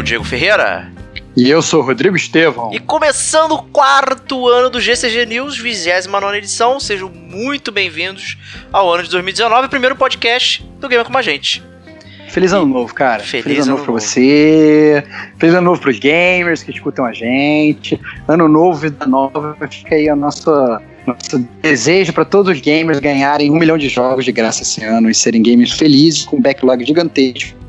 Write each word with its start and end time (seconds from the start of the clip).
Sou 0.00 0.02
o 0.02 0.02
Diego 0.02 0.24
Ferreira. 0.24 0.90
E 1.36 1.48
eu 1.48 1.60
sou 1.60 1.82
o 1.82 1.84
Rodrigo 1.84 2.16
Estevão. 2.16 2.72
E 2.72 2.78
começando 2.78 3.52
o 3.52 3.62
quarto 3.64 4.48
ano 4.48 4.70
do 4.70 4.80
GCG 4.80 5.26
News, 5.26 5.58
29 5.58 6.38
edição, 6.38 6.80
sejam 6.80 7.10
muito 7.10 7.70
bem-vindos 7.70 8.38
ao 8.72 8.92
ano 8.92 9.02
de 9.02 9.10
2019, 9.10 9.68
primeiro 9.68 9.94
podcast 9.94 10.66
do 10.80 10.88
Gamer 10.88 11.04
com 11.04 11.16
a 11.16 11.22
Gente. 11.22 11.62
Feliz 12.28 12.52
ano 12.52 12.66
novo, 12.66 12.94
cara. 12.94 13.22
Feliz, 13.22 13.44
Feliz 13.44 13.58
ano 13.58 13.66
ano 13.66 13.70
novo 13.72 13.84
pra 13.84 13.92
novo. 13.92 14.04
você. 14.04 15.04
Feliz 15.38 15.54
ano 15.54 15.64
novo 15.70 15.80
pros 15.80 15.98
gamers 15.98 16.62
que 16.62 16.70
escutam 16.70 17.04
a 17.04 17.12
gente. 17.12 18.00
Ano 18.26 18.48
novo, 18.48 18.78
vida 18.78 19.06
nova. 19.06 19.56
Fica 19.70 19.96
aí 19.96 20.08
o 20.10 20.16
nosso, 20.16 20.50
nosso 21.06 21.38
desejo 21.60 22.12
para 22.12 22.24
todos 22.24 22.52
os 22.52 22.60
gamers 22.60 23.00
ganharem 23.00 23.50
um 23.50 23.58
milhão 23.58 23.76
de 23.76 23.88
jogos 23.88 24.24
de 24.24 24.32
graça 24.32 24.62
esse 24.62 24.82
ano 24.84 25.10
e 25.10 25.14
serem 25.14 25.42
gamers 25.42 25.72
felizes 25.72 26.24
com 26.24 26.36
um 26.36 26.40
backlog 26.40 26.84
gigantesco. 26.84 27.59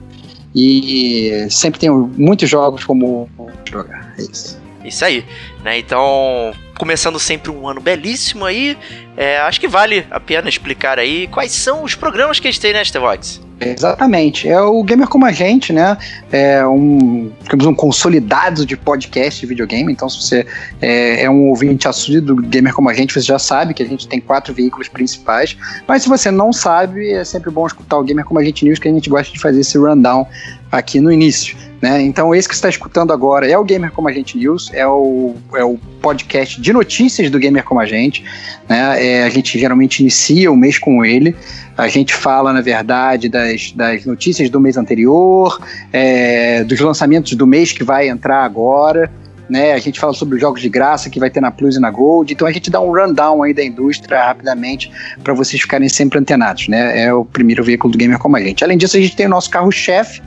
E 0.53 1.47
sempre 1.49 1.79
tem 1.79 1.89
muitos 1.89 2.49
jogos 2.49 2.83
como 2.83 3.29
jogar. 3.69 4.13
É 4.17 4.21
isso. 4.21 4.61
Isso 4.83 5.05
aí, 5.05 5.23
né? 5.63 5.77
Então, 5.77 6.53
começando 6.77 7.19
sempre 7.19 7.51
um 7.51 7.67
ano 7.67 7.79
belíssimo 7.79 8.45
aí, 8.45 8.77
é, 9.15 9.37
acho 9.39 9.59
que 9.59 9.67
vale 9.67 10.05
a 10.09 10.19
pena 10.19 10.49
explicar 10.49 10.97
aí 10.97 11.27
quais 11.27 11.51
são 11.51 11.83
os 11.83 11.93
programas 11.93 12.39
que 12.39 12.47
a 12.47 12.51
gente 12.51 12.59
tem, 12.59 12.73
né, 12.73 12.83
Stevox? 12.83 13.39
Exatamente. 13.61 14.49
É 14.49 14.59
o 14.59 14.83
Gamer 14.83 15.07
Como 15.07 15.25
a 15.25 15.31
Gente, 15.31 15.71
né? 15.71 15.97
É 16.31 16.65
um, 16.65 17.31
digamos, 17.43 17.65
um 17.65 17.75
consolidado 17.75 18.65
de 18.65 18.75
podcast 18.75 19.39
de 19.39 19.45
videogame. 19.45 19.91
Então, 19.91 20.09
se 20.09 20.21
você 20.21 20.47
é, 20.81 21.23
é 21.23 21.29
um 21.29 21.49
ouvinte 21.49 21.87
assíduo 21.87 22.35
do 22.35 22.41
Gamer 22.41 22.73
Como 22.73 22.89
a 22.89 22.93
Gente, 22.93 23.13
você 23.13 23.21
já 23.21 23.37
sabe 23.37 23.73
que 23.73 23.83
a 23.83 23.85
gente 23.85 24.07
tem 24.07 24.19
quatro 24.19 24.53
veículos 24.53 24.87
principais. 24.87 25.55
Mas 25.87 26.03
se 26.03 26.09
você 26.09 26.31
não 26.31 26.51
sabe, 26.51 27.11
é 27.11 27.23
sempre 27.23 27.51
bom 27.51 27.67
escutar 27.67 27.97
o 27.97 28.03
Gamer 28.03 28.25
Como 28.25 28.39
a 28.39 28.43
Gente 28.43 28.65
News, 28.65 28.79
que 28.79 28.87
a 28.87 28.91
gente 28.91 29.09
gosta 29.09 29.31
de 29.31 29.39
fazer 29.39 29.61
esse 29.61 29.77
rundown 29.77 30.25
aqui 30.71 30.99
no 30.99 31.11
início. 31.11 31.55
Né? 31.81 32.03
Então, 32.03 32.33
esse 32.35 32.47
que 32.47 32.53
está 32.53 32.69
escutando 32.69 33.11
agora 33.11 33.49
é 33.49 33.57
o 33.57 33.63
Gamer 33.63 33.91
Como 33.91 34.07
a 34.07 34.11
Gente 34.13 34.37
News, 34.37 34.69
é 34.71 34.85
o, 34.85 35.33
é 35.55 35.63
o 35.63 35.77
podcast 35.99 36.61
de 36.61 36.71
notícias 36.71 37.31
do 37.31 37.39
Gamer 37.39 37.63
Como 37.63 37.79
a 37.79 37.85
Gente. 37.85 38.23
Né? 38.69 39.05
É, 39.05 39.23
a 39.23 39.29
gente 39.29 39.57
geralmente 39.57 40.01
inicia 40.01 40.51
o 40.51 40.55
mês 40.55 40.77
com 40.77 41.03
ele. 41.03 41.35
A 41.75 41.87
gente 41.87 42.13
fala, 42.13 42.53
na 42.53 42.61
verdade, 42.61 43.27
das, 43.27 43.71
das 43.71 44.05
notícias 44.05 44.49
do 44.49 44.59
mês 44.59 44.77
anterior, 44.77 45.59
é, 45.91 46.63
dos 46.63 46.79
lançamentos 46.79 47.33
do 47.33 47.47
mês 47.47 47.71
que 47.71 47.83
vai 47.83 48.09
entrar 48.09 48.43
agora. 48.43 49.11
Né, 49.49 49.73
a 49.73 49.79
gente 49.79 49.99
fala 49.99 50.13
sobre 50.13 50.35
os 50.35 50.41
jogos 50.41 50.61
de 50.61 50.69
graça 50.69 51.09
que 51.09 51.19
vai 51.19 51.29
ter 51.29 51.41
na 51.41 51.51
Plus 51.51 51.75
e 51.75 51.79
na 51.79 51.91
Gold. 51.91 52.31
Então 52.31 52.47
a 52.47 52.51
gente 52.53 52.71
dá 52.71 52.79
um 52.79 52.95
rundown 52.95 53.43
aí 53.43 53.53
da 53.53 53.61
indústria 53.61 54.23
rapidamente 54.23 54.89
para 55.21 55.33
vocês 55.33 55.61
ficarem 55.61 55.89
sempre 55.89 56.19
antenados. 56.19 56.69
Né? 56.69 57.03
É 57.03 57.13
o 57.13 57.25
primeiro 57.25 57.61
veículo 57.61 57.91
do 57.91 57.97
Gamer 57.97 58.17
como 58.17 58.37
a 58.37 58.39
gente. 58.39 58.63
Além 58.63 58.77
disso, 58.77 58.95
a 58.95 59.01
gente 59.01 59.13
tem 59.13 59.25
o 59.25 59.29
nosso 59.29 59.49
carro-chefe 59.49 60.21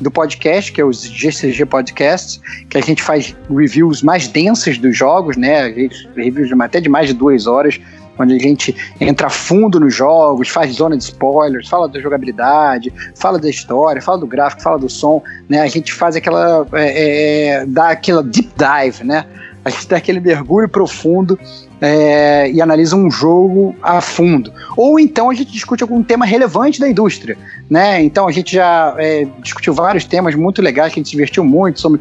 do 0.00 0.10
podcast, 0.10 0.72
que 0.72 0.80
é 0.80 0.84
os 0.84 1.02
GCG 1.02 1.64
Podcasts, 1.66 2.40
que 2.68 2.78
a 2.78 2.80
gente 2.80 3.02
faz 3.02 3.34
reviews 3.50 4.02
mais 4.02 4.28
densas 4.28 4.78
dos 4.78 4.96
jogos, 4.96 5.36
né? 5.36 5.68
Reviews 6.16 6.48
de 6.48 6.62
até 6.62 6.80
de 6.80 6.88
mais 6.88 7.08
de 7.08 7.14
duas 7.14 7.46
horas, 7.46 7.80
onde 8.18 8.34
a 8.34 8.38
gente 8.38 8.74
entra 9.00 9.28
a 9.28 9.30
fundo 9.30 9.78
nos 9.78 9.94
jogos, 9.94 10.48
faz 10.48 10.74
zona 10.74 10.96
de 10.96 11.04
spoilers, 11.04 11.68
fala 11.68 11.88
da 11.88 12.00
jogabilidade, 12.00 12.92
fala 13.14 13.38
da 13.38 13.48
história, 13.48 14.02
fala 14.02 14.18
do 14.18 14.26
gráfico, 14.26 14.62
fala 14.62 14.78
do 14.78 14.88
som, 14.88 15.22
né? 15.48 15.60
A 15.60 15.66
gente 15.66 15.92
faz 15.92 16.16
aquela. 16.16 16.66
É, 16.72 17.58
é, 17.60 17.66
dá 17.66 17.90
aquela 17.90 18.22
deep 18.22 18.50
dive, 18.56 19.04
né? 19.04 19.24
A 19.64 19.70
gente 19.70 19.88
dá 19.88 19.96
aquele 19.96 20.20
mergulho 20.20 20.68
profundo 20.68 21.38
é, 21.80 22.50
e 22.50 22.60
analisa 22.60 22.96
um 22.96 23.10
jogo 23.10 23.74
a 23.82 24.00
fundo. 24.00 24.52
Ou 24.76 24.98
então 24.98 25.30
a 25.30 25.34
gente 25.34 25.52
discute 25.52 25.82
algum 25.82 26.02
tema 26.02 26.24
relevante 26.24 26.80
da 26.80 26.88
indústria, 26.88 27.36
né? 27.70 28.02
Então 28.02 28.26
a 28.26 28.32
gente 28.32 28.54
já 28.54 28.94
é, 28.98 29.26
discutiu 29.42 29.72
vários 29.74 30.04
temas 30.04 30.34
muito 30.34 30.60
legais 30.60 30.92
que 30.92 30.98
a 30.98 31.00
gente 31.00 31.10
se 31.10 31.16
divertiu 31.16 31.44
muito 31.44 31.80
sobre 31.80 32.00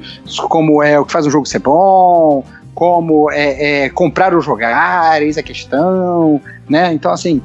como 0.49 0.81
é 0.81 0.99
o 0.99 1.05
que 1.05 1.11
faz 1.11 1.25
um 1.25 1.29
jogo 1.29 1.45
ser 1.45 1.59
bom, 1.59 2.43
como 2.73 3.31
é, 3.31 3.85
é 3.85 3.89
comprar 3.89 4.33
ou 4.33 4.41
jogar, 4.41 5.21
eis 5.21 5.37
a 5.37 5.43
questão, 5.43 6.41
né? 6.69 6.93
Então 6.93 7.11
assim 7.11 7.41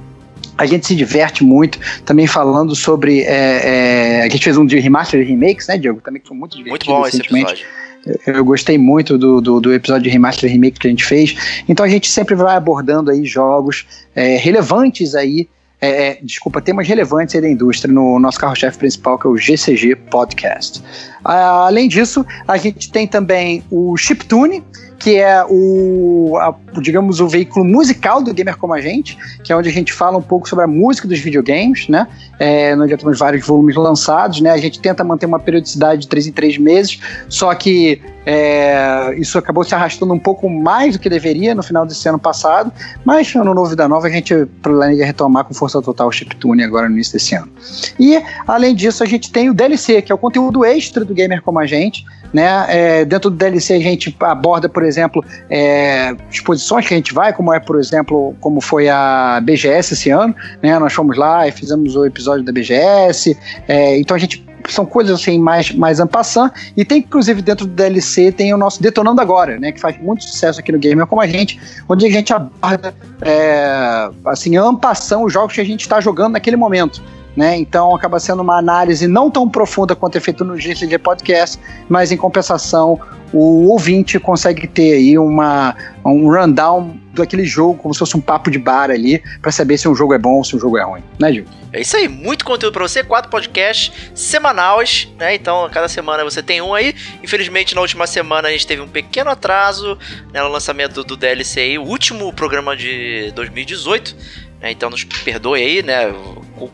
a 0.57 0.67
gente 0.67 0.87
se 0.87 0.95
diverte 0.95 1.43
muito 1.43 1.79
também 2.05 2.27
falando 2.27 2.75
sobre 2.77 3.23
é, 3.23 4.21
é, 4.21 4.23
a 4.23 4.29
gente 4.29 4.45
fez 4.45 4.57
um 4.57 4.67
de 4.67 4.79
remaster 4.79 5.21
e 5.21 5.25
remakes, 5.25 5.67
né, 5.67 5.79
Diego? 5.79 6.01
Também 6.01 6.21
que 6.21 6.29
foi 6.29 6.37
muito 6.37 6.57
divertido 6.57 6.91
Muito 6.91 7.03
bom 7.03 7.07
esse 7.07 7.17
recentemente. 7.17 7.53
episódio. 7.53 7.82
Eu 8.27 8.45
gostei 8.45 8.77
muito 8.77 9.17
do, 9.17 9.41
do, 9.41 9.61
do, 9.61 9.73
episódio 9.73 10.05
de 10.05 10.11
remaster 10.11 10.51
e 10.51 10.53
remake 10.53 10.79
que 10.79 10.87
a 10.87 10.91
gente 10.91 11.05
fez. 11.05 11.63
Então 11.69 11.85
a 11.87 11.89
gente 11.89 12.09
sempre 12.09 12.35
vai 12.35 12.57
abordando 12.57 13.11
aí 13.11 13.25
jogos 13.25 13.87
é, 14.15 14.37
relevantes 14.37 15.15
aí, 15.15 15.49
é, 15.81 16.19
desculpa, 16.23 16.61
temas 16.61 16.87
relevantes 16.87 17.35
aí 17.35 17.41
da 17.41 17.49
indústria 17.49 17.93
no 17.93 18.19
nosso 18.19 18.39
carro-chefe 18.39 18.79
principal, 18.79 19.19
que 19.19 19.27
é 19.27 19.31
o 19.31 19.37
GCG 19.37 19.97
Podcast. 19.97 20.83
Ah, 21.25 21.67
além 21.67 21.89
disso, 21.89 22.25
a 22.47 22.57
gente 22.57 22.91
tem 22.91 23.07
também 23.07 23.63
o 23.71 23.97
Chiptune, 23.97 24.63
que 25.03 25.17
é 25.17 25.45
o, 25.49 26.37
a, 26.39 26.55
digamos, 26.81 27.19
o 27.19 27.27
veículo 27.27 27.65
musical 27.65 28.23
do 28.23 28.33
Gamer 28.33 28.57
Como 28.57 28.73
a 28.73 28.81
Gente, 28.81 29.19
que 29.43 29.53
é 29.53 29.57
onde 29.57 29.69
a 29.69 29.73
gente 29.73 29.93
fala 29.93 30.17
um 30.17 30.23
pouco 30.23 30.49
sobre 30.49 30.65
a 30.65 30.69
música 30.69 31.09
dos 31.09 31.19
videogames, 31.19 31.89
né? 31.89 32.07
É, 32.39 32.77
nós 32.77 32.89
já 32.89 32.97
temos 32.97 33.19
vários 33.19 33.45
volumes 33.45 33.75
lançados, 33.75 34.41
né? 34.41 34.51
A 34.51 34.59
gente 34.59 34.79
tenta 34.81 35.03
manter 35.03 35.27
uma 35.27 35.41
periodicidade 35.41 36.03
de 36.03 36.09
3 36.09 36.29
em 36.29 36.33
3 36.33 36.59
meses, 36.59 37.01
só 37.29 37.53
que 37.53 38.01
é, 38.25 39.15
isso 39.17 39.39
acabou 39.39 39.65
se 39.65 39.75
arrastando 39.75 40.13
um 40.13 40.19
pouco 40.19 40.49
mais 40.49 40.97
do 40.97 41.01
que 41.01 41.09
deveria 41.09 41.55
no 41.55 41.63
final 41.63 41.85
desse 41.85 42.09
ano 42.09 42.19
passado, 42.19 42.73
mas 43.05 43.35
ano 43.35 43.55
novo 43.55 43.75
da 43.75 43.89
nova 43.89 44.07
a 44.07 44.11
gente 44.11 44.47
planeja 44.63 45.05
retomar 45.05 45.45
com 45.45 45.55
força 45.55 45.81
total 45.83 46.09
o 46.09 46.13
Chiptune 46.13 46.63
agora 46.63 46.89
no 46.89 46.95
início 46.95 47.15
desse 47.15 47.35
ano. 47.35 47.51
E, 47.99 48.21
além 48.47 48.75
disso, 48.75 49.03
a 49.03 49.07
gente 49.07 49.31
tem 49.31 49.51
o 49.51 49.55
DLC, 49.55 50.03
que 50.03 50.13
é 50.13 50.15
o 50.15 50.19
conteúdo 50.19 50.65
extra 50.65 51.05
do 51.05 51.15
Gamer 51.15 51.43
Como 51.43 51.59
a 51.59 51.67
Gente, 51.67 52.05
né? 52.33 52.67
É, 52.69 53.05
dentro 53.05 53.31
do 53.31 53.37
DLC 53.37 53.75
a 53.75 53.81
gente 53.81 54.17
aborda, 54.21 54.69
por 54.69 54.83
exemplo, 54.83 55.25
é, 55.51 56.15
exposições 56.31 56.87
que 56.87 56.95
a 56.95 56.97
gente 56.97 57.13
vai, 57.13 57.33
como 57.33 57.53
é, 57.53 57.61
por 57.61 57.79
exemplo, 57.79 58.35
como 58.41 58.61
foi 58.61 58.89
a 58.89 59.41
BGS 59.43 59.95
esse 59.95 60.11
ano, 60.11 60.35
né? 60.63 60.79
Nós 60.79 60.93
fomos 60.93 61.17
lá 61.17 61.47
e 61.47 61.53
fizemos 61.53 61.95
o 61.95 62.07
episódio 62.07 62.45
da 62.45 62.53
BGS, 62.53 63.37
é, 63.69 63.99
então 63.99 64.17
a 64.17 64.21
gente 64.21 64.45
são 64.69 64.85
coisas 64.85 65.21
assim 65.21 65.39
mais, 65.39 65.73
mais 65.73 66.01
ampassant. 66.01 66.53
E 66.77 66.85
tem, 66.85 66.99
inclusive, 66.99 67.41
dentro 67.41 67.67
do 67.67 67.73
DLC, 67.73 68.31
tem 68.31 68.53
o 68.53 68.57
nosso 68.59 68.83
Detonando 68.83 69.21
Agora, 69.21 69.59
né? 69.59 69.73
Que 69.73 69.81
faz 69.81 69.99
muito 70.01 70.25
sucesso 70.25 70.61
aqui 70.61 70.71
no 70.73 70.79
Gamer 70.79 71.07
como 71.07 71.21
a 71.21 71.27
gente, 71.27 71.61
onde 71.89 72.07
a 72.07 72.11
gente 72.11 72.33
aborda, 72.33 72.95
é, 73.23 74.11
assim, 74.27 74.57
ampassão 74.57 75.25
os 75.25 75.33
jogos 75.33 75.55
que 75.55 75.61
a 75.61 75.65
gente 75.65 75.81
está 75.81 76.01
jogando 76.01 76.33
naquele 76.33 76.57
momento. 76.57 77.03
Né? 77.35 77.57
Então 77.57 77.95
acaba 77.95 78.21
sendo 78.21 78.43
uma 78.43 78.59
análise 78.59 79.09
não 79.09 79.31
tão 79.31 79.49
profunda 79.49 79.97
quanto 79.97 80.17
é 80.17 80.21
feito 80.21 80.45
no 80.45 80.59
GCG 80.59 80.99
Podcast, 80.99 81.59
mas 81.89 82.13
em 82.13 82.17
compensação 82.17 83.01
o 83.33 83.69
ouvinte 83.71 84.19
consegue 84.19 84.67
ter 84.67 84.93
aí 84.93 85.19
uma, 85.19 85.75
um 86.05 86.31
rundown 86.31 86.95
daquele 87.15 87.45
jogo, 87.45 87.75
como 87.75 87.95
se 87.95 87.99
fosse 87.99 88.17
um 88.17 88.21
papo 88.21 88.51
de 88.51 88.59
bar 88.59 88.91
ali, 88.91 89.23
para 89.41 89.51
saber 89.51 89.79
se 89.79 89.89
um 89.89 89.95
jogo 89.95 90.15
é 90.15 90.19
bom 90.19 90.37
ou 90.37 90.45
se 90.45 90.55
um 90.55 90.59
jogo 90.59 90.77
é 90.79 90.83
ruim, 90.83 91.03
né, 91.19 91.33
Gil? 91.33 91.45
É 91.73 91.81
isso 91.81 91.97
aí, 91.97 92.09
muito 92.09 92.45
conteúdo 92.45 92.73
para 92.75 92.87
você, 92.87 93.03
quatro 93.03 93.31
podcasts 93.31 93.93
semanais, 94.15 95.09
né? 95.19 95.35
Então, 95.35 95.69
cada 95.73 95.89
semana 95.89 96.23
você 96.25 96.43
tem 96.43 96.61
um 96.61 96.75
aí. 96.75 96.95
Infelizmente, 97.23 97.75
na 97.75 97.81
última 97.81 98.07
semana 98.07 98.49
a 98.49 98.53
gente 98.53 98.67
teve 98.67 98.83
um 98.83 98.89
pequeno 98.89 99.31
atraso 99.31 99.99
né, 100.33 100.43
no 100.43 100.49
lançamento 100.49 101.03
do, 101.03 101.17
DLC 101.17 101.61
aí, 101.61 101.79
o 101.79 101.83
último 101.83 102.33
programa 102.33 102.77
de 102.77 103.33
2018. 103.35 104.17
Né, 104.63 104.71
então 104.71 104.89
nos 104.89 105.03
perdoe 105.03 105.61
aí, 105.61 105.83
né? 105.83 106.15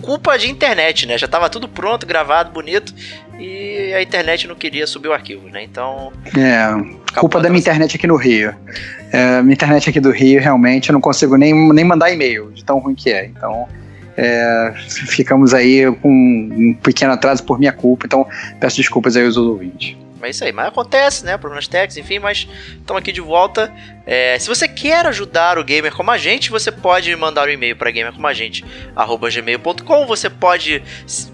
Culpa 0.02 0.36
de 0.36 0.50
internet, 0.50 1.06
né? 1.06 1.16
Já 1.16 1.26
tava 1.26 1.48
tudo 1.48 1.66
pronto, 1.66 2.06
gravado, 2.06 2.52
bonito 2.52 2.92
e 3.38 3.94
a 3.94 4.02
internet 4.02 4.46
não 4.48 4.54
queria 4.54 4.86
subir 4.86 5.08
o 5.08 5.12
arquivo, 5.12 5.48
né? 5.48 5.62
Então. 5.62 6.12
É, 6.36 7.18
culpa 7.18 7.40
da 7.40 7.48
minha 7.48 7.60
internet 7.60 7.96
aqui 7.96 8.06
no 8.06 8.16
Rio. 8.16 8.54
É, 9.12 9.40
minha 9.40 9.54
internet 9.54 9.88
aqui 9.88 10.00
do 10.00 10.10
Rio, 10.10 10.40
realmente, 10.40 10.90
eu 10.90 10.92
não 10.92 11.00
consigo 11.00 11.36
nem, 11.36 11.54
nem 11.72 11.84
mandar 11.84 12.10
e-mail, 12.10 12.50
de 12.50 12.64
tão 12.64 12.78
ruim 12.78 12.94
que 12.94 13.10
é. 13.10 13.26
Então. 13.26 13.66
É, 14.20 14.74
ficamos 15.06 15.54
aí 15.54 15.86
com 16.02 16.10
um 16.10 16.76
pequeno 16.82 17.12
atraso 17.12 17.44
por 17.44 17.56
minha 17.56 17.72
culpa, 17.72 18.04
então 18.04 18.26
peço 18.58 18.76
desculpas 18.76 19.16
aí 19.16 19.24
aos 19.24 19.36
ouvintes. 19.36 19.96
É 20.20 20.30
isso 20.30 20.44
aí, 20.44 20.52
mas 20.52 20.66
acontece, 20.66 21.24
né? 21.24 21.38
Problemas 21.38 21.68
técnicos, 21.68 21.96
enfim, 21.96 22.18
mas 22.18 22.48
estamos 22.80 23.00
aqui 23.00 23.12
de 23.12 23.20
volta. 23.20 23.72
É, 24.10 24.38
se 24.38 24.48
você 24.48 24.66
quer 24.66 25.04
ajudar 25.04 25.58
o 25.58 25.64
gamer 25.64 25.94
como 25.94 26.10
a 26.10 26.16
gente, 26.16 26.50
você 26.50 26.72
pode 26.72 27.14
mandar 27.14 27.46
um 27.46 27.50
e-mail 27.50 27.76
para 27.76 27.90
gamercomagente@gmail.com. 27.90 30.06
Você 30.06 30.30
pode 30.30 30.82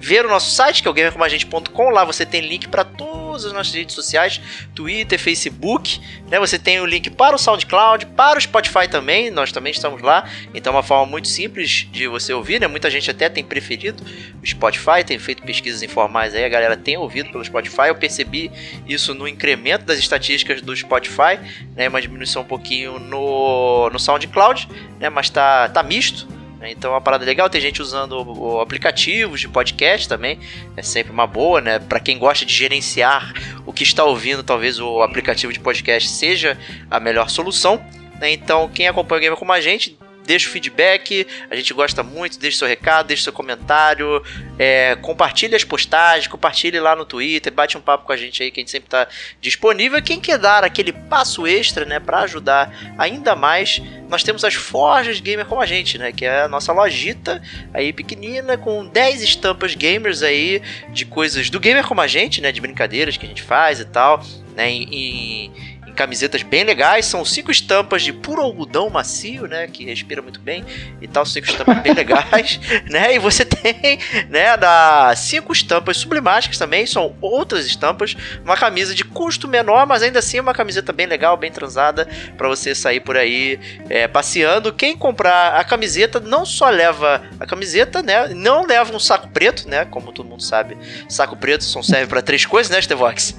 ver 0.00 0.26
o 0.26 0.28
nosso 0.28 0.50
site 0.50 0.82
que 0.82 0.88
é 0.88 0.90
o 0.90 0.94
gamercomagente.com. 0.94 1.90
Lá 1.90 2.04
você 2.04 2.26
tem 2.26 2.40
link 2.40 2.66
para 2.66 2.82
todas 2.82 3.44
as 3.44 3.52
nossas 3.52 3.72
redes 3.72 3.94
sociais, 3.94 4.40
Twitter, 4.74 5.20
Facebook. 5.20 6.00
Né? 6.28 6.40
Você 6.40 6.58
tem 6.58 6.80
o 6.80 6.86
link 6.86 7.10
para 7.10 7.36
o 7.36 7.38
SoundCloud, 7.38 8.06
para 8.06 8.40
o 8.40 8.42
Spotify 8.42 8.88
também. 8.90 9.30
Nós 9.30 9.52
também 9.52 9.70
estamos 9.70 10.02
lá. 10.02 10.28
Então 10.52 10.72
é 10.72 10.76
uma 10.76 10.82
forma 10.82 11.06
muito 11.06 11.28
simples 11.28 11.86
de 11.92 12.08
você 12.08 12.32
ouvir. 12.32 12.60
Né? 12.60 12.66
Muita 12.66 12.90
gente 12.90 13.08
até 13.08 13.28
tem 13.28 13.44
preferido 13.44 14.02
o 14.42 14.46
Spotify, 14.46 15.04
tem 15.06 15.20
feito 15.20 15.44
pesquisas 15.44 15.80
informais 15.80 16.34
aí. 16.34 16.44
A 16.44 16.48
galera 16.48 16.76
tem 16.76 16.96
ouvido 16.96 17.30
pelo 17.30 17.44
Spotify. 17.44 17.86
Eu 17.86 17.94
percebi 17.94 18.50
isso 18.84 19.14
no 19.14 19.28
incremento 19.28 19.84
das 19.84 20.00
estatísticas 20.00 20.60
do 20.60 20.74
Spotify, 20.74 21.38
né? 21.76 21.88
Uma 21.88 22.02
diminuição 22.02 22.42
um 22.42 22.44
pouquinho 22.44 22.63
pouquinho 22.64 22.98
no, 22.98 23.90
no 23.90 23.98
SoundCloud, 23.98 24.66
né? 24.98 25.10
Mas 25.10 25.28
tá, 25.28 25.68
tá 25.68 25.82
misto. 25.82 26.26
Né? 26.58 26.70
Então 26.70 26.90
é 26.90 26.94
uma 26.94 27.00
parada 27.00 27.24
legal, 27.24 27.50
tem 27.50 27.60
gente 27.60 27.82
usando 27.82 28.58
aplicativos 28.58 29.38
de 29.38 29.48
podcast 29.48 30.08
também, 30.08 30.40
é 30.74 30.82
sempre 30.82 31.12
uma 31.12 31.26
boa, 31.26 31.60
né? 31.60 31.78
Para 31.78 32.00
quem 32.00 32.18
gosta 32.18 32.46
de 32.46 32.54
gerenciar 32.54 33.34
o 33.66 33.72
que 33.72 33.82
está 33.82 34.02
ouvindo, 34.02 34.42
talvez 34.42 34.80
o 34.80 35.02
aplicativo 35.02 35.52
de 35.52 35.60
podcast 35.60 36.08
seja 36.08 36.58
a 36.90 36.98
melhor 36.98 37.28
solução. 37.28 37.84
Né? 38.18 38.32
Então, 38.32 38.70
quem 38.72 38.88
acompanha 38.88 39.18
o 39.18 39.22
Gamer 39.22 39.38
como 39.38 39.52
a 39.52 39.60
gente, 39.60 39.98
deixa 40.24 40.48
o 40.48 40.50
feedback, 40.50 41.26
a 41.50 41.56
gente 41.56 41.72
gosta 41.72 42.02
muito, 42.02 42.38
deixa 42.38 42.58
seu 42.58 42.68
recado, 42.68 43.06
deixa 43.06 43.24
seu 43.24 43.32
comentário, 43.32 44.22
é, 44.58 44.96
compartilhe 44.96 45.54
as 45.54 45.64
postagens, 45.64 46.26
compartilhe 46.26 46.78
lá 46.80 46.96
no 46.96 47.04
Twitter, 47.04 47.52
bate 47.52 47.76
um 47.76 47.80
papo 47.80 48.04
com 48.04 48.12
a 48.12 48.16
gente 48.16 48.42
aí 48.42 48.50
que 48.50 48.60
a 48.60 48.62
gente 48.62 48.70
sempre 48.70 48.86
está 48.86 49.06
disponível. 49.40 50.02
Quem 50.02 50.20
quer 50.20 50.38
dar 50.38 50.64
aquele 50.64 50.92
passo 50.92 51.46
extra, 51.46 51.84
né, 51.84 52.00
para 52.00 52.20
ajudar 52.20 52.74
ainda 52.98 53.36
mais, 53.36 53.80
nós 54.08 54.22
temos 54.22 54.44
as 54.44 54.54
Forjas 54.54 55.20
Gamer 55.20 55.46
como 55.46 55.60
a 55.60 55.66
gente, 55.66 55.98
né, 55.98 56.12
que 56.12 56.24
é 56.24 56.42
a 56.42 56.48
nossa 56.48 56.72
lojita 56.72 57.42
aí 57.72 57.92
pequenina 57.92 58.56
com 58.56 58.86
10 58.86 59.22
estampas 59.22 59.74
gamers 59.74 60.22
aí 60.22 60.62
de 60.90 61.04
coisas 61.04 61.50
do 61.50 61.60
gamer 61.60 61.84
como 61.86 62.00
a 62.00 62.06
gente, 62.06 62.40
né, 62.40 62.50
de 62.50 62.60
brincadeiras 62.60 63.16
que 63.16 63.26
a 63.26 63.28
gente 63.28 63.42
faz 63.42 63.80
e 63.80 63.84
tal, 63.84 64.24
né, 64.56 64.70
em 64.70 65.73
camisetas 65.94 66.42
bem 66.42 66.64
legais. 66.64 67.06
São 67.06 67.24
cinco 67.24 67.50
estampas 67.50 68.02
de 68.02 68.12
puro 68.12 68.42
algodão 68.42 68.90
macio, 68.90 69.46
né? 69.46 69.66
Que 69.66 69.84
respira 69.84 70.20
muito 70.20 70.40
bem 70.40 70.64
e 71.00 71.08
tal. 71.08 71.24
Cinco 71.24 71.46
estampas 71.46 71.78
bem 71.78 71.92
legais, 71.94 72.60
né? 72.90 73.14
E 73.14 73.18
você 73.18 73.44
tem, 73.44 73.98
né? 74.28 74.56
Da 74.56 75.14
cinco 75.16 75.52
estampas 75.52 75.96
sublimáticas 75.96 76.58
também. 76.58 76.86
São 76.86 77.14
outras 77.20 77.66
estampas. 77.66 78.16
Uma 78.44 78.56
camisa 78.56 78.94
de 78.94 79.04
custo 79.04 79.48
menor, 79.48 79.86
mas 79.86 80.02
ainda 80.02 80.18
assim 80.18 80.40
uma 80.40 80.54
camiseta 80.54 80.92
bem 80.92 81.06
legal, 81.06 81.36
bem 81.36 81.50
transada 81.50 82.08
para 82.36 82.48
você 82.48 82.74
sair 82.74 83.00
por 83.00 83.16
aí 83.16 83.58
é, 83.88 84.08
passeando. 84.08 84.72
Quem 84.72 84.96
comprar 84.96 85.54
a 85.54 85.64
camiseta 85.64 86.20
não 86.20 86.44
só 86.44 86.68
leva 86.70 87.22
a 87.38 87.46
camiseta, 87.46 88.02
né? 88.02 88.28
Não 88.28 88.66
leva 88.66 88.94
um 88.94 88.98
saco 88.98 89.28
preto, 89.28 89.68
né? 89.68 89.84
Como 89.84 90.12
todo 90.12 90.28
mundo 90.28 90.42
sabe, 90.42 90.76
saco 91.08 91.36
preto 91.36 91.64
só 91.64 91.82
serve 91.82 92.06
para 92.06 92.22
três 92.22 92.44
coisas, 92.46 92.70
né, 92.70 92.80
Stevox? 92.80 93.34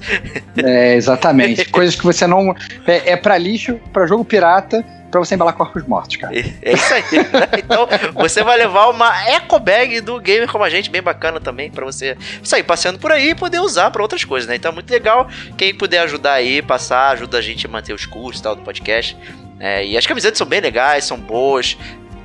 É, 0.56 0.94
exatamente. 0.94 1.64
Coisas 1.70 1.96
que 1.96 2.04
você 2.04 2.26
não 2.26 2.45
é, 2.86 3.12
é 3.12 3.16
para 3.16 3.36
lixo, 3.38 3.80
para 3.92 4.06
jogo 4.06 4.24
pirata, 4.24 4.84
para 5.10 5.20
você 5.20 5.34
embalar 5.34 5.54
corpos 5.54 5.86
mortos, 5.86 6.16
cara. 6.16 6.36
É 6.36 6.72
isso 6.72 6.94
aí. 6.94 7.02
Né? 7.02 7.46
Então, 7.66 7.88
você 8.14 8.42
vai 8.42 8.56
levar 8.56 8.88
uma 8.88 9.28
eco 9.28 9.58
bag 9.58 10.00
do 10.00 10.20
gamer 10.20 10.50
como 10.50 10.64
a 10.64 10.70
gente, 10.70 10.90
bem 10.90 11.02
bacana 11.02 11.40
também, 11.40 11.70
para 11.70 11.84
você 11.84 12.16
sair 12.42 12.62
passeando 12.62 12.98
por 12.98 13.10
aí 13.10 13.30
e 13.30 13.34
poder 13.34 13.60
usar 13.60 13.90
para 13.90 14.02
outras 14.02 14.24
coisas, 14.24 14.48
né? 14.48 14.56
Então, 14.56 14.70
é 14.70 14.74
muito 14.74 14.90
legal. 14.90 15.28
Quem 15.56 15.74
puder 15.74 16.00
ajudar 16.00 16.34
aí, 16.34 16.60
passar, 16.62 17.10
ajuda 17.10 17.38
a 17.38 17.42
gente 17.42 17.66
a 17.66 17.68
manter 17.68 17.92
os 17.92 18.06
custos 18.06 18.40
tal 18.40 18.54
do 18.54 18.62
podcast. 18.62 19.16
É, 19.58 19.84
e 19.86 19.96
as 19.96 20.06
camisetas 20.06 20.38
são 20.38 20.46
bem 20.46 20.60
legais, 20.60 21.04
são 21.04 21.18
boas 21.18 21.76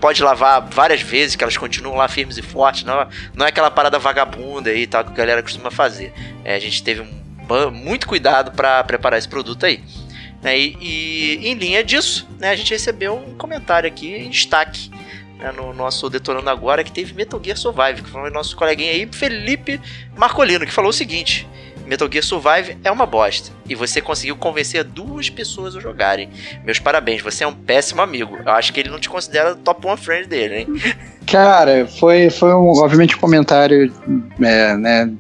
pode 0.02 0.24
lavar 0.24 0.68
várias 0.68 1.00
vezes, 1.00 1.36
que 1.36 1.44
elas 1.44 1.56
continuam 1.56 1.96
lá 1.96 2.08
firmes 2.08 2.36
e 2.36 2.42
fortes. 2.42 2.84
Não, 2.84 3.08
não 3.36 3.46
é 3.46 3.50
aquela 3.50 3.70
parada 3.70 4.00
vagabunda 4.00 4.72
aí, 4.72 4.88
tal, 4.88 5.06
que 5.06 5.12
a 5.12 5.14
galera 5.14 5.44
costuma 5.44 5.70
fazer. 5.70 6.12
É, 6.44 6.56
a 6.56 6.60
gente 6.60 6.84
teve 6.84 7.02
um, 7.02 7.72
muito 7.72 8.08
cuidado 8.08 8.52
para 8.52 8.84
preparar 8.84 9.20
esse 9.20 9.28
produto 9.28 9.66
aí. 9.66 9.84
Né? 10.42 10.58
E, 10.58 10.78
e, 10.82 11.48
em 11.48 11.54
linha 11.54 11.84
disso, 11.84 12.28
né, 12.40 12.50
a 12.50 12.56
gente 12.56 12.72
recebeu 12.72 13.16
um 13.16 13.36
comentário 13.36 13.88
aqui 13.88 14.14
em 14.14 14.30
destaque 14.30 14.90
né, 15.38 15.52
no 15.52 15.74
nosso 15.74 16.10
Detonando 16.10 16.50
Agora 16.50 16.84
que 16.84 16.92
teve 16.92 17.14
Metal 17.14 17.42
Gear 17.44 17.58
Survive, 17.58 18.02
que 18.04 18.10
foi 18.10 18.30
o 18.30 18.34
nosso 18.34 18.56
coleguinha 18.56 18.92
aí, 18.92 19.08
Felipe 19.12 19.80
Marcolino, 20.16 20.66
que 20.66 20.72
falou 20.72 20.90
o 20.90 20.94
seguinte. 20.94 21.48
Metal 21.86 22.08
Gear 22.10 22.24
Survive 22.24 22.78
é 22.84 22.92
uma 22.92 23.06
bosta. 23.06 23.52
E 23.68 23.76
você 23.76 24.02
conseguiu 24.02 24.38
convencer 24.38 24.84
duas 24.84 25.30
pessoas 25.30 25.76
a 25.76 25.80
jogarem. 25.80 26.30
Meus 26.64 26.80
parabéns, 26.80 27.22
você 27.22 27.44
é 27.44 27.48
um 27.48 27.54
péssimo 27.54 28.02
amigo. 28.02 28.38
Eu 28.46 28.52
acho 28.54 28.72
que 28.72 28.80
ele 28.80 28.90
não 28.90 29.00
te 29.00 29.10
considera 29.10 29.56
top 29.56 29.86
one 29.86 29.98
friend 29.98 30.28
dele, 30.28 30.60
hein? 30.60 30.68
Cara, 31.28 31.86
foi, 31.86 32.30
foi 32.30 32.54
um, 32.54 32.70
obviamente 32.80 33.16
um 33.16 33.20
comentário 33.20 33.92
é, 34.42 34.76
né, 34.78 35.12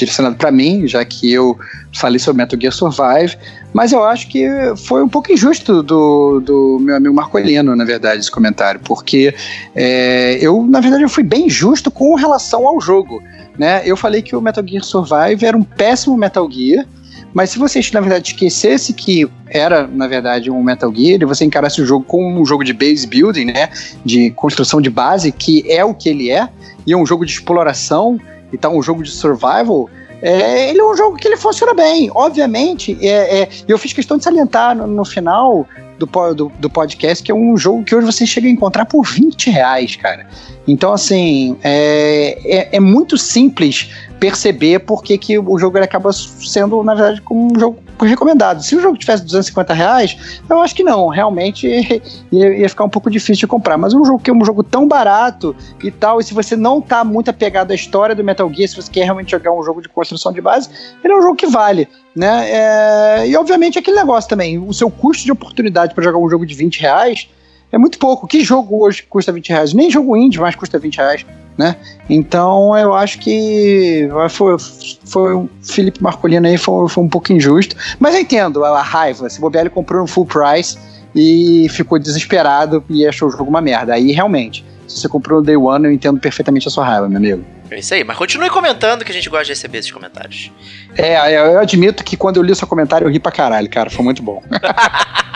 direcionado 0.00 0.36
para 0.36 0.50
mim, 0.50 0.86
já 0.86 1.04
que 1.04 1.32
eu 1.32 1.58
falei 1.92 2.18
sobre 2.18 2.42
Metal 2.42 2.58
Gear 2.60 2.72
Survive, 2.72 3.36
mas 3.72 3.92
eu 3.92 4.04
acho 4.04 4.28
que 4.28 4.46
foi 4.76 5.02
um 5.02 5.08
pouco 5.08 5.32
injusto 5.32 5.82
do, 5.82 6.40
do 6.40 6.78
meu 6.80 6.96
amigo 6.96 7.14
Marcolino, 7.14 7.74
na 7.76 7.84
verdade, 7.84 8.20
esse 8.20 8.30
comentário, 8.30 8.80
porque 8.84 9.34
é, 9.74 10.38
eu, 10.40 10.66
na 10.66 10.80
verdade, 10.80 11.02
eu 11.02 11.08
fui 11.08 11.22
bem 11.22 11.48
justo 11.48 11.90
com 11.90 12.14
relação 12.14 12.66
ao 12.66 12.80
jogo. 12.80 13.22
Né? 13.58 13.82
Eu 13.84 13.96
falei 13.96 14.22
que 14.22 14.34
o 14.34 14.40
Metal 14.40 14.66
Gear 14.66 14.82
Survive 14.82 15.44
era 15.44 15.56
um 15.56 15.62
péssimo 15.62 16.16
Metal 16.16 16.50
Gear, 16.50 16.86
mas 17.32 17.50
se 17.50 17.58
você, 17.58 17.80
na 17.92 18.00
verdade, 18.00 18.30
esquecesse 18.30 18.92
que 18.92 19.30
era, 19.48 19.86
na 19.86 20.08
verdade, 20.08 20.50
um 20.50 20.62
Metal 20.62 20.92
Gear, 20.92 21.20
e 21.20 21.24
você 21.24 21.44
encarasse 21.44 21.80
o 21.80 21.86
jogo 21.86 22.04
como 22.04 22.40
um 22.40 22.44
jogo 22.44 22.64
de 22.64 22.72
base 22.72 23.06
building, 23.06 23.46
né? 23.46 23.68
De 24.04 24.30
construção 24.32 24.80
de 24.80 24.90
base, 24.90 25.30
que 25.30 25.64
é 25.70 25.84
o 25.84 25.94
que 25.94 26.08
ele 26.08 26.30
é, 26.30 26.48
e 26.86 26.92
é 26.92 26.96
um 26.96 27.06
jogo 27.06 27.24
de 27.24 27.32
exploração, 27.32 28.18
e 28.52 28.58
tá 28.58 28.68
um 28.68 28.82
jogo 28.82 29.02
de 29.02 29.10
survival, 29.10 29.88
é, 30.22 30.70
ele 30.70 30.80
é 30.80 30.84
um 30.84 30.96
jogo 30.96 31.16
que 31.16 31.26
ele 31.26 31.36
funciona 31.36 31.72
bem. 31.74 32.10
Obviamente, 32.14 32.96
é, 33.00 33.42
é, 33.42 33.48
eu 33.66 33.78
fiz 33.78 33.92
questão 33.92 34.18
de 34.18 34.24
salientar 34.24 34.76
no, 34.76 34.86
no 34.86 35.04
final 35.04 35.66
do, 35.98 36.06
do, 36.34 36.52
do, 36.58 36.70
podcast 36.70 37.22
que 37.22 37.30
é 37.30 37.34
um 37.34 37.56
jogo 37.56 37.84
que 37.84 37.94
hoje 37.94 38.06
você 38.06 38.26
chega 38.26 38.46
a 38.46 38.50
encontrar 38.50 38.86
por 38.86 39.02
20 39.02 39.50
reais, 39.50 39.96
cara. 39.96 40.26
Então, 40.66 40.92
assim, 40.92 41.56
é, 41.62 42.38
é, 42.44 42.76
é 42.76 42.80
muito 42.80 43.16
simples 43.16 43.90
perceber 44.20 44.80
por 44.80 45.02
que, 45.02 45.16
que 45.16 45.38
o 45.38 45.58
jogo 45.58 45.78
acaba 45.78 46.12
sendo, 46.12 46.82
na 46.84 46.94
verdade, 46.94 47.22
como 47.22 47.50
um 47.50 47.58
jogo 47.58 47.82
recomendado. 47.98 48.62
Se 48.62 48.76
o 48.76 48.80
jogo 48.80 48.98
tivesse 48.98 49.24
250 49.24 49.72
reais, 49.72 50.40
eu 50.48 50.60
acho 50.60 50.74
que 50.74 50.82
não, 50.82 51.08
realmente 51.08 51.66
ia, 52.30 52.58
ia, 52.58 52.68
ficar 52.68 52.84
um 52.84 52.88
pouco 52.88 53.10
difícil 53.10 53.40
de 53.40 53.46
comprar. 53.46 53.78
Mas 53.78 53.94
um 53.94 54.04
jogo 54.04 54.18
que 54.18 54.30
é 54.30 54.34
um 54.34 54.44
jogo 54.44 54.62
tão 54.62 54.86
barato 54.86 55.56
e 55.82 55.90
tal, 55.90 56.20
e 56.20 56.24
se 56.24 56.34
você 56.34 56.54
não 56.54 56.82
tá 56.82 57.02
muito 57.02 57.30
apegado 57.30 57.70
à 57.70 57.74
história 57.74 58.14
do 58.14 58.22
Metal 58.22 58.52
Gear, 58.52 58.68
se 58.68 58.76
você 58.76 58.90
quer 58.90 59.04
realmente 59.04 59.30
jogar 59.30 59.52
um 59.52 59.62
jogo 59.62 59.80
de 59.80 59.88
construção 59.88 60.32
de 60.32 60.42
base, 60.42 60.68
ele 61.02 61.14
é 61.14 61.16
um 61.16 61.22
jogo 61.22 61.36
que 61.36 61.46
vale. 61.46 61.88
Né? 62.14 62.50
É, 62.50 63.28
e 63.28 63.36
obviamente 63.36 63.78
aquele 63.78 63.96
negócio 63.96 64.28
também, 64.28 64.58
o 64.58 64.72
seu 64.74 64.90
custo 64.90 65.24
de 65.24 65.32
oportunidade 65.32 65.94
para 65.94 66.04
jogar 66.04 66.18
um 66.18 66.28
jogo 66.28 66.44
de 66.44 66.54
20 66.54 66.78
reais 66.80 67.26
é 67.72 67.78
muito 67.78 67.98
pouco. 67.98 68.26
Que 68.26 68.42
jogo 68.42 68.84
hoje 68.84 69.02
custa 69.08 69.32
20 69.32 69.48
reais? 69.48 69.72
Nem 69.72 69.90
jogo 69.90 70.16
indie 70.16 70.40
mais 70.40 70.54
custa 70.54 70.78
20 70.78 70.96
reais. 70.96 71.26
Né? 71.60 71.76
Então 72.08 72.76
eu 72.76 72.94
acho 72.94 73.18
que 73.18 74.08
foi, 74.30 74.56
foi 75.04 75.34
o 75.34 75.48
Felipe 75.62 76.02
Marcolino 76.02 76.46
aí 76.46 76.56
foi, 76.56 76.88
foi 76.88 77.04
um 77.04 77.08
pouco 77.08 77.32
injusto, 77.32 77.76
mas 77.98 78.14
eu 78.14 78.22
entendo 78.22 78.64
a, 78.64 78.82
raiva. 78.82 79.28
Se 79.28 79.38
bobear, 79.38 79.64
ele 79.64 79.70
comprou 79.70 80.00
no 80.00 80.06
full 80.06 80.24
price 80.24 80.78
e 81.14 81.68
ficou 81.68 81.98
desesperado 81.98 82.82
e 82.88 83.06
achou 83.06 83.28
o 83.28 83.30
jogo 83.30 83.44
uma 83.44 83.60
merda. 83.60 83.92
Aí 83.92 84.10
realmente, 84.10 84.64
se 84.88 85.00
você 85.00 85.08
comprou 85.08 85.40
no 85.40 85.44
Day 85.44 85.56
One, 85.56 85.84
eu 85.84 85.92
entendo 85.92 86.18
perfeitamente 86.18 86.66
a 86.66 86.70
sua 86.70 86.84
raiva, 86.84 87.08
meu 87.08 87.18
amigo. 87.18 87.44
É 87.70 87.78
isso 87.78 87.92
aí, 87.94 88.02
mas 88.02 88.16
continue 88.16 88.48
comentando 88.48 89.04
que 89.04 89.12
a 89.12 89.14
gente 89.14 89.28
gosta 89.28 89.44
de 89.44 89.50
receber 89.50 89.78
esses 89.78 89.92
comentários. 89.92 90.50
É, 90.96 91.36
eu 91.38 91.60
admito 91.60 92.02
que 92.02 92.16
quando 92.16 92.38
eu 92.38 92.42
li 92.42 92.50
o 92.50 92.56
seu 92.56 92.66
comentário 92.66 93.06
eu 93.06 93.10
ri 93.10 93.20
pra 93.20 93.30
caralho, 93.30 93.68
cara, 93.68 93.90
foi 93.90 94.04
muito 94.04 94.22
bom. 94.22 94.42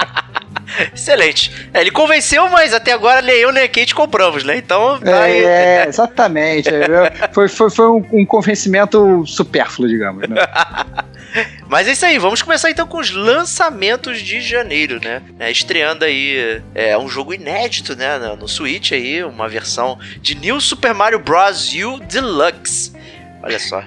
Excelente. 0.95 1.69
É, 1.73 1.81
ele 1.81 1.91
convenceu, 1.91 2.49
mas 2.49 2.73
até 2.73 2.93
agora 2.93 3.23
nem 3.23 3.37
eu 3.37 3.53
nem 3.53 3.65
a 3.65 3.69
Kate 3.69 3.95
compramos, 3.95 4.45
né? 4.45 4.57
Então. 4.57 4.99
Tá 4.99 5.29
é, 5.29 5.87
exatamente. 5.87 6.71
foi 7.33 7.49
foi, 7.49 7.71
foi 7.71 7.89
um, 7.89 8.05
um, 8.13 8.27
convencimento 8.27 9.25
supérfluo, 9.27 9.89
digamos. 9.89 10.29
Né? 10.29 10.37
Mas 11.67 11.89
é 11.89 11.93
isso 11.93 12.07
aí, 12.07 12.17
vamos 12.17 12.43
começar 12.43 12.71
então 12.71 12.87
com 12.87 12.99
os 12.99 13.11
lançamentos 13.11 14.21
de 14.21 14.41
janeiro, 14.41 15.01
né? 15.03 15.21
É, 15.39 15.51
estreando 15.51 16.05
aí 16.05 16.63
é, 16.75 16.97
um 16.97 17.09
jogo 17.09 17.35
inédito, 17.35 17.97
né? 17.97 18.19
No 18.39 18.47
Switch 18.47 18.93
aí, 18.93 19.25
uma 19.25 19.49
versão 19.49 19.99
de 20.21 20.37
New 20.37 20.61
Super 20.61 20.95
Mario 20.95 21.19
Bros. 21.19 21.73
U 21.75 21.99
Deluxe. 21.99 22.93
Olha 23.43 23.59
só. 23.59 23.83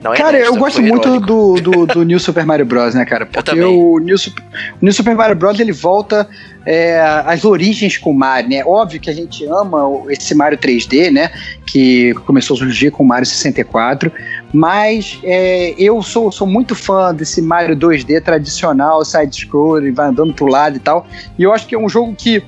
Não, 0.00 0.14
é 0.14 0.16
cara, 0.16 0.38
eu 0.38 0.54
gosto 0.54 0.80
muito 0.80 1.18
do, 1.18 1.54
do, 1.54 1.86
do, 1.86 2.02
New 2.04 2.20
Super 2.20 2.46
Mario 2.46 2.64
Bros, 2.64 2.94
né, 2.94 3.04
cara? 3.04 3.26
Porque 3.26 3.60
o 3.60 3.98
New, 3.98 4.16
Super, 4.16 4.44
o 4.80 4.84
New 4.84 4.92
Super 4.92 5.16
Mario 5.16 5.34
Bros 5.34 5.58
ele 5.58 5.72
volta 5.72 6.28
é, 6.64 7.00
às 7.26 7.44
origens 7.44 7.98
com 7.98 8.12
o 8.12 8.14
Mario, 8.14 8.48
né? 8.48 8.62
Óbvio 8.64 9.00
que 9.00 9.10
a 9.10 9.12
gente 9.12 9.44
ama 9.46 10.04
esse 10.08 10.36
Mario 10.36 10.56
3D, 10.56 11.10
né? 11.10 11.32
Que 11.66 12.14
começou 12.26 12.54
a 12.54 12.58
surgir 12.58 12.92
com 12.92 13.02
o 13.02 13.06
Mario 13.06 13.26
64. 13.26 14.12
Mas 14.52 15.18
é, 15.24 15.74
eu 15.76 16.00
sou, 16.00 16.30
sou 16.30 16.46
muito 16.46 16.76
fã 16.76 17.12
desse 17.12 17.42
Mario 17.42 17.74
2D 17.76 18.22
tradicional, 18.22 19.04
side-scroller, 19.04 19.92
vai 19.92 20.06
andando 20.06 20.32
pro 20.32 20.46
lado 20.46 20.76
e 20.76 20.80
tal. 20.80 21.08
E 21.36 21.42
eu 21.42 21.52
acho 21.52 21.66
que 21.66 21.74
é 21.74 21.78
um 21.78 21.88
jogo 21.88 22.14
que 22.14 22.40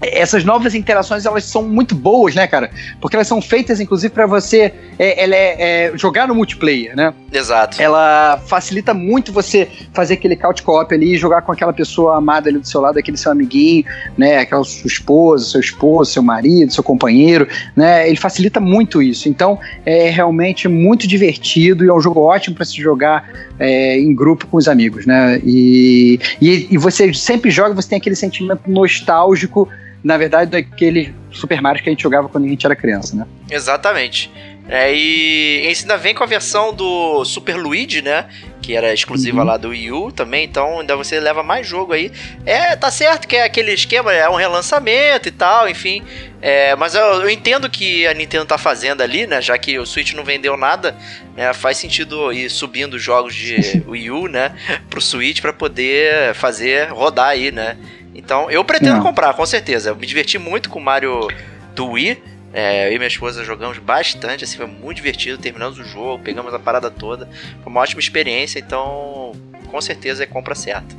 essas 0.00 0.44
novas 0.44 0.74
interações 0.74 1.26
elas 1.26 1.44
são 1.44 1.62
muito 1.62 1.94
boas, 1.94 2.34
né, 2.34 2.46
cara? 2.46 2.70
Porque 3.00 3.16
elas 3.16 3.26
são 3.26 3.40
feitas, 3.42 3.80
inclusive, 3.80 4.12
para 4.12 4.26
você 4.26 4.72
é, 4.98 5.24
ela 5.24 5.34
é, 5.34 5.56
é, 5.58 5.92
jogar 5.98 6.26
no 6.26 6.34
multiplayer, 6.34 6.96
né? 6.96 7.12
Exato. 7.32 7.80
Ela 7.80 8.40
facilita 8.46 8.94
muito 8.94 9.32
você 9.32 9.68
fazer 9.92 10.14
aquele 10.14 10.36
couch 10.36 10.62
co-op 10.62 10.94
ali, 10.94 11.16
jogar 11.16 11.42
com 11.42 11.52
aquela 11.52 11.72
pessoa 11.72 12.16
amada 12.16 12.48
ali 12.48 12.58
do 12.58 12.66
seu 12.66 12.80
lado, 12.80 12.98
aquele 12.98 13.16
seu 13.16 13.30
amiguinho, 13.30 13.84
né? 14.16 14.38
Aquela 14.38 14.64
sua 14.64 14.88
esposa, 14.88 15.44
seu 15.44 15.60
esposo, 15.60 16.12
seu 16.12 16.22
marido, 16.22 16.72
seu 16.72 16.82
companheiro, 16.82 17.46
né? 17.76 18.08
Ele 18.08 18.16
facilita 18.16 18.58
muito 18.58 19.02
isso. 19.02 19.28
Então, 19.28 19.58
é 19.84 20.08
realmente 20.08 20.66
muito 20.66 21.06
divertido 21.06 21.84
e 21.84 21.88
é 21.88 21.92
um 21.92 22.00
jogo 22.00 22.20
ótimo 22.20 22.56
para 22.56 22.64
se 22.64 22.76
jogar 22.80 23.28
é, 23.58 23.98
em 23.98 24.14
grupo 24.14 24.46
com 24.46 24.56
os 24.56 24.66
amigos, 24.66 25.04
né? 25.04 25.40
E, 25.44 26.18
e, 26.40 26.68
e 26.70 26.78
você 26.78 27.12
sempre 27.12 27.50
joga, 27.50 27.74
você 27.74 27.90
tem 27.90 27.98
aquele 27.98 28.16
sentimento 28.16 28.62
nostálgico 28.66 29.68
na 30.02 30.16
verdade, 30.16 30.50
daquele 30.50 31.14
Super 31.30 31.60
Mario 31.60 31.82
que 31.82 31.88
a 31.88 31.92
gente 31.92 32.02
jogava 32.02 32.28
quando 32.28 32.44
a 32.44 32.48
gente 32.48 32.64
era 32.64 32.74
criança, 32.74 33.14
né? 33.14 33.26
Exatamente. 33.50 34.30
É, 34.68 34.94
e 34.94 35.66
esse 35.66 35.82
ainda 35.82 35.96
vem 35.96 36.14
com 36.14 36.22
a 36.22 36.26
versão 36.26 36.72
do 36.72 37.24
Super 37.24 37.56
Luigi, 37.56 38.02
né? 38.02 38.26
Que 38.62 38.76
era 38.76 38.94
exclusiva 38.94 39.40
uhum. 39.40 39.44
lá 39.44 39.56
do 39.56 39.70
Wii 39.70 39.90
U 39.90 40.12
também, 40.12 40.44
então 40.44 40.78
ainda 40.78 40.94
você 40.94 41.18
leva 41.18 41.42
mais 41.42 41.66
jogo 41.66 41.92
aí. 41.92 42.12
É, 42.46 42.76
tá 42.76 42.88
certo 42.88 43.26
que 43.26 43.34
é 43.34 43.42
aquele 43.42 43.72
esquema, 43.72 44.12
é 44.12 44.28
um 44.28 44.36
relançamento 44.36 45.26
e 45.28 45.32
tal, 45.32 45.68
enfim. 45.68 46.04
É, 46.40 46.76
mas 46.76 46.94
eu, 46.94 47.02
eu, 47.02 47.28
entendo 47.28 47.68
que 47.68 48.06
a 48.06 48.14
Nintendo 48.14 48.46
tá 48.46 48.56
fazendo 48.56 49.02
ali, 49.02 49.26
né? 49.26 49.42
Já 49.42 49.58
que 49.58 49.76
o 49.76 49.84
Switch 49.84 50.12
não 50.12 50.22
vendeu 50.22 50.56
nada, 50.56 50.96
né, 51.36 51.52
faz 51.52 51.76
sentido 51.76 52.32
ir 52.32 52.48
subindo 52.48 52.96
jogos 52.96 53.34
de 53.34 53.82
Wii 53.88 54.10
U, 54.12 54.28
né? 54.28 54.54
Pro 54.88 55.00
Switch 55.00 55.40
para 55.40 55.52
poder 55.52 56.32
fazer 56.34 56.90
rodar 56.90 57.30
aí, 57.30 57.50
né? 57.50 57.76
Então, 58.14 58.50
eu 58.50 58.64
pretendo 58.64 58.96
Não. 58.96 59.02
comprar, 59.02 59.34
com 59.34 59.46
certeza. 59.46 59.90
Eu 59.90 59.96
me 59.96 60.06
diverti 60.06 60.38
muito 60.38 60.68
com 60.68 60.78
o 60.78 60.82
Mario 60.82 61.28
do 61.74 61.90
Wii. 61.90 62.22
É, 62.52 62.88
eu 62.88 62.92
e 62.92 62.98
minha 62.98 63.06
esposa 63.06 63.44
jogamos 63.44 63.78
bastante, 63.78 64.42
assim, 64.42 64.56
foi 64.56 64.66
muito 64.66 64.96
divertido. 64.96 65.38
Terminamos 65.38 65.78
o 65.78 65.84
jogo, 65.84 66.22
pegamos 66.22 66.52
a 66.52 66.58
parada 66.58 66.90
toda. 66.90 67.28
Foi 67.62 67.70
uma 67.70 67.80
ótima 67.80 68.00
experiência, 68.00 68.58
então, 68.58 69.32
com 69.68 69.80
certeza 69.80 70.24
é 70.24 70.26
compra 70.26 70.54
certa. 70.54 70.96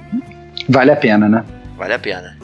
Vale 0.69 0.91
a 0.91 0.95
pena, 0.95 1.27
né? 1.27 1.43
Vale 1.77 1.93
a 1.93 1.99
pena. 1.99 2.37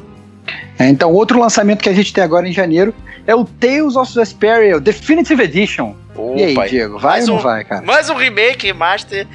É, 0.78 0.88
então, 0.88 1.12
outro 1.12 1.40
lançamento 1.40 1.82
que 1.82 1.90
a 1.90 1.94
gente 1.94 2.14
tem 2.14 2.24
agora 2.24 2.48
em 2.48 2.52
janeiro 2.52 2.94
é 3.26 3.34
o 3.34 3.46
Tales 3.46 3.96
of 3.96 4.14
Vesperia 4.14 4.80
Definitive 4.80 5.42
Edition. 5.42 5.96
Opa, 6.18 6.40
e 6.40 6.44
aí, 6.44 6.70
Diego, 6.70 6.98
vai 6.98 7.22
ou 7.22 7.28
não 7.28 7.36
um, 7.36 7.40
vai, 7.40 7.64
cara? 7.64 7.82
Mais 7.84 8.10
um 8.10 8.16
remake, 8.16 8.74
Master. 8.74 9.28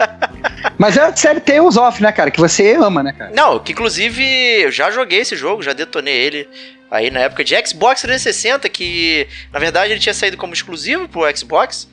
Mas 0.78 0.96
é 0.96 1.02
a 1.02 1.16
série 1.16 1.40
Tales 1.40 1.76
of, 1.76 2.02
né, 2.02 2.12
cara? 2.12 2.30
Que 2.30 2.38
você 2.38 2.74
ama, 2.74 3.02
né, 3.02 3.14
cara? 3.16 3.30
Não, 3.34 3.58
que 3.58 3.72
inclusive 3.72 4.22
eu 4.62 4.70
já 4.70 4.90
joguei 4.90 5.20
esse 5.20 5.34
jogo, 5.36 5.62
já 5.62 5.72
detonei 5.72 6.14
ele 6.14 6.48
aí 6.90 7.10
na 7.10 7.20
época 7.20 7.42
de 7.42 7.54
Xbox 7.66 8.02
360, 8.02 8.68
que 8.68 9.26
na 9.50 9.58
verdade 9.58 9.92
ele 9.92 10.00
tinha 10.00 10.12
saído 10.12 10.36
como 10.36 10.52
exclusivo 10.52 11.08
pro 11.08 11.36
Xbox. 11.36 11.88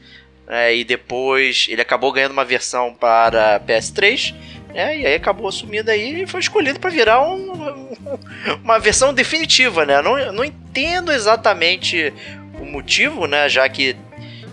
É, 0.52 0.76
e 0.76 0.84
depois 0.84 1.68
ele 1.70 1.82
acabou 1.82 2.12
ganhando 2.12 2.32
uma 2.32 2.44
versão 2.44 2.94
para 2.94 3.60
PS3. 3.62 4.34
É, 4.74 4.98
e 4.98 5.06
aí 5.06 5.16
acabou 5.16 5.48
assumindo 5.48 5.90
aí 5.90 6.24
e 6.24 6.28
foi 6.28 6.40
escolhido 6.40 6.80
para 6.80 6.90
virar 6.90 7.22
um, 7.22 7.96
uma 8.64 8.80
versão 8.80 9.14
definitiva, 9.14 9.86
né? 9.86 10.02
Não, 10.02 10.34
não 10.34 10.44
entendo 10.44 11.12
exatamente 11.12 12.14
o 12.60 12.66
motivo, 12.66 13.26
né? 13.26 13.48
Já 13.48 13.68
que 13.70 13.96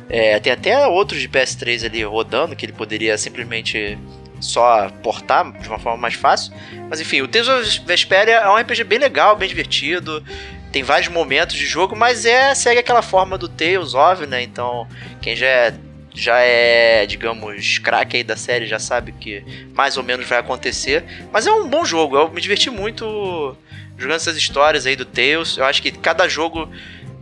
é, 0.08 0.38
tem 0.38 0.52
até 0.52 0.86
outros 0.86 1.20
de 1.20 1.28
PS3 1.28 1.84
ali 1.84 2.02
rodando 2.04 2.54
que 2.54 2.64
ele 2.64 2.72
poderia 2.72 3.16
simplesmente 3.18 3.98
só 4.40 4.88
portar 5.02 5.50
de 5.60 5.68
uma 5.68 5.78
forma 5.78 5.98
mais 5.98 6.14
fácil. 6.14 6.52
Mas 6.88 7.00
enfim, 7.00 7.22
o 7.22 7.28
Tales 7.28 7.48
of 7.48 7.80
Vesperia 7.86 8.36
é 8.36 8.50
um 8.50 8.56
RPG 8.56 8.84
bem 8.84 8.98
legal, 8.98 9.36
bem 9.36 9.48
divertido. 9.48 10.22
Tem 10.70 10.82
vários 10.82 11.08
momentos 11.08 11.56
de 11.56 11.66
jogo, 11.66 11.96
mas 11.96 12.24
é 12.24 12.54
segue 12.54 12.78
aquela 12.78 13.02
forma 13.02 13.38
do 13.38 13.48
Tales 13.48 13.94
of, 13.94 14.26
né? 14.26 14.42
Então, 14.42 14.86
quem 15.20 15.34
já 15.34 15.46
é, 15.46 15.74
já 16.14 16.38
é, 16.38 17.06
digamos, 17.06 17.78
craque 17.78 18.18
aí 18.18 18.24
da 18.24 18.36
série 18.36 18.66
já 18.66 18.78
sabe 18.78 19.12
que 19.12 19.42
mais 19.74 19.96
ou 19.96 20.02
menos 20.02 20.26
vai 20.26 20.38
acontecer. 20.38 21.04
Mas 21.32 21.46
é 21.46 21.52
um 21.52 21.68
bom 21.68 21.84
jogo, 21.84 22.16
eu 22.16 22.30
me 22.30 22.40
diverti 22.40 22.70
muito 22.70 23.56
jogando 23.96 24.16
essas 24.16 24.36
histórias 24.36 24.86
aí 24.86 24.94
do 24.94 25.04
Tales. 25.04 25.56
Eu 25.56 25.64
acho 25.64 25.80
que 25.82 25.90
cada 25.90 26.28
jogo 26.28 26.70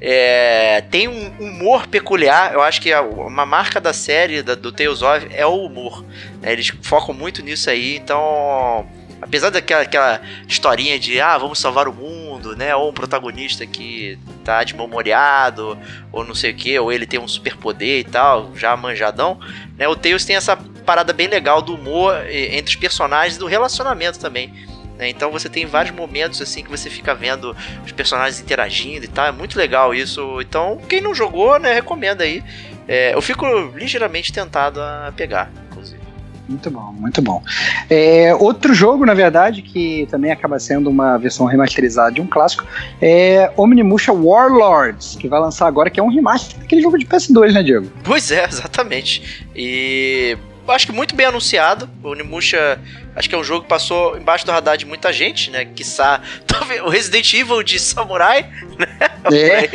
é, 0.01 0.83
tem 0.91 1.09
um 1.09 1.29
humor 1.39 1.87
peculiar. 1.87 2.53
Eu 2.53 2.63
acho 2.63 2.81
que 2.81 2.93
a, 2.93 3.01
uma 3.03 3.47
marca 3.47 3.81
da 3.81 3.93
série 3.93 4.43
da, 4.43 4.55
do 4.55 4.71
Tales 4.71 5.03
of 5.03 5.27
é 5.31 5.47
o 5.47 5.65
humor. 5.65 6.05
Né? 6.41 6.53
Eles 6.53 6.73
focam 6.83 7.15
muito 7.15 7.43
nisso 7.43 7.71
aí. 7.71 7.97
Então, 7.97 8.87
apesar 9.21 9.51
daquela 9.51 9.83
aquela 9.83 10.21
historinha 10.47 10.99
de 10.99 11.21
ah, 11.21 11.39
vamos 11.39 11.59
salvar 11.59 11.89
o 11.89 11.93
mundo, 11.93 12.55
né? 12.55 12.75
Ou 12.77 12.91
um 12.91 12.93
protagonista 12.93 13.67
que 13.67 14.19
tá 14.45 14.63
desmemoriado, 14.63 15.79
ou 16.13 16.25
não 16.25 16.35
sei 16.35 16.51
o 16.51 16.55
que, 16.55 16.79
ou 16.79 16.93
ele 16.93 17.07
tem 17.07 17.19
um 17.19 17.29
superpoder 17.29 18.01
e 18.01 18.05
tal, 18.05 18.55
já 18.55 18.77
manjadão, 18.77 19.41
né? 19.79 19.89
O 19.89 19.97
Tales 19.97 20.25
tem 20.25 20.37
essa 20.37 20.57
parada 20.85 21.13
bem 21.15 21.29
legal 21.29 21.63
do 21.63 21.75
humor 21.75 22.15
entre 22.29 22.75
os 22.75 22.77
personagens 22.77 23.37
e 23.37 23.39
do 23.39 23.47
relacionamento 23.47 24.19
também. 24.19 24.53
Né? 24.99 25.09
Então 25.09 25.31
você 25.31 25.49
tem 25.49 25.67
vários 25.67 25.95
momentos 25.95 26.41
assim 26.41 26.63
que 26.63 26.71
você 26.71 26.89
fica 26.89 27.15
vendo 27.15 27.57
os 27.85 27.93
personagens 27.93 28.41
interagindo 28.41 29.05
e 29.05 29.09
tal. 29.09 29.27
É 29.27 29.33
muito 29.33 29.59
legal 29.59 29.95
isso. 29.95 30.41
Então, 30.41 30.79
quem 30.89 31.01
não 31.01 31.15
jogou, 31.15 31.59
né, 31.59 31.73
recomenda 31.73 32.25
aí. 32.25 32.43
É, 32.87 33.15
eu 33.15 33.23
fico 33.23 33.47
ligeiramente 33.75 34.33
tentado 34.33 34.81
a 34.81 35.13
pegar, 35.17 35.51
inclusive. 35.71 36.01
Muito 36.47 36.71
bom, 36.71 36.93
muito 36.93 37.23
bom. 37.23 37.43
É, 37.89 38.35
outro 38.35 38.75
jogo, 38.75 39.07
na 39.07 39.15
verdade, 39.15 39.63
que 39.63 40.07
também 40.11 40.31
acaba 40.31 40.59
sendo 40.59 40.91
uma 40.91 41.17
versão 41.17 41.47
remasterizada 41.47 42.13
de 42.13 42.21
um 42.21 42.27
clássico, 42.27 42.67
é 43.01 43.51
Omnimusha 43.57 44.13
Warlords, 44.13 45.17
que 45.17 45.27
vai 45.27 45.41
lançar 45.41 45.67
agora, 45.67 45.89
que 45.89 45.99
é 45.99 46.03
um 46.03 46.11
remaster 46.15 46.59
daquele 46.59 46.83
jogo 46.83 46.99
de 46.99 47.07
PS2, 47.07 47.53
né, 47.55 47.63
Diego? 47.63 47.91
Pois 48.05 48.31
é, 48.31 48.45
exatamente. 48.45 49.47
E 49.57 50.37
acho 50.73 50.87
que 50.87 50.93
muito 50.93 51.15
bem 51.15 51.27
anunciado. 51.27 51.89
O 52.03 52.09
Onimusha, 52.09 52.79
acho 53.15 53.29
que 53.29 53.35
é 53.35 53.39
um 53.39 53.45
jogo 53.45 53.63
que 53.63 53.69
passou 53.69 54.17
embaixo 54.17 54.45
do 54.47 54.53
radar 54.53 54.77
de 54.77 54.87
muita 54.87 55.13
gente, 55.13 55.51
né? 55.51 55.65
Quiçá, 55.65 56.21
talvez 56.47 56.81
o 56.81 56.89
Resident 56.89 57.33
Evil 57.35 57.63
de 57.63 57.79
Samurai, 57.79 58.49
né? 58.79 58.99
É. 59.33 59.69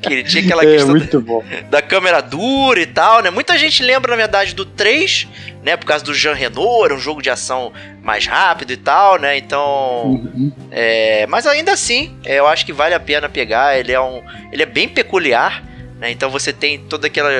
que 0.00 0.12
ele 0.12 0.24
tinha 0.24 0.44
aquela 0.44 0.64
é, 0.64 0.72
questão 0.72 0.98
da, 0.98 1.70
da, 1.70 1.82
câmera 1.82 2.20
dura 2.20 2.80
e 2.80 2.86
tal, 2.86 3.22
né? 3.22 3.30
Muita 3.30 3.56
gente 3.58 3.82
lembra, 3.82 4.10
na 4.10 4.16
verdade, 4.16 4.54
do 4.54 4.64
3, 4.64 5.28
né? 5.62 5.76
Por 5.76 5.86
causa 5.86 6.04
do 6.04 6.14
Jean 6.14 6.34
Renault, 6.34 6.84
era 6.84 6.94
um 6.94 6.98
jogo 6.98 7.22
de 7.22 7.30
ação 7.30 7.72
mais 8.02 8.26
rápido 8.26 8.72
e 8.72 8.76
tal, 8.76 9.18
né? 9.18 9.36
Então. 9.36 10.04
Uhum. 10.04 10.52
É, 10.70 11.26
mas 11.28 11.46
ainda 11.46 11.72
assim, 11.72 12.16
é, 12.24 12.38
eu 12.38 12.46
acho 12.46 12.66
que 12.66 12.72
vale 12.72 12.94
a 12.94 13.00
pena 13.00 13.28
pegar. 13.28 13.78
Ele 13.78 13.92
é 13.92 14.00
um. 14.00 14.22
Ele 14.52 14.62
é 14.62 14.66
bem 14.66 14.88
peculiar. 14.88 15.71
Né? 16.02 16.10
Então 16.10 16.28
você 16.28 16.52
tem 16.52 16.80
toda 16.80 17.06
aquela. 17.06 17.30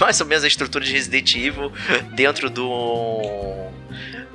mais 0.00 0.20
ou 0.20 0.26
menos 0.28 0.44
a 0.44 0.46
estrutura 0.46 0.84
de 0.84 0.92
Resident 0.92 1.34
Evil 1.34 1.72
dentro 2.14 2.48
do. 2.48 3.20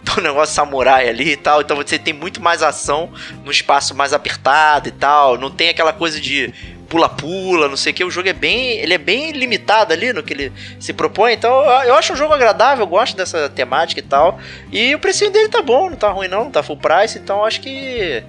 do 0.03 0.21
negócio 0.21 0.53
samurai 0.53 1.07
ali 1.07 1.31
e 1.31 1.37
tal. 1.37 1.61
Então 1.61 1.77
você 1.77 1.97
tem 1.97 2.13
muito 2.13 2.41
mais 2.41 2.61
ação 2.61 3.09
no 3.45 3.49
espaço 3.49 3.95
mais 3.95 4.11
apertado 4.11 4.89
e 4.89 4.91
tal. 4.91 5.37
Não 5.37 5.49
tem 5.49 5.69
aquela 5.69 5.93
coisa 5.93 6.19
de 6.19 6.53
pula-pula, 6.89 7.69
não 7.69 7.77
sei 7.77 7.93
o 7.93 7.95
que. 7.95 8.03
O 8.03 8.11
jogo 8.11 8.27
é 8.27 8.33
bem. 8.33 8.71
Ele 8.79 8.95
é 8.95 8.97
bem 8.97 9.31
limitado 9.31 9.93
ali 9.93 10.11
no 10.11 10.21
que 10.21 10.33
ele 10.33 10.51
se 10.77 10.91
propõe. 10.91 11.31
Então 11.31 11.63
eu 11.83 11.95
acho 11.95 12.11
um 12.11 12.17
jogo 12.17 12.33
agradável, 12.33 12.83
eu 12.83 12.89
gosto 12.89 13.15
dessa 13.15 13.47
temática 13.47 14.01
e 14.01 14.03
tal. 14.03 14.41
E 14.73 14.93
o 14.93 14.99
preço 14.99 15.29
dele 15.29 15.47
tá 15.47 15.61
bom, 15.61 15.89
não 15.89 15.95
tá 15.95 16.09
ruim 16.09 16.27
não, 16.27 16.43
não 16.43 16.51
tá 16.51 16.61
full 16.61 16.75
price, 16.75 17.17
então 17.17 17.45
acho 17.45 17.61
que 17.61 18.21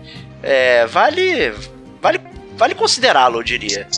é, 0.44 0.86
vale. 0.86 1.52
Vale, 2.00 2.20
vale 2.56 2.74
considerá-lo, 2.76 3.40
eu 3.40 3.42
diria. 3.42 3.88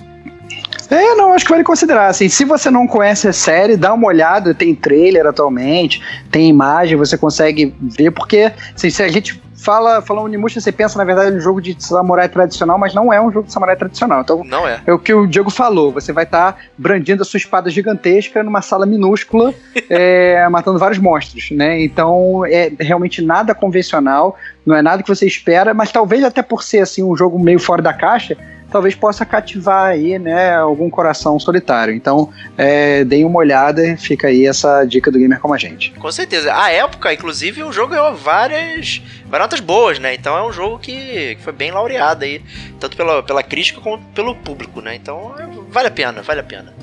É, 0.90 1.14
não, 1.14 1.32
acho 1.32 1.44
que 1.44 1.50
vale 1.50 1.64
considerar. 1.64 2.08
Assim, 2.08 2.28
se 2.28 2.44
você 2.44 2.70
não 2.70 2.86
conhece 2.86 3.28
a 3.28 3.32
série, 3.32 3.76
dá 3.76 3.92
uma 3.92 4.06
olhada, 4.06 4.54
tem 4.54 4.74
trailer 4.74 5.26
atualmente, 5.26 6.02
tem 6.30 6.48
imagem, 6.48 6.96
você 6.96 7.16
consegue 7.16 7.74
ver, 7.80 8.10
porque 8.10 8.52
assim, 8.74 8.90
se 8.90 9.02
a 9.02 9.08
gente 9.08 9.40
fala, 9.66 10.00
fala 10.00 10.22
Onimusha, 10.22 10.60
você 10.60 10.70
pensa, 10.70 10.96
na 10.96 11.04
verdade, 11.04 11.32
no 11.32 11.40
jogo 11.40 11.60
de 11.60 11.76
samurai 11.82 12.28
tradicional, 12.28 12.78
mas 12.78 12.94
não 12.94 13.12
é 13.12 13.20
um 13.20 13.32
jogo 13.32 13.48
de 13.48 13.52
samurai 13.52 13.74
tradicional. 13.74 14.20
Então, 14.20 14.44
não 14.44 14.66
é. 14.66 14.80
É 14.86 14.92
o 14.92 14.98
que 14.98 15.12
o 15.12 15.26
Diego 15.26 15.50
falou. 15.50 15.90
Você 15.92 16.12
vai 16.12 16.22
estar 16.22 16.52
tá 16.52 16.58
brandindo 16.78 17.22
a 17.22 17.24
sua 17.24 17.38
espada 17.38 17.68
gigantesca 17.68 18.44
numa 18.44 18.62
sala 18.62 18.86
minúscula, 18.86 19.52
é, 19.90 20.48
matando 20.48 20.78
vários 20.78 20.98
monstros, 20.98 21.50
né? 21.50 21.82
Então, 21.82 22.46
é 22.46 22.70
realmente 22.78 23.20
nada 23.20 23.54
convencional, 23.54 24.36
não 24.64 24.76
é 24.76 24.82
nada 24.82 25.02
que 25.02 25.08
você 25.08 25.26
espera, 25.26 25.74
mas 25.74 25.90
talvez 25.90 26.22
até 26.22 26.42
por 26.42 26.62
ser, 26.62 26.78
assim, 26.78 27.02
um 27.02 27.16
jogo 27.16 27.36
meio 27.36 27.58
fora 27.58 27.82
da 27.82 27.92
caixa, 27.92 28.36
talvez 28.70 28.94
possa 28.94 29.25
cativar 29.25 29.87
aí, 29.87 30.18
né, 30.18 30.54
algum 30.54 30.90
coração 30.90 31.38
solitário. 31.38 31.94
Então, 31.94 32.30
é, 32.56 33.04
deem 33.04 33.25
uma 33.25 33.38
olhada, 33.38 33.96
fica 33.96 34.28
aí 34.28 34.46
essa 34.46 34.85
dica 34.85 35.11
do 35.11 35.18
gamer 35.18 35.40
como 35.40 35.54
a 35.54 35.58
gente. 35.58 35.90
Com 35.92 36.12
certeza. 36.12 36.54
A 36.54 36.70
época, 36.70 37.12
inclusive, 37.12 37.62
o 37.62 37.73
jogo 37.73 37.90
ganhou 37.90 38.14
várias, 38.14 39.02
várias 39.26 39.46
notas 39.46 39.61
boas, 39.61 39.99
né? 39.99 40.14
Então 40.14 40.37
é 40.37 40.46
um 40.46 40.52
jogo 40.52 40.78
que, 40.78 41.37
que 41.37 41.42
foi 41.42 41.52
bem 41.52 41.70
laureado 41.70 42.25
aí, 42.25 42.42
tanto 42.80 42.96
pela, 42.96 43.23
pela 43.23 43.42
crítica 43.42 43.80
como 43.80 43.99
pelo 44.14 44.35
público, 44.35 44.80
né? 44.80 44.94
Então 44.94 45.35
vale 45.70 45.88
a 45.88 45.90
pena, 45.90 46.23
vale 46.23 46.40
a 46.40 46.44
pena. 46.44 46.75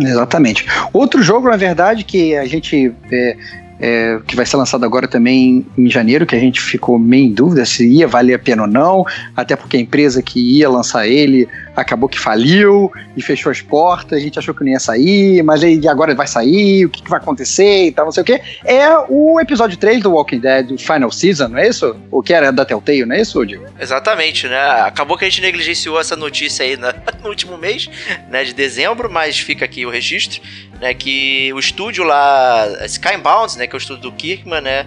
Exatamente. 0.00 0.66
Outro 0.92 1.22
jogo, 1.22 1.48
na 1.48 1.56
verdade, 1.56 2.04
que 2.04 2.36
a 2.36 2.44
gente 2.44 2.94
é, 3.10 3.36
é, 3.82 4.20
que 4.24 4.36
vai 4.36 4.46
ser 4.46 4.56
lançado 4.56 4.84
agora 4.84 5.08
também 5.08 5.66
em 5.76 5.90
janeiro, 5.90 6.24
que 6.24 6.36
a 6.36 6.38
gente 6.38 6.60
ficou 6.60 7.00
meio 7.00 7.26
em 7.26 7.32
dúvida 7.32 7.64
se 7.64 7.84
ia 7.84 8.06
valer 8.06 8.34
a 8.34 8.38
pena 8.38 8.62
ou 8.62 8.68
não, 8.68 9.04
até 9.36 9.56
porque 9.56 9.76
a 9.76 9.80
empresa 9.80 10.22
que 10.22 10.38
ia 10.38 10.70
lançar 10.70 11.08
ele 11.08 11.48
acabou 11.74 12.08
que 12.08 12.18
faliu 12.18 12.92
e 13.16 13.22
fechou 13.22 13.50
as 13.50 13.60
portas, 13.60 14.18
a 14.18 14.20
gente 14.20 14.38
achou 14.38 14.54
que 14.54 14.62
não 14.62 14.70
ia 14.70 14.80
sair, 14.80 15.42
mas 15.42 15.62
aí 15.62 15.86
agora 15.88 16.14
vai 16.14 16.26
sair, 16.26 16.84
o 16.84 16.90
que, 16.90 17.02
que 17.02 17.10
vai 17.10 17.18
acontecer 17.18 17.86
e 17.86 17.92
tal, 17.92 18.06
não 18.06 18.12
sei 18.12 18.22
o 18.22 18.26
que. 18.26 18.40
É 18.64 18.88
o 19.08 19.40
episódio 19.40 19.76
3 19.76 20.02
do 20.02 20.12
Walking 20.12 20.40
Dead, 20.40 20.78
Final 20.78 21.10
Season, 21.10 21.48
não 21.48 21.58
é 21.58 21.68
isso? 21.68 21.96
O 22.10 22.22
que 22.22 22.32
era 22.32 22.52
da 22.52 22.64
Telltale, 22.64 23.06
não 23.06 23.16
é 23.16 23.20
isso, 23.20 23.44
Diego? 23.44 23.66
Exatamente, 23.78 24.46
né? 24.48 24.60
Acabou 24.82 25.16
que 25.16 25.24
a 25.24 25.28
gente 25.28 25.40
negligenciou 25.40 25.98
essa 25.98 26.16
notícia 26.16 26.64
aí 26.64 26.76
no 27.22 27.28
último 27.28 27.56
mês, 27.56 27.88
né, 28.28 28.44
de 28.44 28.52
dezembro, 28.52 29.10
mas 29.10 29.38
fica 29.38 29.64
aqui 29.64 29.86
o 29.86 29.90
registro, 29.90 30.42
né, 30.80 30.92
que 30.94 31.52
o 31.52 31.58
estúdio 31.58 32.04
lá, 32.04 32.66
Skybound, 32.86 33.56
né, 33.56 33.66
que 33.66 33.74
é 33.74 33.76
o 33.76 33.78
estúdio 33.78 34.02
do 34.02 34.12
Kirkman, 34.12 34.60
né, 34.60 34.86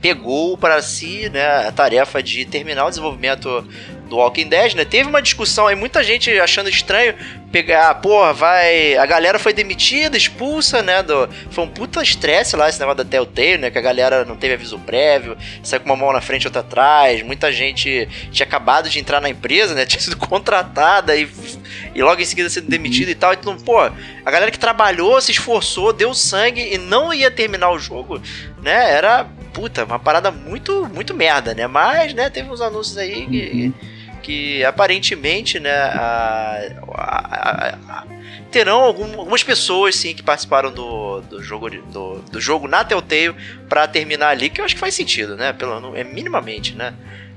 pegou 0.00 0.56
para 0.58 0.82
si, 0.82 1.28
né, 1.30 1.66
a 1.66 1.72
tarefa 1.72 2.22
de 2.22 2.44
terminar 2.44 2.86
o 2.86 2.88
desenvolvimento 2.88 3.66
do 4.08 4.16
Walking 4.16 4.48
Dead, 4.48 4.74
né? 4.74 4.84
Teve 4.84 5.08
uma 5.08 5.20
discussão 5.20 5.66
aí, 5.66 5.74
muita 5.74 6.02
gente 6.02 6.30
achando 6.38 6.68
estranho 6.68 7.14
pegar, 7.50 7.94
porra, 7.96 8.32
vai. 8.32 8.96
A 8.96 9.06
galera 9.06 9.38
foi 9.38 9.52
demitida, 9.52 10.16
expulsa, 10.16 10.82
né? 10.82 11.02
Do, 11.02 11.28
foi 11.50 11.64
um 11.64 11.68
puta 11.68 12.02
estresse 12.02 12.56
lá 12.56 12.68
esse 12.68 12.78
negócio 12.78 12.98
da 12.98 13.04
Telltale, 13.04 13.58
né? 13.58 13.70
Que 13.70 13.78
a 13.78 13.82
galera 13.82 14.24
não 14.24 14.36
teve 14.36 14.54
aviso 14.54 14.78
prévio, 14.78 15.36
saiu 15.62 15.80
com 15.80 15.86
uma 15.86 15.96
mão 15.96 16.12
na 16.12 16.20
frente 16.20 16.44
e 16.44 16.48
outra 16.48 16.60
atrás. 16.60 17.22
Muita 17.22 17.52
gente 17.52 18.08
tinha 18.30 18.46
acabado 18.46 18.88
de 18.88 18.98
entrar 18.98 19.20
na 19.20 19.28
empresa, 19.28 19.74
né? 19.74 19.86
Tinha 19.96 20.00
sido 20.00 20.16
contratada 20.16 21.16
e, 21.16 21.28
e 21.94 22.02
logo 22.02 22.20
em 22.20 22.24
seguida 22.24 22.50
sendo 22.50 22.68
demitida 22.68 23.10
e 23.10 23.14
tal. 23.14 23.32
Então, 23.32 23.56
pô, 23.56 23.80
a 23.80 24.30
galera 24.30 24.50
que 24.50 24.58
trabalhou, 24.58 25.20
se 25.20 25.32
esforçou, 25.32 25.92
deu 25.92 26.12
sangue 26.12 26.74
e 26.74 26.78
não 26.78 27.12
ia 27.14 27.30
terminar 27.30 27.70
o 27.70 27.78
jogo, 27.78 28.20
né? 28.62 28.92
Era, 28.92 29.24
puta, 29.52 29.84
uma 29.84 29.98
parada 29.98 30.30
muito, 30.30 30.86
muito 30.92 31.14
merda, 31.14 31.54
né? 31.54 31.66
Mas, 31.66 32.12
né, 32.12 32.28
teve 32.28 32.50
uns 32.50 32.60
anúncios 32.60 32.98
aí 32.98 33.26
que. 33.26 33.95
Que 34.26 34.64
aparentemente, 34.64 35.60
né, 35.60 35.70
a, 35.70 36.60
a, 36.94 37.78
a, 37.88 38.04
terão 38.50 38.80
algum, 38.80 39.20
algumas 39.20 39.44
pessoas 39.44 39.94
sim 39.94 40.16
que 40.16 40.22
participaram 40.22 40.72
do, 40.72 41.20
do 41.20 41.40
jogo 41.40 41.70
do, 41.70 42.18
do 42.22 42.40
jogo 42.40 42.66
na 42.66 42.82
Telltale 42.82 43.36
para 43.68 43.86
terminar 43.86 44.30
ali, 44.30 44.50
que 44.50 44.60
eu 44.60 44.64
acho 44.64 44.74
que 44.74 44.80
faz 44.80 44.94
sentido, 44.94 45.36
né? 45.36 45.52
Pelo 45.52 45.96
é 45.96 46.02
minimamente, 46.02 46.74
né? 46.74 46.92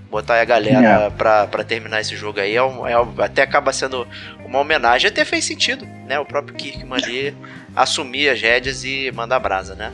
Botar 0.10 0.42
a 0.42 0.46
galera 0.46 1.06
é. 1.06 1.10
pra, 1.12 1.46
pra 1.46 1.64
terminar 1.64 2.02
esse 2.02 2.16
jogo 2.16 2.40
aí 2.40 2.56
é, 2.56 2.64
um, 2.64 2.88
é 2.88 2.96
até 3.24 3.44
acaba 3.44 3.72
sendo 3.72 4.08
uma 4.44 4.58
homenagem, 4.58 5.10
até 5.10 5.24
fez 5.24 5.46
sentido, 5.46 5.86
né? 6.08 6.20
O 6.20 6.26
próprio 6.26 6.56
Kirkman 6.56 7.04
ali 7.04 7.38
assumir 7.76 8.30
as 8.30 8.42
rédeas 8.42 8.84
e 8.84 9.12
mandar 9.12 9.38
brasa, 9.38 9.76
né? 9.76 9.94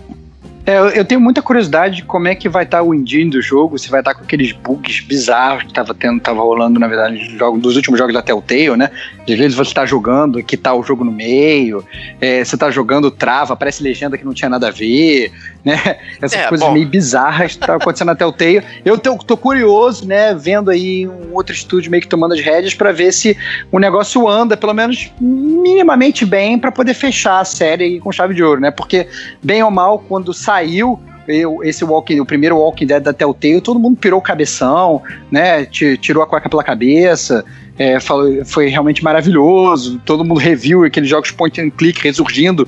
É, 0.66 1.00
eu 1.00 1.06
tenho 1.06 1.22
muita 1.22 1.44
curiosidade 1.44 1.98
de 1.98 2.04
como 2.04 2.28
é 2.28 2.34
que 2.34 2.50
vai 2.50 2.64
estar 2.64 2.78
tá 2.78 2.84
o 2.84 2.94
engine 2.94 3.30
do 3.30 3.42
jogo, 3.42 3.78
se 3.78 3.90
vai 3.90 4.02
estar 4.02 4.14
tá 4.14 4.20
com 4.20 4.26
aqueles 4.26 4.52
bugs 4.52 5.00
bizarros 5.02 5.64
que 5.64 5.70
estava 5.70 5.94
tendo, 5.94 6.20
tava 6.20 6.42
rolando, 6.42 6.80
na 6.80 6.88
verdade, 6.88 7.38
nos 7.38 7.62
dos 7.62 7.76
últimos 7.76 8.00
jogos 8.00 8.14
da 8.14 8.22
Telltale, 8.22 8.76
né? 8.76 8.90
Às 9.30 9.36
vezes 9.36 9.54
você 9.54 9.70
está 9.70 9.86
jogando 9.86 10.42
que 10.44 10.58
tá 10.58 10.74
o 10.74 10.82
jogo 10.82 11.04
no 11.04 11.12
meio, 11.12 11.86
é, 12.20 12.44
você 12.44 12.56
está 12.56 12.72
jogando 12.72 13.12
trava, 13.12 13.54
aparece 13.54 13.84
legenda 13.84 14.18
que 14.18 14.26
não 14.26 14.34
tinha 14.34 14.50
nada 14.50 14.70
a 14.70 14.72
ver, 14.72 15.32
né? 15.66 15.98
Essas 16.22 16.40
é, 16.40 16.48
coisas 16.48 16.68
bom. 16.68 16.74
meio 16.74 16.88
bizarras 16.88 17.54
que 17.54 17.60
tá 17.60 17.76
acontecendo 17.76 18.08
na 18.08 18.16
Telltale. 18.16 18.64
Eu 18.84 18.98
tô, 18.98 19.18
tô, 19.18 19.36
curioso, 19.36 20.06
né, 20.08 20.34
vendo 20.36 20.70
aí 20.70 21.08
um 21.08 21.34
outro 21.34 21.54
estúdio 21.54 21.90
meio 21.90 22.02
que 22.02 22.08
tomando 22.08 22.34
as 22.34 22.42
rédeas 22.42 22.74
para 22.74 22.92
ver 22.92 23.12
se 23.12 23.38
o 23.72 23.80
negócio 23.80 24.28
anda, 24.28 24.56
pelo 24.56 24.74
menos 24.74 25.12
minimamente 25.20 26.26
bem, 26.26 26.60
para 26.60 26.72
poder 26.72 26.94
fechar 26.94 27.40
a 27.40 27.46
série 27.46 28.00
com 28.00 28.12
chave 28.12 28.34
de 28.34 28.44
ouro, 28.44 28.62
né? 28.62 28.72
Porque, 28.72 29.08
bem 29.42 29.64
ou 29.64 29.72
mal, 29.72 30.00
quando 30.00 30.34
sai 30.34 30.66
saiu 30.66 31.00
eu, 31.28 31.64
esse 31.64 31.84
Walking, 31.84 32.20
o 32.20 32.26
primeiro 32.26 32.58
Walking 32.58 32.86
Dead 32.86 33.02
da 33.02 33.12
Telltale, 33.12 33.60
todo 33.60 33.80
mundo 33.80 33.98
pirou 33.98 34.20
o 34.20 34.22
cabeção, 34.22 35.02
né? 35.32 35.66
Tirou 35.66 36.24
a 36.24 36.28
cueca 36.28 36.48
pela 36.48 36.64
cabeça. 36.64 37.44
É, 37.78 38.00
foi, 38.00 38.46
foi 38.46 38.68
realmente 38.68 39.04
maravilhoso. 39.04 40.00
Todo 40.06 40.24
mundo 40.24 40.40
reviu 40.40 40.84
aqueles 40.84 41.10
jogos 41.10 41.32
point 41.32 41.60
and 41.60 41.72
click 41.72 42.02
resurgindo 42.02 42.68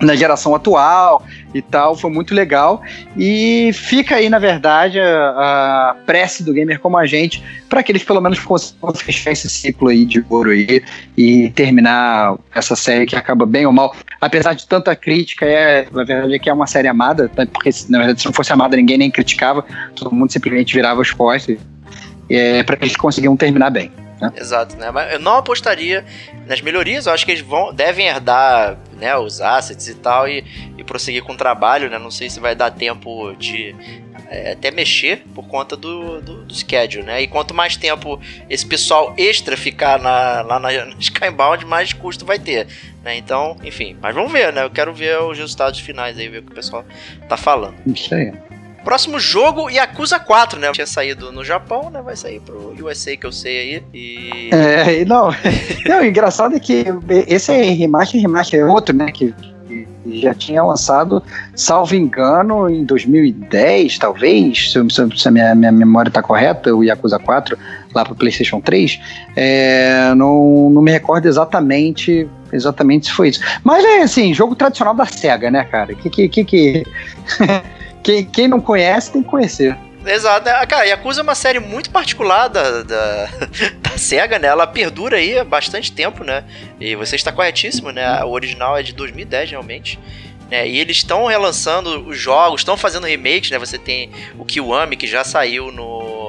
na 0.00 0.16
geração 0.16 0.54
atual 0.54 1.22
e 1.54 1.60
tal, 1.60 1.96
foi 1.96 2.10
muito 2.10 2.34
legal. 2.34 2.82
E 3.16 3.70
fica 3.72 4.16
aí, 4.16 4.28
na 4.28 4.38
verdade, 4.38 4.98
a, 4.98 5.90
a 5.90 5.96
prece 6.06 6.42
do 6.42 6.52
gamer 6.52 6.80
como 6.80 6.96
a 6.96 7.06
gente, 7.06 7.42
para 7.68 7.82
que 7.82 7.92
eles 7.92 8.02
pelo 8.02 8.20
menos 8.20 8.38
consigam 8.40 8.94
fechar 8.94 9.32
esse 9.32 9.48
ciclo 9.48 9.88
aí 9.88 10.04
de 10.04 10.24
ouro 10.28 10.50
aí 10.50 10.82
e 11.16 11.50
terminar 11.50 12.36
essa 12.54 12.74
série 12.74 13.06
que 13.06 13.16
acaba 13.16 13.44
bem 13.44 13.66
ou 13.66 13.72
mal. 13.72 13.94
Apesar 14.20 14.54
de 14.54 14.66
tanta 14.66 14.94
crítica, 14.96 15.44
é, 15.44 15.86
na 15.92 16.04
verdade 16.04 16.34
é 16.34 16.38
que 16.38 16.48
é 16.48 16.52
uma 16.52 16.66
série 16.66 16.88
amada, 16.88 17.30
porque 17.52 17.70
na 17.88 17.98
verdade 17.98 18.20
se 18.20 18.26
não 18.26 18.32
fosse 18.32 18.52
amada 18.52 18.76
ninguém 18.76 18.98
nem 18.98 19.10
criticava, 19.10 19.64
todo 19.94 20.14
mundo 20.14 20.32
simplesmente 20.32 20.74
virava 20.74 21.00
os 21.00 21.10
costas. 21.10 21.58
É, 22.28 22.62
para 22.62 22.76
que 22.76 22.84
eles 22.84 22.96
consigam 22.96 23.36
terminar 23.36 23.70
bem. 23.70 23.90
Né? 24.20 24.32
Exato, 24.36 24.76
né? 24.76 24.90
Mas 24.90 25.12
eu 25.12 25.18
não 25.18 25.36
apostaria 25.36 26.04
nas 26.46 26.60
melhorias, 26.60 27.06
eu 27.06 27.12
acho 27.12 27.24
que 27.24 27.32
eles 27.32 27.42
vão, 27.42 27.72
devem 27.72 28.06
herdar 28.06 28.78
né, 28.92 29.16
os 29.16 29.40
assets 29.40 29.88
e 29.88 29.94
tal 29.94 30.28
e, 30.28 30.44
e 30.76 30.84
prosseguir 30.84 31.22
com 31.22 31.32
o 31.32 31.36
trabalho, 31.36 31.88
né? 31.88 31.98
Não 31.98 32.10
sei 32.10 32.28
se 32.28 32.38
vai 32.38 32.54
dar 32.54 32.70
tempo 32.70 33.32
de 33.34 33.74
é, 34.28 34.52
até 34.52 34.70
mexer 34.70 35.24
por 35.34 35.46
conta 35.48 35.76
do, 35.76 36.20
do, 36.20 36.44
do, 36.44 36.54
schedule, 36.54 37.04
né? 37.04 37.22
E 37.22 37.26
quanto 37.26 37.54
mais 37.54 37.76
tempo 37.76 38.20
esse 38.48 38.66
pessoal 38.66 39.14
extra 39.16 39.56
ficar 39.56 39.98
na, 39.98 40.42
lá 40.42 40.58
na, 40.58 40.70
na 40.86 40.94
Skybound, 40.98 41.64
mais 41.64 41.92
custo 41.92 42.24
vai 42.24 42.38
ter, 42.38 42.66
né? 43.02 43.16
Então, 43.16 43.56
enfim, 43.64 43.96
mas 44.00 44.14
vamos 44.14 44.30
ver, 44.30 44.52
né? 44.52 44.64
Eu 44.64 44.70
quero 44.70 44.92
ver 44.92 45.18
os 45.20 45.38
resultados 45.38 45.80
finais 45.80 46.18
aí, 46.18 46.28
ver 46.28 46.38
o 46.38 46.42
que 46.42 46.52
o 46.52 46.54
pessoal 46.54 46.84
tá 47.28 47.36
falando. 47.36 47.74
Isso 47.86 48.14
aí. 48.14 48.32
Próximo 48.84 49.20
jogo, 49.20 49.68
Yakuza 49.68 50.18
4, 50.18 50.58
né? 50.58 50.72
Tinha 50.72 50.86
saído 50.86 51.30
no 51.30 51.44
Japão, 51.44 51.90
né? 51.90 52.00
Vai 52.02 52.16
sair 52.16 52.40
pro 52.40 52.74
USA, 52.80 53.16
que 53.16 53.26
eu 53.26 53.32
sei 53.32 53.58
aí. 53.58 53.82
E. 53.92 54.50
É, 54.52 55.04
não. 55.04 55.30
não, 55.86 56.00
o 56.00 56.04
engraçado 56.04 56.56
é 56.56 56.60
que 56.60 56.84
esse 57.26 57.52
é 57.52 57.62
remaster, 57.62 58.20
remaster 58.20 58.60
é 58.60 58.64
outro, 58.64 58.96
né? 58.96 59.10
Que, 59.12 59.34
já 60.06 60.34
tinha 60.34 60.62
lançado, 60.62 61.22
salvo 61.54 61.94
engano, 61.94 62.68
em 62.68 62.84
2010, 62.84 63.98
talvez, 63.98 64.72
se, 64.72 65.28
a 65.28 65.30
minha, 65.30 65.54
minha 65.54 65.72
memória 65.72 66.08
está 66.08 66.22
correta, 66.22 66.74
o 66.74 66.82
Yakuza 66.82 67.18
4, 67.18 67.56
lá 67.94 68.04
pro 68.04 68.14
PlayStation 68.14 68.60
3. 68.60 69.00
É, 69.36 70.14
não, 70.14 70.70
não 70.70 70.82
me 70.82 70.90
recordo 70.90 71.26
exatamente 71.26 72.28
exatamente 72.52 73.06
se 73.06 73.12
foi 73.12 73.28
isso. 73.28 73.40
Mas 73.62 73.84
é 73.84 74.02
assim, 74.02 74.34
jogo 74.34 74.56
tradicional 74.56 74.94
da 74.94 75.06
SEGA, 75.06 75.50
né, 75.50 75.64
cara? 75.64 75.94
Que 75.94 76.10
que. 76.10 76.28
que, 76.28 76.44
que... 76.44 76.86
quem, 78.02 78.24
quem 78.24 78.48
não 78.48 78.60
conhece 78.60 79.12
tem 79.12 79.22
que 79.22 79.28
conhecer. 79.28 79.76
Exato, 80.04 80.46
né? 80.46 80.66
cara, 80.66 80.84
Yakuza 80.84 81.20
é 81.20 81.22
uma 81.22 81.34
série 81.34 81.60
muito 81.60 81.90
particular 81.90 82.48
da, 82.48 82.82
da, 82.82 83.28
da, 83.82 83.98
SEGA, 83.98 84.38
né? 84.38 84.48
Ela 84.48 84.66
perdura 84.66 85.18
aí 85.18 85.38
há 85.38 85.44
bastante 85.44 85.92
tempo, 85.92 86.24
né? 86.24 86.44
E 86.80 86.96
você 86.96 87.16
está 87.16 87.30
corretíssimo, 87.30 87.90
né? 87.90 88.24
O 88.24 88.30
original 88.30 88.78
é 88.78 88.82
de 88.82 88.94
2010, 88.94 89.50
realmente. 89.50 89.98
Né? 90.50 90.66
E 90.66 90.78
eles 90.78 90.98
estão 90.98 91.26
relançando 91.26 92.08
os 92.08 92.18
jogos, 92.18 92.62
estão 92.62 92.76
fazendo 92.76 93.06
remakes, 93.06 93.50
né? 93.50 93.58
Você 93.58 93.78
tem 93.78 94.10
o 94.38 94.44
Kiwami, 94.44 94.96
que 94.96 95.06
já 95.06 95.22
saiu 95.22 95.70
no, 95.70 96.19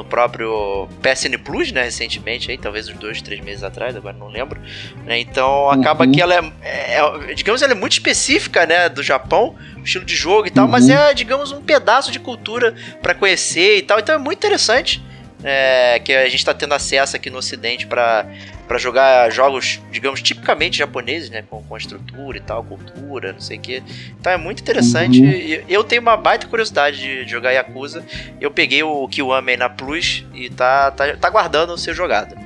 no 0.00 0.04
próprio 0.04 0.88
PSN 1.02 1.36
Plus, 1.44 1.70
né, 1.72 1.82
recentemente, 1.82 2.50
aí, 2.50 2.56
talvez 2.56 2.88
uns 2.88 2.96
dois, 2.96 3.20
três 3.20 3.40
meses 3.40 3.62
atrás, 3.62 3.94
agora 3.94 4.16
não 4.16 4.28
lembro. 4.28 4.58
Né, 5.04 5.20
então 5.20 5.70
acaba 5.70 6.06
uhum. 6.06 6.12
que 6.12 6.22
ela 6.22 6.34
é, 6.34 6.52
é, 6.62 7.34
digamos, 7.34 7.60
ela 7.60 7.72
é 7.72 7.74
muito 7.74 7.92
específica, 7.92 8.64
né, 8.64 8.88
do 8.88 9.02
Japão, 9.02 9.54
estilo 9.84 10.04
de 10.04 10.16
jogo 10.16 10.46
e 10.46 10.50
tal, 10.50 10.64
uhum. 10.64 10.70
mas 10.70 10.88
é, 10.88 11.12
digamos, 11.12 11.52
um 11.52 11.60
pedaço 11.60 12.10
de 12.10 12.18
cultura 12.18 12.74
para 13.02 13.14
conhecer 13.14 13.76
e 13.76 13.82
tal. 13.82 13.98
Então 13.98 14.14
é 14.14 14.18
muito 14.18 14.38
interessante 14.38 15.02
é, 15.44 15.98
que 15.98 16.12
a 16.12 16.24
gente 16.24 16.36
está 16.36 16.54
tendo 16.54 16.72
acesso 16.72 17.16
aqui 17.16 17.28
no 17.28 17.38
Ocidente 17.38 17.86
para 17.86 18.26
para 18.70 18.78
jogar 18.78 19.28
jogos, 19.32 19.80
digamos, 19.90 20.22
tipicamente 20.22 20.78
japoneses, 20.78 21.28
né? 21.28 21.42
Com, 21.50 21.60
com 21.60 21.76
estrutura 21.76 22.38
e 22.38 22.40
tal, 22.40 22.62
cultura, 22.62 23.32
não 23.32 23.40
sei 23.40 23.58
o 23.58 23.60
quê. 23.60 23.82
Então 24.16 24.32
é 24.32 24.36
muito 24.36 24.60
interessante. 24.60 25.20
Uhum. 25.20 25.64
Eu 25.68 25.82
tenho 25.82 26.00
uma 26.00 26.16
baita 26.16 26.46
curiosidade 26.46 26.96
de 27.24 27.28
jogar 27.28 27.50
Yakuza. 27.50 28.04
Eu 28.40 28.48
peguei 28.48 28.80
o 28.84 29.08
Kiwami 29.08 29.56
na 29.56 29.68
Plus 29.68 30.24
e 30.32 30.48
tá, 30.48 30.92
tá, 30.92 31.16
tá 31.16 31.28
guardando 31.30 31.76
ser 31.76 31.94
jogado. 31.94 32.36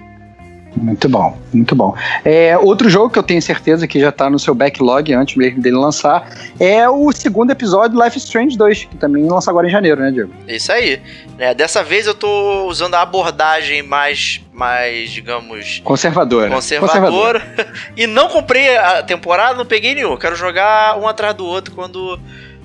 Muito 0.76 1.08
bom, 1.08 1.38
muito 1.52 1.74
bom. 1.74 1.94
É, 2.24 2.58
outro 2.58 2.90
jogo 2.90 3.10
que 3.10 3.18
eu 3.18 3.22
tenho 3.22 3.40
certeza 3.40 3.86
que 3.86 4.00
já 4.00 4.08
está 4.08 4.28
no 4.28 4.38
seu 4.38 4.54
backlog 4.54 5.12
antes 5.12 5.36
mesmo 5.36 5.60
dele 5.60 5.76
lançar 5.76 6.28
é 6.58 6.88
o 6.88 7.12
segundo 7.12 7.50
episódio 7.50 8.02
Life 8.02 8.18
Strange 8.18 8.56
2, 8.56 8.84
que 8.84 8.96
também 8.96 9.24
lança 9.26 9.50
agora 9.50 9.66
em 9.66 9.70
janeiro, 9.70 10.00
né, 10.00 10.10
Diego? 10.10 10.32
Isso 10.48 10.72
aí. 10.72 11.00
É, 11.38 11.54
dessa 11.54 11.82
vez 11.82 12.06
eu 12.06 12.14
tô 12.14 12.66
usando 12.66 12.94
a 12.94 13.02
abordagem 13.02 13.82
mais, 13.82 14.40
mais 14.52 15.10
digamos... 15.10 15.80
Conservadora. 15.84 16.50
Conservadora. 16.50 17.42
e 17.96 18.06
não 18.06 18.28
comprei 18.28 18.76
a 18.76 19.02
temporada, 19.02 19.56
não 19.56 19.66
peguei 19.66 19.94
nenhum. 19.94 20.16
Quero 20.16 20.34
jogar 20.34 20.98
um 20.98 21.06
atrás 21.06 21.34
do 21.34 21.46
outro 21.46 21.74
quando 21.74 22.18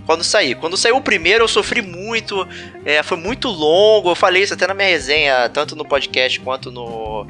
quando 0.09 0.23
sair. 0.23 0.55
Quando 0.55 0.75
saiu 0.75 0.97
o 0.97 1.01
primeiro, 1.01 1.43
eu 1.43 1.47
sofri 1.47 1.83
muito, 1.83 2.47
é, 2.83 3.03
foi 3.03 3.15
muito 3.15 3.47
longo. 3.47 4.09
Eu 4.09 4.15
falei 4.15 4.41
isso 4.41 4.55
até 4.55 4.65
na 4.65 4.73
minha 4.73 4.87
resenha, 4.87 5.47
tanto 5.49 5.75
no 5.75 5.85
podcast 5.85 6.39
quanto 6.39 6.71
no, 6.71 7.27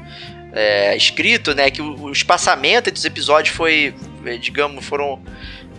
é, 0.52 0.96
escrito, 0.96 1.54
né, 1.54 1.70
que 1.70 1.80
o, 1.80 2.02
o 2.02 2.12
espaçamento 2.12 2.88
entre 2.88 2.98
os 2.98 3.04
episódios 3.04 3.54
foi, 3.54 3.94
é, 4.24 4.36
digamos, 4.36 4.84
foram 4.84 5.22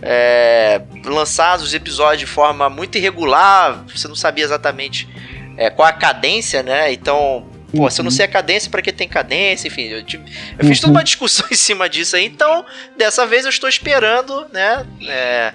é, 0.02 0.82
lançados 1.04 1.64
os 1.64 1.74
episódios 1.74 2.20
de 2.20 2.26
forma 2.26 2.68
muito 2.68 2.98
irregular, 2.98 3.84
você 3.86 4.08
não 4.08 4.16
sabia 4.16 4.44
exatamente 4.44 5.08
é, 5.56 5.70
qual 5.70 5.86
a 5.86 5.92
cadência, 5.92 6.62
né? 6.62 6.92
Então, 6.92 7.46
pô, 7.74 7.88
se 7.88 8.00
eu 8.00 8.02
não 8.02 8.10
uhum. 8.10 8.16
sei 8.16 8.24
a 8.24 8.28
cadência, 8.28 8.70
para 8.70 8.82
que 8.82 8.92
tem 8.92 9.08
cadência? 9.08 9.68
Enfim, 9.68 9.82
eu, 9.82 10.02
tive, 10.02 10.24
eu 10.58 10.66
fiz 10.66 10.80
toda 10.80 10.92
uma 10.92 11.00
uhum. 11.00 11.04
discussão 11.04 11.46
em 11.50 11.54
cima 11.54 11.88
disso 11.88 12.16
aí. 12.16 12.24
Então, 12.24 12.64
dessa 12.96 13.26
vez 13.26 13.44
eu 13.44 13.50
estou 13.50 13.68
esperando, 13.68 14.46
né? 14.52 14.84
É, 15.06 15.52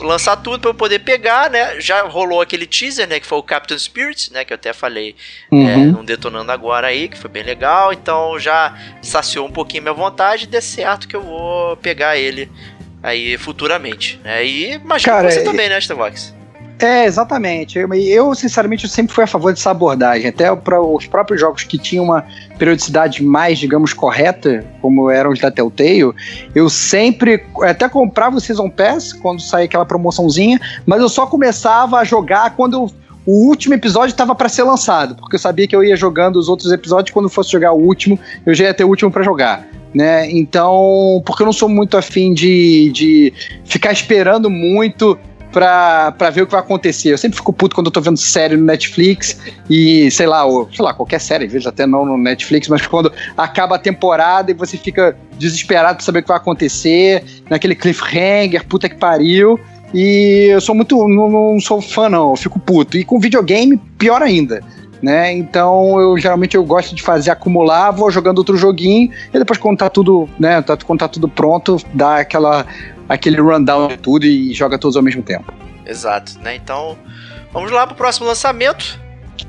lançar 0.00 0.36
tudo 0.36 0.60
para 0.60 0.70
eu 0.70 0.74
poder 0.74 1.00
pegar, 1.00 1.50
né? 1.50 1.80
Já 1.80 2.02
rolou 2.02 2.40
aquele 2.40 2.66
teaser, 2.66 3.06
né? 3.08 3.20
Que 3.20 3.26
foi 3.26 3.38
o 3.38 3.42
Captain 3.42 3.78
Spirit, 3.78 4.32
né? 4.32 4.44
Que 4.44 4.52
eu 4.52 4.56
até 4.56 4.72
falei 4.72 5.14
uhum. 5.50 5.68
é, 5.68 5.76
num 5.76 6.04
Detonando 6.04 6.50
Agora 6.50 6.88
aí, 6.88 7.08
que 7.08 7.18
foi 7.18 7.30
bem 7.30 7.42
legal. 7.42 7.92
Então 7.92 8.38
já 8.38 8.76
saciou 9.02 9.46
um 9.46 9.52
pouquinho 9.52 9.82
minha 9.82 9.94
vontade. 9.94 10.46
De 10.46 10.60
certo 10.60 11.06
que 11.06 11.16
eu 11.16 11.22
vou 11.22 11.76
pegar 11.76 12.16
ele 12.16 12.50
aí 13.02 13.36
futuramente. 13.38 14.20
Né? 14.22 14.44
E 14.44 14.72
imagino 14.74 15.14
Cara, 15.14 15.30
você 15.30 15.42
também, 15.42 15.68
né, 15.68 15.78
Starbucks? 15.78 16.39
É, 16.80 17.04
exatamente. 17.04 17.78
Eu, 17.78 17.92
eu, 17.92 18.34
sinceramente, 18.34 18.84
eu 18.84 18.90
sempre 18.90 19.14
fui 19.14 19.24
a 19.24 19.26
favor 19.26 19.52
dessa 19.52 19.70
abordagem. 19.70 20.28
Até 20.28 20.54
para 20.56 20.80
os 20.80 21.06
próprios 21.06 21.40
jogos 21.40 21.62
que 21.62 21.76
tinham 21.76 22.04
uma 22.04 22.24
periodicidade 22.58 23.22
mais, 23.22 23.58
digamos, 23.58 23.92
correta, 23.92 24.64
como 24.80 25.10
eram 25.10 25.30
os 25.30 25.38
da 25.38 25.50
Telltale, 25.50 26.14
eu 26.54 26.70
sempre 26.70 27.44
até 27.62 27.88
comprava 27.88 28.36
o 28.36 28.40
Season 28.40 28.70
Pass 28.70 29.12
quando 29.12 29.42
saía 29.42 29.66
aquela 29.66 29.84
promoçãozinha, 29.84 30.58
mas 30.86 31.00
eu 31.00 31.08
só 31.08 31.26
começava 31.26 31.98
a 31.98 32.04
jogar 32.04 32.56
quando 32.56 32.90
o 33.26 33.46
último 33.46 33.74
episódio 33.74 34.12
estava 34.12 34.34
para 34.34 34.48
ser 34.48 34.62
lançado, 34.62 35.14
porque 35.14 35.36
eu 35.36 35.40
sabia 35.40 35.68
que 35.68 35.76
eu 35.76 35.84
ia 35.84 35.94
jogando 35.94 36.36
os 36.36 36.48
outros 36.48 36.72
episódios 36.72 37.12
quando 37.12 37.28
fosse 37.28 37.52
jogar 37.52 37.72
o 37.72 37.78
último, 37.78 38.18
eu 38.46 38.54
já 38.54 38.64
ia 38.64 38.74
ter 38.74 38.84
o 38.84 38.88
último 38.88 39.10
para 39.10 39.22
jogar. 39.22 39.66
Né? 39.92 40.30
Então, 40.30 41.20
porque 41.26 41.42
eu 41.42 41.46
não 41.46 41.52
sou 41.52 41.68
muito 41.68 41.96
afim 41.96 42.32
de, 42.32 42.90
de 42.92 43.32
ficar 43.64 43.92
esperando 43.92 44.48
muito 44.48 45.18
pra, 45.52 46.12
pra 46.12 46.30
ver 46.30 46.42
o 46.42 46.46
que 46.46 46.52
vai 46.52 46.60
acontecer. 46.60 47.12
Eu 47.12 47.18
sempre 47.18 47.36
fico 47.36 47.52
puto 47.52 47.74
quando 47.74 47.86
eu 47.86 47.92
tô 47.92 48.00
vendo 48.00 48.16
série 48.16 48.56
no 48.56 48.64
Netflix 48.64 49.38
e, 49.68 50.10
sei 50.10 50.26
lá, 50.26 50.44
ou, 50.44 50.68
sei 50.72 50.84
lá, 50.84 50.94
qualquer 50.94 51.20
série, 51.20 51.46
vejo 51.46 51.68
até 51.68 51.86
não 51.86 52.04
no 52.04 52.16
Netflix, 52.16 52.68
mas 52.68 52.86
quando 52.86 53.12
acaba 53.36 53.76
a 53.76 53.78
temporada 53.78 54.50
e 54.50 54.54
você 54.54 54.76
fica 54.76 55.16
desesperado 55.38 55.96
pra 55.96 56.04
saber 56.04 56.20
o 56.20 56.22
que 56.22 56.28
vai 56.28 56.36
acontecer, 56.36 57.24
naquele 57.48 57.74
cliffhanger, 57.74 58.66
puta 58.66 58.88
que 58.88 58.96
pariu. 58.96 59.58
E 59.92 60.48
eu 60.50 60.60
sou 60.60 60.74
muito. 60.74 60.96
Não, 61.08 61.28
não 61.28 61.60
sou 61.60 61.80
fã, 61.80 62.08
não, 62.08 62.30
eu 62.30 62.36
fico 62.36 62.58
puto. 62.60 62.96
E 62.96 63.04
com 63.04 63.18
videogame, 63.18 63.76
pior 63.98 64.22
ainda. 64.22 64.60
Né? 65.02 65.32
Então 65.32 65.98
eu 65.98 66.18
geralmente 66.18 66.54
eu 66.54 66.62
gosto 66.62 66.94
de 66.94 67.02
fazer 67.02 67.30
acumular, 67.30 67.90
vou 67.90 68.10
jogando 68.10 68.36
outro 68.36 68.54
joguinho 68.54 69.10
e 69.32 69.38
depois 69.38 69.58
quando 69.58 69.78
tá 69.78 69.88
tudo, 69.88 70.28
né, 70.38 70.60
tá, 70.60 70.76
quando 70.76 70.98
tá 70.98 71.08
tudo 71.08 71.26
pronto, 71.26 71.78
dá 71.94 72.18
aquela 72.18 72.66
aquele 73.10 73.40
rundown 73.40 73.88
de 73.88 73.96
tudo 73.96 74.24
e 74.24 74.54
joga 74.54 74.78
todos 74.78 74.96
ao 74.96 75.02
mesmo 75.02 75.20
tempo. 75.20 75.52
Exato, 75.84 76.38
né? 76.40 76.54
Então, 76.54 76.96
vamos 77.52 77.72
lá 77.72 77.84
pro 77.84 77.96
próximo 77.96 78.26
lançamento. 78.26 79.00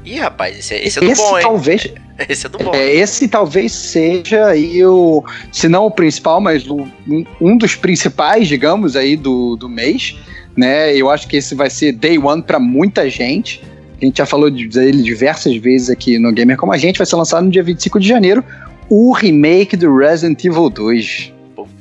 Ih, 0.04 0.18
rapaz, 0.18 0.58
esse, 0.58 0.74
esse 0.74 0.98
é 0.98 1.02
do 1.02 1.12
esse 1.12 1.22
bom, 1.22 1.38
hein? 1.38 1.44
Talvez, 1.44 1.94
esse 2.28 2.48
é 2.48 2.50
do 2.50 2.58
bom. 2.58 2.74
É, 2.74 2.92
esse 2.96 3.28
talvez 3.28 3.72
seja 3.72 4.48
aí 4.48 4.84
o, 4.84 5.24
se 5.52 5.70
não 5.70 5.86
o 5.86 5.92
principal, 5.92 6.42
mas 6.42 6.68
o, 6.68 6.88
um, 7.08 7.26
um, 7.40 7.56
dos 7.56 7.76
principais, 7.76 8.48
digamos, 8.48 8.96
aí 8.96 9.16
do, 9.16 9.56
do 9.56 9.70
mês, 9.70 10.18
né? 10.58 10.96
Eu 10.96 11.12
acho 11.12 11.28
que 11.28 11.38
esse 11.38 11.54
vai 11.54 11.70
ser 11.70 11.92
day 11.92 12.18
one 12.18 12.42
para 12.42 12.60
muita 12.60 13.08
gente. 13.12 13.64
A 14.02 14.04
gente 14.04 14.18
já 14.18 14.26
falou 14.26 14.50
dele 14.50 15.04
diversas 15.04 15.56
vezes 15.58 15.92
aqui 15.92 16.18
no 16.18 16.32
Gamer 16.32 16.58
Como 16.58 16.74
a 16.74 16.78
Gente. 16.78 16.98
Vai 16.98 17.06
ser 17.06 17.16
lançado 17.16 17.44
no 17.44 17.52
dia 17.52 17.62
25 17.62 18.00
de 18.00 18.08
janeiro 18.08 18.44
o 18.90 19.12
remake 19.12 19.78
do 19.78 19.96
Resident 19.96 20.44
Evil 20.44 20.68
2 20.68 21.31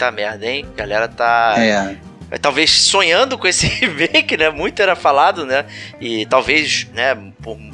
puta 0.01 0.11
merda, 0.11 0.47
hein? 0.47 0.65
A 0.73 0.77
galera 0.77 1.09
tá. 1.09 1.55
É. 1.59 1.97
Talvez 2.41 2.71
sonhando 2.71 3.37
com 3.37 3.47
esse 3.47 3.67
remake, 3.85 4.37
né? 4.37 4.49
Muito 4.51 4.81
era 4.81 4.97
falado, 4.97 5.45
né? 5.45 5.67
E 6.01 6.25
talvez, 6.27 6.89
né, 6.95 7.17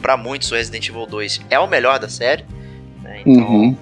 para 0.01 0.17
muitos, 0.17 0.51
o 0.51 0.55
Resident 0.55 0.89
Evil 0.89 1.07
2 1.07 1.43
é 1.51 1.59
o 1.59 1.67
melhor 1.67 1.99
da 1.99 2.09
série. 2.09 2.45
Né? 3.03 3.21
Então, 3.25 3.45
uhum. 3.45 3.77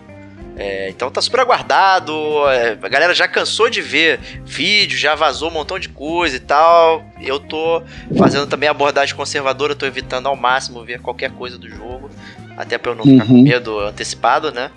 É, 0.56 0.88
então 0.88 1.10
tá 1.10 1.20
super 1.20 1.40
aguardado. 1.40 2.12
É, 2.48 2.76
a 2.80 2.88
galera 2.88 3.14
já 3.14 3.26
cansou 3.26 3.70
de 3.70 3.80
ver 3.80 4.20
vídeo, 4.44 4.98
já 4.98 5.14
vazou 5.14 5.48
um 5.48 5.52
montão 5.52 5.78
de 5.78 5.88
coisa 5.88 6.36
e 6.36 6.40
tal. 6.40 7.04
Eu 7.20 7.40
tô 7.40 7.82
fazendo 8.16 8.46
também 8.46 8.68
abordagem 8.68 9.14
conservadora, 9.14 9.74
tô 9.74 9.86
evitando 9.86 10.26
ao 10.26 10.36
máximo 10.36 10.84
ver 10.84 11.00
qualquer 11.00 11.30
coisa 11.30 11.56
do 11.56 11.68
jogo. 11.68 12.10
Até 12.56 12.78
pra 12.78 12.92
eu 12.92 12.96
não 12.96 13.04
ficar 13.04 13.26
com 13.26 13.32
uhum. 13.32 13.42
medo 13.42 13.80
antecipado, 13.80 14.52
né? 14.52 14.70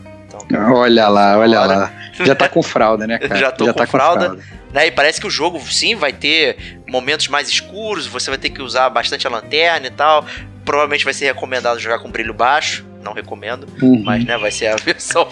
Olha 0.54 1.08
lá, 1.08 1.38
olha 1.38 1.62
lá. 1.62 1.94
Já 2.14 2.36
tá 2.36 2.48
com 2.48 2.64
fralda, 2.64 3.06
né, 3.06 3.18
cara? 3.20 3.36
Já 3.36 3.52
tô 3.52 3.66
Já 3.66 3.74
com, 3.74 3.80
tá 3.80 3.88
fralda, 3.88 4.30
com 4.30 4.36
fralda. 4.36 4.58
Né? 4.74 4.88
E 4.88 4.92
parece 4.92 5.20
que 5.20 5.28
o 5.28 5.30
jogo, 5.30 5.60
sim, 5.62 5.96
vai 5.96 6.14
ter 6.14 6.80
momentos 6.88 7.28
mais 7.28 7.48
escuros, 7.48 8.08
você 8.08 8.30
vai 8.30 8.38
ter 8.38 8.50
que 8.50 8.62
usar 8.62 8.90
bastante 8.90 9.28
a 9.28 9.30
lanterna 9.30 9.88
e 9.88 9.92
tal. 9.92 10.26
Provavelmente 10.66 11.06
vai 11.06 11.14
ser 11.14 11.26
recomendado 11.26 11.80
jogar 11.80 12.00
com 12.00 12.10
brilho 12.10 12.34
baixo. 12.34 12.86
Não 13.02 13.14
recomendo, 13.14 13.68
uhum. 13.82 14.02
mas 14.04 14.26
né, 14.26 14.38
vai 14.38 14.52
ser 14.52 14.68
a 14.68 14.76
versão 14.84 15.28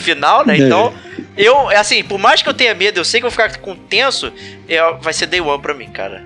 final, 0.00 0.46
né? 0.46 0.56
Então, 0.56 0.94
eu, 1.36 1.68
assim, 1.68 2.02
por 2.02 2.18
mais 2.18 2.40
que 2.40 2.48
eu 2.48 2.54
tenha 2.54 2.74
medo, 2.74 2.98
eu 2.98 3.04
sei 3.04 3.20
que 3.20 3.26
eu 3.26 3.30
vou 3.30 3.44
ficar 3.44 3.58
com 3.58 3.74
tenso, 3.74 4.32
é, 4.68 4.80
vai 4.94 5.12
ser 5.12 5.26
day 5.26 5.40
one 5.40 5.60
pra 5.60 5.74
mim, 5.74 5.88
cara. 5.88 6.22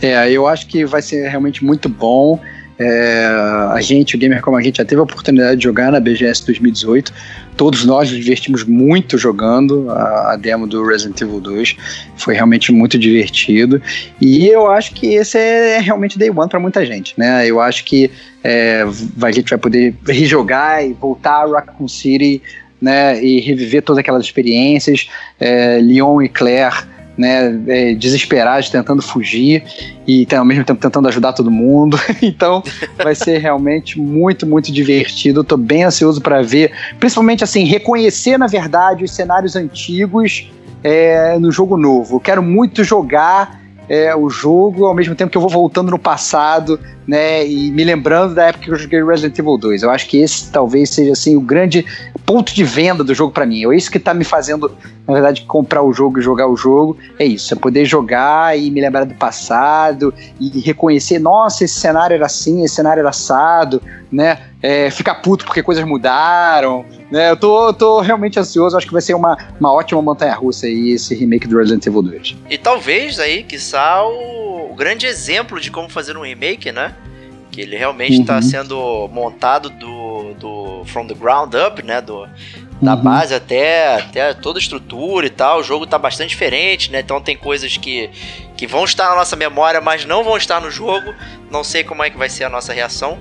É, 0.00 0.30
eu 0.30 0.46
acho 0.46 0.66
que 0.66 0.84
vai 0.84 1.02
ser 1.02 1.28
realmente 1.28 1.64
muito 1.64 1.88
bom. 1.88 2.40
É, 2.78 3.26
a 3.72 3.80
gente, 3.80 4.16
o 4.16 4.18
Gamer 4.18 4.42
Como 4.42 4.56
a 4.56 4.62
gente, 4.62 4.78
já 4.78 4.84
teve 4.84 5.00
a 5.00 5.04
oportunidade 5.04 5.56
de 5.56 5.64
jogar 5.64 5.92
na 5.92 6.00
BGS 6.00 6.44
2018. 6.46 7.12
Todos 7.56 7.84
nós 7.84 8.10
nos 8.10 8.18
divertimos 8.18 8.64
muito 8.64 9.16
jogando 9.16 9.88
a, 9.90 10.32
a, 10.32 10.36
demo 10.36 10.66
do 10.66 10.84
Resident 10.84 11.20
Evil 11.20 11.40
2. 11.40 11.76
Foi 12.16 12.34
realmente 12.34 12.72
muito 12.72 12.98
divertido. 12.98 13.80
E 14.20 14.48
eu 14.48 14.70
acho 14.70 14.92
que 14.94 15.14
esse 15.14 15.38
é 15.38 15.78
realmente 15.78 16.18
day 16.18 16.30
one 16.30 16.48
para 16.48 16.58
muita 16.58 16.84
gente. 16.84 17.14
Né? 17.16 17.46
Eu 17.46 17.60
acho 17.60 17.84
que 17.84 18.10
é, 18.42 18.84
a 19.22 19.30
gente 19.30 19.50
vai 19.50 19.58
poder 19.58 19.94
rejogar 20.06 20.84
e 20.84 20.92
voltar 20.92 21.44
a 21.44 21.46
Raccoon 21.46 21.86
City 21.86 22.42
né, 22.80 23.22
e 23.24 23.40
reviver 23.40 23.82
todas 23.82 24.00
aquelas 24.00 24.24
experiências. 24.24 25.08
É, 25.38 25.78
Leon 25.78 26.22
e 26.22 26.28
Claire 26.28 26.84
né, 27.16 27.60
é, 27.68 27.94
desesperados, 27.94 28.68
tentando 28.70 29.02
fugir 29.02 29.64
e 30.06 30.26
ao 30.34 30.44
mesmo 30.44 30.64
tempo 30.64 30.80
tentando 30.80 31.08
ajudar 31.08 31.32
todo 31.32 31.50
mundo. 31.50 31.98
então 32.22 32.62
vai 32.96 33.14
ser 33.14 33.38
realmente 33.38 33.98
muito, 34.00 34.46
muito 34.46 34.72
divertido. 34.72 35.44
Tô 35.44 35.56
bem 35.56 35.84
ansioso 35.84 36.20
para 36.20 36.42
ver, 36.42 36.72
principalmente 36.98 37.44
assim, 37.44 37.64
reconhecer 37.64 38.38
na 38.38 38.46
verdade 38.46 39.04
os 39.04 39.10
cenários 39.10 39.56
antigos 39.56 40.50
é, 40.82 41.38
no 41.38 41.50
jogo 41.50 41.76
novo. 41.76 42.16
Eu 42.16 42.20
quero 42.20 42.42
muito 42.42 42.84
jogar 42.84 43.63
é, 43.88 44.14
o 44.14 44.28
jogo, 44.30 44.86
ao 44.86 44.94
mesmo 44.94 45.14
tempo 45.14 45.30
que 45.30 45.36
eu 45.36 45.42
vou 45.42 45.50
voltando 45.50 45.90
no 45.90 45.98
passado, 45.98 46.78
né, 47.06 47.46
e 47.46 47.70
me 47.70 47.84
lembrando 47.84 48.34
da 48.34 48.46
época 48.46 48.64
que 48.64 48.70
eu 48.70 48.76
joguei 48.76 49.04
Resident 49.04 49.38
Evil 49.38 49.58
2. 49.58 49.82
Eu 49.82 49.90
acho 49.90 50.08
que 50.08 50.18
esse 50.18 50.50
talvez 50.50 50.90
seja 50.90 51.12
assim 51.12 51.36
o 51.36 51.40
grande 51.40 51.84
ponto 52.24 52.54
de 52.54 52.64
venda 52.64 53.04
do 53.04 53.14
jogo 53.14 53.32
para 53.32 53.44
mim. 53.44 53.64
É 53.64 53.76
isso 53.76 53.90
que 53.90 53.98
tá 53.98 54.14
me 54.14 54.24
fazendo, 54.24 54.72
na 55.06 55.12
verdade, 55.12 55.42
comprar 55.42 55.82
o 55.82 55.92
jogo 55.92 56.18
e 56.18 56.22
jogar 56.22 56.48
o 56.48 56.56
jogo. 56.56 56.96
É 57.18 57.24
isso, 57.24 57.52
é 57.52 57.56
poder 57.56 57.84
jogar 57.84 58.58
e 58.58 58.70
me 58.70 58.80
lembrar 58.80 59.04
do 59.04 59.14
passado 59.14 60.14
e 60.40 60.60
reconhecer, 60.60 61.18
nossa, 61.18 61.64
esse 61.64 61.78
cenário 61.78 62.14
era 62.14 62.26
assim, 62.26 62.64
esse 62.64 62.76
cenário 62.76 63.00
era 63.00 63.10
assado, 63.10 63.82
né? 64.10 64.38
É, 64.66 64.90
ficar 64.90 65.16
puto 65.16 65.44
porque 65.44 65.62
coisas 65.62 65.84
mudaram, 65.84 66.86
né? 67.10 67.30
Eu 67.30 67.36
tô, 67.36 67.70
tô 67.74 68.00
realmente 68.00 68.40
ansioso, 68.40 68.74
acho 68.78 68.86
que 68.86 68.94
vai 68.94 69.02
ser 69.02 69.12
uma, 69.12 69.36
uma 69.60 69.70
ótima 69.70 70.00
montanha-russa 70.00 70.64
aí 70.64 70.92
esse 70.92 71.14
remake 71.14 71.46
do 71.46 71.58
Resident 71.58 71.84
Evil 71.84 72.00
2. 72.00 72.34
E 72.48 72.56
talvez 72.56 73.20
aí, 73.20 73.42
que 73.42 73.58
o, 73.76 74.70
o 74.70 74.74
grande 74.74 75.04
exemplo 75.04 75.60
de 75.60 75.70
como 75.70 75.90
fazer 75.90 76.16
um 76.16 76.22
remake, 76.22 76.72
né? 76.72 76.94
Que 77.50 77.60
ele 77.60 77.76
realmente 77.76 78.22
está 78.22 78.36
uhum. 78.36 78.42
sendo 78.42 79.08
montado 79.12 79.68
do, 79.68 80.32
do 80.40 80.82
from 80.86 81.08
the 81.08 81.14
ground 81.14 81.52
up, 81.52 81.84
né? 81.84 82.00
Do, 82.00 82.26
da 82.80 82.94
uhum. 82.94 83.02
base 83.02 83.34
até, 83.34 83.96
até 83.96 84.32
toda 84.32 84.58
a 84.58 84.62
estrutura 84.62 85.26
e 85.26 85.30
tal. 85.30 85.60
O 85.60 85.62
jogo 85.62 85.86
tá 85.86 85.98
bastante 85.98 86.30
diferente, 86.30 86.90
né? 86.90 87.00
Então 87.00 87.20
tem 87.20 87.36
coisas 87.36 87.76
que, 87.76 88.08
que 88.56 88.66
vão 88.66 88.84
estar 88.84 89.10
na 89.10 89.16
nossa 89.16 89.36
memória, 89.36 89.82
mas 89.82 90.06
não 90.06 90.24
vão 90.24 90.38
estar 90.38 90.58
no 90.58 90.70
jogo. 90.70 91.14
Não 91.50 91.62
sei 91.62 91.84
como 91.84 92.02
é 92.02 92.08
que 92.08 92.16
vai 92.16 92.30
ser 92.30 92.44
a 92.44 92.48
nossa 92.48 92.72
reação 92.72 93.18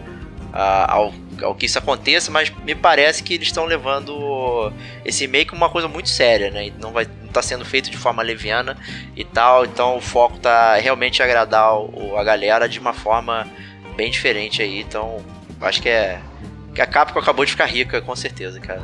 uh, 0.54 0.88
ao, 0.88 1.14
ao 1.42 1.56
que 1.56 1.66
isso 1.66 1.78
aconteça, 1.78 2.32
mas 2.32 2.52
me 2.64 2.76
parece 2.76 3.24
que 3.24 3.34
eles 3.34 3.48
estão 3.48 3.66
levando 3.66 4.72
esse 5.06 5.28
meio 5.28 5.46
como 5.48 5.62
uma 5.62 5.70
coisa 5.70 5.88
muito 5.88 6.10
séria, 6.10 6.52
né? 6.52 6.72
Não 6.80 6.92
vai 6.92 7.08
não 7.24 7.32
tá 7.32 7.42
sendo 7.42 7.66
feito 7.66 7.90
de 7.90 7.98
forma 7.98 8.22
leviana 8.22 8.78
e 9.16 9.24
tal. 9.24 9.66
Então 9.66 9.98
o 9.98 10.02
foco 10.02 10.38
tá 10.38 10.76
realmente 10.76 11.24
agradar 11.24 11.76
o, 11.76 12.16
a 12.18 12.24
galera 12.24 12.70
de 12.70 12.80
uma 12.80 12.94
forma 12.94 13.48
bem 13.96 14.12
diferente 14.12 14.62
aí. 14.62 14.82
Então, 14.82 15.22
acho 15.62 15.82
que 15.82 15.90
é. 15.90 16.20
Que 16.76 16.82
a 16.82 16.86
Capcom 16.88 17.20
acabou 17.20 17.46
de 17.46 17.52
ficar 17.52 17.66
rica, 17.66 18.02
com 18.02 18.16
certeza, 18.16 18.60
cara. 18.60 18.82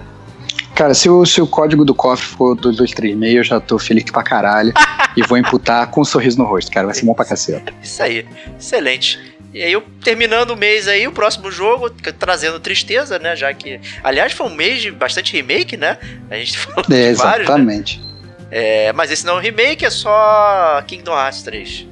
Cara, 0.75 0.93
se 0.93 1.09
o, 1.09 1.25
se 1.25 1.41
o 1.41 1.47
código 1.47 1.83
do 1.83 1.93
cofre 1.93 2.25
for 2.25 2.55
2236, 2.55 3.35
eu 3.35 3.43
já 3.43 3.59
tô 3.59 3.79
feliz 3.79 4.03
pra 4.05 4.23
caralho. 4.23 4.71
e 5.17 5.23
vou 5.23 5.37
imputar 5.37 5.87
com 5.87 6.01
um 6.01 6.05
sorriso 6.05 6.37
no 6.37 6.45
rosto, 6.45 6.71
cara. 6.71 6.85
Vai 6.85 6.95
ser 6.95 7.05
bom 7.05 7.13
pra 7.13 7.25
caceta. 7.25 7.73
Isso 7.81 8.01
aí. 8.01 8.25
Excelente. 8.57 9.19
E 9.53 9.63
aí, 9.63 9.81
terminando 10.03 10.51
o 10.51 10.57
mês 10.57 10.87
aí, 10.87 11.07
o 11.07 11.11
próximo 11.11 11.49
jogo, 11.51 11.89
trazendo 11.89 12.59
tristeza, 12.59 13.17
né? 13.17 13.35
Já 13.35 13.53
que. 13.53 13.79
Aliás, 14.03 14.31
foi 14.31 14.47
um 14.47 14.53
mês 14.53 14.81
de 14.81 14.91
bastante 14.91 15.33
remake, 15.33 15.75
né? 15.75 15.97
A 16.29 16.35
gente 16.35 16.57
falou 16.59 16.85
é, 16.91 17.11
de 17.11 17.17
vários. 17.17 17.19
Né? 17.19 17.55
Exatamente. 17.55 17.99
Né? 17.99 18.05
É, 18.51 18.93
mas 18.93 19.11
esse 19.11 19.25
não 19.25 19.33
é 19.33 19.37
um 19.37 19.41
remake, 19.41 19.85
é 19.85 19.89
só 19.89 20.81
Kingdom 20.87 21.13
Hearts 21.13 21.43
3. 21.43 21.87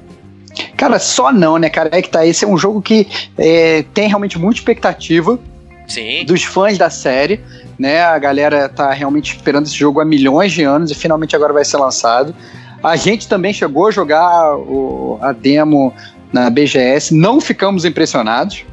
Cara, 0.76 0.98
só 0.98 1.32
não, 1.32 1.58
né, 1.58 1.68
cara? 1.68 1.88
É 1.92 2.02
que 2.02 2.08
tá. 2.08 2.24
Esse 2.24 2.44
é 2.44 2.48
um 2.48 2.56
jogo 2.56 2.80
que 2.80 3.06
é, 3.36 3.84
tem 3.94 4.08
realmente 4.08 4.38
muita 4.38 4.58
expectativa. 4.60 5.38
Sim. 5.86 6.24
Dos 6.26 6.44
fãs 6.44 6.76
da 6.76 6.90
série, 6.90 7.40
né? 7.78 8.02
A 8.02 8.18
galera 8.18 8.68
tá 8.68 8.92
realmente 8.92 9.34
esperando 9.34 9.66
esse 9.66 9.76
jogo 9.76 10.00
há 10.00 10.04
milhões 10.04 10.52
de 10.52 10.62
anos 10.62 10.90
e 10.90 10.94
finalmente 10.94 11.34
agora 11.34 11.52
vai 11.52 11.64
ser 11.64 11.78
lançado. 11.78 12.34
A 12.82 12.94
gente 12.94 13.26
também 13.26 13.52
chegou 13.52 13.88
a 13.88 13.90
jogar 13.90 14.56
o, 14.56 15.18
a 15.20 15.32
demo 15.32 15.92
na 16.32 16.48
BGS, 16.50 17.14
não 17.14 17.40
ficamos 17.40 17.84
impressionados. 17.84 18.64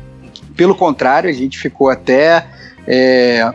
Pelo 0.56 0.76
contrário, 0.76 1.30
a 1.30 1.34
gente 1.34 1.58
ficou 1.58 1.90
até, 1.90 2.46
é, 2.88 3.52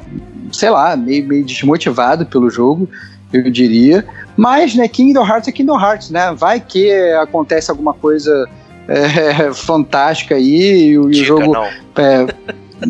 sei 0.52 0.70
lá, 0.70 0.96
meio, 0.96 1.26
meio 1.26 1.44
desmotivado 1.44 2.26
pelo 2.26 2.50
jogo, 2.50 2.88
eu 3.32 3.50
diria. 3.50 4.06
Mas, 4.36 4.74
né, 4.74 4.88
Kingdom 4.88 5.26
Hearts 5.26 5.48
é 5.48 5.52
Kingdom 5.52 5.80
Hearts, 5.80 6.10
né? 6.10 6.34
Vai 6.36 6.60
que 6.60 6.90
acontece 7.22 7.70
alguma 7.70 7.94
coisa 7.94 8.48
é, 8.88 9.52
fantástica 9.54 10.34
aí 10.34 10.88
e 10.88 10.98
o, 10.98 11.12
jogo. 11.12 11.56
É, 11.96 12.26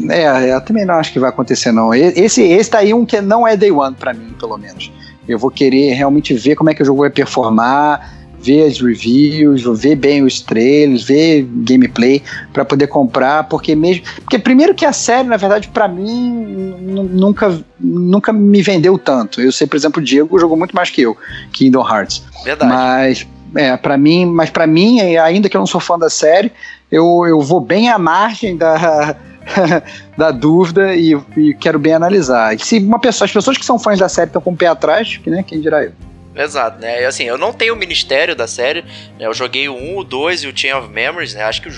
é, 0.08 0.54
eu 0.54 0.60
também 0.60 0.84
não 0.84 0.94
acho 0.94 1.12
que 1.12 1.18
vai 1.18 1.30
acontecer, 1.30 1.72
não. 1.72 1.92
Esse, 1.94 2.42
esse 2.42 2.70
tá 2.70 2.78
aí 2.78 2.94
um 2.94 3.04
que 3.04 3.20
não 3.20 3.46
é 3.46 3.56
Day 3.56 3.70
One 3.70 3.94
para 3.94 4.14
mim, 4.14 4.34
pelo 4.38 4.56
menos. 4.56 4.90
Eu 5.28 5.38
vou 5.38 5.50
querer 5.50 5.92
realmente 5.92 6.34
ver 6.34 6.56
como 6.56 6.70
é 6.70 6.74
que 6.74 6.82
o 6.82 6.86
jogo 6.86 7.00
vai 7.00 7.10
performar, 7.10 8.19
ver 8.42 8.66
as 8.66 8.80
reviews, 8.80 9.62
ver 9.80 9.96
bem 9.96 10.22
os 10.22 10.40
trailers, 10.40 11.02
ver 11.02 11.46
gameplay 11.64 12.22
para 12.52 12.64
poder 12.64 12.86
comprar, 12.86 13.44
porque 13.44 13.74
mesmo, 13.74 14.04
porque 14.22 14.38
primeiro 14.38 14.74
que 14.74 14.84
a 14.84 14.92
série, 14.92 15.28
na 15.28 15.36
verdade, 15.36 15.68
para 15.68 15.86
mim 15.86 16.76
nunca 17.10 17.62
nunca 17.78 18.32
me 18.32 18.62
vendeu 18.62 18.98
tanto. 18.98 19.40
Eu 19.40 19.52
sei, 19.52 19.66
por 19.66 19.76
exemplo, 19.76 20.00
o 20.00 20.04
Diego 20.04 20.38
jogou 20.38 20.56
muito 20.56 20.74
mais 20.74 20.90
que 20.90 21.02
eu, 21.02 21.16
Kingdom 21.52 21.86
Hearts. 21.86 22.22
Verdade. 22.44 22.72
Mas 22.72 23.26
é, 23.54 23.76
para 23.76 23.96
mim, 23.96 24.26
mas 24.26 24.50
para 24.50 24.66
mim, 24.66 25.00
ainda 25.00 25.48
que 25.48 25.56
eu 25.56 25.60
não 25.60 25.66
sou 25.66 25.80
fã 25.80 25.98
da 25.98 26.10
série, 26.10 26.52
eu, 26.90 27.24
eu 27.26 27.40
vou 27.40 27.60
bem 27.60 27.88
à 27.88 27.98
margem 27.98 28.56
da 28.56 29.16
da 30.16 30.30
dúvida 30.30 30.94
e, 30.94 31.18
e, 31.36 31.54
quero 31.54 31.78
bem 31.78 31.94
analisar. 31.94 32.54
E 32.54 32.58
se 32.58 32.78
uma 32.78 32.98
pessoa, 32.98 33.26
as 33.26 33.32
pessoas 33.32 33.56
que 33.56 33.64
são 33.64 33.78
fãs 33.78 33.98
da 33.98 34.08
série 34.08 34.28
estão 34.28 34.42
com 34.42 34.52
o 34.52 34.56
pé 34.56 34.66
atrás, 34.66 35.16
que, 35.16 35.30
né, 35.30 35.42
quem 35.42 35.60
dirá 35.60 35.82
eu. 35.84 35.92
Exato, 36.34 36.80
né? 36.80 37.04
Assim, 37.04 37.24
eu 37.24 37.36
não 37.36 37.52
tenho 37.52 37.74
o 37.74 37.76
ministério 37.76 38.36
da 38.36 38.46
série, 38.46 38.82
né? 38.82 39.26
Eu 39.26 39.34
joguei 39.34 39.68
o 39.68 39.74
1, 39.74 39.98
o 39.98 40.04
2 40.04 40.44
e 40.44 40.46
o 40.48 40.56
Chain 40.56 40.74
of 40.74 40.88
Memories, 40.88 41.34
né? 41.34 41.42
Acho 41.42 41.60
que, 41.62 41.68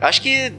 acho 0.00 0.22
que 0.22 0.52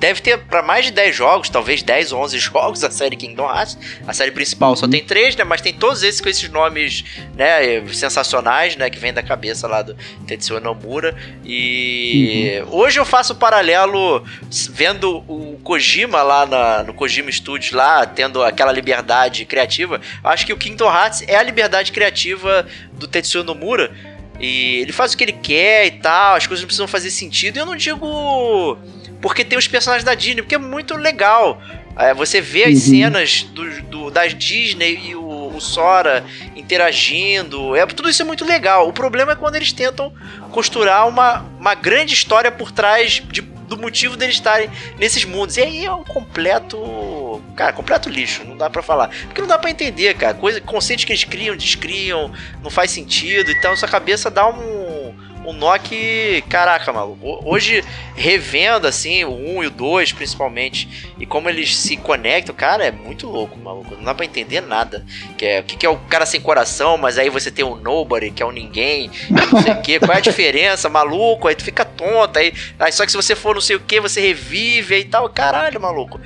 deve 0.00 0.22
ter 0.22 0.38
para 0.38 0.62
mais 0.62 0.86
de 0.86 0.90
10 0.92 1.14
jogos, 1.14 1.48
talvez 1.50 1.82
10 1.82 2.12
ou 2.12 2.22
11 2.22 2.38
jogos 2.38 2.82
a 2.82 2.90
série 2.90 3.14
Kingdom 3.16 3.44
Hearts. 3.44 3.78
A 4.06 4.14
série 4.14 4.30
principal 4.30 4.70
uhum. 4.70 4.76
só 4.76 4.88
tem 4.88 5.04
3, 5.04 5.36
né? 5.36 5.44
Mas 5.44 5.60
tem 5.60 5.74
todos 5.74 6.02
esses 6.02 6.20
com 6.22 6.28
esses 6.28 6.48
nomes, 6.48 7.04
né, 7.36 7.86
sensacionais, 7.92 8.76
né, 8.76 8.88
que 8.88 8.98
vem 8.98 9.12
da 9.12 9.22
cabeça 9.22 9.68
lá 9.68 9.82
do 9.82 9.94
Tetsuya 10.26 10.58
Nomura. 10.58 11.14
E 11.44 12.62
uhum. 12.62 12.78
hoje 12.78 12.98
eu 12.98 13.04
faço 13.04 13.34
o 13.34 13.36
paralelo 13.36 14.24
vendo 14.70 15.18
o 15.28 15.60
Kojima 15.62 16.22
lá 16.22 16.46
na, 16.46 16.82
no 16.82 16.94
Kojima 16.94 17.30
Studios 17.30 17.72
lá, 17.72 18.06
tendo 18.06 18.42
aquela 18.42 18.72
liberdade 18.72 19.44
criativa. 19.44 20.00
Acho 20.24 20.46
que 20.46 20.52
o 20.52 20.56
Kingdom 20.56 20.90
Hearts 20.90 21.22
é 21.28 21.36
a 21.36 21.42
liberdade 21.42 21.92
criativa 21.92 22.66
do 22.94 23.06
Tetsuya 23.06 23.44
Nomura. 23.44 23.92
E 24.40 24.78
ele 24.78 24.92
faz 24.92 25.12
o 25.12 25.18
que 25.18 25.24
ele 25.24 25.32
quer 25.32 25.86
e 25.86 25.90
tal, 25.90 26.36
as 26.36 26.46
coisas 26.46 26.62
não 26.62 26.66
precisam 26.66 26.88
fazer 26.88 27.10
sentido. 27.10 27.58
E 27.58 27.60
eu 27.60 27.66
não 27.66 27.76
digo 27.76 28.78
porque 29.20 29.44
tem 29.44 29.58
os 29.58 29.68
personagens 29.68 30.04
da 30.04 30.14
Disney, 30.14 30.42
porque 30.42 30.54
é 30.54 30.58
muito 30.58 30.96
legal. 30.96 31.60
É, 31.96 32.14
você 32.14 32.40
vê 32.40 32.64
as 32.64 32.74
uhum. 32.74 32.80
cenas 32.80 33.42
do, 33.42 33.82
do, 33.82 34.10
das 34.10 34.34
Disney 34.34 34.98
e 35.08 35.14
o, 35.14 35.54
o, 35.54 35.60
Sora 35.60 36.24
interagindo. 36.56 37.76
É, 37.76 37.84
tudo 37.84 38.08
isso 38.08 38.22
é 38.22 38.24
muito 38.24 38.44
legal. 38.44 38.88
O 38.88 38.92
problema 38.92 39.32
é 39.32 39.36
quando 39.36 39.56
eles 39.56 39.72
tentam 39.72 40.12
costurar 40.50 41.06
uma, 41.06 41.44
uma 41.58 41.74
grande 41.74 42.14
história 42.14 42.50
por 42.50 42.72
trás 42.72 43.22
de, 43.30 43.42
do 43.42 43.76
motivo 43.76 44.16
deles 44.16 44.36
estarem 44.36 44.70
nesses 44.98 45.24
mundos. 45.24 45.56
E 45.58 45.62
aí 45.62 45.84
é 45.84 45.92
um 45.92 46.04
completo. 46.04 47.42
Cara, 47.54 47.72
completo 47.72 48.08
lixo. 48.08 48.44
Não 48.44 48.56
dá 48.56 48.70
para 48.70 48.82
falar. 48.82 49.08
Porque 49.26 49.40
não 49.40 49.48
dá 49.48 49.58
para 49.58 49.70
entender, 49.70 50.14
cara. 50.14 50.32
Coisa, 50.32 50.60
conceitos 50.60 51.04
que 51.04 51.12
eles 51.12 51.24
criam, 51.24 51.54
descriam, 51.54 52.32
não 52.62 52.70
faz 52.70 52.92
sentido. 52.92 53.50
Então 53.50 53.76
sua 53.76 53.88
cabeça 53.88 54.30
dá 54.30 54.48
um 54.48 55.14
nó 55.52 55.78
que, 55.78 56.42
caraca, 56.48 56.92
maluco, 56.92 57.40
hoje 57.44 57.84
revendo 58.14 58.86
assim, 58.86 59.24
o 59.24 59.32
1 59.32 59.64
e 59.64 59.66
o 59.66 59.70
2 59.70 60.12
principalmente, 60.12 61.12
e 61.18 61.26
como 61.26 61.48
eles 61.48 61.76
se 61.76 61.96
conectam, 61.96 62.54
cara, 62.54 62.84
é 62.84 62.90
muito 62.90 63.26
louco, 63.26 63.58
maluco. 63.58 63.94
Não 63.96 64.04
dá 64.04 64.14
pra 64.14 64.24
entender 64.24 64.60
nada. 64.60 65.04
Que 65.36 65.46
é, 65.46 65.60
o 65.60 65.64
que, 65.64 65.76
que 65.76 65.86
é 65.86 65.88
o 65.88 65.96
cara 65.96 66.26
sem 66.26 66.40
coração, 66.40 66.96
mas 66.96 67.18
aí 67.18 67.28
você 67.28 67.50
tem 67.50 67.64
o 67.64 67.76
nobody, 67.76 68.30
que 68.30 68.42
é 68.42 68.46
o 68.46 68.52
ninguém, 68.52 69.10
não 69.30 69.62
sei 69.62 69.72
o 69.72 69.82
que, 69.82 69.98
qual 69.98 70.12
é 70.12 70.18
a 70.18 70.20
diferença, 70.20 70.88
maluco? 70.88 71.48
Aí 71.48 71.54
tu 71.54 71.64
fica 71.64 71.84
tonto, 71.84 72.38
aí, 72.38 72.52
aí 72.78 72.92
só 72.92 73.04
que 73.04 73.10
se 73.10 73.16
você 73.16 73.34
for 73.34 73.54
não 73.54 73.60
sei 73.60 73.76
o 73.76 73.80
que, 73.80 74.00
você 74.00 74.20
revive 74.20 74.98
e 74.98 75.04
tal, 75.04 75.28
caralho, 75.28 75.80
maluco. 75.80 76.20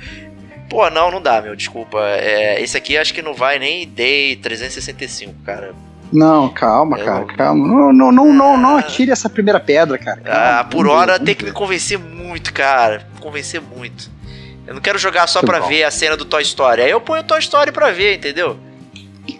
Pô, 0.69 0.89
não, 0.89 1.11
não 1.11 1.21
dá, 1.21 1.41
meu, 1.41 1.55
desculpa. 1.55 1.99
É, 2.17 2.61
esse 2.61 2.75
aqui 2.75 2.97
acho 2.97 3.13
que 3.13 3.21
não 3.21 3.33
vai 3.33 3.59
nem 3.59 3.87
Day 3.87 4.35
365, 4.35 5.33
cara. 5.45 5.73
Não, 6.15 6.49
calma, 6.49 6.97
eu... 6.97 7.05
cara, 7.05 7.25
calma. 7.25 7.67
Não, 7.67 7.93
não, 7.93 8.11
não, 8.11 8.33
não, 8.33 8.57
não 8.57 8.77
atire 8.77 9.11
essa 9.11 9.29
primeira 9.29 9.59
pedra, 9.59 9.97
cara. 9.97 10.21
Calma, 10.21 10.59
ah, 10.59 10.63
por 10.63 10.87
hora 10.87 11.19
tem 11.19 11.35
que 11.35 11.43
me 11.43 11.51
convencer 11.51 11.99
muito, 11.99 12.53
cara. 12.53 13.05
Convencer 13.19 13.61
muito. 13.61 14.09
Eu 14.65 14.73
não 14.73 14.81
quero 14.81 14.97
jogar 14.97 15.27
só 15.27 15.41
pra 15.41 15.59
bom. 15.59 15.67
ver 15.67 15.83
a 15.83 15.91
cena 15.91 16.15
do 16.15 16.25
Toy 16.25 16.41
Story. 16.41 16.81
Aí 16.81 16.89
eu 16.89 17.01
ponho 17.01 17.21
o 17.21 17.25
Toy 17.25 17.39
Story 17.39 17.71
pra 17.71 17.91
ver, 17.91 18.15
entendeu? 18.15 18.57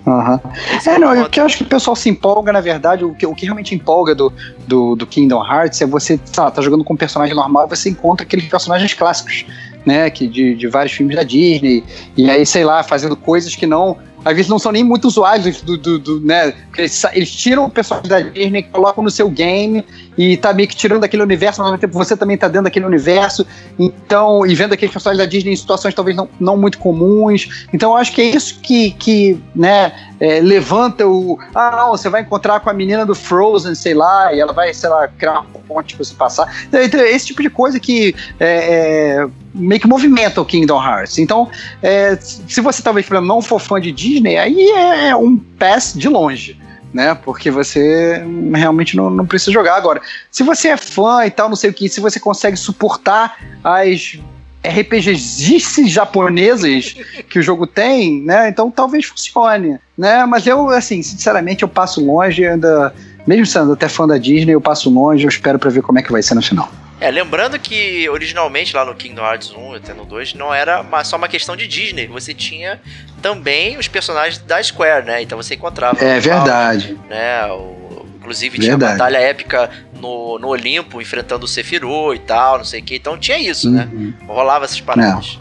Uhum. 0.06 0.40
É, 0.86 1.00
não, 1.00 1.24
o 1.24 1.30
que 1.30 1.40
eu 1.40 1.46
acho 1.46 1.58
que 1.58 1.64
o 1.64 1.68
pessoal 1.68 1.96
se 1.96 2.10
empolga, 2.10 2.52
na 2.52 2.62
verdade, 2.62 3.04
o 3.04 3.14
que, 3.14 3.26
o 3.26 3.34
que 3.34 3.46
realmente 3.46 3.74
empolga 3.74 4.14
do, 4.14 4.32
do, 4.68 4.96
do 4.96 5.06
Kingdom 5.06 5.44
Hearts 5.44 5.82
é 5.82 5.86
você, 5.86 6.18
tá, 6.18 6.50
tá 6.50 6.62
jogando 6.62 6.84
com 6.84 6.94
um 6.94 6.98
personagem 6.98 7.36
normal 7.36 7.68
você 7.68 7.90
encontra 7.90 8.26
aqueles 8.26 8.48
personagens 8.48 8.94
clássicos, 8.94 9.46
né, 9.86 10.10
que 10.10 10.28
de, 10.28 10.56
de 10.56 10.68
vários 10.68 10.94
filmes 10.94 11.16
da 11.16 11.24
Disney, 11.24 11.84
e 12.18 12.30
aí, 12.30 12.46
sei 12.46 12.64
lá, 12.64 12.84
fazendo 12.84 13.16
coisas 13.16 13.56
que 13.56 13.68
não 13.68 13.98
às 14.26 14.36
vezes 14.36 14.50
não 14.50 14.58
são 14.58 14.72
nem 14.72 14.84
muito 14.84 15.08
usuários 15.08 15.62
do, 15.62 15.78
do, 15.78 16.00
do 16.00 16.20
né? 16.20 16.52
Eles, 16.76 17.04
eles, 17.14 17.32
tiram 17.32 17.66
o 17.66 17.70
personagem 17.70 18.10
da 18.10 18.20
Disney, 18.20 18.64
colocam 18.64 19.04
no 19.04 19.12
seu 19.12 19.30
game 19.30 19.86
e 20.18 20.36
tá 20.36 20.52
meio 20.52 20.68
que 20.68 20.76
tirando 20.76 21.02
daquele 21.02 21.22
universo, 21.22 21.62
mas 21.62 21.68
ao 21.68 21.74
mesmo 21.74 21.82
tempo 21.82 21.94
você 21.94 22.18
também 22.18 22.36
tá 22.36 22.48
dentro 22.48 22.64
daquele 22.64 22.86
universo, 22.86 23.46
então, 23.78 24.46
e 24.46 24.56
vendo 24.56 24.74
aqueles 24.74 24.92
personagens 24.92 25.24
da 25.24 25.30
Disney 25.30 25.54
em 25.54 25.56
situações 25.56 25.94
talvez 25.94 26.18
não, 26.18 26.28
não 26.40 26.58
muito 26.58 26.80
comuns. 26.80 27.68
Então 27.72 27.92
eu 27.92 27.98
acho 27.98 28.12
que 28.14 28.22
é 28.22 28.26
isso 28.26 28.60
que, 28.62 28.92
que 28.92 29.40
né, 29.56 29.92
é, 30.20 30.40
levanta 30.40 31.08
o. 31.08 31.38
Ah, 31.54 31.72
não, 31.72 31.92
você 31.92 32.10
vai 32.10 32.22
encontrar 32.22 32.60
com 32.62 32.70
a 32.70 32.74
menina 32.74 33.06
do 33.06 33.14
Frozen, 33.14 33.76
sei 33.76 33.94
lá, 33.94 34.34
e 34.34 34.40
ela 34.40 34.54
vai, 34.54 34.74
sei 34.74 34.90
lá, 34.90 35.08
criar 35.08 35.42
uma 35.42 35.44
ponte 35.68 35.96
pra 35.96 36.04
você 36.04 36.16
passar. 36.16 36.66
Então, 36.68 36.82
então 36.82 37.00
esse 37.02 37.28
tipo 37.28 37.42
de 37.42 37.50
coisa 37.50 37.80
que 37.80 38.16
é, 38.40 39.20
é, 39.20 39.28
meio 39.54 39.80
que 39.80 39.88
movimenta 39.88 40.42
o 40.42 40.46
Kingdom 40.46 40.82
Hearts. 40.82 41.18
Então, 41.18 41.50
é, 41.82 42.16
se 42.20 42.62
você 42.62 42.82
talvez 42.82 43.08
não 43.10 43.42
for 43.42 43.60
fã 43.60 43.80
de 43.80 43.92
Disney, 43.92 44.15
aí 44.38 44.70
é 44.70 45.16
um 45.16 45.38
pass 45.38 45.94
de 45.96 46.08
longe. 46.08 46.60
Né, 46.94 47.14
porque 47.14 47.52
você 47.52 48.24
realmente 48.54 48.96
não, 48.96 49.10
não 49.10 49.26
precisa 49.26 49.52
jogar. 49.52 49.76
Agora, 49.76 50.02
se 50.32 50.44
você 50.44 50.70
é 50.70 50.78
fã 50.78 51.26
e 51.26 51.30
tal, 51.30 51.50
não 51.50 51.56
sei 51.58 51.70
o 51.70 51.74
que, 51.74 51.90
se 51.90 52.00
você 52.00 52.22
consegue 52.22 52.56
suportar 52.56 53.38
as 53.62 54.18
RPGs 54.66 55.88
japoneses 55.88 56.96
que 57.30 57.40
o 57.40 57.42
jogo 57.42 57.68
tem, 57.68 58.22
né? 58.22 58.48
Então 58.48 58.72
talvez 58.72 59.06
funcione, 59.06 59.78
né? 59.98 60.26
Mas 60.26 60.48
eu, 60.48 60.70
assim, 60.70 61.02
sinceramente, 61.02 61.64
eu 61.64 61.68
passo 61.68 62.04
longe 62.04 62.46
ainda, 62.46 62.94
mesmo 63.28 63.46
sendo 63.46 63.74
até 63.74 63.88
fã 63.88 64.08
da 64.08 64.18
Disney, 64.18 64.54
eu 64.54 64.62
passo 64.62 64.90
longe, 64.90 65.26
eu 65.26 65.30
espero 65.30 65.60
para 65.60 65.70
ver 65.70 65.82
como 65.82 66.00
é 66.00 66.02
que 66.02 66.14
vai 66.14 66.24
ser 66.24 66.36
no 66.36 66.42
final. 66.42 66.72
É, 67.00 67.12
lembrando 67.12 67.60
que 67.60 68.08
originalmente 68.10 68.76
lá 68.76 68.86
no 68.86 68.96
Kingdom 68.96 69.22
Hearts 69.22 69.52
1 69.52 69.74
até 69.76 69.94
no 69.94 70.06
2 70.06 70.34
não 70.34 70.54
era 70.54 70.84
só 71.04 71.18
uma 71.18 71.28
questão 71.28 71.56
de 71.56 71.68
Disney, 71.68 72.08
você 72.08 72.34
tinha 72.34 72.80
também 73.22 73.78
os 73.78 73.88
personagens 73.88 74.38
da 74.38 74.64
Square, 74.64 75.06
né? 75.06 75.22
Então 75.22 75.38
você 75.38 75.56
encontrava. 75.56 76.04
É 76.04 76.20
verdade. 76.20 76.98
Né? 77.10 77.46
O, 77.48 78.06
inclusive 78.26 78.58
tinha 78.58 78.72
Verdade. 78.72 78.98
batalha 78.98 79.18
épica 79.18 79.70
no, 79.94 80.40
no 80.40 80.48
Olimpo, 80.48 81.02
enfrentando 81.02 81.46
o 81.46 81.48
Sephiroth 81.48 82.16
e 82.16 82.20
tal, 82.20 82.58
não 82.58 82.66
sei 82.66 82.82
o 82.82 82.84
que. 82.84 82.96
Então 82.96 83.18
tinha 83.18 83.38
isso, 83.38 83.70
né? 83.70 83.88
uhum. 83.92 84.14
né? 84.20 84.26
Rolava 84.28 84.66
essas 84.66 84.82
paradas. 84.82 85.40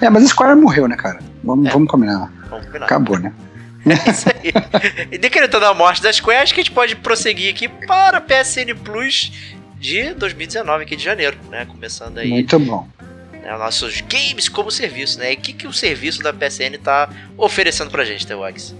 É, 0.00 0.10
mas 0.10 0.24
a 0.24 0.28
Square 0.28 0.58
morreu, 0.58 0.88
né, 0.88 0.96
cara? 0.96 1.20
Vamos, 1.42 1.66
é. 1.66 1.70
vamos 1.70 1.88
combinar. 1.88 2.32
Vamos 2.48 2.66
combinar. 2.66 2.86
Acabou, 2.86 3.18
né? 3.18 3.32
É 3.86 4.10
isso 4.10 4.26
aí. 4.30 4.50
e 5.12 5.18
decretando 5.18 5.66
a 5.66 5.74
morte 5.74 6.02
da 6.02 6.10
Square, 6.10 6.42
acho 6.42 6.54
que 6.54 6.60
a 6.60 6.64
gente 6.64 6.72
pode 6.72 6.96
prosseguir 6.96 7.52
aqui 7.52 7.68
para 7.68 8.18
PSN 8.18 8.74
Plus 8.82 9.30
de 9.84 10.14
2019, 10.14 10.84
aqui 10.84 10.96
de 10.96 11.04
janeiro, 11.04 11.36
né? 11.50 11.66
Começando 11.66 12.16
aí. 12.16 12.30
Muito 12.30 12.58
bom. 12.58 12.88
Né, 13.44 13.56
nossos 13.58 14.00
games 14.00 14.48
como 14.48 14.70
serviço, 14.70 15.18
né? 15.18 15.32
E 15.32 15.34
o 15.34 15.38
que, 15.38 15.52
que 15.52 15.66
o 15.66 15.72
serviço 15.72 16.22
da 16.22 16.32
PSN 16.32 16.78
tá 16.82 17.10
oferecendo 17.36 17.90
pra 17.90 18.04
gente, 18.04 18.26
Tewax? 18.26 18.74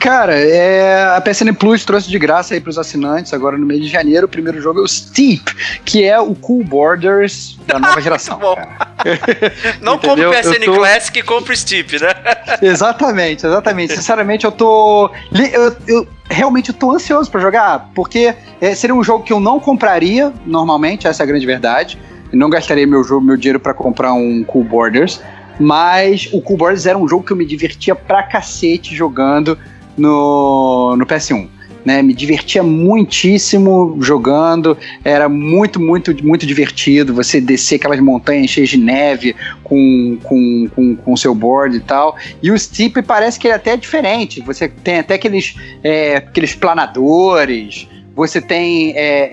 Cara, 0.00 0.34
é, 0.34 1.04
a 1.14 1.20
PSN 1.20 1.54
Plus 1.54 1.84
trouxe 1.84 2.10
de 2.10 2.18
graça 2.18 2.54
aí 2.54 2.60
pros 2.60 2.76
assinantes 2.76 3.32
agora 3.32 3.56
no 3.56 3.64
mês 3.64 3.80
de 3.80 3.86
janeiro. 3.86 4.26
O 4.26 4.28
primeiro 4.28 4.60
jogo 4.60 4.80
é 4.80 4.82
o 4.82 4.88
Steep, 4.88 5.44
que 5.84 6.02
é 6.02 6.18
o 6.18 6.34
Cool 6.34 6.64
Borders 6.64 7.56
da 7.68 7.78
nova 7.78 8.00
geração. 8.02 8.40
Não 9.80 9.96
compre 9.98 10.26
o 10.26 10.32
PSN 10.32 10.64
tô... 10.64 10.74
Classic, 10.74 11.22
compre 11.22 11.52
o 11.52 11.56
Steep, 11.56 12.00
né? 12.00 12.08
exatamente, 12.60 13.46
exatamente. 13.46 13.94
Sinceramente, 13.94 14.44
eu 14.44 14.50
tô. 14.50 15.08
Eu, 15.32 15.76
eu 15.86 16.08
realmente 16.28 16.70
eu 16.70 16.74
tô 16.74 16.90
ansioso 16.90 17.30
para 17.30 17.40
jogar, 17.40 17.90
porque 17.94 18.34
é, 18.60 18.74
seria 18.74 18.96
um 18.96 19.04
jogo 19.04 19.22
que 19.22 19.32
eu 19.32 19.38
não 19.38 19.60
compraria 19.60 20.32
normalmente, 20.44 21.06
essa 21.06 21.22
é 21.22 21.24
a 21.24 21.26
grande 21.26 21.46
verdade. 21.46 21.96
Não 22.32 22.48
gastaria 22.48 22.86
meu, 22.86 23.04
jogo, 23.04 23.24
meu 23.24 23.36
dinheiro 23.36 23.60
para 23.60 23.74
comprar 23.74 24.12
um 24.14 24.42
Cool 24.44 24.64
Borders. 24.64 25.20
Mas 25.60 26.28
o 26.32 26.40
Cool 26.40 26.56
Borders 26.56 26.86
era 26.86 26.96
um 26.96 27.06
jogo 27.06 27.24
que 27.24 27.32
eu 27.32 27.36
me 27.36 27.44
divertia 27.44 27.94
pra 27.94 28.22
cacete 28.22 28.94
jogando 28.96 29.58
no, 29.96 30.96
no 30.96 31.06
PS1. 31.06 31.48
Né, 31.84 32.00
me 32.00 32.14
divertia 32.14 32.62
muitíssimo 32.62 33.98
jogando, 34.00 34.78
era 35.04 35.28
muito, 35.28 35.80
muito, 35.80 36.14
muito 36.24 36.46
divertido. 36.46 37.12
Você 37.12 37.40
descer 37.40 37.74
aquelas 37.74 37.98
montanhas 37.98 38.50
cheias 38.50 38.68
de 38.68 38.78
neve 38.78 39.34
com 39.64 40.16
com, 40.22 40.68
com, 40.76 40.94
com 40.94 41.16
seu 41.16 41.34
board 41.34 41.76
e 41.76 41.80
tal. 41.80 42.16
E 42.40 42.52
o 42.52 42.58
Steep 42.58 43.02
parece 43.02 43.36
que 43.36 43.48
ele 43.48 43.54
é 43.54 43.56
até 43.56 43.76
diferente. 43.76 44.40
Você 44.42 44.68
tem 44.68 45.00
até 45.00 45.14
aqueles, 45.14 45.56
é, 45.82 46.18
aqueles 46.18 46.54
planadores, 46.54 47.88
você 48.14 48.40
tem 48.40 48.92
é, 48.96 49.30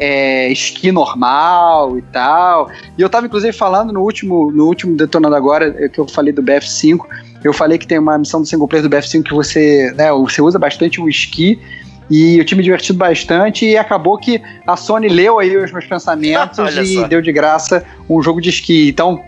é, 0.48 0.52
esqui 0.52 0.92
normal 0.92 1.98
e 1.98 2.02
tal. 2.02 2.70
E 2.98 3.02
eu 3.02 3.10
tava 3.10 3.26
inclusive 3.26 3.54
falando 3.54 3.92
no 3.92 4.02
último, 4.02 4.52
no 4.52 4.66
último 4.66 4.96
Detonando 4.96 5.36
Agora, 5.36 5.76
é, 5.78 5.90
que 5.90 6.00
eu 6.00 6.08
falei 6.08 6.34
do 6.34 6.42
BF5, 6.42 7.00
eu 7.44 7.54
falei 7.54 7.78
que 7.78 7.88
tem 7.88 8.00
uma 8.00 8.18
missão 8.18 8.42
do 8.42 8.48
single 8.48 8.68
player 8.68 8.88
do 8.88 8.96
BF5 8.96 9.24
que 9.24 9.34
você, 9.34 9.94
né, 9.96 10.12
você 10.12 10.42
usa 10.42 10.58
bastante 10.58 11.02
o 11.02 11.10
esqui. 11.10 11.60
E 12.10 12.40
eu 12.40 12.46
tinha 12.46 12.58
me 12.58 12.64
divertido 12.64 12.98
bastante 12.98 13.68
e 13.68 13.78
acabou 13.78 14.18
que 14.18 14.42
a 14.66 14.76
Sony 14.76 15.08
leu 15.08 15.38
aí 15.38 15.56
os 15.56 15.72
meus 15.72 15.86
pensamentos 15.88 16.76
e 16.76 16.96
só. 16.96 17.08
deu 17.08 17.22
de 17.22 17.32
graça 17.32 17.86
um 18.10 18.22
jogo 18.22 18.42
de 18.42 18.50
esqui. 18.50 18.90
Então, 18.90 19.24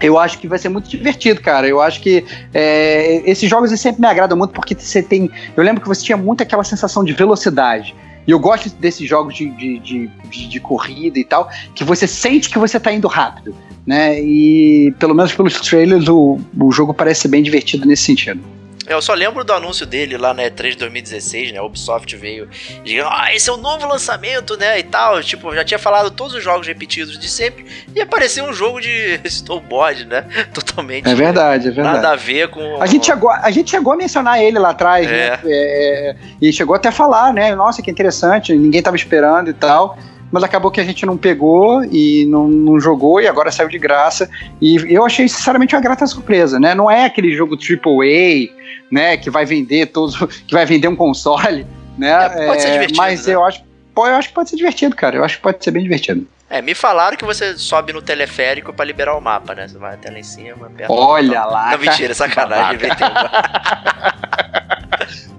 eu 0.00 0.18
acho 0.18 0.38
que 0.38 0.48
vai 0.48 0.58
ser 0.58 0.70
muito 0.70 0.88
divertido, 0.88 1.40
cara. 1.40 1.66
Eu 1.66 1.80
acho 1.80 2.00
que 2.00 2.24
é, 2.52 3.22
esses 3.30 3.48
jogos 3.48 3.70
sempre 3.78 4.00
me 4.00 4.06
agradam 4.06 4.36
muito 4.36 4.52
porque 4.52 4.74
você 4.74 5.02
tem. 5.02 5.30
Eu 5.56 5.62
lembro 5.62 5.82
que 5.82 5.88
você 5.88 6.02
tinha 6.02 6.16
muito 6.16 6.42
aquela 6.42 6.64
sensação 6.64 7.04
de 7.04 7.12
velocidade. 7.12 7.94
E 8.26 8.30
eu 8.30 8.38
gosto 8.38 8.70
desses 8.76 9.08
jogos 9.08 9.34
de, 9.34 9.50
de, 9.50 9.78
de, 9.78 10.10
de, 10.30 10.48
de 10.48 10.60
corrida 10.60 11.18
e 11.18 11.24
tal, 11.24 11.48
que 11.74 11.84
você 11.84 12.06
sente 12.06 12.48
que 12.48 12.58
você 12.58 12.80
tá 12.80 12.92
indo 12.92 13.06
rápido, 13.06 13.54
né? 13.86 14.20
E 14.20 14.92
pelo 14.98 15.14
menos 15.14 15.34
pelos 15.34 15.60
trailers, 15.60 16.08
o, 16.08 16.38
o 16.58 16.72
jogo 16.72 16.94
parece 16.94 17.28
bem 17.28 17.42
divertido 17.42 17.86
nesse 17.86 18.04
sentido. 18.04 18.40
Eu 18.86 19.00
só 19.00 19.14
lembro 19.14 19.44
do 19.44 19.52
anúncio 19.52 19.86
dele 19.86 20.18
lá 20.18 20.28
na 20.28 20.42
né, 20.42 20.50
E3 20.50 20.70
de 20.70 20.76
2016, 20.78 21.52
né? 21.52 21.58
A 21.58 21.62
Ubisoft 21.62 22.14
veio 22.16 22.48
dizendo, 22.82 23.08
ah, 23.10 23.34
esse 23.34 23.48
é 23.48 23.52
o 23.52 23.56
novo 23.56 23.86
lançamento, 23.86 24.56
né? 24.56 24.78
E 24.78 24.82
tal. 24.82 25.22
Tipo, 25.22 25.54
já 25.54 25.64
tinha 25.64 25.78
falado 25.78 26.10
todos 26.10 26.34
os 26.34 26.42
jogos 26.42 26.66
repetidos 26.66 27.18
de 27.18 27.28
sempre. 27.28 27.64
E 27.94 28.00
apareceu 28.00 28.44
um 28.44 28.52
jogo 28.52 28.80
de 28.80 29.20
snowboard, 29.24 30.04
né? 30.04 30.26
Totalmente. 30.52 31.08
É 31.08 31.14
verdade, 31.14 31.68
é 31.68 31.70
verdade. 31.70 31.96
Nada 31.96 32.12
a 32.12 32.16
ver 32.16 32.48
com. 32.48 32.82
A 32.82 32.86
gente 32.86 33.06
chegou, 33.06 33.30
a, 33.30 33.50
gente 33.50 33.70
chegou 33.70 33.92
a 33.92 33.96
mencionar 33.96 34.42
ele 34.42 34.58
lá 34.58 34.70
atrás, 34.70 35.06
né? 35.06 35.18
é. 35.18 35.30
né? 35.30 35.40
É, 35.46 36.16
e 36.40 36.52
chegou 36.52 36.76
até 36.76 36.88
a 36.88 36.92
falar, 36.92 37.32
né? 37.32 37.54
Nossa, 37.54 37.80
que 37.82 37.90
interessante, 37.90 38.52
ninguém 38.54 38.82
tava 38.82 38.96
esperando 38.96 39.48
e 39.50 39.54
tal 39.54 39.96
mas 40.30 40.42
acabou 40.42 40.70
que 40.70 40.80
a 40.80 40.84
gente 40.84 41.06
não 41.06 41.16
pegou 41.16 41.84
e 41.84 42.26
não, 42.26 42.48
não, 42.48 42.80
jogou 42.80 43.20
e 43.20 43.28
agora 43.28 43.52
saiu 43.52 43.68
de 43.68 43.78
graça. 43.78 44.28
E 44.60 44.76
eu 44.88 45.04
achei 45.04 45.28
sinceramente 45.28 45.74
uma 45.74 45.82
grata 45.82 46.06
surpresa, 46.06 46.58
né? 46.58 46.74
Não 46.74 46.90
é 46.90 47.04
aquele 47.04 47.34
jogo 47.34 47.56
AAA, 47.56 48.48
né, 48.90 49.16
que 49.16 49.30
vai 49.30 49.44
vender 49.44 49.86
todos, 49.86 50.16
que 50.46 50.54
vai 50.54 50.66
vender 50.66 50.88
um 50.88 50.96
console, 50.96 51.66
né? 51.96 52.10
É, 52.10 52.46
pode 52.46 52.62
ser 52.62 52.68
é, 52.68 52.72
divertido, 52.72 52.96
mas 52.96 53.26
né? 53.26 53.34
eu 53.34 53.44
acho, 53.44 53.62
pô, 53.94 54.06
eu 54.06 54.14
acho 54.14 54.28
que 54.28 54.34
pode 54.34 54.50
ser 54.50 54.56
divertido, 54.56 54.96
cara. 54.96 55.16
Eu 55.16 55.24
acho 55.24 55.36
que 55.36 55.42
pode 55.42 55.62
ser 55.62 55.70
bem 55.70 55.82
divertido. 55.82 56.26
É, 56.50 56.60
me 56.60 56.74
falaram 56.74 57.16
que 57.16 57.24
você 57.24 57.56
sobe 57.56 57.92
no 57.92 58.02
teleférico 58.02 58.72
para 58.72 58.84
liberar 58.84 59.16
o 59.16 59.20
mapa, 59.20 59.54
né? 59.54 59.66
Você 59.66 59.78
vai 59.78 59.94
até 59.94 60.10
lá 60.10 60.18
em 60.18 60.22
cima, 60.22 60.70
Olha 60.88 61.44
lá. 61.44 61.70
Não, 61.72 61.78
mentira, 61.78 62.14
sacanagem. 62.14 62.78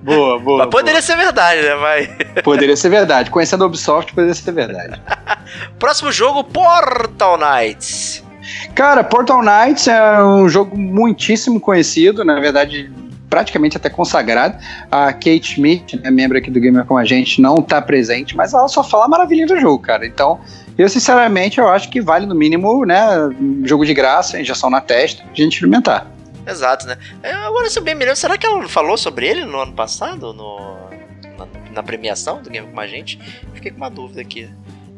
Boa, 0.06 0.38
boa. 0.38 0.58
Mas 0.60 0.70
poderia 0.70 0.94
boa. 0.94 1.02
ser 1.02 1.18
verdade, 1.18 1.62
né? 1.64 1.76
Vai. 1.76 2.08
Poderia 2.44 2.78
ser 2.78 2.90
verdade. 2.90 3.32
Conhecendo 3.32 3.64
a 3.64 3.68
Ubisoft, 3.68 4.14
poderia 4.14 4.36
ser 4.36 4.52
verdade. 4.52 5.02
Próximo 5.80 6.12
jogo, 6.12 6.44
Portal 6.44 7.40
Knights. 7.40 8.24
Cara, 8.76 9.04
Portal 9.04 9.42
Knights 9.42 9.88
é 9.88 10.24
um 10.24 10.48
jogo 10.48 10.78
muitíssimo 10.78 11.60
conhecido, 11.60 12.24
na 12.24 12.40
verdade, 12.40 12.92
praticamente 13.30 13.78
até 13.78 13.90
consagrado. 13.90 14.58
A 14.92 15.12
Kate 15.12 15.56
Schmidt, 15.56 16.00
né, 16.00 16.12
membro 16.12 16.38
aqui 16.38 16.52
do 16.52 16.60
Gamer 16.60 16.86
com 16.86 16.98
a 16.98 17.04
gente, 17.04 17.42
não 17.42 17.56
está 17.56 17.82
presente, 17.82 18.36
mas 18.36 18.54
ela 18.54 18.68
só 18.68 18.84
fala 18.84 19.08
maravilha 19.08 19.48
do 19.48 19.60
jogo, 19.60 19.80
cara. 19.80 20.06
Então, 20.06 20.40
eu 20.78 20.88
sinceramente 20.88 21.60
eu 21.60 21.68
acho 21.68 21.90
que 21.90 22.00
vale 22.00 22.26
no 22.26 22.36
mínimo, 22.36 22.86
né, 22.86 23.00
jogo 23.64 23.86
de 23.86 23.94
graça, 23.94 24.40
injeção 24.40 24.70
na 24.70 24.82
testa, 24.82 25.24
a 25.24 25.36
gente 25.36 25.54
experimentar. 25.54 26.15
Exato, 26.48 26.88
né? 26.88 26.98
Agora, 27.46 27.70
se 27.70 27.80
eu 27.80 27.84
bem 27.84 27.96
me 27.96 28.02
lembro, 28.02 28.16
será 28.16 28.38
que 28.38 28.46
ela 28.46 28.68
falou 28.68 28.98
sobre 28.98 29.28
ele 29.28 29.46
no 29.46 29.60
ano 29.60 29.74
passado, 29.74 30.34
no, 30.34 30.76
na, 31.38 31.48
na 31.74 31.84
premiação 31.84 32.42
do 32.42 32.50
Game 32.50 32.68
com 32.72 32.80
a 32.80 32.88
gente? 32.88 33.20
Fiquei 33.54 33.72
com 33.72 33.78
uma 33.78 33.90
dúvida 33.90 34.22
aqui. 34.22 34.50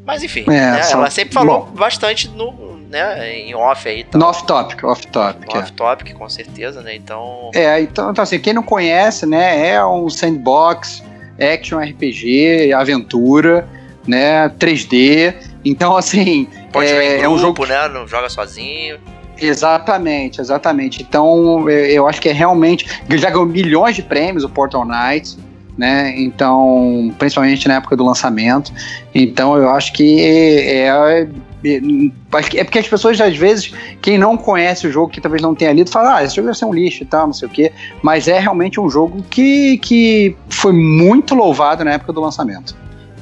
Mas 0.06 0.24
enfim, 0.24 0.46
é, 0.48 0.72
né? 0.72 0.84
só... 0.84 0.98
ela 0.98 1.10
sempre 1.10 1.34
falou 1.34 1.66
Bom, 1.66 1.72
bastante 1.72 2.30
no, 2.30 2.78
né, 2.90 3.40
em 3.40 3.54
off 3.54 3.88
aí. 3.88 4.02
Então, 4.02 4.20
no 4.20 4.28
off-topic, 4.28 4.84
off-topic. 4.84 5.54
É. 5.54 5.60
Off-topic, 5.60 6.14
com 6.14 6.30
certeza, 6.30 6.82
né? 6.82 6.96
Então... 6.96 7.52
É, 7.54 7.82
então, 7.82 8.12
então 8.12 8.24
assim, 8.24 8.40
quem 8.40 8.54
não 8.54 8.64
conhece, 8.64 9.26
né, 9.26 9.70
é 9.70 9.86
um 9.86 10.10
sandbox, 10.10 11.04
action 11.40 11.80
RPG, 11.80 12.74
aventura, 12.74 13.68
né, 14.08 14.50
3D. 14.58 15.36
Então, 15.66 15.98
assim... 15.98 16.48
Pode 16.72 16.90
é, 16.90 16.96
em 16.96 17.10
grupo, 17.10 17.26
é 17.26 17.30
um 17.30 17.38
jogo... 17.38 17.66
né? 17.66 17.88
Não 17.90 18.08
joga 18.08 18.30
sozinho. 18.30 19.00
Exatamente, 19.40 20.42
exatamente. 20.42 21.02
Então, 21.02 21.70
eu 21.70 22.08
acho 22.08 22.22
que 22.22 22.30
é 22.30 22.34
realmente. 22.34 22.86
Já 23.10 23.30
ganhou 23.30 23.46
milhões 23.46 23.96
de 23.96 24.04
prêmios 24.04 24.44
o 24.44 24.50
Portal 24.50 24.86
Knights, 24.86 25.38
né? 25.78 26.14
Então, 26.20 27.14
principalmente 27.18 27.68
na 27.68 27.76
época 27.76 27.96
do 27.96 28.04
lançamento. 28.04 28.72
Então, 29.14 29.56
eu 29.56 29.70
acho 29.70 29.94
que 29.94 30.22
é, 30.22 31.28
É 31.64 32.64
porque 32.64 32.80
as 32.80 32.88
pessoas, 32.88 33.20
às 33.20 33.36
vezes, 33.36 33.74
quem 34.02 34.18
não 34.18 34.38
conhece 34.38 34.88
o 34.88 34.92
jogo, 34.92 35.12
que 35.12 35.20
talvez 35.20 35.42
não 35.42 35.56
tenha 35.56 35.74
lido, 35.74 35.90
fala, 35.90 36.18
ah, 36.18 36.24
esse 36.24 36.36
jogo 36.36 36.48
deve 36.48 36.58
ser 36.58 36.66
um 36.66 36.74
lixo 36.74 37.04
e 37.04 37.06
tal, 37.06 37.28
não 37.28 37.34
sei 37.34 37.48
o 37.48 37.52
quê. 37.52 37.72
Mas 38.02 38.28
é 38.28 38.40
realmente 38.40 38.80
um 38.80 38.90
jogo 38.90 39.24
que, 39.30 39.78
que 39.80 40.36
foi 40.50 40.72
muito 40.72 41.36
louvado 41.36 41.84
na 41.84 41.94
época 41.94 42.14
do 42.14 42.22
lançamento. 42.22 42.76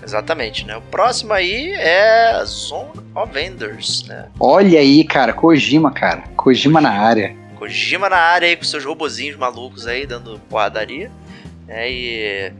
Exatamente, 0.05 0.65
né? 0.65 0.77
O 0.77 0.81
próximo 0.81 1.33
aí 1.33 1.71
é 1.73 2.43
Zone 2.45 2.91
of 3.15 3.39
Enders, 3.39 4.05
né? 4.07 4.27
Olha 4.39 4.79
aí, 4.79 5.03
cara, 5.03 5.33
Kojima, 5.33 5.91
cara. 5.91 6.23
Kojima 6.35 6.79
na 6.79 6.91
área. 6.91 7.35
Kojima 7.55 8.07
na 8.07 8.17
área 8.17 8.47
aí 8.47 8.55
com 8.55 8.63
seus 8.63 8.85
robozinhos 8.85 9.35
malucos 9.35 9.87
aí, 9.87 10.05
dando 10.05 10.39
porradaria. 10.47 11.09
É, 11.67 11.91
e 11.91 12.53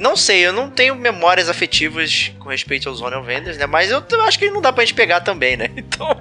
não 0.00 0.16
sei, 0.16 0.46
eu 0.46 0.52
não 0.52 0.70
tenho 0.70 0.94
memórias 0.94 1.48
afetivas 1.48 2.32
com 2.38 2.48
respeito 2.48 2.88
aos 2.88 2.98
Zone 2.98 3.16
of 3.16 3.30
Enders, 3.30 3.58
né? 3.58 3.66
Mas 3.66 3.90
eu 3.90 4.02
acho 4.22 4.38
que 4.38 4.50
não 4.50 4.60
dá 4.60 4.72
pra 4.72 4.84
gente 4.84 4.94
pegar 4.94 5.20
também, 5.20 5.56
né? 5.56 5.68
Então. 5.76 6.16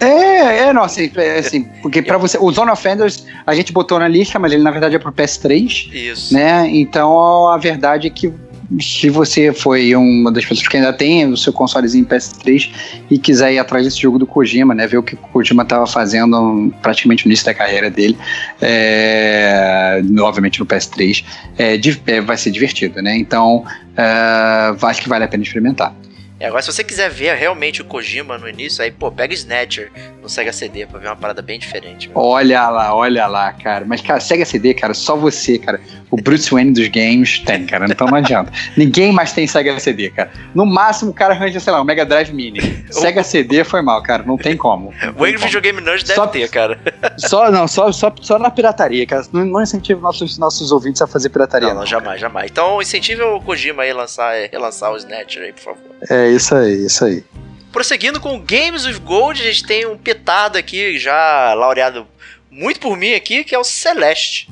É, 0.00 0.58
é, 0.66 0.72
não, 0.72 0.82
assim, 0.82 1.10
é, 1.14 1.38
assim 1.38 1.64
porque 1.80 2.02
para 2.02 2.18
você, 2.18 2.36
o 2.36 2.50
Zone 2.50 2.70
of 2.70 2.86
Enders 2.86 3.26
a 3.46 3.54
gente 3.54 3.72
botou 3.72 3.98
na 3.98 4.08
lista, 4.08 4.38
mas 4.38 4.52
ele 4.52 4.62
na 4.62 4.70
verdade 4.70 4.96
é 4.96 4.98
pro 4.98 5.12
PS3. 5.12 5.92
Isso. 5.92 6.34
Né? 6.34 6.68
Então 6.68 7.48
a 7.48 7.56
verdade 7.56 8.08
é 8.08 8.10
que 8.10 8.32
se 8.80 9.10
você 9.10 9.52
foi 9.52 9.94
uma 9.94 10.30
das 10.30 10.44
pessoas 10.44 10.66
que 10.66 10.76
ainda 10.76 10.92
tem 10.92 11.26
o 11.26 11.36
seu 11.36 11.52
consolezinho 11.52 12.04
PS3 12.06 12.70
e 13.10 13.18
quiser 13.18 13.52
ir 13.52 13.58
atrás 13.58 13.84
desse 13.84 14.00
jogo 14.00 14.18
do 14.18 14.26
Kojima, 14.26 14.74
né, 14.74 14.86
ver 14.86 14.98
o 14.98 15.02
que 15.02 15.14
o 15.14 15.18
Kojima 15.18 15.62
estava 15.62 15.86
fazendo 15.86 16.72
praticamente 16.82 17.24
no 17.24 17.30
início 17.30 17.46
da 17.46 17.54
carreira 17.54 17.90
dele, 17.90 18.16
é, 18.60 20.02
obviamente 20.20 20.60
no 20.60 20.66
PS3, 20.66 21.24
é, 21.58 21.80
é, 22.06 22.20
vai 22.20 22.36
ser 22.36 22.50
divertido, 22.50 23.00
né? 23.02 23.16
Então, 23.16 23.64
é, 23.96 24.74
acho 24.82 25.02
que 25.02 25.08
vale 25.08 25.24
a 25.24 25.28
pena 25.28 25.42
experimentar. 25.42 25.94
É, 26.40 26.46
agora, 26.46 26.62
se 26.62 26.72
você 26.72 26.82
quiser 26.82 27.08
ver 27.10 27.34
realmente 27.36 27.80
o 27.80 27.84
Kojima 27.84 28.36
no 28.36 28.48
início, 28.48 28.82
aí, 28.82 28.90
pô, 28.90 29.10
pega 29.10 29.32
Snatcher 29.32 29.90
no 30.20 30.28
Sega 30.28 30.52
CD 30.52 30.84
pra 30.84 30.98
ver 30.98 31.06
uma 31.06 31.16
parada 31.16 31.40
bem 31.40 31.58
diferente. 31.58 32.10
Olha 32.12 32.68
lá, 32.68 32.94
olha 32.94 33.26
lá, 33.26 33.52
cara. 33.52 33.84
Mas, 33.86 34.00
cara, 34.00 34.18
Sega 34.18 34.44
CD, 34.44 34.74
cara, 34.74 34.94
só 34.94 35.16
você, 35.16 35.58
cara. 35.58 35.80
O 36.10 36.16
Bruce 36.16 36.50
Wayne 36.50 36.72
dos 36.72 36.88
games 36.88 37.38
tem, 37.40 37.66
cara. 37.66 37.86
Então 37.88 38.06
não 38.06 38.16
adianta. 38.16 38.52
Ninguém 38.76 39.12
mais 39.12 39.32
tem 39.32 39.46
Sega 39.46 39.78
CD, 39.78 40.10
cara. 40.10 40.30
No 40.54 40.66
máximo 40.66 41.12
o 41.12 41.14
cara 41.14 41.34
arranja, 41.34 41.60
sei 41.60 41.72
lá, 41.72 41.80
um 41.80 41.84
Mega 41.84 42.04
Drive 42.04 42.32
Mini. 42.32 42.84
Sega 42.90 43.22
CD 43.22 43.62
foi 43.62 43.82
mal, 43.82 44.02
cara. 44.02 44.22
Não 44.24 44.36
tem 44.36 44.56
como. 44.56 44.92
O 45.14 45.20
Wayne 45.20 45.38
Videogame 45.38 45.80
Nerd 45.80 46.04
deve 46.04 46.14
só, 46.14 46.26
ter, 46.26 46.48
cara. 46.48 46.78
Só, 47.16 47.50
não, 47.50 47.68
só, 47.68 47.92
só, 47.92 48.12
só 48.20 48.38
na 48.38 48.50
pirataria, 48.50 49.06
cara. 49.06 49.24
Não, 49.32 49.44
não 49.44 49.62
incentivo 49.62 50.00
nossos, 50.00 50.36
nossos 50.38 50.72
ouvintes 50.72 51.00
a 51.00 51.06
fazer 51.06 51.28
pirataria. 51.28 51.68
Não, 51.68 51.74
não, 51.74 51.80
não 51.82 51.86
jamais, 51.86 52.20
jamais. 52.20 52.50
Então 52.50 52.82
incentive 52.82 53.22
o 53.22 53.40
Kojima 53.40 53.84
aí 53.84 53.90
a 53.90 53.94
lançar, 53.94 54.34
relançar 54.50 54.92
o 54.92 54.96
Snatcher 54.96 55.44
aí, 55.44 55.52
por 55.52 55.62
favor. 55.62 55.94
É, 56.10 56.30
isso 56.34 56.54
aí, 56.54 56.86
isso 56.86 57.04
aí. 57.04 57.24
Prosseguindo 57.72 58.20
com 58.20 58.40
Games 58.40 58.86
with 58.86 59.00
Gold, 59.00 59.40
a 59.40 59.44
gente 59.44 59.66
tem 59.66 59.86
um 59.86 59.96
petado 59.96 60.56
aqui, 60.56 60.98
já 60.98 61.54
laureado 61.54 62.06
muito 62.50 62.78
por 62.78 62.96
mim 62.96 63.14
aqui, 63.14 63.42
que 63.42 63.54
é 63.54 63.58
o 63.58 63.64
Celeste. 63.64 64.48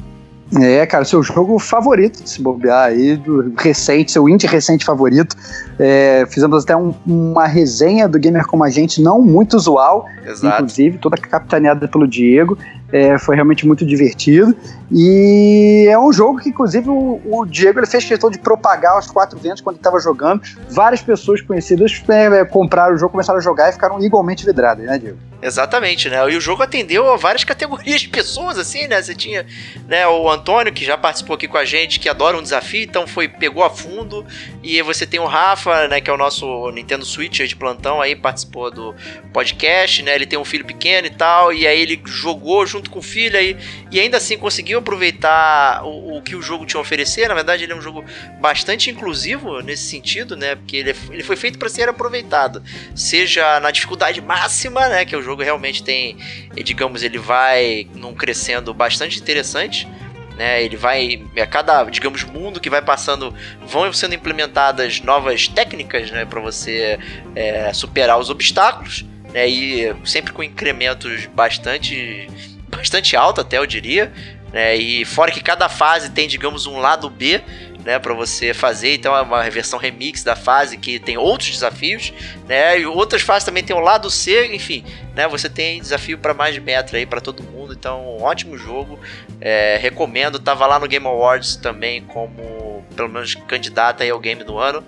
É, 0.60 0.84
cara, 0.84 1.04
seu 1.04 1.22
jogo 1.22 1.58
favorito, 1.58 2.28
se 2.28 2.42
bobear 2.42 2.88
aí, 2.88 3.16
do 3.16 3.54
recente, 3.56 4.12
seu 4.12 4.28
indie 4.28 4.46
recente 4.46 4.84
favorito. 4.84 5.34
É, 5.78 6.26
fizemos 6.28 6.64
até 6.64 6.76
um, 6.76 6.94
uma 7.06 7.46
resenha 7.46 8.06
do 8.06 8.18
Gamer 8.18 8.46
Como 8.46 8.62
a 8.62 8.68
Gente, 8.68 9.00
não 9.00 9.22
muito 9.22 9.56
usual, 9.56 10.06
Exato. 10.26 10.56
inclusive, 10.56 10.98
toda 10.98 11.16
capitaneada 11.16 11.88
pelo 11.88 12.06
Diego. 12.06 12.58
É, 12.92 13.18
foi 13.18 13.34
realmente 13.34 13.66
muito 13.66 13.86
divertido. 13.86 14.54
E 14.90 15.86
é 15.88 15.98
um 15.98 16.12
jogo 16.12 16.38
que, 16.38 16.50
inclusive, 16.50 16.90
o, 16.90 17.20
o 17.24 17.46
Diego 17.46 17.80
ele 17.80 17.86
fez 17.86 18.04
questão 18.04 18.30
de 18.30 18.38
propagar 18.38 18.92
aos 18.92 19.10
quatro 19.10 19.38
ventos 19.38 19.62
quando 19.62 19.76
estava 19.76 19.98
jogando. 19.98 20.42
Várias 20.68 21.00
pessoas 21.00 21.40
conhecidas 21.40 22.02
é, 22.08 22.44
compraram 22.44 22.94
o 22.94 22.98
jogo, 22.98 23.12
começaram 23.12 23.38
a 23.38 23.42
jogar 23.42 23.70
e 23.70 23.72
ficaram 23.72 23.98
igualmente 24.04 24.44
vidradas, 24.44 24.84
né, 24.84 24.98
Diego? 24.98 25.18
Exatamente, 25.42 26.08
né? 26.08 26.18
E 26.30 26.36
o 26.36 26.40
jogo 26.40 26.62
atendeu 26.62 27.10
a 27.12 27.16
várias 27.16 27.42
categorias 27.44 28.02
de 28.02 28.08
pessoas, 28.08 28.56
assim, 28.58 28.86
né? 28.86 29.02
Você 29.02 29.14
tinha 29.14 29.44
né, 29.88 30.06
o 30.06 30.30
Antônio, 30.30 30.72
que 30.72 30.84
já 30.84 30.96
participou 30.96 31.34
aqui 31.34 31.48
com 31.48 31.56
a 31.56 31.64
gente, 31.64 31.98
que 31.98 32.08
adora 32.08 32.38
um 32.38 32.42
desafio, 32.42 32.84
então 32.84 33.06
foi, 33.06 33.26
pegou 33.26 33.64
a 33.64 33.70
fundo. 33.70 34.24
E 34.62 34.80
você 34.82 35.04
tem 35.04 35.18
o 35.18 35.26
Rafa, 35.26 35.88
né, 35.88 36.00
que 36.00 36.08
é 36.08 36.12
o 36.12 36.16
nosso 36.16 36.70
Nintendo 36.70 37.04
Switch 37.04 37.40
de 37.40 37.56
plantão 37.56 38.00
aí, 38.00 38.14
participou 38.14 38.70
do 38.70 38.94
podcast, 39.32 40.02
né? 40.02 40.14
Ele 40.14 40.26
tem 40.26 40.38
um 40.38 40.44
filho 40.44 40.64
pequeno 40.64 41.08
e 41.08 41.10
tal, 41.10 41.52
e 41.52 41.66
aí 41.66 41.80
ele 41.80 42.00
jogou 42.04 42.64
junto 42.64 42.81
com 42.90 42.98
o 42.98 43.02
filho 43.02 43.38
aí, 43.38 43.56
e 43.90 44.00
ainda 44.00 44.16
assim 44.16 44.36
conseguiu 44.38 44.78
aproveitar 44.78 45.84
o, 45.84 46.18
o 46.18 46.22
que 46.22 46.34
o 46.34 46.42
jogo 46.42 46.66
tinha 46.66 46.78
a 46.78 46.82
oferecer. 46.82 47.28
Na 47.28 47.34
verdade, 47.34 47.64
ele 47.64 47.72
é 47.72 47.76
um 47.76 47.82
jogo 47.82 48.04
bastante 48.40 48.90
inclusivo 48.90 49.60
nesse 49.60 49.84
sentido, 49.84 50.36
né? 50.36 50.54
Porque 50.54 50.76
ele, 50.76 50.90
é, 50.90 50.96
ele 51.10 51.22
foi 51.22 51.36
feito 51.36 51.58
para 51.58 51.68
ser 51.68 51.88
aproveitado, 51.88 52.62
seja 52.94 53.60
na 53.60 53.70
dificuldade 53.70 54.20
máxima, 54.20 54.88
né? 54.88 55.04
Que 55.04 55.16
o 55.16 55.22
jogo 55.22 55.42
realmente 55.42 55.82
tem, 55.82 56.16
digamos, 56.64 57.02
ele 57.02 57.18
vai 57.18 57.88
num 57.94 58.14
crescendo 58.14 58.72
bastante 58.72 59.18
interessante. 59.18 59.88
Né, 60.36 60.64
ele 60.64 60.78
vai 60.78 61.22
a 61.38 61.46
cada 61.46 61.84
digamos 61.84 62.24
mundo 62.24 62.58
que 62.58 62.70
vai 62.70 62.80
passando 62.80 63.34
vão 63.66 63.92
sendo 63.92 64.14
implementadas 64.14 64.98
novas 65.02 65.46
técnicas 65.46 66.10
né, 66.10 66.24
para 66.24 66.40
você 66.40 66.98
é, 67.36 67.70
superar 67.74 68.18
os 68.18 68.30
obstáculos 68.30 69.04
né, 69.32 69.48
e 69.48 69.94
sempre 70.04 70.32
com 70.32 70.42
incrementos 70.42 71.26
bastante 71.26 72.28
bastante 72.74 73.16
alto 73.16 73.40
até 73.40 73.58
eu 73.58 73.66
diria 73.66 74.12
né? 74.52 74.76
E 74.76 75.04
fora 75.04 75.32
que 75.32 75.42
cada 75.42 75.68
fase 75.68 76.10
tem, 76.10 76.28
digamos, 76.28 76.66
um 76.66 76.78
lado 76.78 77.08
B, 77.08 77.40
né, 77.84 77.98
para 77.98 78.12
você 78.12 78.52
fazer. 78.52 78.94
Então 78.94 79.16
é 79.16 79.22
uma 79.22 79.48
versão 79.50 79.78
remix 79.78 80.22
da 80.22 80.36
fase 80.36 80.76
que 80.76 80.98
tem 81.00 81.16
outros 81.16 81.50
desafios, 81.50 82.12
né? 82.46 82.78
E 82.80 82.86
outras 82.86 83.22
fases 83.22 83.44
também 83.44 83.64
tem 83.64 83.74
o 83.74 83.80
lado 83.80 84.10
C, 84.10 84.54
enfim, 84.54 84.84
né? 85.14 85.26
Você 85.26 85.48
tem 85.48 85.80
desafio 85.80 86.18
para 86.18 86.34
mais 86.34 86.54
de 86.54 86.60
metro 86.60 86.96
aí 86.96 87.06
para 87.06 87.20
todo 87.20 87.42
mundo. 87.42 87.72
Então, 87.72 88.18
um 88.18 88.22
ótimo 88.22 88.56
jogo. 88.58 89.00
É, 89.40 89.78
recomendo. 89.78 90.38
Tava 90.38 90.66
lá 90.66 90.78
no 90.78 90.86
Game 90.86 91.06
Awards 91.06 91.56
também 91.56 92.02
como 92.02 92.84
pelo 92.94 93.08
menos 93.08 93.34
candidato 93.34 94.02
aí 94.02 94.10
ao 94.10 94.20
game 94.20 94.44
do 94.44 94.58
ano. 94.58 94.84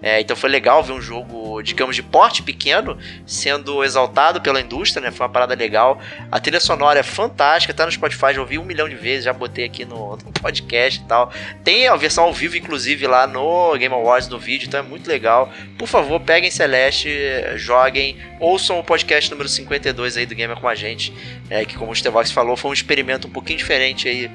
É, 0.00 0.20
então 0.20 0.34
foi 0.34 0.50
legal 0.50 0.82
ver 0.82 0.94
um 0.94 1.00
jogo, 1.00 1.41
digamos, 1.62 1.96
de 1.96 2.02
porte 2.02 2.42
pequeno 2.42 2.98
sendo 3.26 3.82
exaltado 3.84 4.40
pela 4.40 4.60
indústria, 4.60 5.02
né? 5.02 5.10
Foi 5.10 5.26
uma 5.26 5.32
parada 5.32 5.54
legal. 5.54 6.00
A 6.30 6.40
trilha 6.40 6.60
sonora 6.60 7.00
é 7.00 7.02
fantástica, 7.02 7.72
tá 7.72 7.86
no 7.86 7.92
Spotify, 7.92 8.34
já 8.34 8.40
ouvi 8.40 8.58
um 8.58 8.64
milhão 8.64 8.88
de 8.88 8.94
vezes, 8.94 9.24
já 9.24 9.32
botei 9.32 9.64
aqui 9.64 9.84
no, 9.84 10.16
no 10.16 10.32
podcast 10.40 11.00
e 11.00 11.04
tal. 11.04 11.32
Tem 11.64 11.88
a 11.88 11.96
versão 11.96 12.24
ao 12.24 12.32
vivo, 12.32 12.56
inclusive, 12.56 13.06
lá 13.06 13.26
no 13.26 13.76
Game 13.76 13.94
Awards, 13.94 14.28
no 14.28 14.38
vídeo, 14.38 14.66
então 14.66 14.80
é 14.80 14.82
muito 14.82 15.08
legal. 15.08 15.52
Por 15.78 15.88
favor, 15.88 16.20
peguem 16.20 16.50
Celeste, 16.50 17.08
joguem, 17.56 18.16
ouçam 18.40 18.78
o 18.78 18.84
podcast 18.84 19.30
número 19.30 19.48
52 19.48 20.16
aí 20.16 20.26
do 20.26 20.34
Gamer 20.34 20.56
com 20.56 20.68
a 20.68 20.74
gente, 20.74 21.12
é, 21.48 21.64
que 21.64 21.76
como 21.76 21.92
o 21.92 21.96
Stevox 21.96 22.30
falou, 22.30 22.56
foi 22.56 22.70
um 22.70 22.74
experimento 22.74 23.28
um 23.28 23.30
pouquinho 23.30 23.58
diferente 23.58 24.08
aí 24.08 24.30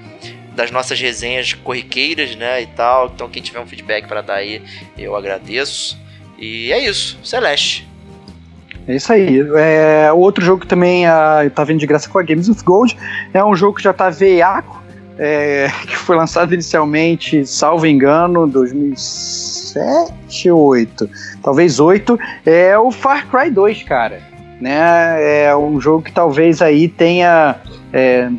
das 0.58 0.72
nossas 0.72 1.00
resenhas 1.00 1.54
corriqueiras, 1.54 2.36
né, 2.36 2.64
e 2.64 2.68
tal. 2.68 3.12
Então 3.14 3.30
quem 3.30 3.42
tiver 3.42 3.60
um 3.60 3.68
feedback 3.68 4.08
para 4.08 4.22
dar 4.22 4.36
aí, 4.36 4.62
eu 4.98 5.16
agradeço. 5.16 5.98
E 6.38 6.72
é 6.72 6.86
isso, 6.86 7.18
Celeste. 7.24 7.88
É 8.88 8.96
isso 8.96 9.12
aí. 9.12 9.40
É, 9.56 10.12
outro 10.14 10.44
jogo 10.44 10.62
que 10.62 10.68
também 10.68 11.06
uh, 11.06 11.50
tá 11.54 11.64
vindo 11.64 11.80
de 11.80 11.88
graça 11.88 12.10
com 12.10 12.20
a 12.20 12.24
Games 12.24 12.48
of 12.48 12.64
Gold 12.64 12.96
é 13.34 13.44
um 13.44 13.56
jogo 13.56 13.78
que 13.78 13.84
já 13.84 13.92
tá 13.92 14.10
veiaco, 14.10 14.82
é, 15.18 15.70
que 15.86 15.98
foi 15.98 16.16
lançado 16.16 16.54
inicialmente, 16.54 17.46
salvo 17.46 17.86
engano, 17.86 18.48
2007 18.48 20.50
ou 20.52 20.68
8, 20.68 21.10
talvez 21.44 21.80
8, 21.80 22.18
é 22.46 22.78
o 22.78 22.92
Far 22.92 23.28
Cry 23.28 23.50
2, 23.52 23.84
cara. 23.84 24.22
Né? 24.62 25.44
É 25.44 25.56
um 25.56 25.82
jogo 25.82 26.04
que 26.04 26.12
talvez 26.12 26.62
aí 26.62 26.88
tenha 26.88 27.56
é, 27.92 28.30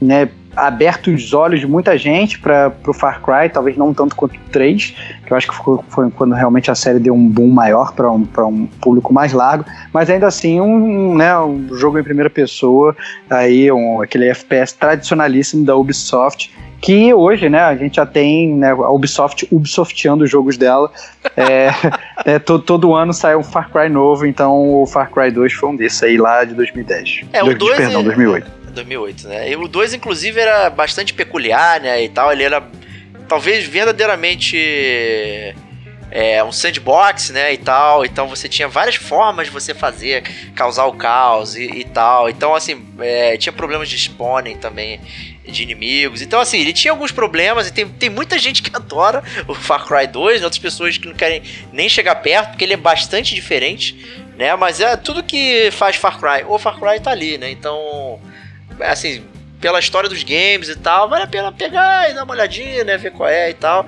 né, 0.00 0.28
aberto 0.56 1.10
os 1.10 1.32
olhos 1.32 1.60
de 1.60 1.66
muita 1.66 1.96
gente 1.96 2.38
para 2.38 2.72
o 2.86 2.92
Far 2.92 3.20
Cry, 3.22 3.50
talvez 3.52 3.76
não 3.76 3.92
tanto 3.94 4.14
quanto 4.14 4.34
o 4.34 4.50
3, 4.50 4.94
que 5.24 5.32
eu 5.32 5.36
acho 5.36 5.48
que 5.48 5.54
foi, 5.54 5.78
foi 5.88 6.10
quando 6.10 6.34
realmente 6.34 6.70
a 6.70 6.74
série 6.74 6.98
deu 6.98 7.14
um 7.14 7.28
boom 7.28 7.48
maior 7.48 7.92
para 7.92 8.10
um, 8.10 8.26
um 8.38 8.66
público 8.66 9.12
mais 9.12 9.32
largo, 9.32 9.64
mas 9.92 10.10
ainda 10.10 10.26
assim 10.26 10.60
um, 10.60 11.14
né, 11.14 11.38
um 11.38 11.74
jogo 11.74 11.98
em 11.98 12.02
primeira 12.02 12.30
pessoa, 12.30 12.96
aí 13.30 13.70
um, 13.72 14.02
aquele 14.02 14.28
FPS 14.28 14.74
tradicionalíssimo 14.74 15.64
da 15.64 15.74
Ubisoft, 15.76 16.52
que 16.82 17.14
hoje, 17.14 17.48
né, 17.48 17.60
a 17.60 17.76
gente 17.76 17.96
já 17.96 18.04
tem 18.04 18.54
né, 18.56 18.70
a 18.72 18.90
Ubisoft 18.90 19.46
Ubisofteando 19.52 20.24
os 20.24 20.30
jogos 20.30 20.56
dela. 20.56 20.90
É, 21.36 21.70
é, 22.26 22.38
todo, 22.40 22.64
todo 22.64 22.92
ano 22.92 23.12
sai 23.12 23.36
um 23.36 23.42
Far 23.44 23.70
Cry 23.70 23.88
novo, 23.88 24.26
então 24.26 24.82
o 24.82 24.84
Far 24.84 25.08
Cry 25.08 25.30
2 25.30 25.52
foi 25.52 25.68
um 25.68 25.76
desses 25.76 26.02
aí 26.02 26.18
lá 26.18 26.42
de 26.42 26.54
2010. 26.54 27.20
É, 27.32 27.44
o 27.44 27.56
2 27.56 27.76
perdão, 27.76 28.02
2008. 28.02 28.61
2008, 28.72 29.28
né? 29.28 29.50
E 29.50 29.56
o 29.56 29.68
2, 29.68 29.94
inclusive, 29.94 30.40
era 30.40 30.70
bastante 30.70 31.14
peculiar, 31.14 31.80
né? 31.80 32.02
E 32.02 32.08
tal. 32.08 32.32
Ele 32.32 32.42
era 32.42 32.62
talvez 33.28 33.64
verdadeiramente 33.66 34.56
é, 36.10 36.42
um 36.44 36.52
sandbox, 36.52 37.30
né? 37.30 37.52
E 37.52 37.58
tal. 37.58 38.04
Então 38.04 38.28
você 38.28 38.48
tinha 38.48 38.68
várias 38.68 38.96
formas 38.96 39.46
de 39.46 39.52
você 39.52 39.74
fazer, 39.74 40.22
causar 40.54 40.86
o 40.86 40.94
caos 40.94 41.56
e, 41.56 41.64
e 41.64 41.84
tal. 41.84 42.28
Então, 42.28 42.54
assim, 42.54 42.84
é, 43.00 43.36
tinha 43.36 43.52
problemas 43.52 43.88
de 43.88 43.96
spawning 43.96 44.56
também 44.56 45.00
de 45.46 45.62
inimigos. 45.62 46.22
Então, 46.22 46.40
assim, 46.40 46.60
ele 46.60 46.72
tinha 46.72 46.92
alguns 46.92 47.10
problemas 47.10 47.66
e 47.66 47.72
tem, 47.72 47.88
tem 47.88 48.08
muita 48.08 48.38
gente 48.38 48.62
que 48.62 48.70
adora 48.76 49.22
o 49.48 49.54
Far 49.54 49.84
Cry 49.86 50.06
2, 50.06 50.42
outras 50.42 50.58
pessoas 50.58 50.96
que 50.96 51.08
não 51.08 51.14
querem 51.14 51.42
nem 51.72 51.88
chegar 51.88 52.14
perto, 52.16 52.50
porque 52.50 52.64
ele 52.64 52.74
é 52.74 52.76
bastante 52.76 53.34
diferente 53.34 54.22
né? 54.36 54.54
Mas 54.56 54.80
é 54.80 54.96
tudo 54.96 55.22
que 55.22 55.70
faz 55.72 55.96
Far 55.96 56.18
Cry. 56.18 56.44
O 56.48 56.58
Far 56.58 56.78
Cry 56.78 57.00
tá 57.00 57.10
ali, 57.10 57.38
né? 57.38 57.50
Então, 57.50 58.18
assim, 58.84 59.24
pela 59.60 59.78
história 59.78 60.08
dos 60.08 60.22
games 60.24 60.68
e 60.68 60.76
tal, 60.76 61.08
vale 61.08 61.22
a 61.22 61.26
pena 61.26 61.52
pegar 61.52 62.10
e 62.10 62.14
dar 62.14 62.24
uma 62.24 62.34
olhadinha, 62.34 62.84
né? 62.84 62.96
Ver 62.96 63.12
qual 63.12 63.28
é 63.28 63.50
e 63.50 63.54
tal. 63.54 63.86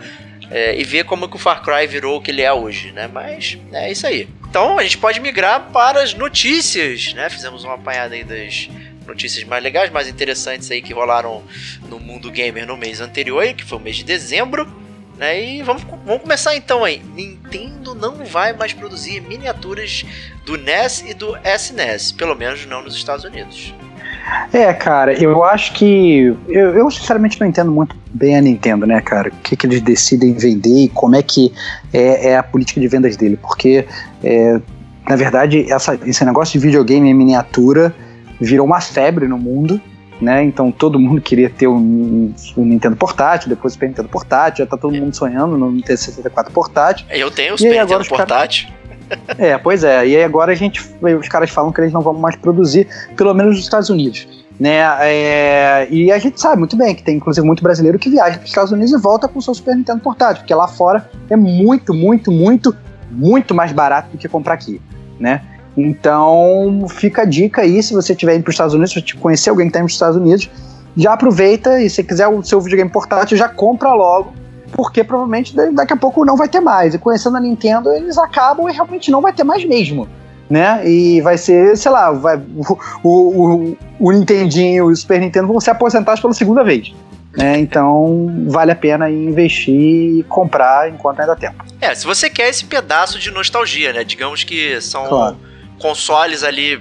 É, 0.50 0.78
e 0.78 0.84
ver 0.84 1.04
como 1.04 1.28
que 1.28 1.36
o 1.36 1.38
Far 1.38 1.62
Cry 1.62 1.86
virou 1.86 2.18
o 2.18 2.20
que 2.20 2.30
ele 2.30 2.42
é 2.42 2.52
hoje, 2.52 2.92
né? 2.92 3.08
Mas 3.12 3.58
é 3.72 3.90
isso 3.90 4.06
aí. 4.06 4.28
Então 4.48 4.78
a 4.78 4.82
gente 4.82 4.98
pode 4.98 5.18
migrar 5.20 5.72
para 5.72 6.02
as 6.02 6.14
notícias, 6.14 7.12
né? 7.14 7.28
Fizemos 7.28 7.64
uma 7.64 7.74
apanhada 7.74 8.14
aí 8.14 8.22
das 8.22 8.68
notícias 9.06 9.44
mais 9.44 9.62
legais, 9.62 9.90
mais 9.90 10.08
interessantes 10.08 10.70
aí 10.70 10.80
que 10.80 10.92
rolaram 10.92 11.42
no 11.88 11.98
mundo 11.98 12.30
gamer 12.30 12.66
no 12.66 12.76
mês 12.76 13.00
anterior, 13.00 13.44
que 13.52 13.64
foi 13.64 13.78
o 13.78 13.80
mês 13.80 13.96
de 13.96 14.04
dezembro. 14.04 14.66
Né? 15.16 15.42
E 15.42 15.62
vamos, 15.62 15.82
vamos 15.82 16.22
começar 16.22 16.56
então 16.56 16.84
aí. 16.84 17.02
Nintendo 17.14 17.94
não 17.94 18.24
vai 18.24 18.52
mais 18.52 18.72
produzir 18.72 19.20
miniaturas 19.20 20.04
do 20.44 20.56
NES 20.56 21.04
e 21.06 21.14
do 21.14 21.36
SNES, 21.36 22.12
pelo 22.12 22.34
menos 22.34 22.66
não 22.66 22.82
nos 22.82 22.96
Estados 22.96 23.24
Unidos. 23.24 23.72
É, 24.52 24.72
cara, 24.72 25.12
eu 25.12 25.44
acho 25.44 25.72
que. 25.74 26.34
Eu, 26.48 26.70
eu, 26.74 26.90
sinceramente 26.90 27.40
não 27.40 27.46
entendo 27.46 27.70
muito 27.70 27.96
bem 28.12 28.36
a 28.36 28.40
Nintendo, 28.40 28.86
né, 28.86 29.00
cara? 29.00 29.28
O 29.28 29.36
que, 29.42 29.56
que 29.56 29.66
eles 29.66 29.80
decidem 29.80 30.32
vender 30.32 30.84
e 30.84 30.88
como 30.88 31.16
é 31.16 31.22
que 31.22 31.52
é, 31.92 32.30
é 32.30 32.36
a 32.36 32.42
política 32.42 32.80
de 32.80 32.88
vendas 32.88 33.16
dele. 33.16 33.36
Porque, 33.36 33.86
é, 34.22 34.60
na 35.08 35.16
verdade, 35.16 35.70
essa, 35.70 35.98
esse 36.06 36.24
negócio 36.24 36.58
de 36.58 36.64
videogame 36.64 37.10
em 37.10 37.14
miniatura 37.14 37.94
virou 38.40 38.66
uma 38.66 38.80
febre 38.80 39.26
no 39.26 39.38
mundo. 39.38 39.80
Né? 40.20 40.44
Então 40.44 40.70
todo 40.70 40.98
mundo 40.98 41.20
queria 41.20 41.50
ter 41.50 41.66
um, 41.66 42.32
um 42.56 42.64
Nintendo 42.64 42.94
portátil, 42.94 43.48
depois 43.48 43.72
o 43.72 43.74
Super 43.74 43.88
Nintendo 43.88 44.08
portátil, 44.08 44.64
já 44.64 44.70
tá 44.70 44.76
todo 44.76 44.94
mundo 44.94 45.14
sonhando 45.14 45.58
no 45.58 45.72
Nintendo 45.72 45.98
64 45.98 46.52
portátil. 46.52 47.06
Eu 47.10 47.32
tenho 47.32 47.54
o 47.54 47.58
Super 47.58 47.80
Nintendo 47.80 48.04
portátil. 48.06 48.68
Cara... 48.68 48.83
É, 49.38 49.58
pois 49.58 49.84
é. 49.84 50.06
E 50.06 50.22
agora 50.22 50.52
a 50.52 50.54
gente, 50.54 50.80
os 51.20 51.28
caras 51.28 51.50
falam 51.50 51.72
que 51.72 51.80
eles 51.80 51.92
não 51.92 52.00
vão 52.00 52.14
mais 52.14 52.36
produzir, 52.36 52.88
pelo 53.16 53.34
menos 53.34 53.56
nos 53.56 53.64
Estados 53.64 53.90
Unidos. 53.90 54.26
Né, 54.58 54.78
é, 55.00 55.88
e 55.90 56.12
a 56.12 56.18
gente 56.18 56.40
sabe 56.40 56.60
muito 56.60 56.76
bem 56.76 56.94
que 56.94 57.02
tem 57.02 57.16
inclusive 57.16 57.44
muito 57.44 57.60
brasileiro 57.60 57.98
que 57.98 58.08
viaja 58.08 58.36
para 58.36 58.44
os 58.44 58.50
Estados 58.50 58.70
Unidos 58.70 58.92
e 58.92 58.96
volta 58.96 59.26
com 59.26 59.40
o 59.40 59.42
seu 59.42 59.52
Super 59.52 59.74
Nintendo 59.74 60.00
portátil, 60.00 60.42
porque 60.42 60.54
lá 60.54 60.68
fora 60.68 61.10
é 61.28 61.34
muito, 61.34 61.92
muito, 61.92 62.30
muito, 62.30 62.72
muito 63.10 63.52
mais 63.52 63.72
barato 63.72 64.12
do 64.12 64.16
que 64.16 64.28
comprar 64.28 64.54
aqui, 64.54 64.80
né? 65.18 65.42
Então 65.76 66.86
fica 66.88 67.22
a 67.22 67.24
dica 67.24 67.62
aí, 67.62 67.82
se 67.82 67.92
você 67.92 68.12
estiver 68.12 68.36
indo 68.36 68.44
para 68.44 68.50
os 68.50 68.54
Estados 68.54 68.74
Unidos, 68.74 68.92
se 68.92 69.00
você 69.00 69.16
conhecer 69.18 69.50
alguém 69.50 69.66
que 69.66 69.70
está 69.70 69.80
indo 69.80 69.86
para 69.86 69.90
os 69.90 69.94
Estados 69.94 70.16
Unidos, 70.16 70.48
já 70.96 71.14
aproveita 71.14 71.82
e 71.82 71.90
se 71.90 72.04
quiser 72.04 72.28
o 72.28 72.40
seu 72.44 72.60
videogame 72.60 72.90
portátil, 72.90 73.36
já 73.36 73.48
compra 73.48 73.92
logo 73.92 74.32
porque 74.74 75.04
provavelmente 75.04 75.54
daqui 75.72 75.92
a 75.92 75.96
pouco 75.96 76.24
não 76.24 76.36
vai 76.36 76.48
ter 76.48 76.60
mais. 76.60 76.94
E 76.94 76.98
conhecendo 76.98 77.36
a 77.36 77.40
Nintendo, 77.40 77.92
eles 77.92 78.18
acabam 78.18 78.68
e 78.68 78.72
realmente 78.72 79.10
não 79.10 79.20
vai 79.20 79.32
ter 79.32 79.44
mais 79.44 79.64
mesmo. 79.64 80.08
Né? 80.50 80.86
E 80.86 81.20
vai 81.22 81.38
ser, 81.38 81.76
sei 81.76 81.90
lá, 81.90 82.12
vai, 82.12 82.36
o, 83.02 83.08
o, 83.08 83.76
o 83.98 84.12
Nintendinho 84.12 84.90
e 84.90 84.92
o 84.92 84.96
Super 84.96 85.20
Nintendo 85.20 85.48
vão 85.48 85.60
ser 85.60 85.70
aposentados 85.70 86.20
pela 86.20 86.34
segunda 86.34 86.62
vez. 86.62 86.92
Né? 87.36 87.58
Então 87.58 88.46
vale 88.48 88.70
a 88.70 88.76
pena 88.76 89.10
investir 89.10 89.74
e 89.74 90.22
comprar 90.24 90.90
enquanto 90.90 91.20
ainda 91.20 91.34
tem 91.34 91.50
tempo. 91.50 91.64
É, 91.80 91.94
se 91.94 92.04
você 92.04 92.28
quer 92.28 92.48
esse 92.48 92.64
pedaço 92.64 93.18
de 93.18 93.30
nostalgia, 93.30 93.92
né? 93.92 94.04
Digamos 94.04 94.44
que 94.44 94.80
são 94.80 95.06
claro. 95.06 95.36
consoles 95.80 96.44
ali 96.44 96.80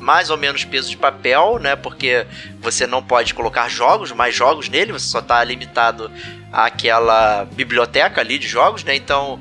mais 0.00 0.28
ou 0.30 0.36
menos 0.36 0.64
peso 0.64 0.90
de 0.90 0.96
papel, 0.96 1.58
né? 1.58 1.76
Porque 1.76 2.26
você 2.60 2.86
não 2.86 3.02
pode 3.02 3.32
colocar 3.34 3.68
jogos, 3.68 4.12
mais 4.12 4.34
jogos 4.34 4.68
nele, 4.68 4.92
você 4.92 5.06
só 5.06 5.20
está 5.20 5.42
limitado 5.44 6.10
àquela 6.54 7.44
biblioteca 7.52 8.20
ali 8.20 8.38
de 8.38 8.46
jogos, 8.46 8.84
né? 8.84 8.94
Então 8.94 9.40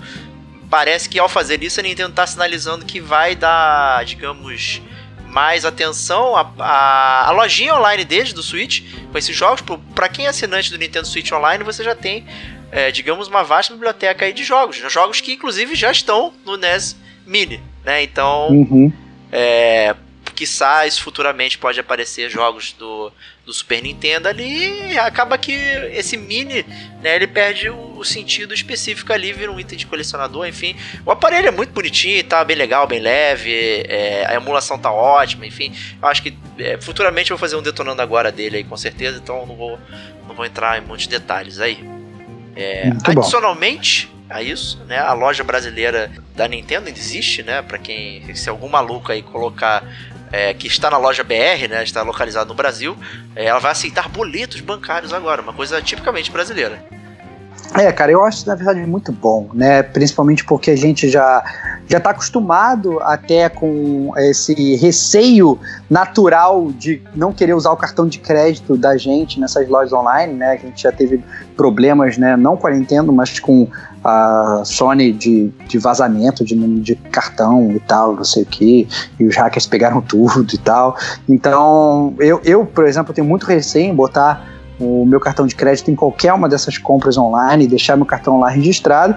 parece 0.69 1.07
que 1.07 1.19
ao 1.19 1.29
fazer 1.29 1.61
isso 1.61 1.79
a 1.79 1.83
Nintendo 1.83 2.09
está 2.09 2.25
sinalizando 2.25 2.83
que 2.83 2.99
vai 2.99 3.35
dar, 3.35 4.03
digamos, 4.05 4.81
mais 5.27 5.65
atenção 5.65 6.35
à, 6.35 6.51
à, 6.59 7.27
à, 7.27 7.31
lojinha 7.31 7.75
online 7.75 8.03
deles 8.03 8.33
do 8.33 8.41
Switch 8.41 8.81
com 9.11 9.17
esses 9.17 9.35
jogos. 9.35 9.63
Para 9.93 10.09
quem 10.09 10.25
é 10.25 10.29
assinante 10.29 10.71
do 10.71 10.77
Nintendo 10.77 11.07
Switch 11.07 11.31
Online, 11.31 11.63
você 11.63 11.83
já 11.83 11.93
tem, 11.93 12.25
é, 12.71 12.91
digamos, 12.91 13.27
uma 13.27 13.43
vasta 13.43 13.73
biblioteca 13.73 14.25
aí 14.25 14.33
de 14.33 14.43
jogos, 14.43 14.77
jogos 14.91 15.21
que 15.21 15.33
inclusive 15.33 15.75
já 15.75 15.91
estão 15.91 16.33
no 16.43 16.57
NES 16.57 16.95
Mini, 17.25 17.61
né? 17.85 18.01
Então, 18.01 18.49
uhum. 18.49 18.91
é, 19.31 19.95
quiçá 20.33 20.85
isso 20.85 21.01
futuramente 21.01 21.57
pode 21.57 21.79
aparecer 21.79 22.29
jogos 22.29 22.73
do, 22.73 23.11
do 23.45 23.53
Super 23.53 23.81
Nintendo 23.81 24.27
ali 24.27 24.91
e 24.91 24.97
acaba 24.97 25.37
que 25.37 25.51
esse 25.51 26.17
mini, 26.17 26.65
né, 27.01 27.15
ele 27.15 27.27
perde 27.27 27.69
o, 27.69 27.97
o, 27.97 28.03
sentido 28.03 28.53
específico 28.53 29.13
ali, 29.13 29.31
vira 29.31 29.51
um 29.51 29.59
item 29.59 29.77
de 29.77 29.85
colecionador, 29.85 30.47
enfim. 30.47 30.75
O 31.05 31.11
aparelho 31.11 31.47
é 31.47 31.51
muito 31.51 31.71
bonitinho, 31.71 32.23
tá 32.23 32.43
bem 32.43 32.57
legal, 32.57 32.87
bem 32.87 32.99
leve, 32.99 33.85
é, 33.87 34.25
a 34.27 34.33
emulação 34.35 34.77
tá 34.77 34.91
ótima, 34.91 35.45
enfim. 35.45 35.73
Eu 36.01 36.07
acho 36.07 36.21
que 36.21 36.35
é, 36.57 36.79
futuramente 36.81 37.31
eu 37.31 37.37
vou 37.37 37.41
fazer 37.41 37.55
um 37.55 37.61
detonando 37.61 38.01
agora 38.01 38.31
dele 38.31 38.57
aí, 38.57 38.63
com 38.63 38.75
certeza, 38.75 39.19
então 39.21 39.45
não 39.45 39.55
vou, 39.55 39.79
não 40.27 40.35
vou 40.35 40.45
entrar 40.45 40.77
em 40.77 40.81
muitos 40.85 41.07
detalhes 41.07 41.59
aí. 41.59 41.83
É, 42.55 42.91
adicionalmente, 43.05 44.13
a 44.33 44.41
isso, 44.41 44.83
né? 44.85 44.97
A 44.97 45.13
loja 45.13 45.43
brasileira 45.43 46.11
da 46.35 46.47
Nintendo 46.47 46.89
existe, 46.89 47.43
né? 47.43 47.61
Para 47.61 47.77
quem 47.77 48.33
se 48.35 48.49
algum 48.49 48.67
maluco 48.67 49.11
aí 49.11 49.21
colocar 49.21 49.83
é, 50.33 50.51
que 50.51 50.65
está 50.65 50.89
na 50.89 50.97
loja 50.97 51.23
BR, 51.23 51.67
né, 51.69 51.83
está 51.83 52.01
localizada 52.01 52.47
no 52.47 52.55
Brasil, 52.55 52.97
é, 53.35 53.45
ela 53.45 53.59
vai 53.59 53.71
aceitar 53.71 54.09
boletos 54.09 54.59
bancários 54.61 55.13
agora, 55.13 55.43
uma 55.43 55.53
coisa 55.53 55.79
tipicamente 55.79 56.31
brasileira. 56.31 56.83
É, 57.75 57.91
cara, 57.91 58.11
eu 58.11 58.23
acho 58.23 58.47
na 58.47 58.55
verdade 58.55 58.81
muito 58.81 59.11
bom, 59.11 59.49
né? 59.53 59.81
Principalmente 59.81 60.45
porque 60.45 60.71
a 60.71 60.75
gente 60.75 61.09
já 61.09 61.43
já 61.87 61.97
está 61.97 62.11
acostumado 62.11 62.99
até 63.01 63.49
com 63.49 64.13
esse 64.17 64.75
receio 64.75 65.59
natural 65.89 66.71
de 66.71 67.01
não 67.13 67.33
querer 67.33 67.53
usar 67.53 67.71
o 67.71 67.77
cartão 67.77 68.07
de 68.07 68.19
crédito 68.19 68.77
da 68.77 68.95
gente 68.95 69.39
nessas 69.39 69.67
lojas 69.67 69.91
online, 69.91 70.33
né? 70.33 70.51
A 70.51 70.55
gente 70.55 70.81
já 70.81 70.91
teve 70.91 71.23
problemas, 71.57 72.17
né? 72.17 72.37
Não 72.37 72.55
com 72.55 72.67
a 72.67 72.71
Nintendo, 72.71 73.11
mas 73.11 73.39
com 73.39 73.67
a 74.03 74.61
Sony 74.65 75.11
de, 75.11 75.49
de 75.67 75.77
vazamento 75.77 76.43
de 76.43 76.53
de 76.79 76.95
cartão 76.95 77.71
e 77.71 77.79
tal, 77.79 78.15
não 78.15 78.23
sei 78.23 78.43
o 78.43 78.45
que, 78.45 78.87
e 79.19 79.25
os 79.25 79.35
hackers 79.35 79.65
pegaram 79.65 80.01
tudo 80.01 80.47
e 80.53 80.57
tal. 80.57 80.95
Então, 81.27 82.13
eu, 82.19 82.39
eu 82.43 82.65
por 82.65 82.85
exemplo, 82.85 83.13
tenho 83.13 83.27
muito 83.27 83.45
receio 83.45 83.91
em 83.91 83.95
botar 83.95 84.52
o 84.83 85.05
meu 85.05 85.19
cartão 85.19 85.47
de 85.47 85.55
crédito 85.55 85.89
em 85.89 85.95
qualquer 85.95 86.33
uma 86.33 86.49
dessas 86.49 86.77
compras 86.77 87.17
online, 87.17 87.67
deixar 87.67 87.95
meu 87.95 88.05
cartão 88.05 88.39
lá 88.39 88.49
registrado, 88.49 89.15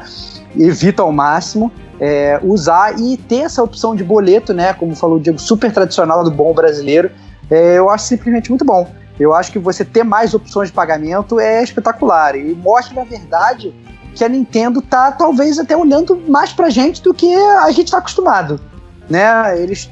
evito 0.57 1.03
ao 1.03 1.13
máximo 1.13 1.71
é, 2.01 2.39
usar 2.43 2.99
e 2.99 3.17
ter 3.17 3.41
essa 3.43 3.63
opção 3.63 3.95
de 3.95 4.05
boleto, 4.05 4.53
né? 4.53 4.73
Como 4.75 4.95
falou 4.95 5.17
o 5.17 5.21
Diego, 5.21 5.39
super 5.39 5.73
tradicional 5.73 6.23
do 6.23 6.31
bom 6.31 6.53
brasileiro, 6.53 7.11
é, 7.51 7.79
eu 7.79 7.91
acho 7.91 8.07
simplesmente 8.07 8.51
muito 8.51 8.65
bom. 8.65 8.89
Eu 9.19 9.35
acho 9.35 9.51
que 9.51 9.59
você 9.59 9.85
ter 9.85 10.05
mais 10.05 10.35
opções 10.35 10.69
de 10.69 10.75
pagamento 10.75 11.41
é 11.41 11.63
espetacular 11.63 12.37
e 12.37 12.55
mostra, 12.55 12.97
na 12.97 13.05
verdade, 13.05 13.75
que 14.15 14.23
a 14.23 14.29
Nintendo 14.29 14.83
tá 14.83 15.11
talvez 15.11 15.59
até 15.59 15.77
olhando 15.77 16.23
mais 16.29 16.53
pra 16.53 16.69
gente 16.69 17.03
do 17.03 17.15
que 17.15 17.35
a 17.35 17.71
gente 17.71 17.91
tá 17.91 17.99
acostumado. 17.99 18.61
Né, 19.09 19.63
eles, 19.63 19.89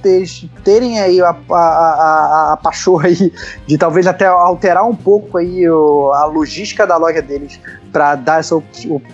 terem 0.65 0.99
aí 0.99 1.21
a, 1.21 1.37
a, 1.49 1.55
a, 1.55 2.53
a 2.55 2.57
pachorra 2.57 3.07
aí 3.07 3.33
de 3.65 3.79
talvez 3.79 4.09
até 4.09 4.27
alterar 4.27 4.85
um 4.85 4.95
pouco 4.95 5.39
aí 5.39 5.65
a 5.65 6.25
logística 6.25 6.85
da 6.85 6.97
loja 6.97 7.23
deles 7.23 7.61
para 7.93 8.17
dar 8.17 8.41
essa 8.41 8.57
op 8.57 8.67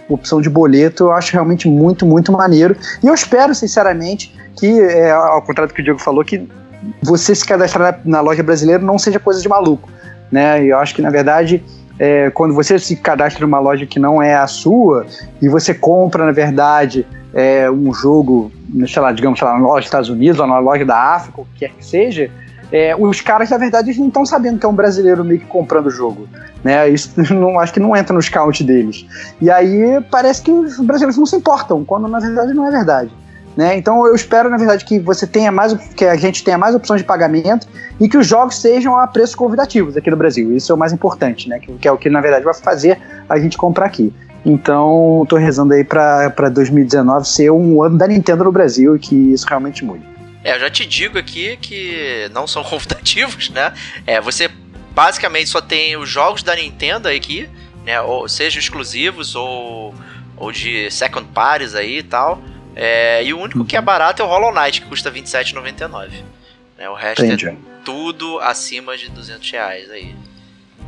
opção 0.09 0.41
de 0.41 0.49
boleto, 0.49 1.05
eu 1.05 1.13
acho 1.13 1.35
realmente 1.35 1.69
muito, 1.69 2.07
muito 2.07 2.33
maneiro. 2.33 2.75
E 3.03 3.07
eu 3.07 3.13
espero, 3.13 3.55
sinceramente, 3.55 4.35
que, 4.57 4.81
é, 4.81 5.11
ao 5.11 5.43
contrário 5.43 5.71
do 5.71 5.75
que 5.75 5.83
o 5.83 5.85
Diego 5.85 5.99
falou, 5.99 6.25
que 6.25 6.49
você 7.03 7.35
se 7.35 7.45
cadastrar 7.45 8.01
na, 8.03 8.19
na 8.19 8.21
loja 8.23 8.43
brasileira 8.43 8.83
não 8.83 8.99
seja 8.99 9.21
coisa 9.21 9.43
de 9.43 9.49
maluco. 9.51 9.91
Né? 10.33 10.65
Eu 10.65 10.79
acho 10.79 10.95
que, 10.95 11.03
na 11.03 11.11
verdade, 11.11 11.63
é, 11.99 12.31
quando 12.31 12.55
você 12.55 12.79
se 12.79 12.97
cadastra 12.97 13.47
numa 13.47 13.61
loja 13.61 13.85
que 13.85 13.99
não 13.99 14.23
é 14.23 14.35
a 14.35 14.47
sua 14.47 15.07
e 15.43 15.49
você 15.49 15.75
compra, 15.75 16.25
na 16.25 16.33
verdade, 16.33 17.07
é, 17.33 17.71
um 17.71 17.93
jogo, 17.93 18.51
sei 18.87 19.03
lá, 19.03 19.13
digamos, 19.13 19.39
sei 19.39 19.49
lá, 19.49 19.55
na 19.55 19.61
loja 19.61 19.81
dos 19.81 19.87
Estados 19.87 20.09
Unidos 20.09 20.41
ou 20.41 20.47
na 20.47 20.59
loja 20.59 20.85
da 20.85 21.15
África, 21.15 21.41
o 21.41 21.45
que 21.45 21.61
quer 21.61 21.71
que 21.71 21.85
seja, 21.85 22.31
é, 22.73 22.95
os 22.97 23.21
caras, 23.21 23.51
na 23.51 23.59
verdade, 23.59 23.99
não 23.99 24.09
estão 24.09 24.25
sabendo 24.25 24.59
que 24.59 24.67
é 24.67 24.69
um 24.69 24.75
brasileiro 24.75 25.25
meio 25.25 25.41
que 25.41 25.47
comprando 25.47 25.87
o 25.87 25.91
jogo. 25.91 26.29
Né? 26.63 26.89
Isso 26.89 27.11
não, 27.35 27.59
acho 27.59 27.73
que 27.73 27.81
não 27.81 27.97
entra 27.97 28.15
no 28.15 28.23
scout 28.23 28.63
deles. 28.63 29.07
E 29.41 29.51
aí 29.51 30.01
parece 30.11 30.43
que 30.43 30.53
os 30.53 30.79
brasileiros 30.79 31.17
não 31.17 31.27
se 31.27 31.37
importam, 31.37 31.85
quando 31.85 32.07
na 32.07 32.21
verdade 32.21 32.55
não 32.55 32.67
é 32.67 32.71
verdade. 32.71 33.11
Né? 33.57 33.77
Então 33.77 34.07
eu 34.07 34.15
espero, 34.15 34.49
na 34.49 34.57
verdade, 34.57 34.85
que 34.85 34.99
você 35.01 35.27
tenha 35.27 35.51
mais, 35.51 35.75
que 35.75 36.05
a 36.05 36.15
gente 36.15 36.45
tenha 36.45 36.57
mais 36.57 36.75
opções 36.75 37.01
de 37.01 37.07
pagamento 37.07 37.67
e 37.99 38.09
que 38.09 38.17
os 38.17 38.27
jogos 38.27 38.61
sejam 38.61 38.97
a 38.97 39.07
preços 39.07 39.35
convidativos 39.35 39.97
aqui 39.97 40.09
no 40.09 40.17
Brasil. 40.17 40.57
Isso 40.57 40.71
é 40.71 40.75
o 40.75 40.79
mais 40.79 40.93
importante, 40.93 41.49
né? 41.49 41.59
Que, 41.59 41.73
que 41.73 41.89
é 41.89 41.93
o 41.93 41.99
que 41.99 42.09
na 42.09 42.21
verdade 42.21 42.45
vai 42.45 42.55
fazer 42.55 43.01
a 43.29 43.39
gente 43.39 43.59
comprar 43.59 43.87
aqui. 43.87 44.15
Então, 44.45 45.21
estou 45.23 45.39
rezando 45.39 45.75
aí 45.75 45.85
para 45.85 46.49
2019 46.49 47.27
ser 47.29 47.51
um 47.51 47.83
ano 47.83 47.99
da 47.99 48.07
Nintendo 48.07 48.45
no 48.45 48.53
Brasil 48.53 48.97
e 48.97 48.99
que 48.99 49.15
isso 49.15 49.47
realmente 49.47 49.85
mude. 49.85 50.05
É, 50.43 50.55
eu 50.55 50.61
já 50.61 50.71
te 50.71 50.87
digo 50.87 51.19
aqui 51.19 51.57
que 51.59 52.31
não 52.33 52.47
são 52.47 52.63
convidativos, 52.65 53.51
né? 53.51 53.73
É, 54.07 54.21
você 54.21 54.51
basicamente 54.93 55.49
só 55.49 55.61
tem 55.61 55.97
os 55.97 56.09
jogos 56.09 56.43
da 56.43 56.57
Nintendo 56.57 57.09
aqui, 57.09 57.49
né? 57.85 58.01
Ou 58.01 58.29
seja 58.29 58.59
exclusivos 58.59 59.35
ou, 59.35 59.95
ou 60.37 60.51
de 60.51 60.91
second 60.91 61.29
parties 61.35 61.75
aí 61.75 61.99
e 61.99 62.03
tal. 62.03 62.43
É, 62.75 63.23
e 63.25 63.35
o 63.35 63.39
único 63.39 63.65
que 63.65 63.77
é 63.77 63.81
barato 63.81 64.23
é 64.23 64.25
o 64.25 64.29
Hollow 64.29 64.55
Knight, 64.55 64.81
que 64.81 64.87
custa 64.89 65.11
R$27,99. 65.11 66.11
Né? 66.79 66.89
O 66.89 66.95
resto 66.95 67.25
Entendi. 67.25 67.49
é 67.49 67.57
tudo 67.85 68.39
acima 68.39 68.97
de 68.97 69.11
200 69.11 69.51
reais 69.51 69.91
aí. 69.91 70.15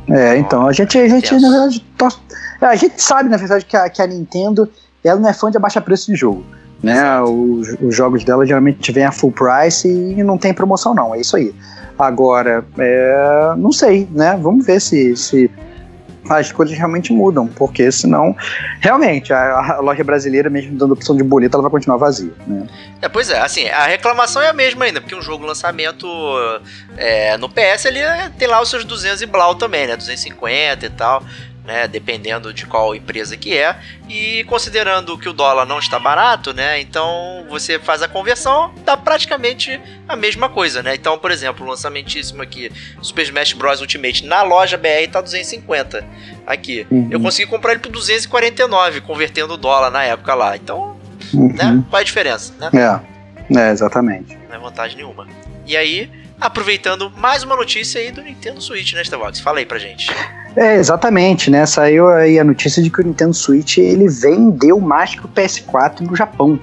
É, 0.09 0.37
então, 0.37 0.67
a 0.67 0.71
gente, 0.73 0.97
a 0.97 1.07
gente 1.07 1.33
na 1.39 1.49
verdade, 1.49 1.85
to- 1.97 2.19
é, 2.61 2.65
a 2.65 2.75
gente 2.75 3.01
sabe, 3.01 3.29
na 3.29 3.37
verdade, 3.37 3.65
que 3.65 3.75
a, 3.77 3.89
que 3.89 4.01
a 4.01 4.07
Nintendo, 4.07 4.69
ela 5.03 5.19
não 5.19 5.29
é 5.29 5.33
fã 5.33 5.49
de 5.49 5.57
abaixar 5.57 5.81
preço 5.83 6.11
de 6.11 6.17
jogo, 6.17 6.43
né, 6.81 7.21
os, 7.21 7.69
os 7.81 7.95
jogos 7.95 8.23
dela 8.25 8.45
geralmente 8.45 8.91
vêm 8.91 9.05
a 9.05 9.11
full 9.11 9.31
price 9.31 9.87
e 9.87 10.21
não 10.23 10.37
tem 10.37 10.53
promoção 10.53 10.93
não, 10.93 11.15
é 11.15 11.21
isso 11.21 11.37
aí. 11.37 11.53
Agora, 11.97 12.65
é, 12.77 13.53
não 13.57 13.71
sei, 13.71 14.07
né, 14.11 14.37
vamos 14.41 14.65
ver 14.65 14.81
se, 14.81 15.15
se 15.15 15.49
as 16.29 16.51
coisas 16.51 16.77
realmente 16.77 17.11
mudam, 17.11 17.47
porque 17.47 17.91
senão, 17.91 18.35
realmente, 18.79 19.33
a, 19.33 19.75
a 19.75 19.79
loja 19.79 20.03
brasileira, 20.03 20.49
mesmo 20.49 20.77
dando 20.77 20.93
opção 20.93 21.15
de 21.15 21.23
boleto, 21.23 21.55
ela 21.55 21.63
vai 21.63 21.71
continuar 21.71 21.97
vazia, 21.97 22.33
né. 22.47 22.67
É, 23.01 23.09
pois 23.09 23.29
é, 23.29 23.39
assim, 23.39 23.67
a 23.67 23.85
reclamação 23.85 24.41
é 24.41 24.49
a 24.49 24.53
mesma 24.53 24.85
ainda, 24.85 25.01
porque 25.01 25.15
um 25.15 25.21
jogo 25.21 25.45
lançamento 25.45 26.07
é, 26.97 27.37
no 27.37 27.49
PS 27.49 27.85
ele 27.85 27.99
tem 28.37 28.47
lá 28.47 28.61
os 28.61 28.69
seus 28.69 28.85
200 28.85 29.21
e 29.21 29.25
blau 29.25 29.55
também, 29.55 29.87
né? 29.87 29.95
250 29.95 30.85
e 30.85 30.89
tal, 30.89 31.23
né? 31.65 31.87
Dependendo 31.87 32.53
de 32.53 32.65
qual 32.65 32.93
empresa 32.95 33.37
que 33.37 33.57
é. 33.57 33.75
E 34.09 34.43
considerando 34.45 35.17
que 35.17 35.29
o 35.29 35.33
dólar 35.33 35.65
não 35.65 35.79
está 35.79 35.97
barato, 35.99 36.53
né? 36.53 36.79
Então 36.81 37.45
você 37.49 37.79
faz 37.79 38.01
a 38.01 38.07
conversão, 38.07 38.73
dá 38.85 38.97
praticamente 38.97 39.79
a 40.07 40.15
mesma 40.15 40.49
coisa, 40.49 40.83
né? 40.83 40.95
Então, 40.95 41.17
por 41.17 41.31
exemplo, 41.31 41.65
o 41.65 41.69
lançamentíssimo 41.69 42.41
aqui, 42.41 42.71
Super 43.01 43.23
Smash 43.23 43.53
Bros. 43.53 43.81
Ultimate, 43.81 44.25
na 44.25 44.41
loja 44.41 44.77
BR 44.77 45.07
tá 45.11 45.21
250 45.21 46.05
aqui. 46.45 46.85
Uhum. 46.91 47.07
Eu 47.11 47.19
consegui 47.19 47.49
comprar 47.49 47.71
ele 47.71 47.79
por 47.81 47.91
249, 47.91 49.01
convertendo 49.01 49.53
o 49.53 49.57
dólar 49.57 49.89
na 49.89 50.03
época 50.03 50.33
lá. 50.33 50.55
Então, 50.55 50.93
Uhum. 51.33 51.53
né? 51.53 51.83
Qual 51.89 51.99
é 51.99 52.01
a 52.01 52.05
diferença, 52.05 52.53
né? 52.59 52.69
É, 53.49 53.59
é, 53.59 53.71
exatamente. 53.71 54.37
Não 54.49 54.55
é 54.55 54.59
vantagem 54.59 54.97
nenhuma. 54.97 55.27
E 55.65 55.75
aí, 55.77 56.11
aproveitando 56.43 57.09
mais 57.15 57.41
uma 57.41 57.55
notícia 57.55 58.01
aí 58.01 58.11
do 58.11 58.21
Nintendo 58.21 58.61
Switch, 58.61 58.93
né, 58.93 59.01
Starbox? 59.01 59.39
Fala 59.39 59.59
aí 59.59 59.65
pra 59.65 59.79
gente. 59.79 60.11
É, 60.57 60.75
exatamente, 60.75 61.49
né? 61.49 61.65
Saiu 61.65 62.09
aí 62.09 62.37
a 62.37 62.43
notícia 62.43 62.83
de 62.83 62.89
que 62.89 62.99
o 62.99 63.03
Nintendo 63.03 63.33
Switch 63.33 63.77
ele 63.77 64.09
vendeu 64.09 64.79
mais 64.79 65.15
que 65.15 65.25
o 65.25 65.29
PS4 65.29 66.01
no 66.01 66.15
Japão. 66.15 66.59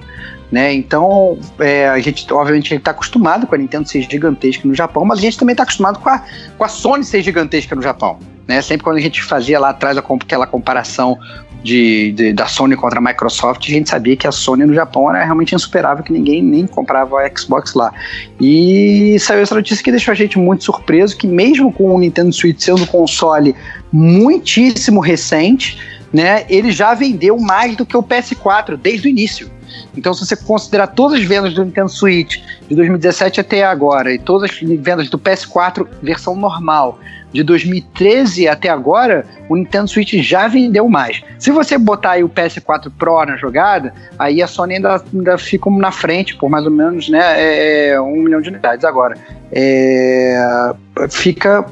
Né? 0.51 0.73
Então, 0.73 1.39
é, 1.59 1.87
a 1.89 1.97
gente, 1.99 2.31
obviamente, 2.31 2.75
está 2.75 2.91
acostumado 2.91 3.47
com 3.47 3.55
a 3.55 3.57
Nintendo 3.57 3.87
ser 3.87 4.01
gigantesca 4.01 4.67
no 4.67 4.75
Japão, 4.75 5.03
mas 5.03 5.19
a 5.19 5.21
gente 5.21 5.37
também 5.37 5.53
está 5.53 5.63
acostumado 5.63 5.97
com 5.99 6.09
a, 6.09 6.23
com 6.57 6.63
a 6.63 6.67
Sony 6.67 7.03
ser 7.03 7.23
gigantesca 7.23 7.73
no 7.75 7.81
Japão. 7.81 8.19
Né? 8.47 8.61
Sempre 8.61 8.83
quando 8.83 8.97
a 8.97 9.01
gente 9.01 9.23
fazia 9.23 9.59
lá 9.59 9.69
atrás 9.69 9.97
aquela 9.97 10.45
comparação 10.45 11.17
de, 11.63 12.11
de- 12.11 12.33
da 12.33 12.47
Sony 12.47 12.75
contra 12.75 12.99
a 12.99 13.01
Microsoft, 13.01 13.67
a 13.67 13.71
gente 13.71 13.89
sabia 13.89 14.15
que 14.15 14.27
a 14.27 14.31
Sony 14.31 14.65
no 14.65 14.73
Japão 14.73 15.09
era 15.09 15.23
realmente 15.23 15.53
insuperável, 15.53 16.03
que 16.03 16.11
ninguém 16.11 16.41
nem 16.41 16.65
comprava 16.65 17.21
a 17.21 17.29
Xbox 17.37 17.73
lá. 17.73 17.93
E 18.39 19.17
saiu 19.19 19.41
essa 19.41 19.55
notícia 19.55 19.83
que 19.83 19.91
deixou 19.91 20.11
a 20.11 20.15
gente 20.15 20.37
muito 20.39 20.63
surpreso, 20.63 21.15
que 21.17 21.27
mesmo 21.27 21.71
com 21.71 21.95
o 21.95 21.99
Nintendo 21.99 22.33
Switch 22.33 22.59
sendo 22.59 22.83
um 22.83 22.85
console 22.85 23.55
muitíssimo 23.91 24.99
recente, 24.99 25.77
né, 26.11 26.45
ele 26.49 26.71
já 26.71 26.93
vendeu 26.93 27.37
mais 27.39 27.75
do 27.75 27.85
que 27.85 27.95
o 27.95 28.03
PS4 28.03 28.75
desde 28.75 29.07
o 29.07 29.09
início. 29.09 29.49
Então, 29.95 30.13
se 30.13 30.25
você 30.25 30.35
considerar 30.35 30.87
todas 30.87 31.19
as 31.19 31.25
vendas 31.25 31.53
do 31.53 31.63
Nintendo 31.63 31.89
Switch 31.89 32.37
de 32.67 32.75
2017 32.75 33.39
até 33.39 33.63
agora 33.63 34.13
e 34.13 34.19
todas 34.19 34.51
as 34.51 34.59
vendas 34.59 35.09
do 35.09 35.17
PS4 35.17 35.87
versão 36.01 36.35
normal 36.35 36.99
de 37.33 37.43
2013 37.43 38.47
até 38.47 38.69
agora, 38.69 39.25
o 39.47 39.55
Nintendo 39.55 39.87
Switch 39.87 40.13
já 40.15 40.47
vendeu 40.47 40.87
mais. 40.89 41.21
Se 41.39 41.51
você 41.51 41.77
botar 41.77 42.11
aí 42.11 42.23
o 42.23 42.29
PS4 42.29 42.91
Pro 42.97 43.25
na 43.25 43.37
jogada, 43.37 43.93
aí 44.17 44.41
a 44.41 44.47
Sony 44.47 44.75
ainda, 44.75 45.03
ainda 45.13 45.37
fica 45.37 45.69
na 45.69 45.91
frente 45.91 46.35
por 46.35 46.49
mais 46.49 46.65
ou 46.65 46.71
menos 46.71 47.09
né, 47.09 47.19
é, 47.35 47.89
é, 47.89 48.01
um 48.01 48.21
milhão 48.21 48.41
de 48.41 48.49
unidades. 48.49 48.83
Agora, 48.83 49.15
é, 49.51 50.73
fica 51.09 51.65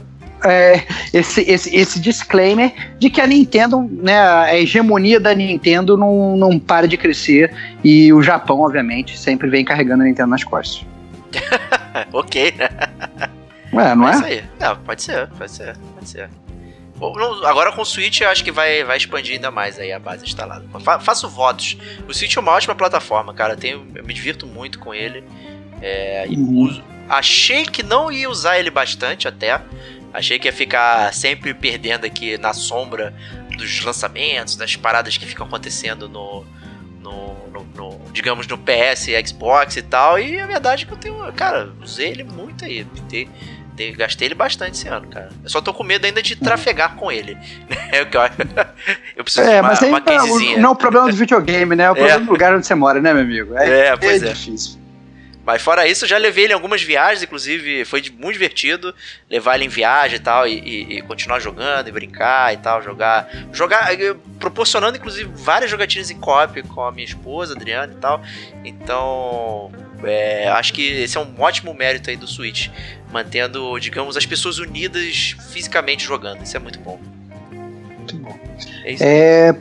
é, 0.46 0.82
esse, 1.14 1.42
esse, 1.42 1.76
esse 1.76 2.00
disclaimer 2.00 2.72
de 2.98 3.10
que 3.10 3.20
a 3.20 3.28
Nintendo, 3.28 3.90
né, 3.92 4.18
a 4.20 4.58
hegemonia 4.58 5.20
da 5.20 5.34
Nintendo 5.34 5.98
não, 5.98 6.38
não 6.38 6.58
para 6.58 6.88
de 6.88 6.98
crescer 6.98 7.54
e 7.84 8.12
o 8.14 8.22
Japão, 8.22 8.62
obviamente, 8.62 9.20
sempre 9.20 9.50
vem 9.50 9.66
carregando 9.66 10.04
a 10.04 10.06
Nintendo 10.06 10.30
nas 10.30 10.44
costas. 10.44 10.86
ok? 12.14 12.54
Ué, 13.74 13.96
não 13.96 14.08
É 14.08 14.12
isso 14.14 14.24
é? 14.24 14.28
aí. 14.28 14.44
Não, 14.60 14.76
pode 14.78 15.02
ser, 15.04 15.28
pode 15.30 15.52
ser, 15.52 15.78
pode 15.96 16.10
ser. 16.10 16.30
Agora 17.46 17.72
com 17.72 17.82
o 17.82 17.86
Switch 17.86 18.20
eu 18.20 18.30
acho 18.30 18.44
que 18.44 18.52
vai, 18.52 18.84
vai 18.84 18.98
expandir 18.98 19.36
ainda 19.36 19.50
mais 19.50 19.80
aí 19.80 19.92
a 19.92 20.00
base 20.00 20.26
instalada. 20.26 20.66
Fa- 20.82 21.00
faço 21.00 21.30
votos. 21.30 21.78
O 22.08 22.14
Switch 22.14 22.36
é 22.36 22.40
uma 22.40 22.52
ótima 22.52 22.76
plataforma, 22.76 23.34
cara. 23.34 23.56
Tenho, 23.56 23.88
eu 23.96 24.04
me 24.04 24.14
divirto 24.14 24.46
muito 24.46 24.80
com 24.80 24.94
ele. 24.94 25.24
É, 25.82 26.26
Uhum. 26.30 26.58
uso- 26.60 26.84
achei 27.08 27.64
que 27.66 27.82
não 27.84 28.12
ia 28.12 28.30
usar 28.30 28.60
ele 28.60 28.70
bastante 28.70 29.28
até. 29.30 29.62
Achei 30.14 30.38
que 30.40 30.48
ia 30.48 30.52
ficar 30.54 31.14
sempre 31.14 31.54
perdendo 31.54 32.04
aqui 32.06 32.38
na 32.38 32.52
sombra 32.52 33.14
dos 33.56 33.82
lançamentos, 33.86 34.58
das 34.58 34.76
paradas 34.76 35.16
que 35.18 35.26
ficam 35.26 35.46
acontecendo 35.46 36.10
no, 36.10 36.44
no, 37.02 37.34
no- 37.50 37.64
no- 37.76 38.02
digamos, 38.12 38.46
no 38.46 38.58
PS 38.58 39.08
e 39.12 39.26
Xbox 39.28 39.78
e 39.78 39.82
tal. 39.84 40.20
E 40.20 40.38
a 40.38 40.46
verdade 40.46 40.84
é 40.84 40.88
que 40.88 40.92
eu 40.94 40.98
tenho, 40.98 41.32
cara, 41.34 41.72
usei 41.82 42.10
ele 42.10 42.24
muito 42.26 42.66
aí. 42.66 42.84
Te- 43.08 43.30
te- 43.80 43.92
gastei 43.94 44.28
ele 44.28 44.36
bastante 44.36 44.74
esse 44.78 44.88
ano, 44.90 45.08
cara. 45.08 45.30
Eu 45.44 45.50
só 45.50 45.62
tô 45.62 45.74
com 45.74 45.84
medo 45.84 46.06
ainda 46.06 46.22
de 46.22 46.36
trafegar 46.36 46.96
com 46.96 47.10
ele. 47.12 47.38
É 47.92 48.02
o 48.02 48.06
que 48.06 48.18
eu 48.18 48.22
Eu 49.16 49.24
preciso 49.24 49.48
de 49.48 49.54
É, 49.54 49.62
uma, 49.62 49.70
mas 49.70 49.82
aí 49.82 49.90
uma 49.90 50.00
não, 50.00 50.06
casezinha. 50.06 50.58
não 50.58 50.70
é 50.70 50.74
o 50.74 50.76
problema 50.76 51.10
do 51.10 51.16
videogame, 51.16 51.76
né? 51.76 51.86
É 51.86 51.92
o 51.92 51.94
É. 51.96 51.96
problema 51.96 52.26
do 52.26 52.32
lugar 52.32 52.54
onde 52.56 52.68
você 52.68 52.76
mora, 52.76 53.02
né, 53.02 53.14
meu 53.14 53.24
amigo? 53.24 53.58
É, 53.58 53.96
pois 53.98 54.22
é. 54.22 54.34
difícil. 54.34 54.78
Mas 55.46 55.64
fora 55.64 55.88
isso, 55.88 56.04
eu 56.06 56.10
já 56.10 56.18
levei 56.20 56.44
ele 56.44 56.54
em 56.54 56.56
algumas 56.56 56.84
viagens, 56.84 57.24
inclusive 57.24 57.84
foi 57.86 58.02
de- 58.02 58.12
muito 58.12 58.34
divertido 58.34 58.94
levar 59.28 59.56
ele 59.56 59.66
em 59.66 59.70
viagem 59.70 60.18
e 60.18 60.20
tal, 60.20 60.46
e, 60.48 60.60
e- 60.60 60.98
e 60.98 61.02
continuar 61.02 61.40
jogando 61.40 61.88
e 61.88 61.92
brincar 61.92 62.54
e 62.54 62.58
tal, 62.58 62.84
jogar. 62.84 63.28
Jogar, 63.52 63.88
proporcionando 64.40 64.98
inclusive 64.98 65.28
várias 65.34 65.72
jogatinas 65.72 66.12
em 66.12 66.20
co-op 66.20 66.62
com 66.64 66.84
a 66.84 66.92
minha 66.92 67.06
esposa, 67.06 67.56
Adriana 67.56 67.92
e 67.94 67.96
tal. 68.00 68.22
Então, 68.64 69.72
é, 70.04 70.48
acho 70.50 70.74
que 70.74 70.82
esse 70.82 71.18
é 71.18 71.20
um 71.20 71.34
ótimo 71.40 71.74
mérito 71.74 72.10
aí 72.10 72.16
do 72.16 72.28
Switch, 72.28 72.70
mantendo, 73.12 73.78
digamos, 73.80 74.16
as 74.16 74.26
pessoas 74.26 74.60
unidas 74.60 75.36
fisicamente 75.52 76.04
jogando. 76.04 76.44
Isso 76.44 76.56
é 76.56 76.60
muito 76.60 76.80
bom. 76.80 77.00
Muito 77.98 78.16
bom. 78.18 78.38
É. 78.84 79.50
É, 79.50 79.54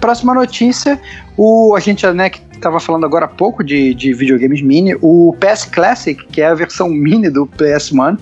próxima 0.00 0.34
notícia, 0.34 1.00
o, 1.36 1.74
a 1.76 1.80
gente 1.80 2.06
né, 2.08 2.30
que 2.30 2.40
estava 2.52 2.80
falando 2.80 3.04
agora 3.04 3.26
há 3.26 3.28
pouco 3.28 3.62
de, 3.62 3.94
de 3.94 4.12
videogames 4.12 4.62
mini, 4.62 4.94
o 5.00 5.36
PS 5.38 5.66
Classic, 5.66 6.26
que 6.26 6.40
é 6.40 6.46
a 6.46 6.54
versão 6.54 6.88
mini 6.88 7.30
do 7.30 7.46
PS1, 7.46 8.18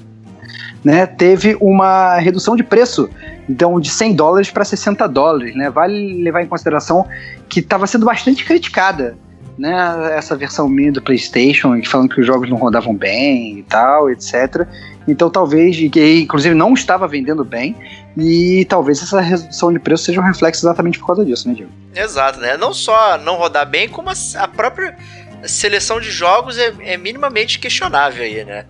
né, 0.85 1.07
teve 1.07 1.57
uma 1.61 2.19
redução 2.19 2.57
de 2.57 2.63
preço, 2.63 3.11
então 3.49 3.81
de 3.81 3.91
100 3.91 4.15
dólares 4.15 4.51
para 4.51 4.65
60 4.65 5.07
dólares, 5.09 5.55
né, 5.57 5.71
vale 5.71 6.23
levar 6.23 6.43
em 6.43 6.47
consideração 6.47 7.07
que 7.49 7.61
estava 7.61 7.87
sendo 7.87 8.07
bastante 8.07 8.45
criticada, 8.45 9.17
né, 9.59 10.17
essa 10.17 10.37
versão 10.37 10.69
mini 10.69 10.93
do 10.93 11.03
PlayStation, 11.03 11.81
falando 11.85 12.15
que 12.15 12.21
os 12.21 12.27
jogos 12.27 12.49
não 12.49 12.57
rodavam 12.57 12.95
bem 12.95 13.59
e 13.59 13.63
tal, 13.65 14.09
etc. 14.09 14.67
Então 15.07 15.29
talvez, 15.29 15.77
que 15.91 16.21
inclusive 16.21 16.55
não 16.55 16.75
estava 16.75 17.09
vendendo 17.09 17.45
bem, 17.45 17.75
e 18.17 18.65
talvez 18.67 19.03
essa 19.03 19.21
redução 19.21 19.73
de 19.73 19.79
preço 19.79 20.05
seja 20.05 20.21
um 20.21 20.25
reflexo 20.25 20.65
exatamente 20.65 20.99
por 20.99 21.07
causa 21.07 21.25
disso, 21.25 21.49
né, 21.49 21.55
Diego? 21.55 21.73
Exato, 21.95 22.39
né? 22.41 22.57
Não 22.57 22.73
só 22.73 23.19
não 23.19 23.37
rodar 23.37 23.69
bem, 23.69 23.89
como 23.89 24.11
a, 24.11 24.15
a 24.37 24.49
própria 24.49 24.97
seleção 25.45 26.01
de 26.01 26.11
jogos 26.11 26.59
é, 26.59 26.73
é 26.81 26.97
minimamente 26.97 27.59
questionável 27.59 28.25
aí, 28.25 28.45
né? 28.45 28.65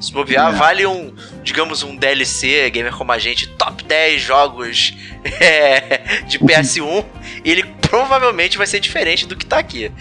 Se 0.00 0.12
bobear, 0.12 0.54
É. 0.54 0.56
vale 0.56 0.86
um, 0.86 1.12
digamos, 1.42 1.82
um 1.82 1.94
DLC, 1.94 2.70
gamer 2.70 2.92
como 2.96 3.12
a 3.12 3.18
gente, 3.18 3.48
top 3.48 3.84
10 3.84 4.22
jogos 4.22 4.96
é, 5.40 6.22
de 6.26 6.38
PS1, 6.38 7.04
e 7.44 7.50
ele 7.50 7.64
provavelmente 7.82 8.56
vai 8.56 8.66
ser 8.66 8.80
diferente 8.80 9.26
do 9.26 9.36
que 9.36 9.44
tá 9.44 9.58
aqui. 9.58 9.92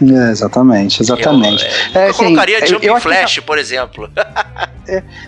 É, 0.00 0.30
exatamente, 0.30 1.02
exatamente. 1.02 1.64
Eu, 1.64 2.00
É, 2.00 2.06
eu 2.06 2.10
assim, 2.10 2.24
colocaria 2.24 2.66
Jumping 2.66 2.86
eu 2.86 2.94
acho 2.94 3.08
que 3.08 3.14
Flash, 3.14 3.40
por 3.40 3.58
exemplo. 3.58 4.10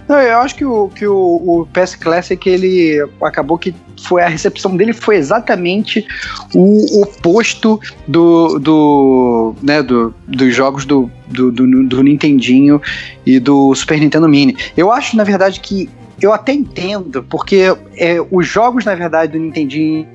Não, 0.08 0.20
eu 0.20 0.38
acho 0.38 0.54
que 0.54 0.64
o, 0.64 0.88
que 0.88 1.04
o, 1.04 1.16
o 1.16 1.68
PS 1.72 1.96
Classic, 1.96 2.48
ele 2.48 3.04
acabou 3.20 3.58
que 3.58 3.74
foi 4.04 4.22
a 4.22 4.28
recepção 4.28 4.76
dele 4.76 4.92
foi 4.92 5.16
exatamente 5.16 6.06
o 6.54 7.02
oposto 7.02 7.80
do, 8.06 8.58
do, 8.60 9.56
né, 9.60 9.82
do 9.82 10.14
dos 10.26 10.54
jogos 10.54 10.84
do, 10.84 11.10
do, 11.30 11.50
do, 11.50 11.84
do 11.84 12.02
Nintendinho 12.02 12.80
e 13.24 13.38
do 13.38 13.74
Super 13.74 14.00
Nintendo 14.00 14.28
Mini. 14.28 14.56
Eu 14.76 14.92
acho, 14.92 15.16
na 15.16 15.24
verdade, 15.24 15.60
que 15.60 15.88
eu 16.20 16.32
até 16.32 16.52
entendo, 16.52 17.22
porque 17.22 17.74
é, 17.96 18.16
os 18.30 18.46
jogos, 18.46 18.84
na 18.84 18.94
verdade, 18.94 19.32
do 19.32 19.38
Nintendinho 19.38 20.06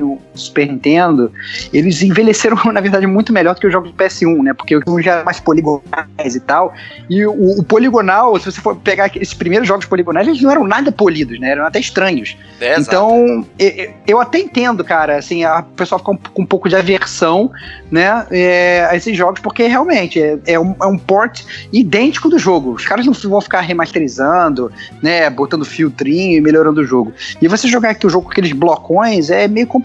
o 0.00 0.20
Super 0.34 0.66
Nintendo, 0.66 1.32
eles 1.72 2.02
envelheceram, 2.02 2.56
na 2.72 2.80
verdade, 2.80 3.06
muito 3.06 3.32
melhor 3.32 3.54
do 3.54 3.60
que 3.60 3.66
os 3.66 3.72
jogos 3.72 3.90
do 3.90 3.96
PS1, 3.96 4.42
né? 4.42 4.54
Porque 4.54 4.76
os 4.76 5.04
já 5.04 5.14
eram 5.14 5.24
mais 5.24 5.40
poligonais 5.40 6.34
e 6.34 6.40
tal. 6.40 6.72
E 7.10 7.24
o, 7.26 7.60
o, 7.60 7.62
poligonal, 7.62 8.38
se 8.38 8.46
você 8.46 8.60
for 8.60 8.76
pegar 8.76 9.10
esses 9.16 9.34
primeiros 9.34 9.66
jogos 9.66 9.86
poligonais, 9.86 10.26
eles 10.26 10.40
não 10.40 10.50
eram 10.50 10.64
nada 10.64 10.92
polidos, 10.92 11.38
né? 11.38 11.50
Eram 11.50 11.66
até 11.66 11.80
estranhos. 11.80 12.36
É, 12.60 12.78
então, 12.78 13.46
eu, 13.58 13.94
eu, 14.06 14.20
até 14.20 14.38
entendo, 14.38 14.84
cara, 14.84 15.16
assim, 15.16 15.44
a 15.44 15.62
pessoa 15.62 15.98
fica 15.98 16.12
com 16.32 16.42
um 16.42 16.46
pouco 16.46 16.68
de 16.68 16.76
aversão, 16.76 17.50
né? 17.90 18.26
É, 18.30 18.86
a 18.90 18.96
esses 18.96 19.16
jogos, 19.16 19.40
porque 19.40 19.66
realmente 19.66 20.20
é, 20.20 20.38
é, 20.46 20.60
um, 20.60 20.74
é 20.80 20.86
um 20.86 20.98
port 20.98 21.42
idêntico 21.72 22.28
do 22.28 22.38
jogo. 22.38 22.72
Os 22.72 22.86
caras 22.86 23.04
não 23.04 23.12
vão 23.12 23.40
ficar 23.40 23.60
remasterizando, 23.60 24.70
né? 25.02 25.28
Botando 25.30 25.64
filtrinho 25.64 26.38
e 26.38 26.40
melhorando 26.40 26.80
o 26.80 26.84
jogo. 26.84 27.12
E 27.40 27.48
você 27.48 27.68
jogar 27.68 27.90
aqui 27.90 28.06
o 28.06 28.10
jogo 28.10 28.26
com 28.26 28.32
aqueles 28.32 28.52
blocões 28.52 29.30
é 29.30 29.48
meio 29.48 29.66
complicado. 29.66 29.81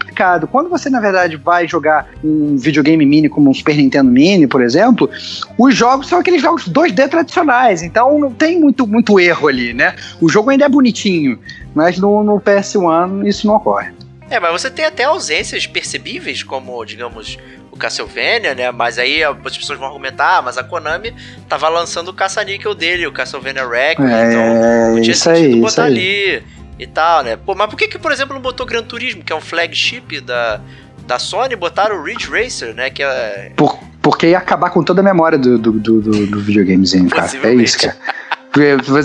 Quando 0.50 0.68
você, 0.68 0.90
na 0.90 1.00
verdade, 1.00 1.36
vai 1.36 1.66
jogar 1.66 2.08
um 2.22 2.56
videogame 2.56 3.04
mini 3.04 3.28
como 3.28 3.50
um 3.50 3.54
Super 3.54 3.76
Nintendo 3.76 4.10
Mini, 4.10 4.46
por 4.46 4.62
exemplo, 4.62 5.10
os 5.56 5.74
jogos 5.74 6.08
são 6.08 6.18
aqueles 6.18 6.42
jogos 6.42 6.68
2D 6.68 7.08
tradicionais, 7.08 7.82
então 7.82 8.18
não 8.18 8.32
tem 8.32 8.60
muito, 8.60 8.86
muito 8.86 9.18
erro 9.20 9.48
ali, 9.48 9.72
né? 9.72 9.94
O 10.20 10.28
jogo 10.28 10.50
ainda 10.50 10.64
é 10.64 10.68
bonitinho, 10.68 11.38
mas 11.74 11.98
no, 11.98 12.22
no 12.22 12.40
PS1 12.40 13.26
isso 13.26 13.46
não 13.46 13.56
ocorre. 13.56 13.92
É, 14.30 14.38
mas 14.38 14.52
você 14.52 14.70
tem 14.70 14.84
até 14.84 15.04
ausências 15.04 15.66
percebíveis, 15.66 16.42
como, 16.42 16.84
digamos, 16.84 17.38
o 17.72 17.76
Castlevania, 17.76 18.54
né? 18.54 18.70
Mas 18.70 18.98
aí 18.98 19.22
as 19.22 19.56
pessoas 19.56 19.78
vão 19.78 19.88
argumentar, 19.88 20.38
ah, 20.38 20.42
mas 20.42 20.58
a 20.58 20.64
Konami 20.64 21.14
tava 21.48 21.68
lançando 21.68 22.08
o 22.08 22.12
caça-níquel 22.12 22.74
dele, 22.74 23.06
o 23.06 23.12
Castlevania 23.12 23.66
Record, 23.66 24.10
é, 24.10 24.28
então 24.28 24.94
não 24.94 25.00
tinha 25.00 25.14
sentido 25.14 25.54
aí, 25.54 25.60
botar 25.60 25.84
ali 25.84 26.42
e 26.78 26.86
tal, 26.86 27.24
né? 27.24 27.36
Pô, 27.36 27.54
mas 27.54 27.68
por 27.68 27.76
que 27.76 27.88
que, 27.88 27.98
por 27.98 28.12
exemplo, 28.12 28.34
não 28.34 28.40
botou 28.40 28.64
Gran 28.64 28.82
Turismo, 28.82 29.22
que 29.22 29.32
é 29.32 29.36
um 29.36 29.40
flagship 29.40 30.20
da, 30.20 30.60
da 31.06 31.18
Sony, 31.18 31.56
botaram 31.56 31.96
o 31.96 32.02
Ridge 32.02 32.28
Racer, 32.30 32.74
né? 32.74 32.90
Que 32.90 33.02
é... 33.02 33.52
Por, 33.56 33.78
porque 34.00 34.28
ia 34.28 34.38
acabar 34.38 34.70
com 34.70 34.82
toda 34.82 35.00
a 35.00 35.04
memória 35.04 35.36
do, 35.36 35.58
do, 35.58 35.72
do, 35.72 36.00
do, 36.00 36.40
videogamezinho, 36.40 37.10
cara. 37.10 37.30
É 37.42 37.54
isso, 37.54 37.78
cara. 37.78 37.96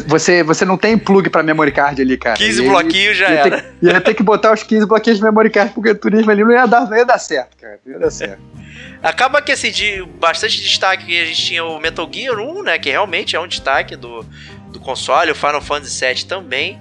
Você, 0.07 0.41
você 0.43 0.65
não 0.65 0.77
tem 0.77 0.97
plug 0.97 1.29
pra 1.29 1.43
memory 1.43 1.71
card 1.71 2.01
ali, 2.01 2.17
cara. 2.17 2.37
15 2.37 2.61
bloquinhos 2.61 3.17
já 3.17 3.29
ia 3.29 3.39
era. 3.39 3.61
Ter, 3.61 3.75
ia 3.81 4.01
ter 4.01 4.13
que 4.13 4.23
botar 4.23 4.53
os 4.53 4.63
15 4.63 4.85
bloquinhos 4.87 5.19
de 5.19 5.23
memory 5.25 5.49
card, 5.49 5.73
porque 5.73 5.89
o 5.89 5.95
turismo 5.95 6.31
ali 6.31 6.43
não 6.43 6.51
ia 6.51 6.65
dar, 6.65 6.89
não 6.89 6.95
ia 6.95 7.05
dar 7.05 7.19
certo, 7.19 7.57
cara. 7.57 7.79
Não 7.85 7.93
ia 7.93 7.99
dar 7.99 8.11
certo. 8.11 8.41
Acaba 9.01 9.41
que 9.41 9.51
assim, 9.51 9.69
de 9.69 10.01
bastante 10.19 10.61
destaque 10.61 11.19
a 11.19 11.25
gente 11.25 11.45
tinha 11.45 11.63
o 11.65 11.79
Metal 11.79 12.09
Gear 12.11 12.39
1, 12.39 12.63
né? 12.63 12.79
Que 12.79 12.89
realmente 12.89 13.35
é 13.35 13.39
um 13.39 13.47
destaque 13.47 13.95
do, 13.95 14.25
do 14.71 14.79
console, 14.79 15.31
o 15.31 15.35
Final 15.35 15.61
Fantasy 15.61 16.05
VII 16.05 16.25
também 16.25 16.79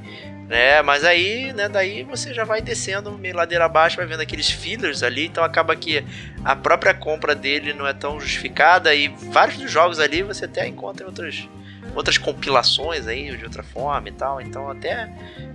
né? 0.53 0.83
Mas 0.83 1.03
aí, 1.03 1.51
né, 1.55 1.67
daí 1.67 2.03
você 2.03 2.35
já 2.35 2.45
vai 2.45 2.61
descendo 2.61 3.11
meio 3.17 3.35
ladeira 3.35 3.65
abaixo, 3.65 3.97
vai 3.97 4.05
vendo 4.05 4.21
aqueles 4.21 4.51
fillers 4.51 5.03
ali, 5.03 5.25
então 5.25 5.43
acaba 5.43 5.75
que 5.75 6.05
a 6.45 6.55
própria 6.55 6.93
compra 6.93 7.35
dele 7.35 7.73
não 7.73 7.87
é 7.87 7.95
tão 7.95 8.21
justificada 8.21 8.95
e 8.95 9.09
vários 9.09 9.57
dos 9.57 9.71
jogos 9.71 9.99
ali 9.99 10.23
você 10.23 10.45
até 10.45 10.69
encontra 10.69 11.07
outras 11.07 11.49
outras 11.95 12.19
compilações 12.19 13.07
aí 13.07 13.35
de 13.35 13.45
outra 13.45 13.63
forma 13.63 14.11
e 14.11 14.13
tal, 14.13 14.43
então 14.43 14.71
até 14.71 15.07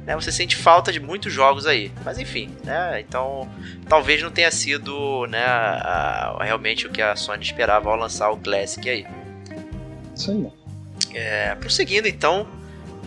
né, 0.03 0.15
você 0.15 0.31
sente 0.31 0.55
falta 0.55 0.91
de 0.91 0.99
muitos 0.99 1.31
jogos 1.31 1.67
aí, 1.67 1.91
mas 2.03 2.17
enfim, 2.17 2.49
né? 2.63 2.99
Então 2.99 3.47
talvez 3.87 4.23
não 4.23 4.31
tenha 4.31 4.49
sido, 4.49 5.27
né, 5.27 5.45
a, 5.45 6.39
realmente 6.41 6.87
o 6.87 6.89
que 6.89 7.03
a 7.03 7.15
Sony 7.15 7.43
esperava 7.43 7.87
ao 7.87 7.95
lançar 7.95 8.31
o 8.31 8.37
Classic 8.37 8.89
aí. 8.89 9.05
Isso 10.15 10.31
aí. 10.31 10.47
É, 11.13 11.53
prosseguindo 11.53 12.07
então, 12.07 12.47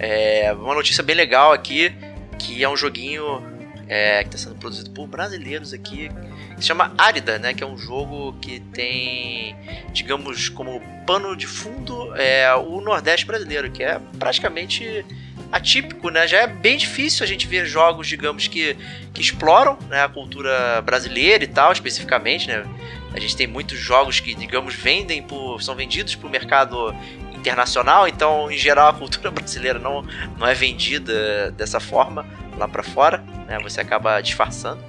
é, 0.00 0.50
uma 0.54 0.74
notícia 0.74 1.02
bem 1.04 1.14
legal 1.14 1.52
aqui, 1.52 1.92
que 2.38 2.64
é 2.64 2.68
um 2.68 2.76
joguinho 2.76 3.46
é, 3.86 4.22
que 4.22 4.34
está 4.34 4.38
sendo 4.38 4.54
produzido 4.54 4.90
por 4.92 5.06
brasileiros 5.06 5.74
aqui, 5.74 6.08
que 6.54 6.62
se 6.62 6.68
chama 6.68 6.94
Árida, 6.96 7.38
né? 7.38 7.52
Que 7.52 7.62
é 7.62 7.66
um 7.66 7.76
jogo 7.76 8.32
que 8.40 8.60
tem, 8.60 9.54
digamos, 9.92 10.48
como 10.48 10.80
pano 11.06 11.36
de 11.36 11.46
fundo 11.46 12.16
é, 12.16 12.52
o 12.54 12.80
Nordeste 12.80 13.26
brasileiro, 13.26 13.70
que 13.70 13.82
é 13.82 14.00
praticamente 14.18 15.04
atípico, 15.52 16.08
né? 16.08 16.26
Já 16.26 16.38
é 16.38 16.46
bem 16.46 16.78
difícil 16.78 17.22
a 17.22 17.26
gente 17.26 17.46
ver 17.46 17.66
jogos, 17.66 18.08
digamos, 18.08 18.48
que, 18.48 18.74
que 19.12 19.20
exploram 19.20 19.78
né, 19.90 20.02
a 20.02 20.08
cultura 20.08 20.80
brasileira 20.80 21.44
e 21.44 21.48
tal, 21.48 21.72
especificamente, 21.72 22.48
né? 22.48 22.64
A 23.12 23.20
gente 23.20 23.36
tem 23.36 23.46
muitos 23.46 23.78
jogos 23.78 24.18
que, 24.18 24.34
digamos, 24.34 24.74
vendem 24.74 25.22
por, 25.22 25.60
são 25.60 25.74
vendidos 25.74 26.14
para 26.14 26.26
o 26.26 26.30
mercado 26.30 26.94
internacional, 27.40 28.06
então 28.06 28.50
em 28.50 28.56
geral 28.56 28.88
a 28.88 28.92
cultura 28.92 29.30
brasileira 29.32 29.78
não, 29.78 30.04
não 30.38 30.46
é 30.46 30.54
vendida 30.54 31.50
dessa 31.52 31.80
forma 31.80 32.26
lá 32.56 32.68
para 32.68 32.82
fora, 32.82 33.18
né? 33.46 33.58
Você 33.60 33.80
acaba 33.80 34.20
disfarçando. 34.20 34.80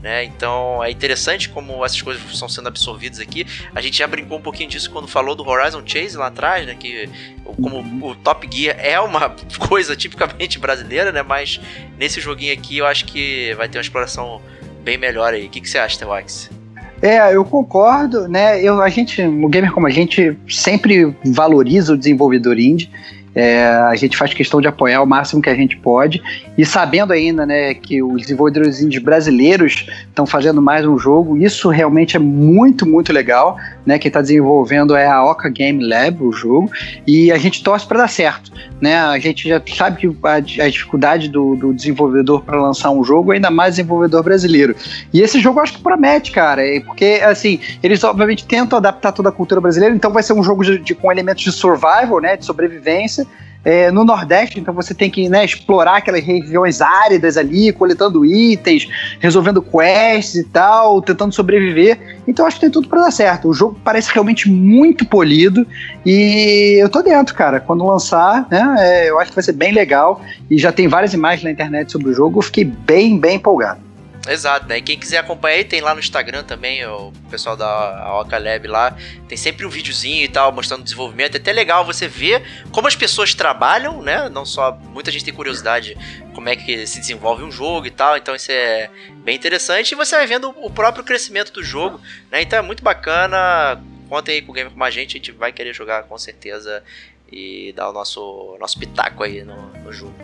Né? 0.00 0.22
Então 0.22 0.82
é 0.82 0.92
interessante 0.92 1.48
como 1.48 1.84
essas 1.84 2.00
coisas 2.00 2.22
estão 2.30 2.48
sendo 2.48 2.68
absorvidas 2.68 3.18
aqui. 3.18 3.44
A 3.74 3.80
gente 3.80 3.98
já 3.98 4.06
brincou 4.06 4.38
um 4.38 4.40
pouquinho 4.40 4.70
disso 4.70 4.88
quando 4.90 5.08
falou 5.08 5.34
do 5.34 5.46
Horizon 5.46 5.82
Chase 5.84 6.16
lá 6.16 6.28
atrás, 6.28 6.64
né? 6.66 6.76
Que 6.76 7.10
como 7.44 8.08
o 8.08 8.14
Top 8.14 8.48
Gear 8.50 8.76
é 8.78 9.00
uma 9.00 9.34
coisa 9.68 9.96
tipicamente 9.96 10.58
brasileira, 10.58 11.10
né? 11.10 11.22
Mas 11.22 11.60
nesse 11.98 12.20
joguinho 12.20 12.52
aqui 12.52 12.78
eu 12.78 12.86
acho 12.86 13.06
que 13.06 13.52
vai 13.54 13.68
ter 13.68 13.78
uma 13.78 13.82
exploração 13.82 14.40
bem 14.82 14.96
melhor 14.96 15.34
aí. 15.34 15.46
O 15.46 15.50
que, 15.50 15.60
que 15.60 15.68
você 15.68 15.78
acha, 15.78 15.98
Tewax? 15.98 16.57
É, 17.00 17.34
eu 17.34 17.44
concordo, 17.44 18.26
né? 18.26 18.60
Eu, 18.62 18.82
a 18.82 18.88
gente, 18.88 19.22
o 19.22 19.48
gamer 19.48 19.72
como 19.72 19.86
a 19.86 19.90
gente 19.90 20.36
sempre 20.48 21.14
valoriza 21.24 21.92
o 21.92 21.96
desenvolvedor 21.96 22.58
indie. 22.58 22.90
É, 23.34 23.66
a 23.66 23.94
gente 23.94 24.16
faz 24.16 24.32
questão 24.34 24.60
de 24.60 24.68
apoiar 24.68 25.02
o 25.02 25.06
máximo 25.06 25.40
que 25.40 25.50
a 25.50 25.54
gente 25.54 25.76
pode 25.76 26.22
e 26.56 26.64
sabendo 26.64 27.12
ainda 27.12 27.46
né, 27.46 27.74
que 27.74 28.02
os 28.02 28.22
desenvolvedores 28.22 28.80
indies 28.80 29.02
brasileiros 29.02 29.86
estão 30.08 30.26
fazendo 30.26 30.60
mais 30.60 30.84
um 30.84 30.98
jogo, 30.98 31.36
isso 31.36 31.68
realmente 31.68 32.16
é 32.16 32.18
muito, 32.18 32.86
muito 32.86 33.12
legal. 33.12 33.56
Né, 33.86 33.98
quem 33.98 34.08
está 34.08 34.20
desenvolvendo 34.20 34.94
é 34.94 35.06
a 35.06 35.24
Oca 35.24 35.48
Game 35.48 35.82
Lab, 35.86 36.22
o 36.22 36.32
jogo, 36.32 36.70
e 37.06 37.30
a 37.32 37.38
gente 37.38 37.62
torce 37.62 37.86
para 37.86 37.98
dar 37.98 38.08
certo. 38.08 38.52
Né? 38.80 38.98
A 38.98 39.18
gente 39.18 39.48
já 39.48 39.62
sabe 39.74 39.98
que 39.98 40.16
a, 40.24 40.34
a 40.34 40.68
dificuldade 40.68 41.28
do, 41.28 41.56
do 41.56 41.72
desenvolvedor 41.72 42.42
para 42.42 42.60
lançar 42.60 42.90
um 42.90 43.04
jogo, 43.04 43.32
ainda 43.32 43.50
mais 43.50 43.76
desenvolvedor 43.76 44.22
brasileiro. 44.22 44.74
E 45.12 45.20
esse 45.20 45.40
jogo 45.40 45.58
eu 45.58 45.62
acho 45.62 45.74
que 45.74 45.82
promete, 45.82 46.32
cara, 46.32 46.62
porque 46.84 47.20
assim, 47.24 47.60
eles 47.82 48.02
obviamente 48.04 48.44
tentam 48.46 48.78
adaptar 48.78 49.12
toda 49.12 49.28
a 49.28 49.32
cultura 49.32 49.60
brasileira, 49.60 49.94
então 49.94 50.12
vai 50.12 50.22
ser 50.22 50.32
um 50.32 50.42
jogo 50.42 50.64
de, 50.64 50.78
de 50.78 50.94
com 50.94 51.10
elementos 51.10 51.44
de 51.44 51.52
survival, 51.52 52.20
né, 52.20 52.36
de 52.36 52.44
sobrevivência 52.44 53.27
é, 53.68 53.90
no 53.90 54.02
Nordeste, 54.02 54.58
então 54.58 54.72
você 54.72 54.94
tem 54.94 55.10
que 55.10 55.28
né, 55.28 55.44
explorar 55.44 55.98
aquelas 55.98 56.24
regiões 56.24 56.80
áridas 56.80 57.36
ali, 57.36 57.70
coletando 57.70 58.24
itens, 58.24 58.88
resolvendo 59.20 59.60
quests 59.60 60.36
e 60.36 60.44
tal, 60.44 61.02
tentando 61.02 61.34
sobreviver. 61.34 62.22
Então 62.26 62.46
acho 62.46 62.56
que 62.56 62.62
tem 62.62 62.70
tudo 62.70 62.88
para 62.88 63.02
dar 63.02 63.10
certo. 63.10 63.46
O 63.46 63.52
jogo 63.52 63.78
parece 63.84 64.10
realmente 64.10 64.50
muito 64.50 65.04
polido 65.04 65.66
e 66.06 66.78
eu 66.80 66.88
tô 66.88 67.02
dentro, 67.02 67.34
cara. 67.34 67.60
Quando 67.60 67.84
lançar, 67.84 68.46
né, 68.50 68.76
é, 68.78 69.10
eu 69.10 69.20
acho 69.20 69.32
que 69.32 69.36
vai 69.36 69.44
ser 69.44 69.52
bem 69.52 69.70
legal 69.70 70.22
e 70.50 70.56
já 70.56 70.72
tem 70.72 70.88
várias 70.88 71.12
imagens 71.12 71.44
na 71.44 71.50
internet 71.50 71.92
sobre 71.92 72.08
o 72.08 72.14
jogo. 72.14 72.38
Eu 72.38 72.42
fiquei 72.42 72.64
bem, 72.64 73.20
bem 73.20 73.36
empolgado. 73.36 73.87
Exato, 74.28 74.66
né? 74.68 74.78
E 74.78 74.82
quem 74.82 74.98
quiser 74.98 75.18
acompanhar 75.18 75.56
aí, 75.56 75.64
tem 75.64 75.80
lá 75.80 75.94
no 75.94 76.00
Instagram 76.00 76.44
também, 76.44 76.84
o 76.84 77.12
pessoal 77.30 77.56
da 77.56 78.20
Oca 78.20 78.38
Lab 78.38 78.66
lá. 78.68 78.94
Tem 79.26 79.38
sempre 79.38 79.64
um 79.64 79.70
videozinho 79.70 80.22
e 80.22 80.28
tal, 80.28 80.52
mostrando 80.52 80.82
o 80.82 80.84
desenvolvimento. 80.84 81.36
É 81.36 81.38
até 81.38 81.50
legal 81.50 81.84
você 81.84 82.06
ver 82.06 82.42
como 82.70 82.86
as 82.86 82.94
pessoas 82.94 83.34
trabalham, 83.34 84.02
né? 84.02 84.28
Não 84.28 84.44
só. 84.44 84.72
Muita 84.72 85.10
gente 85.10 85.24
tem 85.24 85.32
curiosidade 85.32 85.96
como 86.34 86.48
é 86.48 86.56
que 86.56 86.86
se 86.86 87.00
desenvolve 87.00 87.42
um 87.42 87.50
jogo 87.50 87.86
e 87.86 87.90
tal. 87.90 88.16
Então 88.18 88.34
isso 88.34 88.52
é 88.52 88.90
bem 89.24 89.34
interessante. 89.34 89.92
E 89.92 89.94
você 89.94 90.14
vai 90.14 90.26
vendo 90.26 90.54
o 90.56 90.70
próprio 90.70 91.02
crescimento 91.02 91.50
do 91.50 91.62
jogo, 91.62 91.98
né? 92.30 92.42
Então 92.42 92.58
é 92.58 92.62
muito 92.62 92.84
bacana. 92.84 93.82
Contem 94.10 94.36
aí 94.36 94.42
com 94.42 94.52
o 94.52 94.54
Gamer 94.54 94.72
com 94.72 94.84
a 94.84 94.90
gente, 94.90 95.16
a 95.16 95.18
gente 95.18 95.32
vai 95.32 95.52
querer 95.52 95.74
jogar 95.74 96.02
com 96.02 96.16
certeza 96.18 96.82
e 97.30 97.72
dar 97.76 97.90
o 97.90 97.92
nosso, 97.92 98.56
nosso 98.58 98.78
pitaco 98.78 99.22
aí 99.22 99.42
no, 99.42 99.70
no 99.84 99.92
jogo. 99.92 100.14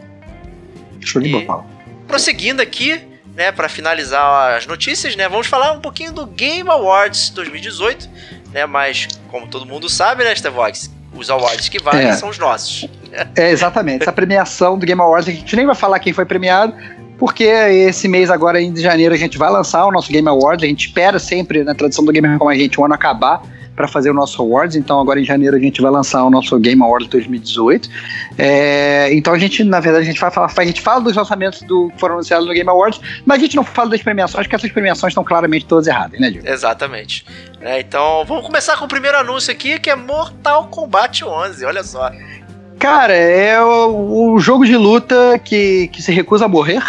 Show 1.01 1.21
de 1.21 1.29
bola. 1.29 1.67
Prosseguindo 2.07 2.63
aqui, 2.63 3.14
né, 3.35 3.51
para 3.51 3.69
finalizar 3.69 4.57
as 4.57 4.67
notícias, 4.67 5.17
né, 5.17 5.29
vamos 5.29 5.47
falar 5.47 5.73
um 5.73 5.81
pouquinho 5.81 6.13
do 6.13 6.27
Game 6.27 6.69
Awards 6.69 7.31
2018, 7.31 8.09
né, 8.53 8.67
mas 8.67 9.09
como 9.29 9.47
todo 9.47 9.67
mundo 9.67 9.89
sabe, 9.89 10.25
né, 10.25 10.35
Stevox, 10.35 10.91
os 11.15 11.31
awards 11.31 11.69
que 11.69 11.83
valem 11.83 12.09
é. 12.09 12.13
são 12.13 12.29
os 12.29 12.39
nossos. 12.39 12.89
É, 13.37 13.51
exatamente. 13.51 14.03
Essa 14.03 14.13
premiação 14.13 14.79
do 14.79 14.85
Game 14.85 15.01
Awards, 15.01 15.29
a 15.29 15.33
gente 15.33 15.55
nem 15.57 15.67
vai 15.67 15.75
falar 15.75 15.99
quem 16.01 16.13
foi 16.13 16.25
premiado, 16.25 16.75
porque 17.19 17.45
esse 17.45 18.09
mês 18.09 18.31
agora, 18.31 18.61
em 18.61 18.75
janeiro, 18.77 19.15
a 19.15 19.19
gente 19.19 19.39
vai 19.39 19.51
lançar 19.51 19.85
o 19.87 19.93
nosso 19.93 20.11
Game 20.11 20.29
Awards, 20.29 20.65
a 20.65 20.67
gente 20.67 20.87
espera 20.87 21.19
sempre, 21.19 21.63
na 21.63 21.75
tradição 21.75 22.05
do 22.05 22.13
Gamer 22.13 22.39
como 22.39 22.51
a 22.51 22.55
gente, 22.57 22.81
o 22.81 22.85
ano 22.85 22.95
acabar, 22.95 23.43
para 23.75 23.89
fazer 23.89 24.11
o 24.11 24.15
nosso 24.15 24.41
Awards. 24.41 24.77
Então, 24.77 25.01
agora 25.01 25.21
em 25.21 25.25
janeiro 25.25 25.57
a 25.57 25.61
gente 25.61 25.81
vai 25.81 25.91
lançar 25.91 26.25
o 26.25 26.31
nosso 26.31 26.59
Game 26.59 26.81
Awards 26.83 27.09
2018. 27.09 27.89
É, 28.39 29.13
então, 29.13 29.33
a 29.33 29.39
gente, 29.39 29.65
na 29.65 29.81
verdade, 29.81 30.05
a 30.05 30.07
gente, 30.07 30.21
vai 30.21 30.31
falar, 30.31 30.53
a 30.57 30.65
gente 30.65 30.81
fala 30.81 31.01
dos 31.01 31.17
lançamentos 31.17 31.63
do, 31.63 31.91
que 31.91 32.01
foram 32.01 32.15
anunciados 32.15 32.47
no 32.47 32.53
Game 32.53 32.69
Awards, 32.69 33.01
mas 33.25 33.39
a 33.39 33.41
gente 33.41 33.57
não 33.57 33.65
fala 33.65 33.91
das 33.91 34.03
premiações, 34.03 34.47
porque 34.47 34.57
essas 34.57 34.71
premiações 34.71 35.11
estão 35.11 35.25
claramente 35.25 35.67
todas 35.67 35.87
erradas, 35.87 36.21
né, 36.21 36.31
Diego? 36.31 36.49
Exatamente. 36.49 37.27
É, 37.61 37.81
então, 37.81 38.25
vamos 38.27 38.47
começar 38.47 38.77
com 38.77 38.85
o 38.85 38.89
primeiro 38.89 39.19
anúncio 39.19 39.53
aqui, 39.53 39.79
que 39.79 39.91
é 39.91 39.97
Mortal 39.97 40.69
Kombat 40.69 41.25
11. 41.25 41.65
Olha 41.65 41.83
só. 41.83 42.11
Cara, 42.79 43.15
é 43.15 43.61
o, 43.63 44.35
o 44.35 44.39
jogo 44.39 44.67
de 44.67 44.77
luta 44.77 45.39
que, 45.43 45.89
que 45.89 46.03
se 46.03 46.13
recusa 46.13 46.45
a 46.45 46.49
morrer, 46.49 46.83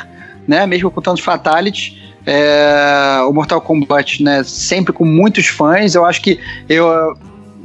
né? 0.47 0.65
Mesmo 0.65 0.91
com 0.91 1.01
tantos 1.01 1.23
fatalities. 1.23 2.04
É, 2.25 3.19
o 3.27 3.33
Mortal 3.33 3.61
Kombat, 3.61 4.23
né, 4.23 4.43
sempre 4.43 4.91
com 4.91 5.05
muitos 5.05 5.47
fãs. 5.47 5.95
Eu 5.95 6.05
acho 6.05 6.21
que 6.21 6.39
eu, 6.67 7.15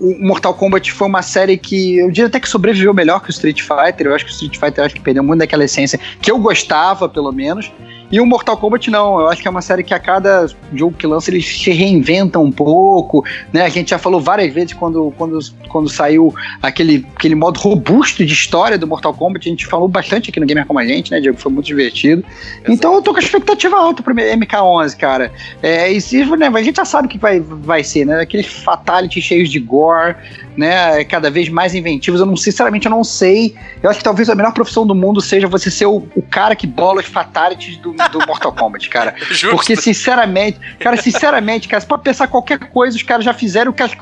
o 0.01 0.17
Mortal 0.19 0.55
Kombat 0.55 0.93
foi 0.93 1.07
uma 1.07 1.23
série 1.23 1.57
que 1.59 1.99
eu 1.99 2.11
diria 2.11 2.27
até 2.27 2.41
que 2.41 2.49
sobreviveu 2.49 2.95
melhor 2.95 3.21
que 3.21 3.29
o 3.29 3.31
Street 3.31 3.61
Fighter. 3.61 4.07
Eu 4.07 4.15
acho 4.15 4.25
que 4.25 4.31
o 4.31 4.35
Street 4.35 4.59
Fighter 4.59 4.85
acho 4.85 4.95
que 4.95 5.01
perdeu 5.01 5.23
muito 5.23 5.41
daquela 5.41 5.65
essência 5.65 6.01
que 6.21 6.31
eu 6.31 6.39
gostava, 6.39 7.09
pelo 7.09 7.31
menos. 7.31 7.71
E 8.11 8.21
o 8.21 8.27
Mortal 8.27 8.57
Kombat 8.57 8.91
não, 8.91 9.21
eu 9.21 9.29
acho 9.29 9.41
que 9.41 9.47
é 9.47 9.51
uma 9.51 9.63
série 9.63 9.85
que 9.85 9.95
a 9.95 9.99
cada 9.99 10.47
jogo 10.75 10.97
que 10.97 11.07
lança 11.07 11.31
ele 11.31 11.41
se 11.41 11.71
reinventa 11.71 12.39
um 12.39 12.51
pouco, 12.51 13.25
né? 13.53 13.63
A 13.63 13.69
gente 13.69 13.91
já 13.91 13.99
falou 13.99 14.21
várias 14.21 14.53
vezes 14.53 14.73
quando, 14.73 15.13
quando, 15.17 15.39
quando 15.69 15.89
saiu 15.89 16.35
aquele, 16.61 17.07
aquele 17.15 17.37
modo 17.37 17.61
robusto 17.61 18.25
de 18.27 18.33
história 18.33 18.77
do 18.77 18.87
Mortal 18.87 19.15
Kombat, 19.15 19.49
a 19.49 19.51
gente 19.51 19.67
falou 19.67 19.87
bastante 19.87 20.31
aqui 20.31 20.41
no 20.41 20.47
Gamer 20.47 20.67
Como 20.67 20.79
a 20.79 20.87
Gente, 20.87 21.13
né, 21.13 21.21
Diego? 21.21 21.39
Foi 21.39 21.53
muito 21.53 21.67
divertido. 21.67 22.25
Exato. 22.57 22.73
Então 22.73 22.95
eu 22.95 23.03
tô 23.03 23.13
com 23.13 23.19
a 23.19 23.23
expectativa 23.23 23.77
alta 23.77 24.03
pro 24.03 24.13
MK11, 24.13 24.97
cara. 24.97 25.33
É, 25.63 25.91
e 25.91 26.01
se, 26.01 26.25
né, 26.37 26.51
a 26.53 26.63
gente 26.63 26.77
já 26.77 26.85
sabe 26.85 27.07
o 27.07 27.11
que 27.11 27.19
vai, 27.19 27.39
vai 27.41 27.85
ser, 27.85 28.05
né? 28.05 28.21
Aqueles 28.21 28.47
fatalities 28.47 29.23
cheios 29.23 29.49
de 29.49 29.61
gore, 29.61 30.17
né? 30.57 31.05
Cada 31.05 31.31
vez 31.31 31.49
mais 31.49 31.75
inventivos. 31.75 32.21
Eu 32.21 32.27
não, 32.27 32.37
sinceramente, 32.37 32.87
eu 32.87 32.91
não 32.91 33.05
sei. 33.05 33.55
Eu 33.83 33.89
acho 33.89 34.01
que 34.01 34.05
talvez 34.05 34.29
a 34.29 34.35
melhor 34.35 34.53
profissão 34.53 34.85
do 34.85 34.95
mundo 34.95 35.21
seja 35.21 35.47
você 35.47 35.71
ser 35.71 35.87
o, 35.87 36.09
o 36.17 36.23
cara 36.23 36.57
que 36.57 36.67
bola 36.67 37.01
os 37.01 37.07
fatalities 37.07 37.77
do 37.77 38.00
do 38.09 38.27
Mortal 38.27 38.53
Kombat, 38.53 38.89
cara. 38.89 39.15
Justo. 39.31 39.51
Porque, 39.51 39.77
sinceramente, 39.77 40.59
cara, 40.79 40.97
sinceramente, 40.97 41.69
cara, 41.69 41.81
você 41.81 41.87
pode 41.87 42.03
pensar 42.03 42.27
qualquer 42.29 42.59
coisa, 42.59 42.97
os 42.97 43.03
caras 43.03 43.25
já 43.25 43.35
fizeram 43.35 43.71
o 43.71 43.75
que 43.75 43.83
as 43.83 43.95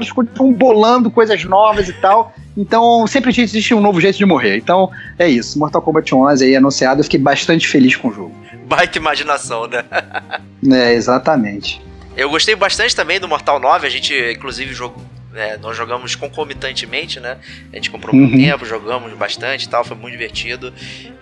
estão 0.00 0.52
bolando 0.52 1.10
coisas 1.10 1.44
novas 1.44 1.88
e 1.88 1.92
tal. 1.92 2.32
Então, 2.56 3.06
sempre 3.06 3.30
existe 3.30 3.74
um 3.74 3.80
novo 3.80 4.00
jeito 4.00 4.18
de 4.18 4.24
morrer. 4.24 4.56
Então, 4.56 4.90
é 5.18 5.28
isso. 5.28 5.58
Mortal 5.58 5.82
Kombat 5.82 6.14
11 6.14 6.44
aí 6.44 6.56
anunciado, 6.56 7.00
eu 7.00 7.04
fiquei 7.04 7.20
bastante 7.20 7.68
feliz 7.68 7.94
com 7.96 8.08
o 8.08 8.12
jogo. 8.12 8.34
Baita 8.66 8.98
imaginação, 8.98 9.66
né? 9.66 9.84
é, 10.70 10.92
exatamente. 10.94 11.80
Eu 12.16 12.28
gostei 12.30 12.56
bastante 12.56 12.96
também 12.96 13.20
do 13.20 13.28
Mortal 13.28 13.60
9, 13.60 13.86
a 13.86 13.90
gente, 13.90 14.12
inclusive, 14.32 14.74
jogou, 14.74 15.02
é, 15.34 15.56
nós 15.58 15.76
jogamos 15.76 16.16
concomitantemente, 16.16 17.20
né? 17.20 17.36
A 17.72 17.76
gente 17.76 17.90
comprou 17.90 18.14
um 18.14 18.24
uhum. 18.24 18.36
tempo, 18.36 18.66
jogamos 18.66 19.12
bastante 19.12 19.66
e 19.66 19.68
tal, 19.68 19.84
foi 19.84 19.96
muito 19.96 20.12
divertido. 20.12 20.72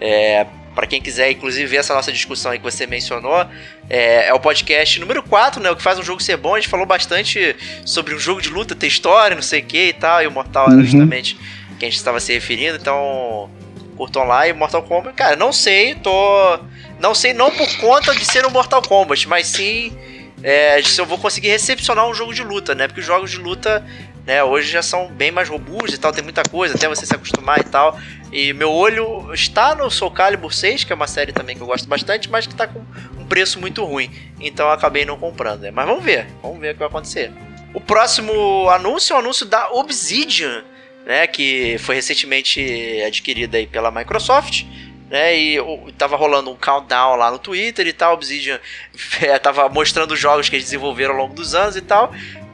É, 0.01 0.47
para 0.77 0.87
quem 0.87 1.01
quiser, 1.01 1.31
inclusive, 1.31 1.67
ver 1.67 1.79
essa 1.79 1.95
nossa 1.95 2.13
discussão 2.13 2.53
aí 2.53 2.59
que 2.59 2.65
você 2.65 2.87
mencionou, 2.87 3.47
é, 3.89 4.29
é, 4.29 4.35
o 4.35 4.39
podcast 4.39 5.01
número 5.01 5.23
4, 5.23 5.61
né? 5.63 5.71
O 5.71 5.75
que 5.75 5.83
faz 5.83 5.99
um 5.99 6.03
jogo 6.03 6.23
ser 6.23 6.37
bom. 6.37 6.55
A 6.55 6.61
gente 6.61 6.69
falou 6.69 6.85
bastante 6.85 7.57
sobre 7.83 8.15
um 8.15 8.19
jogo 8.19 8.43
de 8.43 8.51
luta, 8.51 8.75
ter 8.75 8.87
história, 8.87 9.35
não 9.35 9.43
sei 9.43 9.61
o 9.61 9.65
que 9.65 9.89
e 9.89 9.93
tal. 9.95 10.23
E 10.23 10.27
o 10.27 10.31
Mortal 10.31 10.67
uhum. 10.67 10.75
era 10.75 10.83
justamente 10.83 11.35
quem 11.79 11.89
a 11.89 11.91
gente 11.91 11.97
estava 11.97 12.21
se 12.21 12.31
referindo. 12.35 12.77
Então, 12.77 13.49
curtam 13.97 14.25
lá. 14.25 14.47
E 14.47 14.53
Mortal 14.53 14.83
Kombat, 14.83 15.17
cara, 15.17 15.35
não 15.35 15.51
sei, 15.51 15.95
tô. 15.95 16.59
Não 17.01 17.15
sei 17.15 17.33
não 17.33 17.51
por 17.51 17.75
conta 17.79 18.15
de 18.15 18.27
ser 18.27 18.45
um 18.45 18.51
Mortal 18.51 18.83
Kombat, 18.83 19.27
mas 19.27 19.47
sim 19.47 19.97
é, 20.43 20.83
se 20.83 21.01
eu 21.01 21.07
vou 21.07 21.17
conseguir 21.17 21.49
recepcionar 21.49 22.07
um 22.07 22.13
jogo 22.13 22.35
de 22.35 22.43
luta, 22.43 22.75
né? 22.75 22.87
Porque 22.87 23.01
os 23.01 23.07
jogos 23.07 23.31
de 23.31 23.39
luta 23.39 23.83
né, 24.27 24.43
hoje 24.43 24.71
já 24.71 24.83
são 24.83 25.09
bem 25.09 25.31
mais 25.31 25.49
robustos 25.49 25.95
e 25.95 25.99
tal, 25.99 26.13
tem 26.13 26.23
muita 26.23 26.43
coisa, 26.43 26.75
até 26.75 26.89
você 26.89 27.07
se 27.07 27.15
acostumar 27.15 27.61
e 27.61 27.65
tal. 27.65 27.99
E 28.33 28.53
meu 28.53 28.73
olho 28.73 29.33
está 29.33 29.75
no 29.75 29.91
Soul 29.91 30.11
Calibur 30.11 30.53
6, 30.53 30.85
que 30.85 30.93
é 30.93 30.97
uma 30.97 31.07
série 31.07 31.33
também 31.33 31.57
que 31.57 31.63
eu 31.63 31.67
gosto 31.67 31.89
bastante, 31.89 32.29
mas 32.31 32.47
que 32.47 32.53
está 32.53 32.67
com 32.67 32.85
um 33.19 33.25
preço 33.25 33.61
muito 33.61 33.85
ruim. 33.85 34.11
Então 34.41 34.67
eu 34.67 34.73
acabei 34.73 35.05
não 35.05 35.17
comprando. 35.17 35.61
Né? 35.61 35.71
Mas 35.71 35.87
vamos 35.87 36.05
ver, 36.05 36.27
vamos 36.43 36.59
ver 36.59 36.71
o 36.71 36.73
que 36.75 36.79
vai 36.79 36.89
acontecer. 36.89 37.33
O 37.73 37.81
próximo 37.81 38.69
anúncio 38.71 39.13
é 39.13 39.17
o 39.17 39.21
anúncio 39.21 39.47
da 39.47 39.71
Obsidian, 39.71 40.65
né, 41.05 41.27
que 41.27 41.77
foi 41.79 41.95
recentemente 41.95 42.61
adquirida 43.07 43.59
aí 43.59 43.67
pela 43.67 43.91
Microsoft. 43.91 44.65
Né, 45.09 45.39
e 45.39 45.93
tava 45.97 46.17
rolando 46.17 46.51
um 46.51 46.57
countdown 46.57 47.15
lá 47.15 47.31
no 47.31 47.39
Twitter 47.39 47.87
e 47.87 47.93
tal. 47.93 48.15
Obsidian 48.15 48.59
é, 49.23 49.39
tava 49.39 49.69
mostrando 49.69 50.13
os 50.13 50.19
jogos 50.19 50.49
que 50.49 50.57
eles 50.57 50.65
desenvolveram 50.65 51.15
ao 51.15 51.21
longo 51.21 51.35
dos 51.35 51.55
anos 51.55 51.77
e 51.77 51.81
tal 51.81 52.13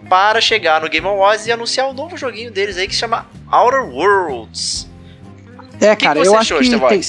para 0.09 0.43
chegar 0.43 0.81
no 0.81 0.91
Game 0.91 1.07
Awards 1.07 1.47
e 1.47 1.53
anunciar 1.53 1.89
um 1.89 1.95
novo 1.95 2.19
joguinho 2.19 2.51
deles 2.51 2.77
aí 2.77 2.87
que 2.87 2.93
se 2.93 3.01
chama 3.01 3.27
Outer 3.51 3.83
Worlds. 3.83 4.92
É, 5.83 5.97
cara, 5.97 6.21
que 6.21 6.29
eu 6.29 6.37
acho 6.37 6.59
que 6.59 6.79
tem... 6.89 7.01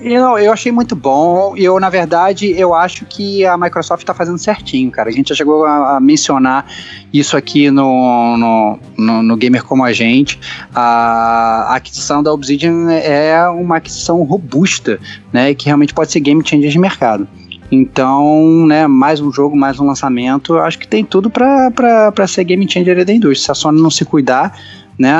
Eu, 0.00 0.38
eu 0.38 0.52
achei 0.52 0.70
muito 0.70 0.94
bom. 0.94 1.56
Eu, 1.56 1.80
na 1.80 1.90
verdade, 1.90 2.54
eu 2.56 2.72
acho 2.72 3.04
que 3.04 3.44
a 3.44 3.58
Microsoft 3.58 4.02
está 4.02 4.14
fazendo 4.14 4.38
certinho, 4.38 4.90
cara. 4.90 5.08
A 5.08 5.12
gente 5.12 5.30
já 5.30 5.34
chegou 5.34 5.64
a, 5.64 5.96
a 5.96 6.00
mencionar 6.00 6.66
isso 7.12 7.36
aqui 7.36 7.68
no, 7.70 8.36
no, 8.36 8.78
no, 8.96 9.22
no, 9.24 9.36
Gamer 9.36 9.64
Como 9.64 9.84
a 9.84 9.92
Gente. 9.92 10.38
A, 10.72 11.74
aquisição 11.74 12.22
da 12.22 12.32
Obsidian 12.32 12.92
é 12.92 13.48
uma 13.48 13.78
aquisição 13.78 14.22
robusta, 14.22 15.00
né? 15.32 15.52
Que 15.52 15.66
realmente 15.66 15.92
pode 15.92 16.12
ser 16.12 16.20
game 16.20 16.46
changer 16.46 16.70
de 16.70 16.78
mercado. 16.78 17.26
Então, 17.70 18.66
né, 18.66 18.86
mais 18.86 19.20
um 19.20 19.30
jogo, 19.30 19.54
mais 19.54 19.78
um 19.78 19.86
lançamento, 19.86 20.54
eu 20.54 20.60
acho 20.60 20.78
que 20.78 20.88
tem 20.88 21.04
tudo 21.04 21.28
para 21.28 22.26
ser 22.26 22.44
game 22.44 22.70
changer 22.70 23.04
da 23.04 23.12
indústria. 23.12 23.44
Se 23.46 23.50
a 23.50 23.54
Sony 23.54 23.82
não 23.82 23.90
se 23.90 24.06
cuidar, 24.06 24.58
né, 24.98 25.14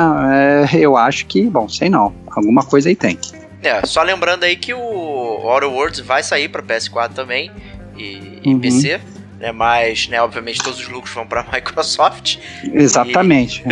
é, 0.71 0.77
eu 0.77 0.97
acho 0.97 1.25
que, 1.25 1.43
bom, 1.43 1.69
sei 1.69 1.89
não, 1.89 2.13
alguma 2.31 2.63
coisa 2.63 2.89
aí 2.89 2.95
tem. 2.95 3.17
É, 3.61 3.85
só 3.85 4.01
lembrando 4.03 4.43
aí 4.43 4.55
que 4.55 4.73
o 4.73 4.79
Outer 4.79 5.69
Worlds 5.69 5.99
vai 5.99 6.23
sair 6.23 6.47
para 6.49 6.61
PS4 6.61 7.13
também 7.13 7.51
e, 7.97 8.39
e 8.43 8.49
uhum. 8.53 8.59
PC, 8.59 8.99
né, 9.39 9.51
mas, 9.51 10.07
né, 10.07 10.21
obviamente 10.21 10.61
todos 10.61 10.79
os 10.79 10.87
lucros 10.87 11.13
vão 11.13 11.25
para 11.25 11.41
a 11.41 11.45
Microsoft. 11.51 12.37
Exatamente. 12.73 13.63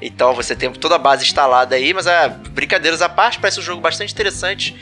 E... 0.00 0.02
então 0.06 0.34
você 0.34 0.54
tem 0.54 0.70
toda 0.72 0.96
a 0.96 0.98
base 0.98 1.24
instalada 1.24 1.74
aí, 1.76 1.92
mas 1.94 2.06
é, 2.06 2.28
brincadeiras 2.50 3.02
à 3.02 3.08
parte, 3.08 3.38
parece 3.38 3.60
um 3.60 3.62
jogo 3.62 3.80
bastante 3.80 4.12
interessante 4.12 4.76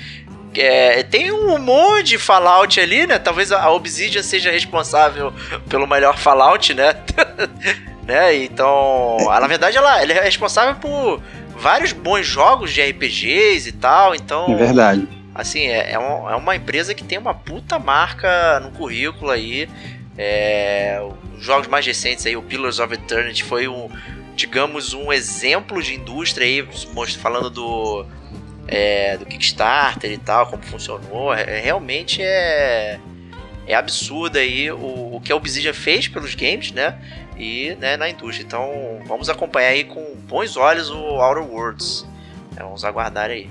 é, 0.61 1.03
tem 1.03 1.33
um 1.33 1.59
monte 1.59 2.11
de 2.11 2.19
Fallout 2.19 2.79
ali, 2.79 3.07
né? 3.07 3.19
Talvez 3.19 3.51
a 3.51 3.71
Obsidian 3.71 4.23
seja 4.23 4.51
responsável 4.51 5.33
pelo 5.69 5.87
melhor 5.87 6.17
Fallout, 6.19 6.73
né? 6.75 6.95
né? 8.07 8.35
Então, 8.45 9.17
ela, 9.21 9.41
na 9.41 9.47
verdade, 9.47 9.77
ela, 9.77 10.03
ela 10.03 10.13
é 10.13 10.23
responsável 10.23 10.75
por 10.77 11.21
vários 11.57 11.93
bons 11.93 12.27
jogos 12.27 12.73
de 12.73 12.83
RPGs 12.83 13.69
e 13.69 13.73
tal. 13.73 14.15
Então, 14.15 14.53
é 14.53 14.55
verdade. 14.55 15.09
Assim, 15.35 15.67
é, 15.67 15.93
é, 15.93 15.99
um, 15.99 16.31
é 16.31 16.37
uma 16.37 16.55
empresa 16.55 16.95
que 16.95 17.03
tem 17.03 17.19
uma 17.19 17.35
puta 17.35 17.79
marca 17.79 18.61
no 18.61 18.71
currículo 18.71 19.31
aí. 19.31 19.69
É, 20.17 21.01
os 21.37 21.45
jogos 21.45 21.67
mais 21.67 21.85
recentes 21.85 22.25
aí, 22.25 22.37
o 22.37 22.43
Pillars 22.43 22.79
of 22.79 22.95
Eternity, 22.95 23.43
foi 23.43 23.67
um, 23.67 23.89
digamos, 24.37 24.95
um 24.95 25.13
exemplo 25.13 25.83
de 25.83 25.95
indústria 25.95 26.47
aí, 26.47 26.69
falando 27.21 27.51
do 27.51 28.07
é, 28.67 29.17
do 29.17 29.27
Kickstarter 29.27 30.11
e 30.11 30.19
tal, 30.19 30.47
como 30.47 30.63
funcionou. 30.63 31.35
É, 31.35 31.61
realmente 31.61 32.23
é, 32.23 32.99
é 33.67 33.75
absurdo 33.75 34.39
aí 34.39 34.71
o, 34.71 35.17
o 35.17 35.21
que 35.23 35.33
a 35.33 35.37
Obsidian 35.37 35.73
fez 35.73 36.09
pelos 36.09 36.35
games, 36.35 36.73
né? 36.73 36.99
E 37.37 37.77
né, 37.81 37.97
na 37.97 38.09
indústria. 38.09 38.45
Então 38.45 39.01
vamos 39.07 39.29
acompanhar 39.29 39.69
aí 39.69 39.85
com 39.85 40.15
bons 40.29 40.57
olhos 40.57 40.91
o 40.91 40.97
Outer 40.97 41.43
Worlds. 41.43 42.07
É, 42.57 42.63
vamos 42.63 42.85
aguardar 42.85 43.31
aí. 43.31 43.51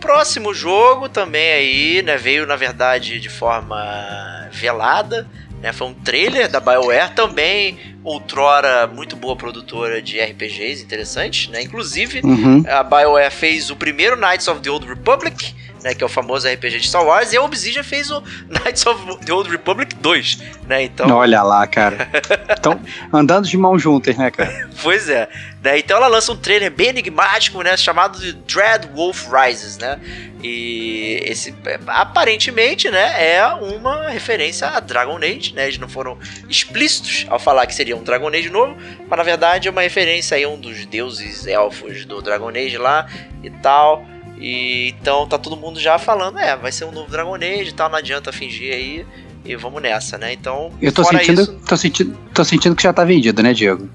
Próximo 0.00 0.54
jogo 0.54 1.08
também 1.08 1.52
aí, 1.52 2.02
né? 2.02 2.16
Veio 2.16 2.46
na 2.46 2.56
verdade 2.56 3.20
de 3.20 3.28
forma 3.28 4.48
velada. 4.52 5.28
Né, 5.60 5.74
foi 5.74 5.88
um 5.88 5.92
trailer 5.92 6.48
da 6.48 6.58
BioWare 6.58 7.12
também, 7.14 7.78
outrora 8.02 8.86
muito 8.86 9.14
boa 9.14 9.36
produtora 9.36 10.00
de 10.00 10.18
RPGs 10.18 10.82
interessantes, 10.82 11.48
né? 11.50 11.60
Inclusive, 11.60 12.22
uhum. 12.24 12.64
a 12.66 12.82
BioWare 12.82 13.30
fez 13.30 13.68
o 13.68 13.76
primeiro 13.76 14.16
Knights 14.16 14.48
of 14.48 14.62
the 14.62 14.70
Old 14.70 14.86
Republic, 14.88 15.54
né, 15.82 15.94
que 15.94 16.02
é 16.02 16.06
o 16.06 16.08
famoso 16.08 16.48
RPG 16.48 16.80
de 16.80 16.88
Star 16.88 17.04
Wars, 17.04 17.32
e 17.32 17.36
a 17.36 17.42
Obsidian 17.42 17.82
fez 17.82 18.10
o 18.10 18.22
Knights 18.48 18.86
of 18.86 19.24
the 19.24 19.32
Old 19.32 19.50
Republic 19.50 19.94
2, 19.96 20.38
né? 20.66 20.82
Então, 20.84 21.10
olha 21.16 21.42
lá, 21.42 21.66
cara. 21.66 22.08
Estão 22.54 22.80
andando 23.12 23.46
de 23.46 23.56
mãos 23.56 23.82
juntas, 23.82 24.16
né, 24.16 24.30
cara? 24.30 24.68
pois 24.82 25.08
é. 25.08 25.28
Né? 25.62 25.78
Então 25.78 25.96
ela 25.98 26.06
lança 26.06 26.32
um 26.32 26.36
trailer 26.36 26.70
bem 26.70 26.88
enigmático, 26.88 27.60
né, 27.62 27.76
chamado 27.76 28.18
de 28.18 28.32
Dread 28.32 28.88
Wolf 28.94 29.26
Rises, 29.30 29.76
né? 29.76 30.00
E 30.42 31.20
esse 31.24 31.54
aparentemente, 31.86 32.90
né, 32.90 33.36
é 33.36 33.46
uma 33.46 34.08
referência 34.08 34.68
a 34.68 34.80
Dragon 34.80 35.18
Age, 35.18 35.52
né? 35.54 35.64
Eles 35.64 35.78
não 35.78 35.88
foram 35.88 36.18
explícitos 36.48 37.26
ao 37.28 37.38
falar 37.38 37.66
que 37.66 37.74
seria 37.74 37.94
um 37.94 38.02
Dragon 38.02 38.28
Age 38.28 38.48
novo, 38.48 38.74
mas 39.06 39.18
na 39.18 39.22
verdade 39.22 39.68
é 39.68 39.70
uma 39.70 39.82
referência 39.82 40.36
a 40.36 40.48
um 40.48 40.58
dos 40.58 40.86
deuses 40.86 41.46
elfos 41.46 42.06
do 42.06 42.22
Dragon 42.22 42.48
Age 42.48 42.78
lá 42.78 43.06
e 43.42 43.50
tal. 43.50 44.06
E 44.40 44.94
então 44.98 45.26
tá 45.26 45.38
todo 45.38 45.56
mundo 45.56 45.78
já 45.78 45.98
falando, 45.98 46.38
é, 46.38 46.56
vai 46.56 46.72
ser 46.72 46.86
um 46.86 46.90
novo 46.90 47.10
Dragon 47.10 47.34
Age 47.34 47.68
e 47.68 47.72
tal, 47.72 47.90
não 47.90 47.98
adianta 47.98 48.32
fingir 48.32 48.72
aí. 48.72 49.06
E 49.44 49.56
vamos 49.56 49.80
nessa, 49.80 50.18
né? 50.18 50.32
Então. 50.32 50.72
Eu 50.80 50.92
tô 50.92 51.02
sentindo, 51.04 51.42
isso... 51.42 51.60
tô 51.66 51.76
sentindo. 51.76 52.18
Tô 52.34 52.44
sentindo 52.44 52.76
que 52.76 52.82
já 52.82 52.92
tá 52.92 53.04
vendido, 53.04 53.42
né, 53.42 53.54
Diego? 53.54 53.88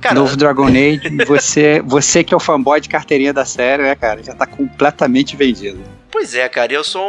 Cara, 0.00 0.14
Novo 0.14 0.36
Dragon 0.36 0.66
Age, 0.66 1.10
você, 1.26 1.82
você 1.84 2.24
que 2.24 2.32
é 2.32 2.36
o 2.36 2.40
fanboy 2.40 2.80
de 2.80 2.88
carteirinha 2.88 3.32
da 3.32 3.44
série, 3.44 3.82
né, 3.82 3.94
cara? 3.94 4.22
Já 4.22 4.34
tá 4.34 4.46
completamente 4.46 5.36
vendido. 5.36 5.82
Pois 6.10 6.34
é, 6.34 6.48
cara, 6.48 6.72
eu 6.72 6.82
sou 6.82 7.02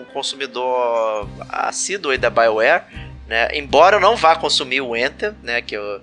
um 0.00 0.04
consumidor 0.12 1.28
assíduo 1.48 2.10
aí 2.10 2.18
da 2.18 2.30
BioWare, 2.30 2.82
né? 3.26 3.48
Embora 3.54 3.96
eu 3.96 4.00
não 4.00 4.16
vá 4.16 4.34
consumir 4.34 4.80
o 4.80 4.96
Enter, 4.96 5.34
né? 5.42 5.60
Que, 5.60 5.74
eu, 5.74 6.00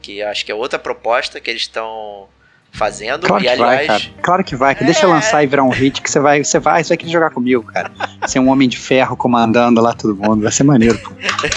que 0.00 0.22
acho 0.22 0.44
que 0.44 0.52
é 0.52 0.54
outra 0.54 0.78
proposta 0.78 1.40
que 1.40 1.50
eles 1.50 1.62
estão 1.62 2.28
fazendo. 2.72 3.26
Claro 3.26 3.42
e 3.42 3.46
que 3.46 3.52
aliás. 3.52 3.76
vai, 3.76 3.86
cara. 3.86 4.02
Claro 4.22 4.44
que 4.44 4.56
vai. 4.56 4.74
Que 4.74 4.82
É. 4.82 4.86
Deixa 4.86 5.06
lançar 5.06 5.44
e 5.44 5.46
virar 5.46 5.62
um 5.62 5.68
hit 5.70 6.00
que 6.02 6.10
você 6.10 6.18
vai, 6.18 6.42
você 6.42 6.58
vai, 6.58 6.82
você 6.82 6.88
vai 6.88 6.96
querer 6.96 7.12
jogar 7.12 7.30
comigo, 7.30 7.62
cara. 7.64 7.92
Ser 8.26 8.38
um 8.40 8.48
homem 8.48 8.68
de 8.68 8.78
ferro 8.78 9.16
comandando 9.16 9.80
lá 9.80 9.92
todo 9.92 10.16
mundo. 10.16 10.42
Vai 10.42 10.50
ser 10.52 10.64
maneiro, 10.64 10.98
pô. 10.98 11.10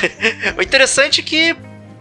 O 0.57 0.61
interessante 0.61 1.21
é 1.21 1.23
que. 1.23 1.55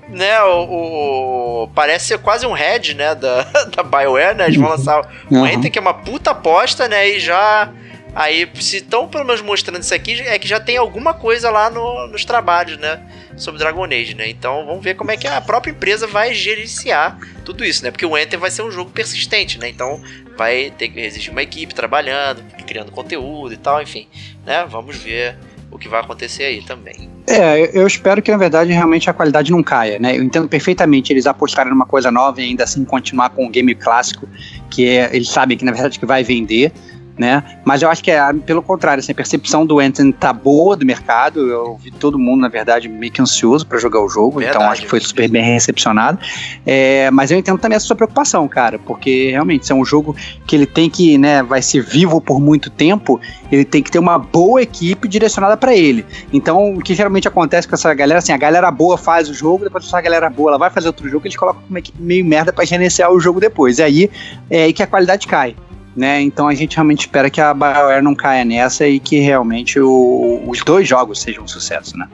Né, 0.07 0.39
o, 0.43 1.63
o- 1.65 1.69
parece 1.75 2.09
ser 2.09 2.19
quase 2.19 2.47
um 2.47 2.53
head, 2.53 2.95
né, 2.95 3.15
da, 3.15 3.43
da 3.75 3.83
BioWare, 3.83 4.37
né? 4.37 4.45
Eles 4.45 4.57
vão 4.57 4.69
lançar 4.69 5.01
o 5.01 5.35
Uhum. 5.35 5.47
Enter, 5.47 5.71
que 5.73 5.79
é 5.79 5.81
uma 5.81 5.95
puta 5.95 6.31
aposta, 6.33 6.87
né? 6.87 7.09
E 7.09 7.19
já. 7.21 7.71
Aí, 8.15 8.49
se 8.61 8.77
estão 8.77 9.09
pelo 9.09 9.25
menos 9.25 9.41
mostrando 9.43 9.81
isso 9.83 9.93
aqui, 9.95 10.21
é 10.23 10.39
que 10.39 10.47
já 10.47 10.61
tem 10.61 10.77
alguma 10.77 11.13
coisa 11.15 11.51
lá 11.51 11.69
no- 11.69 12.07
nos 12.07 12.25
trabalhos, 12.25 12.79
né? 12.79 13.01
Sobre 13.37 13.59
Dragon 13.59 13.85
Age, 13.85 14.15
né? 14.15 14.29
Então 14.29 14.65
vamos 14.67 14.85
ver 14.85 14.95
como 14.95 15.11
é 15.11 15.17
que 15.17 15.27
a 15.27 15.41
própria 15.41 15.73
empresa 15.73 16.07
vai 16.07 16.33
gerenciar 16.33 17.19
tudo 17.45 17.65
isso, 17.65 17.83
né? 17.83 17.91
Porque 17.91 18.07
o 18.07 18.17
Enter 18.17 18.39
vai 18.39 18.51
ser 18.51 18.63
um 18.63 18.71
jogo 18.71 18.91
persistente, 18.91 19.59
né? 19.59 19.69
Então 19.69 20.01
vai 20.37 20.73
ter 20.79 20.89
que 20.89 21.01
existir 21.01 21.31
uma 21.31 21.43
equipe 21.43 21.75
trabalhando, 21.75 22.43
criando 22.67 22.93
conteúdo 22.93 23.53
e 23.53 23.57
tal, 23.57 23.83
enfim, 23.83 24.07
né? 24.47 24.65
Vamos 24.69 24.97
ver 24.97 25.37
o 25.71 25.77
que 25.79 25.89
vai 25.89 26.01
acontecer 26.01 26.45
aí 26.45 26.63
também. 26.63 27.11
É, 27.27 27.77
eu- 27.77 27.87
espero 27.87 28.23
que 28.23 28.31
na 28.31 28.37
verdade 28.37 28.71
realmente 28.71 29.11
a 29.11 29.13
qualidade 29.13 29.51
não 29.51 29.63
caia, 29.63 29.99
né? 29.99 30.17
Eu 30.17 30.23
entendo 30.23 30.47
perfeitamente 30.49 31.13
eles 31.13 31.27
apostarem 31.27 31.73
numa 31.73 31.87
coisa 31.87 32.13
nova 32.13 32.41
e 32.41 32.45
ainda 32.45 32.63
assim 32.63 32.85
continuar 32.85 33.31
com 33.31 33.45
o 33.47 33.51
game 33.51 33.75
clássico, 33.75 34.29
que 34.71 34.87
é, 34.87 35.11
eles 35.13 35.29
sabem 35.29 35.59
que 35.59 35.65
na 35.65 35.73
verdade 35.73 35.99
que 35.99 36.07
vai 36.07 36.23
vender, 36.23 36.71
né? 37.17 37.43
Mas 37.65 37.83
eu 37.83 37.89
acho 37.89 38.03
que 38.03 38.11
é 38.11 38.33
pelo 38.33 38.63
contrário, 38.63 39.01
assim, 39.01 39.13
a 39.13 39.15
percepção 39.15 39.65
do 39.65 39.79
Anthem 39.79 40.11
tá 40.11 40.33
boa 40.33 40.77
do 40.77 40.85
mercado. 40.85 41.49
Eu 41.49 41.77
vi 41.77 41.91
todo 41.91 42.19
mundo, 42.19 42.41
na 42.41 42.49
verdade, 42.49 42.89
meio 42.89 43.13
que 43.13 43.23
ansioso 43.23 43.67
para 43.67 43.79
jogar 43.79 44.01
o 44.01 44.09
jogo, 44.09 44.41
então 44.41 44.53
Verdade. 44.53 44.73
acho 44.73 44.83
que 44.83 44.89
foi 44.89 45.01
super 45.01 45.29
bem 45.29 45.43
recepcionado. 45.43 46.19
É, 46.67 47.11
mas 47.11 47.31
eu 47.31 47.39
entendo 47.39 47.59
também 47.59 47.77
a 47.77 47.81
sua 47.81 47.95
preocupação, 47.95 48.47
cara, 48.49 48.79
porque 48.79 49.31
realmente 49.31 49.63
isso 49.63 49.73
é 49.73 49.77
um 49.77 49.85
jogo 49.85 50.15
que 50.47 50.57
ele 50.57 50.67
tem 50.67 50.91
que, 50.91 51.17
né, 51.17 51.43
vai 51.43 51.63
ser 51.63 51.83
vivo 51.83 52.21
por 52.21 52.41
muito 52.41 52.71
tempo, 52.71 53.21
ele 53.51 53.65
tem 53.65 53.83
que 53.83 53.91
ter 53.91 53.99
uma 53.99 54.19
boa 54.19 54.63
equipe 54.63 55.07
direcionada 55.07 55.57
para 55.57 55.75
ele. 55.75 56.05
Então, 56.33 56.75
o 56.75 56.81
que 56.81 56.95
geralmente 56.95 57.29
acontece 57.29 57.69
com 57.69 57.75
essa 57.75 57.93
galera, 57.95 58.19
assim, 58.19 58.33
a 58.33 58.37
galera 58.37 58.71
boa 58.71 58.99
faz 58.99 59.29
o 59.29 59.35
jogo, 59.35 59.65
depois 59.65 59.85
essa 59.85 60.01
galera 60.01 60.29
boa 60.29 60.51
ela 60.51 60.59
vai 60.59 60.71
fazer 60.71 60.89
outro 60.89 61.09
jogo, 61.09 61.27
eles 61.27 61.37
colocam 61.37 61.63
uma 61.69 61.79
equipe 61.79 62.01
meio 62.01 62.25
merda 62.25 62.53
para 62.53 62.65
gerenciar 62.65 63.13
o 63.13 63.21
jogo 63.21 63.41
depois. 63.41 63.79
E 63.79 63.83
aí 63.83 64.11
é 64.51 64.65
aí 64.65 64.73
que 64.73 64.83
a 64.83 64.87
qualidade 64.87 65.27
cai. 65.27 65.55
Né? 65.97 66.21
Então 66.23 66.49
a 66.49 66.55
gente 66.55 66.75
realmente 66.75 67.01
espera 67.01 67.31
que 67.31 67.41
a 67.41 67.55
BioWare 67.55 68.03
não 68.03 68.15
caia 68.17 68.45
nessa 68.45 68.85
e 68.87 68.99
que 68.99 69.21
realmente 69.21 69.79
o- 69.79 70.43
os 70.49 70.61
dois 70.65 70.89
jogos 70.89 71.21
sejam 71.21 71.45
um 71.45 71.49
sucesso, 71.49 71.97
né? 71.97 72.09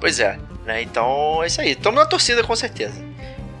Pois 0.00 0.18
é, 0.18 0.38
né? 0.64 0.80
Então 0.80 1.42
é 1.42 1.46
isso 1.46 1.60
aí. 1.60 1.72
Estamos 1.72 2.00
na 2.00 2.06
torcida 2.06 2.42
com 2.42 2.56
certeza. 2.56 2.94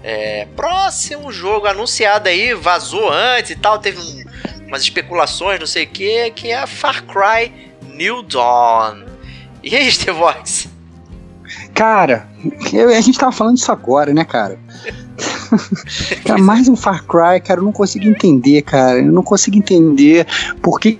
É, 0.02 0.46
próximo 0.56 1.30
jogo 1.30 1.66
anunciado 1.66 2.30
aí, 2.30 2.54
vazou 2.54 3.10
antes 3.12 3.50
e 3.50 3.56
tal, 3.56 3.78
teve 3.78 3.98
um- 4.00 4.24
umas 4.68 4.80
especulações, 4.80 5.60
não 5.60 5.66
sei 5.66 5.84
o 5.84 5.88
que, 5.88 6.30
que 6.30 6.50
é 6.50 6.66
Far 6.66 7.04
Cry 7.04 7.52
New 7.94 8.22
Dawn. 8.22 9.04
E 9.62 9.76
aí, 9.76 9.92
Stevox? 9.92 10.68
Cara, 11.74 12.26
eu- 12.72 12.88
a 12.88 13.00
gente 13.02 13.18
tava 13.18 13.32
falando 13.32 13.56
disso 13.56 13.70
agora, 13.72 14.14
né, 14.14 14.24
cara? 14.24 14.58
cara, 16.24 16.40
mais 16.40 16.68
um 16.68 16.76
Far 16.76 17.04
Cry, 17.04 17.40
cara, 17.40 17.60
eu 17.60 17.64
não 17.64 17.72
consigo 17.72 18.06
entender, 18.06 18.62
cara. 18.62 18.98
Eu 18.98 19.12
não 19.12 19.22
consigo 19.22 19.56
entender 19.56 20.26
por 20.62 20.78
que, 20.78 20.98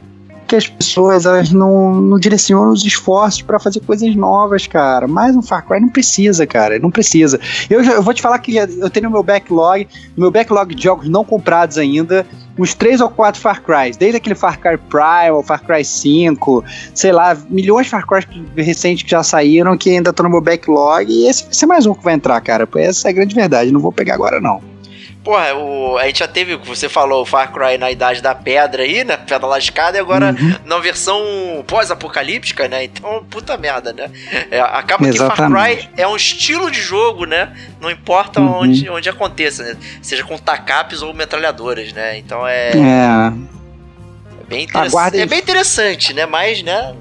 que 0.50 0.56
as 0.56 0.66
pessoas 0.66 1.26
elas 1.26 1.52
não, 1.52 1.94
não 1.94 2.18
direcionam 2.18 2.72
os 2.72 2.84
esforços 2.84 3.40
pra 3.40 3.60
fazer 3.60 3.78
coisas 3.78 4.16
novas, 4.16 4.66
cara. 4.66 5.06
Mais 5.06 5.36
um 5.36 5.40
Far 5.40 5.64
Cry 5.64 5.78
não 5.78 5.88
precisa, 5.88 6.44
cara, 6.44 6.76
não 6.80 6.90
precisa. 6.90 7.38
Eu, 7.70 7.84
eu 7.84 8.02
vou 8.02 8.12
te 8.12 8.20
falar 8.20 8.36
que 8.40 8.56
eu 8.56 8.90
tenho 8.90 9.04
no 9.04 9.12
meu 9.12 9.22
backlog, 9.22 9.86
meu 10.16 10.28
backlog 10.28 10.74
de 10.74 10.82
jogos 10.82 11.08
não 11.08 11.24
comprados 11.24 11.78
ainda, 11.78 12.26
uns 12.58 12.74
três 12.74 13.00
ou 13.00 13.08
quatro 13.08 13.40
Far 13.40 13.62
Crys, 13.62 13.96
desde 13.96 14.16
aquele 14.16 14.34
Far 14.34 14.58
Cry 14.58 14.76
Prime, 14.76 15.40
Far 15.44 15.62
Cry 15.62 15.84
5, 15.84 16.64
sei 16.96 17.12
lá, 17.12 17.38
milhões 17.48 17.86
de 17.86 17.90
Far 17.90 18.04
Cry 18.04 18.26
recentes 18.56 19.04
que 19.04 19.10
já 19.12 19.22
saíram 19.22 19.78
que 19.78 19.88
ainda 19.90 20.10
estão 20.10 20.24
no 20.24 20.30
meu 20.30 20.40
backlog, 20.40 21.08
e 21.08 21.28
esse 21.28 21.44
vai 21.44 21.54
ser 21.54 21.66
mais 21.66 21.86
um 21.86 21.94
que 21.94 22.02
vai 22.02 22.14
entrar, 22.14 22.40
cara. 22.40 22.68
Essa 22.74 23.06
é 23.06 23.10
a 23.10 23.14
grande 23.14 23.36
verdade, 23.36 23.70
não 23.70 23.78
vou 23.78 23.92
pegar 23.92 24.14
agora 24.14 24.40
não. 24.40 24.69
Porra, 25.22 25.54
o, 25.54 25.98
a 25.98 26.06
gente 26.06 26.20
já 26.20 26.28
teve, 26.28 26.56
você 26.56 26.88
falou, 26.88 27.22
o 27.22 27.26
Far 27.26 27.52
Cry 27.52 27.76
na 27.76 27.90
Idade 27.90 28.22
da 28.22 28.34
Pedra 28.34 28.82
aí, 28.84 29.04
né? 29.04 29.18
Pedra 29.18 29.46
lascada, 29.46 29.98
e 29.98 30.00
agora 30.00 30.34
Uhum. 30.38 30.54
na 30.64 30.78
versão 30.78 31.22
pós-apocalíptica, 31.66 32.66
né? 32.68 32.84
Então, 32.84 33.22
puta 33.28 33.54
merda, 33.58 33.92
né? 33.92 34.10
É, 34.50 34.60
acaba 34.60 35.04
que 35.10 35.18
Far 35.18 35.26
Exatamente. 35.32 35.88
Cry 35.88 35.90
é 35.98 36.08
um 36.08 36.16
estilo 36.16 36.70
de 36.70 36.80
jogo, 36.80 37.26
né? 37.26 37.54
Não 37.82 37.90
importa 37.90 38.40
Uhum. 38.40 38.60
onde, 38.60 38.88
onde 38.88 39.08
aconteça, 39.10 39.62
né? 39.62 39.76
Seja 40.00 40.24
com 40.24 40.38
tacapes 40.38 41.02
ou 41.02 41.12
metralhadoras, 41.12 41.92
né? 41.92 42.16
Então 42.16 42.48
é, 42.48 42.70
É, 42.70 43.32
é 44.40 44.44
bem 44.48 44.62
interessante. 44.64 44.88
Aguardem. 44.90 45.20
É 45.20 45.26
bem 45.26 45.38
interessante, 45.38 46.14
né? 46.14 46.24
Mas, 46.24 46.62
né? 46.62 46.94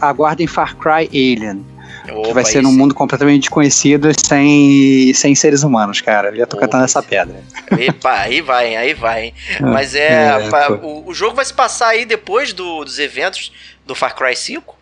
aguardem 0.00 0.46
Far 0.46 0.76
Cry 0.76 1.08
Alien, 1.08 1.64
que 2.04 2.10
Opa, 2.12 2.32
vai 2.34 2.44
ser 2.44 2.62
num 2.62 2.72
mundo 2.72 2.94
completamente 2.94 3.40
desconhecido 3.42 4.10
sem, 4.26 5.12
sem 5.14 5.34
seres 5.34 5.62
humanos, 5.62 6.00
cara. 6.00 6.28
Eu 6.30 6.36
já 6.36 6.46
tô 6.46 6.56
Opa. 6.56 6.66
cantando 6.66 6.84
essa 6.84 7.02
pedra. 7.02 7.36
Epa, 7.78 8.12
aí 8.20 8.40
vai, 8.40 8.76
aí 8.76 8.94
vai. 8.94 9.24
hein? 9.26 9.34
Ah, 9.60 9.66
Mas 9.66 9.94
é. 9.94 10.38
é, 10.38 10.68
o, 10.82 11.04
o 11.08 11.14
jogo 11.14 11.36
vai 11.36 11.44
se 11.44 11.54
passar 11.54 11.88
aí 11.88 12.04
depois 12.04 12.52
do- 12.52 12.84
dos 12.84 12.98
eventos 12.98 13.52
do 13.86 13.94
Far 13.94 14.14
Cry 14.14 14.34
5. 14.36 14.80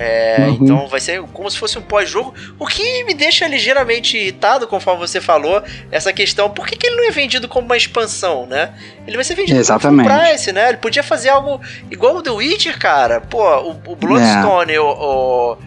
É, 0.00 0.36
Uhum. 0.46 0.58
Então 0.62 0.86
vai 0.86 1.00
ser 1.00 1.20
como 1.32 1.50
se 1.50 1.58
fosse 1.58 1.76
um 1.76 1.82
pós-jogo. 1.82 2.32
O 2.56 2.66
que 2.66 3.02
me 3.02 3.14
deixa 3.14 3.48
ligeiramente 3.48 4.16
irritado, 4.16 4.68
conforme 4.68 5.00
você 5.00 5.20
falou, 5.20 5.60
essa 5.90 6.12
questão. 6.12 6.48
Por 6.50 6.68
que, 6.68 6.76
que 6.76 6.86
ele 6.86 6.94
não 6.96 7.08
é 7.08 7.10
vendido 7.10 7.48
como 7.48 7.66
uma 7.66 7.76
expansão, 7.76 8.46
né? 8.46 8.74
Ele 9.08 9.16
vai 9.16 9.24
ser 9.24 9.34
vendido 9.34 9.58
Exatamente. 9.58 10.06
como 10.08 10.20
full 10.20 10.28
price, 10.28 10.52
né? 10.52 10.68
Ele 10.68 10.78
podia 10.78 11.02
fazer 11.02 11.30
algo 11.30 11.60
igual 11.90 12.14
o 12.16 12.22
The 12.22 12.30
Witcher, 12.30 12.78
cara. 12.78 13.20
Pô, 13.20 13.42
o, 13.60 13.70
o 13.88 13.96
Bloodstone 13.96 14.72
e 14.74 14.78
o. 14.78 14.86
o- 14.86 15.58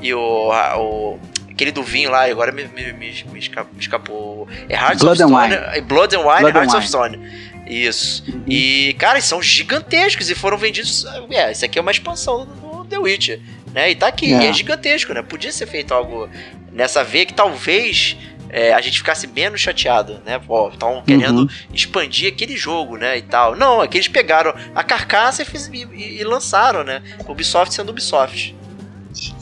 e 0.00 0.12
o, 0.14 0.50
a- 0.52 0.78
o- 0.78 1.18
Aquele 1.50 1.72
do 1.72 1.82
vinho 1.82 2.08
lá, 2.08 2.24
agora 2.26 2.52
me, 2.52 2.62
me, 2.68 2.92
me, 2.92 3.24
me 3.32 3.38
esca- 3.40 3.64
me 3.64 3.80
escapou. 3.80 4.46
É 4.68 4.74
Hearts 4.76 5.02
Blood 5.02 5.20
of 5.24 5.34
and 5.34 5.36
Stone. 5.48 5.54
é 5.76 5.80
Blood 5.80 6.14
and 6.14 6.20
Wine, 6.20 6.40
Blood 6.40 6.56
and 6.56 6.60
Hearts 6.60 6.74
of 6.74 6.86
Wine. 6.86 6.88
Stone. 7.16 7.58
Isso. 7.68 8.24
Uhum. 8.28 8.42
E, 8.46 8.94
cara, 8.96 9.14
eles 9.14 9.24
são 9.24 9.42
gigantescos 9.42 10.30
e 10.30 10.36
foram 10.36 10.56
vendidos. 10.56 11.04
É, 11.30 11.50
isso 11.50 11.64
aqui 11.64 11.76
é 11.76 11.82
uma 11.82 11.90
expansão 11.90 12.46
do 12.46 12.84
The 12.84 12.96
Witcher, 12.98 13.40
né? 13.74 13.90
E 13.90 13.96
tá 13.96 14.06
aqui, 14.06 14.32
É. 14.32 14.44
e 14.44 14.46
é 14.46 14.52
gigantesco, 14.52 15.12
né? 15.12 15.20
Podia 15.20 15.50
ser 15.50 15.66
feito 15.66 15.92
algo 15.92 16.30
nessa 16.72 17.02
veia 17.02 17.26
que 17.26 17.34
talvez 17.34 18.16
é, 18.50 18.72
a 18.72 18.80
gente 18.80 18.98
ficasse 18.98 19.26
menos 19.26 19.60
chateado, 19.60 20.22
né? 20.24 20.38
Pô, 20.38 20.68
estão 20.68 21.02
querendo 21.04 21.40
Uhum. 21.40 21.48
expandir 21.74 22.32
aquele 22.32 22.56
jogo, 22.56 22.96
né? 22.96 23.18
E 23.18 23.22
tal. 23.22 23.56
Não, 23.56 23.82
é 23.82 23.88
que 23.88 23.96
eles 23.98 24.06
pegaram 24.08 24.54
a 24.76 24.84
carcaça 24.84 25.42
e, 25.42 25.44
fiz- 25.44 25.68
e- 25.72 26.18
e 26.20 26.22
lançaram, 26.24 26.84
né? 26.84 27.02
Ubisoft 27.26 27.74
sendo 27.74 27.88
Ubisoft. 27.90 28.54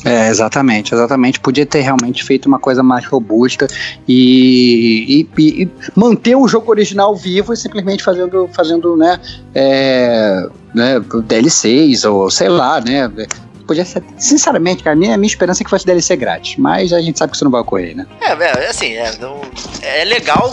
É, 0.05 0.29
exatamente, 0.29 0.95
exatamente. 0.95 1.41
Podia 1.41 1.67
ter 1.67 1.81
realmente 1.81 2.25
feito 2.25 2.47
uma 2.47 2.59
coisa 2.59 2.83
mais 2.83 3.05
robusta 3.07 3.67
e, 4.07 5.27
e- 5.39 5.63
e- 5.63 5.69
manter 5.95 6.37
o 6.37 6.47
jogo 6.49 6.71
original 6.71 7.15
vivo 7.15 7.53
e 7.53 7.57
simplesmente 7.57 8.03
fazendo, 8.03 8.49
fazendo 8.53 8.97
né, 8.97 9.21
é, 9.55 10.49
né, 10.75 11.01
DLCs 11.25 12.05
ou 12.05 12.31
sei 12.31 12.49
lá, 12.49 12.81
né. 12.81 13.11
Podia 13.67 13.85
ser, 13.85 14.01
sinceramente, 14.17 14.83
cara, 14.85 14.95
minha, 14.95 15.17
minha 15.19 15.27
esperança 15.27 15.63
é 15.63 15.65
que 15.65 15.71
fosse 15.71 15.85
DLC 15.85 16.15
grátis, 16.15 16.57
mas 16.57 16.93
a 16.93 17.01
gente 17.01 17.19
sabe 17.19 17.33
que 17.33 17.37
isso 17.37 17.45
não 17.45 17.51
vai 17.51 17.61
ocorrer, 17.63 17.97
né? 17.97 18.07
É, 18.21 18.33
é 18.65 18.69
assim, 18.69 18.93
é, 18.93 19.13
não- 19.21 19.41
é 19.83 20.05
legal 20.05 20.53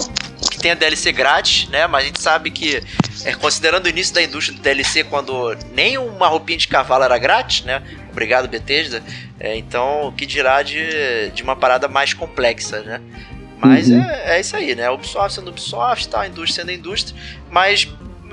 que 0.64 0.70
tenha 0.70 0.76
DLC 0.76 1.11
grátis, 1.11 1.68
né? 1.68 1.86
Mas 1.88 2.03
a 2.03 2.05
gente 2.07 2.22
sabe 2.22 2.49
que, 2.49 2.82
é, 3.26 3.34
considerando 3.36 3.86
o 3.86 3.89
início 3.89 4.14
da 4.16 4.24
indústria 4.24 4.57
do 4.57 4.64
DLC, 4.64 5.03
quando 5.03 5.55
nem 5.74 5.97
uma 5.97 6.28
roupinha 6.28 6.57
de 6.57 6.70
cavalo 6.70 7.03
era 7.03 7.18
grátis, 7.18 7.66
né? 7.66 7.84
Obrigado, 8.09 8.47
Bethesda. 8.47 9.03
É, 9.39 9.57
então, 9.57 10.07
o 10.07 10.11
que 10.14 10.26
dirá 10.26 10.64
de, 10.64 11.30
de 11.32 11.43
uma 11.43 11.55
parada 11.55 11.89
mais 11.89 12.14
complexa, 12.14 12.82
né? 12.82 13.01
Mas 13.57 13.89
Uhum. 13.89 14.01
é, 14.01 14.38
é 14.38 14.39
isso 14.39 14.55
aí, 14.55 14.74
né? 14.74 14.89
Ubisoft 14.89 15.34
sendo 15.36 15.49
Ubisoft, 15.49 16.07
tá? 16.07 16.22
a 16.22 16.28
indústria 16.28 16.64
sendo 16.64 16.70
a 16.70 16.74
indústria. 16.74 17.20
Mas 17.49 17.88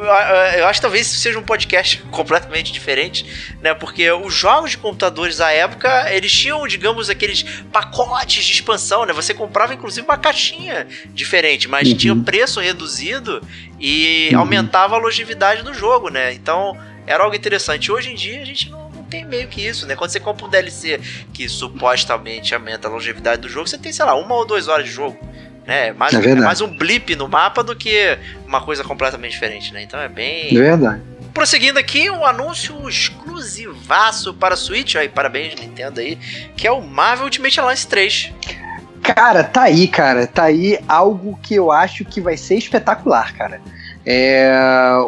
eu- 0.05 0.67
acho 0.67 0.79
que 0.79 0.83
talvez 0.83 1.07
isso 1.07 1.21
seja 1.21 1.39
um 1.39 1.43
podcast 1.43 1.99
completamente 2.11 2.73
diferente, 2.73 3.25
né? 3.61 3.75
Porque 3.75 4.11
os 4.11 4.33
jogos 4.35 4.73
de 4.73 4.79
computadores 4.79 5.41
à 5.41 5.51
época, 5.53 6.13
eles 6.13 6.33
tinham, 6.33 6.67
digamos, 6.67 7.11
aqueles 7.11 7.43
pacotes 7.73 8.45
de 8.45 8.53
expansão, 8.53 9.05
né? 9.05 9.13
Você 9.13 9.35
comprava 9.35 9.75
inclusive 9.75 10.07
uma 10.07 10.17
caixinha 10.19 10.87
diferente, 11.09 11.69
mas 11.69 11.89
Uhum. 11.89 11.97
tinha 11.97 12.17
preço 12.17 12.61
reduzido 12.61 13.43
e 13.79 14.31
Uhum. 14.33 14.41
aumentava 14.41 14.95
a 14.97 14.99
longevidade 14.99 15.63
do 15.63 15.73
jogo, 15.75 16.09
né? 16.09 16.33
Então 16.33 16.77
era 17.07 17.25
algo 17.25 17.35
interessante. 17.37 17.91
Hoje 17.93 18.11
em 18.11 18.15
dia 18.15 18.41
a 18.43 18.45
gente 18.45 18.71
não 18.71 18.91
tem 19.11 19.25
meio 19.25 19.49
que 19.49 19.61
isso, 19.67 19.87
né? 19.87 19.97
Quando 19.97 20.11
você 20.11 20.21
compra 20.21 20.47
um 20.47 20.49
DLC 20.49 21.01
que 21.35 21.49
supostamente 21.49 22.55
aumenta 22.55 22.87
a 22.87 22.91
longevidade 22.91 23.43
do 23.43 23.49
jogo, 23.49 23.67
você 23.69 23.77
tem, 23.79 23.93
sei 23.93 24.05
lá, 24.05 24.15
uma 24.15 24.35
ou 24.35 24.45
duas 24.47 24.69
horas 24.69 24.87
de 24.87 24.93
jogo. 24.93 25.19
Né? 25.67 25.93
Mais, 25.93 26.15
É 26.15 26.31
é 26.31 26.35
mais 26.35 26.61
um 26.61 26.69
blip 26.69 27.15
no 27.15 27.29
mapa 27.29 27.63
do 27.63 27.77
que 27.77 28.19
uma 28.47 28.61
coisa 28.61 28.83
completamente 28.83 29.33
diferente, 29.33 29.73
né? 29.73 29.83
Então 29.83 30.01
é 30.01 30.09
bem. 30.09 30.49
De 30.49 30.59
verdade. 30.59 31.03
Prosseguindo 31.33 31.79
aqui, 31.79 32.11
um 32.11 32.25
anúncio 32.27 32.89
exclusivaço 32.89 34.35
para 34.35 34.57
Switch, 34.57 34.97
aí, 34.97 35.09
parabéns 35.09 35.55
Nintendo 35.55 36.01
aí, 36.01 36.17
que 36.57 36.67
é 36.67 36.73
o 36.73 36.81
Marvel 36.81 37.25
Ultimate 37.25 37.61
Alliance 37.61 37.87
3. 37.87 38.33
Cara, 39.03 39.45
tá 39.45 39.63
aí, 39.63 39.87
cara. 39.87 40.27
Tá 40.27 40.45
aí 40.45 40.79
algo 40.89 41.39
que 41.43 41.55
eu 41.55 41.71
acho 41.71 42.05
que 42.05 42.21
vai 42.21 42.37
ser 42.37 42.57
espetacular, 42.57 43.35
cara. 43.35 43.61
É, 44.05 44.51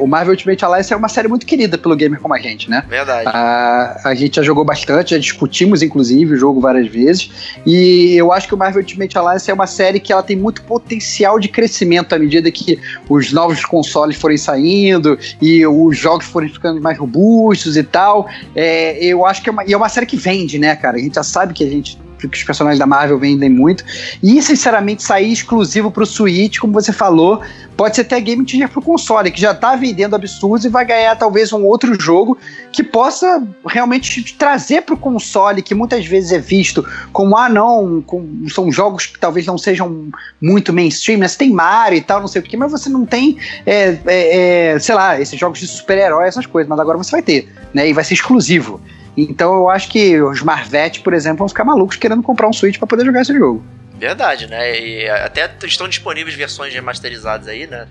o 0.01 0.07
Marvel 0.07 0.33
Ultimate 0.33 0.65
Alliance 0.65 0.93
é 0.93 0.97
uma 0.97 1.09
série 1.09 1.29
muito 1.29 1.47
querida 1.47 1.79
pelo 1.79 1.97
gamer 1.97 2.21
como 2.21 2.35
a 2.35 2.39
gente, 2.39 2.69
né? 2.69 2.85
Verdade. 2.89 3.27
A, 3.27 4.01
a 4.05 4.15
gente 4.15 4.37
já 4.37 4.43
jogou 4.43 4.65
bastante, 4.65 5.11
já 5.11 5.19
discutimos 5.19 5.83
inclusive 5.83 6.35
o 6.35 6.37
jogo 6.37 6.61
várias 6.61 6.89
vezes, 6.89 7.55
e 7.67 8.15
eu 8.15 8.33
acho 8.33 8.47
que 8.49 8.55
o 8.55 8.59
Marvel 8.59 8.81
Ultimate 8.81 9.17
Alliance 9.17 9.51
é 9.51 9.55
uma 9.55 9.67
série 9.67 9.99
que 9.99 10.13
ela 10.13 10.23
tem 10.23 10.37
muito 10.37 10.63
potencial 10.63 11.39
de 11.39 11.49
crescimento 11.49 12.15
à 12.15 12.19
medida 12.19 12.51
que 12.51 12.79
os 13.09 13.33
novos 13.33 13.65
consoles 13.65 14.17
forem 14.17 14.37
saindo 14.37 15.19
e 15.41 15.67
os 15.67 15.97
jogos 15.97 16.27
forem 16.27 16.49
ficando 16.49 16.81
mais 16.81 16.99
robustos 16.99 17.77
e 17.77 17.83
tal. 17.83 18.29
É, 18.55 19.03
eu 19.05 19.25
acho 19.25 19.43
que 19.43 19.49
é 19.49 19.53
uma, 19.53 19.65
e 19.65 19.73
é 19.73 19.77
uma 19.77 19.89
série 19.89 20.07
que 20.07 20.17
vende, 20.17 20.59
né, 20.59 20.77
cara? 20.77 20.97
A 20.97 21.01
gente 21.01 21.15
já 21.15 21.23
sabe 21.23 21.55
que 21.55 21.65
a 21.65 21.71
gente 21.71 21.99
que 22.29 22.39
os 22.39 22.45
personagens 22.45 22.79
da 22.79 22.87
Marvel 22.87 23.19
vendem 23.19 23.51
muito. 23.51 23.85
E, 24.23 24.41
sinceramente, 24.43 25.03
sair 25.03 25.33
exclusivo 25.33 25.91
pro 25.91 26.07
Switch, 26.07 26.59
como 26.59 26.73
você 26.73 26.93
falou, 26.93 27.41
pode 27.77 27.97
ser 27.97 28.03
até 28.03 28.21
game 28.21 28.49
changer 28.49 28.69
pro 28.69 28.83
console, 28.83 29.31
que 29.31 29.41
já 29.41 29.55
tá 29.55 29.77
vendendo 29.77 30.15
absurdos 30.15 30.65
e 30.65 30.69
vai 30.69 30.85
ganhar 30.85 31.17
talvez 31.17 31.53
um 31.53 31.65
outro 31.65 31.99
jogo 32.01 32.39
que 32.73 32.83
possa 32.83 33.43
realmente 33.67 34.35
trazer 34.37 34.83
pro 34.83 34.97
console, 34.97 35.63
que 35.63 35.75
muitas 35.75 36.07
vezes 36.07 36.33
é 36.33 36.39
visto 36.39 36.87
como, 37.13 37.37
ah, 37.37 37.49
não, 37.49 38.03
com, 38.03 38.45
são 38.49 38.71
jogos 38.71 39.07
que 39.07 39.19
talvez 39.19 39.47
não 39.47 39.59
sejam 39.59 40.09
muito 40.41 40.73
mainstream, 40.73 41.19
mas 41.19 41.37
tem 41.37 41.51
Mario 41.51 41.99
e 41.99 42.03
tal, 42.03 42.21
não 42.21 42.29
sei 42.29 42.41
o 42.41 42.45
que, 42.45 42.57
mas 42.57 42.71
você 42.71 42.89
não 42.89 43.05
tem, 43.05 43.37
é, 43.67 43.99
é, 44.07 44.73
é, 44.75 44.79
sei 44.79 44.95
lá, 44.95 45.21
esses 45.21 45.39
jogos 45.39 45.59
de 45.59 45.67
super-herói, 45.67 46.27
essas 46.27 46.47
coisas, 46.47 46.69
mas 46.69 46.79
agora 46.79 46.99
você 46.99 47.11
vai 47.11 47.23
ter, 47.23 47.49
né? 47.75 47.89
E 47.89 47.93
vai 47.93 48.05
ser 48.05 48.15
exclusivo. 48.15 48.81
Então 49.17 49.55
eu 49.55 49.69
acho 49.69 49.89
que 49.89 50.21
os 50.21 50.43
Marvete, 50.43 51.01
por 51.01 51.13
exemplo, 51.13 51.39
vão 51.39 51.49
ficar 51.49 51.65
malucos 51.65 51.97
querendo 51.97 52.23
comprar 52.23 52.49
um 52.49 52.53
Switch 52.53 52.79
para 52.79 52.87
poder 52.87 53.05
jogar 53.05 53.23
esse 53.23 53.35
jogo. 53.35 53.65
Verdade, 53.95 54.47
né? 54.47 54.81
E 54.81 55.09
até 55.09 55.51
estão 55.65 55.89
disponíveis 55.89 56.35
versões 56.35 56.73
remasterizadas 56.75 57.47
aí, 57.47 57.67
né? 57.67 57.87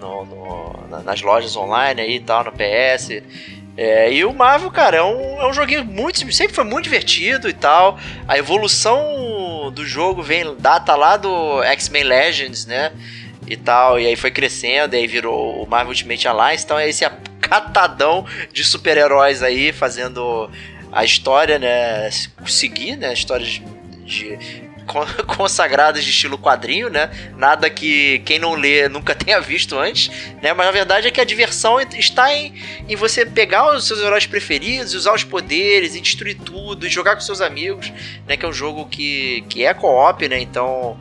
No, 0.00 0.24
no, 0.26 1.02
nas 1.02 1.22
lojas 1.22 1.56
online 1.56 2.00
aí 2.00 2.16
e 2.16 2.20
tal, 2.20 2.44
no 2.44 2.52
PS. 2.52 3.22
É, 3.76 4.10
e 4.10 4.24
o 4.24 4.32
Marvel, 4.32 4.70
cara, 4.70 4.96
é 4.98 5.02
um, 5.02 5.40
é 5.40 5.48
um 5.48 5.52
joguinho 5.52 5.84
muito. 5.84 6.32
Sempre 6.32 6.54
foi 6.54 6.64
muito 6.64 6.84
divertido 6.84 7.48
e 7.48 7.52
tal. 7.52 7.98
A 8.26 8.38
evolução 8.38 9.70
do 9.72 9.86
jogo 9.86 10.22
vem 10.22 10.56
data 10.58 10.94
lá 10.94 11.16
do 11.16 11.62
X-Men 11.62 12.04
Legends, 12.04 12.66
né? 12.66 12.92
E 13.46 13.56
tal. 13.56 13.98
E 14.00 14.06
aí 14.06 14.16
foi 14.16 14.30
crescendo, 14.30 14.94
e 14.94 14.98
aí 14.98 15.06
virou 15.06 15.62
o 15.62 15.68
Marvel 15.68 15.90
Ultimate 15.90 16.26
Alliance. 16.26 16.64
Então 16.64 16.78
é 16.78 16.88
esse 16.88 17.04
catadão 17.40 18.26
de 18.52 18.64
super-heróis 18.64 19.42
aí 19.42 19.72
fazendo 19.72 20.50
a 20.92 21.04
história, 21.04 21.58
né? 21.58 22.10
Seguir, 22.46 22.96
né? 22.96 23.12
Histórias 23.12 23.60
de, 24.04 24.38
consagradas 25.26 26.04
de 26.04 26.10
estilo 26.10 26.38
quadrinho, 26.38 26.88
né? 26.88 27.10
Nada 27.36 27.68
que 27.68 28.20
quem 28.20 28.38
não 28.38 28.54
lê 28.54 28.88
nunca 28.88 29.14
tenha 29.16 29.40
visto 29.40 29.78
antes, 29.78 30.10
né? 30.42 30.52
Mas 30.52 30.66
a 30.66 30.70
verdade 30.70 31.08
é 31.08 31.10
que 31.10 31.20
a 31.20 31.24
diversão 31.24 31.80
está 31.80 32.32
em, 32.32 32.54
em 32.88 32.96
você 32.96 33.26
pegar 33.26 33.74
os 33.74 33.86
seus 33.86 34.00
heróis 34.00 34.26
preferidos, 34.26 34.94
usar 34.94 35.14
os 35.14 35.24
poderes 35.24 35.94
e 35.94 36.00
destruir 36.00 36.36
tudo 36.36 36.86
e 36.86 36.90
jogar 36.90 37.14
com 37.14 37.20
seus 37.20 37.40
amigos, 37.40 37.92
né? 38.26 38.36
Que 38.36 38.44
é 38.44 38.48
um 38.48 38.52
jogo 38.52 38.86
que, 38.86 39.44
que 39.48 39.64
é 39.64 39.74
co-op, 39.74 40.26
né? 40.28 40.40
Então, 40.40 40.98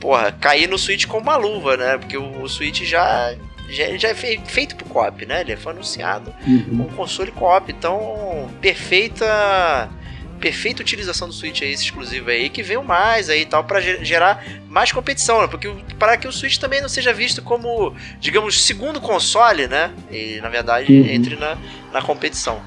porra, 0.00 0.32
cair 0.32 0.68
no 0.68 0.78
Switch 0.78 1.06
com 1.06 1.18
uma 1.18 1.36
luva, 1.36 1.76
né? 1.76 1.98
Porque 1.98 2.16
o, 2.16 2.42
o 2.42 2.48
Switch 2.48 2.82
já 2.82 3.34
já, 3.68 3.96
já 3.98 4.08
é 4.08 4.14
feito 4.14 4.76
pro 4.76 4.86
co-op, 4.86 5.26
né? 5.26 5.42
Ele 5.42 5.56
foi 5.56 5.72
anunciado 5.72 6.34
uhum. 6.46 6.86
um 6.86 6.96
console 6.96 7.30
co-op, 7.30 7.70
então 7.70 8.50
perfeita 8.60 9.90
perfeita 10.38 10.82
utilização 10.82 11.26
do 11.26 11.34
Switch 11.34 11.62
aí, 11.62 11.72
esse 11.72 11.84
exclusivo 11.84 12.30
aí, 12.30 12.48
que 12.48 12.62
veio 12.62 12.82
mais 12.82 13.28
aí 13.28 13.42
e 13.42 13.46
tal, 13.46 13.64
para 13.64 13.80
gerar 13.80 14.44
mais 14.68 14.92
competição, 14.92 15.42
né? 15.42 15.48
Porque 15.48 15.68
para 15.98 16.16
que 16.16 16.28
o 16.28 16.32
Switch 16.32 16.58
também 16.58 16.80
não 16.80 16.88
seja 16.88 17.12
visto 17.12 17.42
como, 17.42 17.94
digamos, 18.20 18.62
segundo 18.62 19.00
console, 19.00 19.66
né? 19.66 19.92
E 20.10 20.40
na 20.40 20.48
verdade 20.48 20.92
uhum. 20.92 21.06
entre 21.06 21.36
na, 21.36 21.58
na 21.92 22.00
competição. 22.00 22.62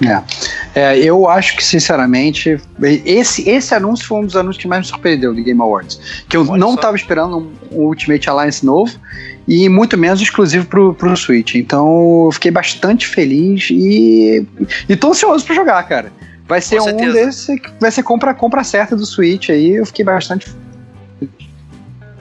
É. 0.00 0.80
é. 0.80 0.98
eu 0.98 1.28
acho 1.28 1.56
que, 1.56 1.64
sinceramente, 1.64 2.60
esse, 3.04 3.48
esse 3.48 3.74
anúncio 3.74 4.06
foi 4.06 4.18
um 4.18 4.26
dos 4.26 4.36
anúncios 4.36 4.62
que 4.62 4.68
mais 4.68 4.82
me 4.82 4.86
surpreendeu 4.86 5.34
do 5.34 5.42
Game 5.42 5.60
Awards. 5.60 6.00
Que 6.28 6.36
eu 6.36 6.42
Olha 6.48 6.58
não 6.58 6.74
estava 6.74 6.96
esperando 6.96 7.52
um 7.70 7.78
Ultimate 7.78 8.28
Alliance 8.28 8.64
novo 8.64 8.98
e 9.46 9.68
muito 9.68 9.96
menos 9.98 10.20
exclusivo 10.20 10.66
pro, 10.66 10.94
pro 10.94 11.16
Switch. 11.16 11.54
Então 11.54 12.26
eu 12.26 12.32
fiquei 12.32 12.50
bastante 12.50 13.06
feliz 13.06 13.68
e, 13.70 14.46
e 14.88 14.96
tô 14.96 15.10
ansioso 15.10 15.44
para 15.44 15.54
jogar, 15.54 15.82
cara. 15.84 16.12
Vai 16.46 16.60
ser 16.60 16.80
um 16.80 17.12
desse 17.12 17.58
que 17.58 17.70
vai 17.80 17.90
ser 17.90 18.02
compra, 18.02 18.34
compra 18.34 18.64
certa 18.64 18.96
do 18.96 19.06
Switch 19.06 19.48
aí, 19.48 19.76
eu 19.76 19.86
fiquei 19.86 20.04
bastante 20.04 20.54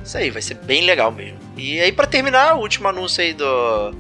Isso 0.03 0.17
aí, 0.17 0.29
vai 0.29 0.41
ser 0.41 0.55
bem 0.55 0.85
legal 0.85 1.11
mesmo. 1.11 1.37
E 1.57 1.79
aí 1.79 1.91
para 1.91 2.07
terminar, 2.07 2.55
o 2.55 2.61
último 2.61 2.87
anúncio 2.87 3.21
aí 3.21 3.33
do 3.33 3.93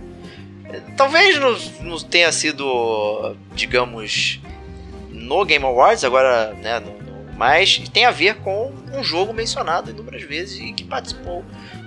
talvez 0.95 1.39
não, 1.39 1.57
não 1.81 1.99
tenha 1.99 2.31
sido, 2.31 3.35
digamos, 3.53 4.39
no 5.09 5.45
Game 5.45 5.65
Awards, 5.65 6.03
agora, 6.03 6.53
né, 6.53 6.79
no, 6.79 6.91
no, 6.91 7.33
mas 7.37 7.79
tem 7.89 8.05
a 8.05 8.11
ver 8.11 8.35
com 8.37 8.73
um 8.93 9.03
jogo 9.03 9.33
mencionado 9.33 9.91
inúmeras 9.91 10.23
vezes 10.23 10.59
e 10.59 10.73
que 10.73 10.83
participou 10.83 11.43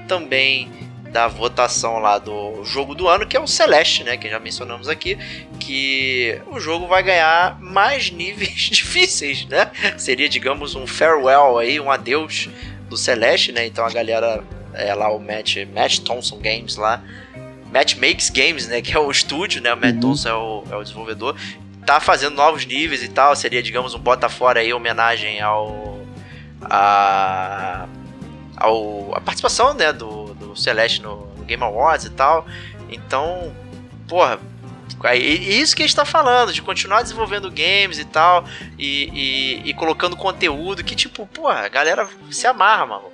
também 0.06 0.70
da 1.14 1.28
votação 1.28 2.00
lá 2.00 2.18
do 2.18 2.64
jogo 2.64 2.92
do 2.92 3.06
ano, 3.06 3.24
que 3.24 3.36
é 3.36 3.40
o 3.40 3.46
Celeste, 3.46 4.02
né? 4.02 4.16
Que 4.16 4.28
já 4.28 4.40
mencionamos 4.40 4.88
aqui, 4.88 5.16
que 5.60 6.42
o 6.50 6.58
jogo 6.58 6.88
vai 6.88 7.04
ganhar 7.04 7.56
mais 7.60 8.10
níveis 8.10 8.62
difíceis, 8.68 9.46
né? 9.46 9.70
Seria, 9.96 10.28
digamos, 10.28 10.74
um 10.74 10.88
farewell 10.88 11.56
aí, 11.56 11.78
um 11.78 11.88
adeus 11.88 12.48
do 12.88 12.96
Celeste, 12.96 13.52
né? 13.52 13.64
Então 13.64 13.86
a 13.86 13.90
galera, 13.90 14.42
é 14.72 14.92
lá 14.92 15.08
o 15.08 15.20
Matt, 15.20 15.58
Matt 15.72 16.00
Thompson 16.00 16.40
Games 16.40 16.74
lá, 16.74 17.00
Matt 17.74 17.96
Makes 17.96 18.30
Games, 18.30 18.68
né? 18.68 18.80
Que 18.80 18.96
é 18.96 18.98
o 19.00 19.10
estúdio, 19.10 19.60
né? 19.60 19.74
O 19.74 19.76
Matt 19.76 19.94
uhum. 19.96 20.00
Thompson 20.00 20.28
é 20.28 20.34
o, 20.34 20.64
é 20.70 20.76
o 20.76 20.82
desenvolvedor. 20.84 21.36
Tá 21.84 21.98
fazendo 21.98 22.36
novos 22.36 22.64
níveis 22.64 23.02
e 23.02 23.08
tal. 23.08 23.34
Seria, 23.34 23.60
digamos, 23.60 23.94
um 23.94 23.98
bota 23.98 24.28
fora 24.28 24.60
aí, 24.60 24.72
homenagem 24.72 25.40
ao. 25.40 26.00
A, 26.62 27.86
ao, 28.56 29.12
a 29.14 29.20
participação 29.20 29.74
né, 29.74 29.92
do, 29.92 30.34
Celeste 30.56 31.02
no, 31.02 31.26
no 31.36 31.44
Game 31.44 31.62
Awards 31.62 32.06
e 32.06 32.10
tal. 32.10 32.46
Então, 32.88 33.52
porra, 34.06 34.38
e 35.14 35.60
isso 35.60 35.74
que 35.74 35.82
a 35.82 35.86
gente 35.86 35.96
tá 35.96 36.04
falando, 36.04 36.52
de 36.52 36.62
continuar 36.62 37.02
desenvolvendo 37.02 37.50
games 37.50 37.98
e 37.98 38.04
tal, 38.04 38.44
e, 38.78 39.10
e, 39.64 39.70
e 39.70 39.74
colocando 39.74 40.16
conteúdo 40.16 40.84
que, 40.84 40.94
tipo, 40.94 41.26
porra, 41.26 41.60
a 41.60 41.68
galera 41.68 42.08
se 42.30 42.46
amarra, 42.46 42.86
mano. 42.86 43.13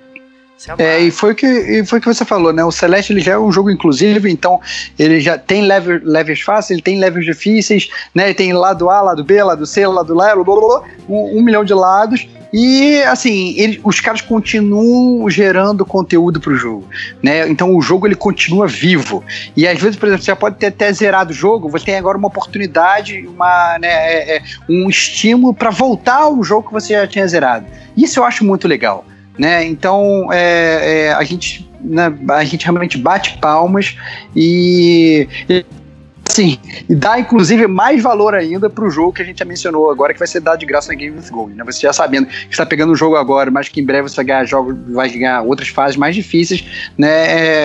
É, 0.77 0.99
e 0.99 1.09
foi 1.09 1.31
o 1.31 1.35
que, 1.35 1.47
e 1.47 1.85
foi 1.85 1.99
que 1.99 2.05
você 2.05 2.23
falou, 2.23 2.53
né? 2.53 2.63
O 2.63 2.71
Celeste 2.71 3.13
ele 3.13 3.21
já 3.21 3.33
é 3.33 3.39
um 3.39 3.51
jogo 3.51 3.69
inclusivo, 3.69 4.27
então 4.27 4.59
ele 4.97 5.19
já 5.19 5.37
tem 5.37 5.63
level, 5.63 5.99
levels 6.03 6.41
fáceis, 6.41 6.71
ele 6.71 6.81
tem 6.81 6.99
levels 6.99 7.25
difíceis, 7.25 7.89
né? 8.13 8.25
Ele 8.25 8.33
tem 8.33 8.53
lado 8.53 8.89
A, 8.89 9.01
lado 9.01 9.23
B, 9.23 9.41
lado 9.41 9.65
C, 9.65 9.85
lado 9.87 10.13
lá, 10.13 10.35
blá, 10.35 10.43
blá, 10.43 10.55
blá, 10.55 10.83
um, 11.09 11.39
um 11.39 11.41
milhão 11.41 11.63
de 11.63 11.73
lados. 11.73 12.27
E 12.53 13.01
assim, 13.03 13.55
ele, 13.57 13.79
os 13.83 14.01
caras 14.01 14.19
continuam 14.19 15.29
gerando 15.29 15.85
conteúdo 15.85 16.39
pro 16.39 16.53
jogo, 16.55 16.85
né? 17.23 17.47
Então 17.47 17.75
o 17.75 17.81
jogo 17.81 18.05
ele 18.05 18.15
continua 18.15 18.67
vivo. 18.67 19.23
E 19.55 19.65
às 19.67 19.79
vezes, 19.79 19.95
por 19.95 20.07
exemplo, 20.07 20.25
você 20.25 20.35
pode 20.35 20.57
ter 20.57 20.67
até 20.67 20.91
zerado 20.91 21.31
o 21.31 21.33
jogo, 21.33 21.69
você 21.69 21.85
tem 21.85 21.95
agora 21.95 22.17
uma 22.17 22.27
oportunidade, 22.27 23.25
uma, 23.25 23.79
né, 23.79 23.87
é, 23.87 24.35
é, 24.37 24.41
um 24.69 24.89
estímulo 24.89 25.53
para 25.53 25.69
voltar 25.69 26.17
ao 26.17 26.43
jogo 26.43 26.67
que 26.67 26.73
você 26.73 26.93
já 26.93 27.07
tinha 27.07 27.25
zerado. 27.25 27.65
Isso 27.95 28.19
eu 28.19 28.25
acho 28.25 28.43
muito 28.43 28.67
legal. 28.67 29.05
Né? 29.37 29.65
Então 29.65 30.27
é, 30.31 31.07
é, 31.07 31.13
a 31.13 31.23
gente 31.23 31.69
né, 31.79 32.13
a 32.29 32.43
gente 32.43 32.63
realmente 32.63 32.97
bate 32.97 33.37
palmas 33.39 33.97
e, 34.35 35.27
e 35.49 35.65
Sim, 36.31 36.57
e 36.87 36.95
dá 36.95 37.19
inclusive 37.19 37.67
mais 37.67 38.01
valor 38.01 38.33
ainda 38.33 38.69
pro 38.69 38.89
jogo 38.89 39.11
que 39.11 39.21
a 39.21 39.25
gente 39.25 39.39
já 39.39 39.43
mencionou 39.43 39.91
agora, 39.91 40.13
que 40.13 40.19
vai 40.19 40.27
ser 40.27 40.39
dado 40.39 40.59
de 40.59 40.65
graça 40.65 40.87
na 40.87 40.97
Game 40.97 41.17
with 41.17 41.29
Gold. 41.29 41.53
Né? 41.53 41.63
Você 41.65 41.81
já 41.81 41.91
sabendo 41.91 42.27
que 42.27 42.51
está 42.51 42.65
pegando 42.65 42.93
o 42.93 42.95
jogo 42.95 43.17
agora, 43.17 43.51
mas 43.51 43.67
que 43.67 43.81
em 43.81 43.85
breve 43.85 44.07
você 44.07 44.15
vai 44.15 44.25
ganhar, 44.25 44.45
jogo, 44.45 44.73
vai 44.93 45.09
ganhar 45.09 45.41
outras 45.41 45.67
fases 45.67 45.97
mais 45.97 46.15
difíceis, 46.15 46.63
né? 46.97 47.09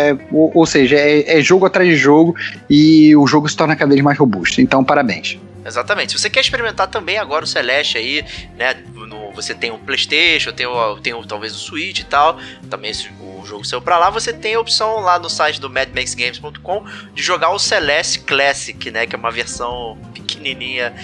É, 0.08 0.18
ou, 0.32 0.50
ou, 0.52 0.66
seja, 0.66 0.96
é, 0.96 1.38
é 1.38 1.40
jogo 1.40 1.64
atrás 1.64 1.88
de 1.88 1.94
jogo 1.94 2.34
e 2.68 3.14
o 3.14 3.24
jogo 3.24 3.48
se 3.48 3.56
torna 3.56 3.76
cada 3.76 3.92
vez 3.92 4.02
mais 4.02 4.18
robusto. 4.18 4.60
Então, 4.60 4.82
parabéns. 4.82 5.38
Exatamente. 5.66 6.12
Se 6.12 6.18
você 6.18 6.30
quer 6.30 6.40
experimentar 6.40 6.86
também 6.86 7.18
agora 7.18 7.44
o 7.44 7.48
Celeste 7.48 7.98
aí, 7.98 8.24
né? 8.56 8.74
No, 8.94 9.32
você 9.32 9.54
tem 9.54 9.72
o 9.72 9.78
PlayStation, 9.78 10.52
tem, 10.52 10.66
o, 10.66 10.96
tem 11.00 11.12
o, 11.12 11.24
talvez 11.26 11.54
o 11.54 11.58
Switch 11.58 12.00
e 12.00 12.04
tal. 12.04 12.38
Também 12.70 12.92
o 13.20 13.44
jogo 13.44 13.64
seu 13.64 13.82
para 13.82 13.98
lá. 13.98 14.08
Você 14.10 14.32
tem 14.32 14.54
a 14.54 14.60
opção 14.60 15.00
lá 15.00 15.18
no 15.18 15.28
site 15.28 15.60
do 15.60 15.68
madmaxgames.com 15.68 16.84
de 17.12 17.22
jogar 17.22 17.50
o 17.50 17.58
Celeste 17.58 18.20
Classic, 18.20 18.90
né? 18.92 19.06
Que 19.06 19.16
é 19.16 19.18
uma 19.18 19.30
versão 19.30 19.98
pequenininha 20.14 20.94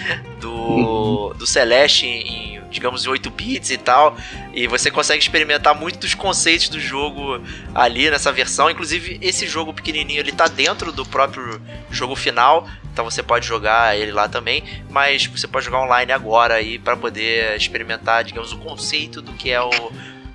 do, 0.40 0.52
uhum. 0.52 1.34
do 1.36 1.46
Celeste 1.46 2.06
em, 2.06 2.60
digamos, 2.70 3.06
8 3.06 3.30
bits 3.30 3.70
e 3.70 3.78
tal. 3.78 4.16
E 4.54 4.68
você 4.68 4.90
consegue 4.90 5.20
experimentar 5.20 5.74
muito 5.74 5.98
dos 5.98 6.14
conceitos 6.14 6.68
do 6.68 6.78
jogo 6.78 7.42
ali 7.74 8.10
nessa 8.10 8.30
versão. 8.30 8.70
Inclusive, 8.70 9.18
esse 9.20 9.46
jogo 9.46 9.74
pequenininho 9.74 10.20
ele 10.20 10.32
tá 10.32 10.46
dentro 10.46 10.92
do 10.92 11.04
próprio 11.04 11.60
jogo 11.90 12.14
final. 12.14 12.68
Então 12.93 13.05
você 13.05 13.22
pode 13.22 13.47
jogar 13.47 13.97
ele 13.97 14.12
lá 14.12 14.28
também, 14.28 14.62
mas 14.90 15.27
você 15.27 15.47
pode 15.48 15.64
jogar 15.64 15.81
online 15.81 16.12
agora 16.12 16.55
aí 16.55 16.78
para 16.78 16.97
poder 16.97 17.56
experimentar, 17.56 18.23
digamos, 18.23 18.52
o 18.52 18.59
conceito 18.59 19.23
do 19.23 19.32
que 19.32 19.51
é 19.51 19.62
o, 19.62 19.70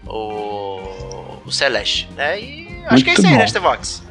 o, 0.05 1.41
o 1.45 1.51
Celeste, 1.51 2.09
né? 2.15 2.41
E 2.41 2.81
acho 2.85 2.93
Muito 2.93 3.03
que 3.03 3.09
é 3.11 3.13
isso 3.13 3.27
aí, 3.27 3.33
bom. 3.33 3.37
né, 3.37 3.47
Stevox? 3.47 4.03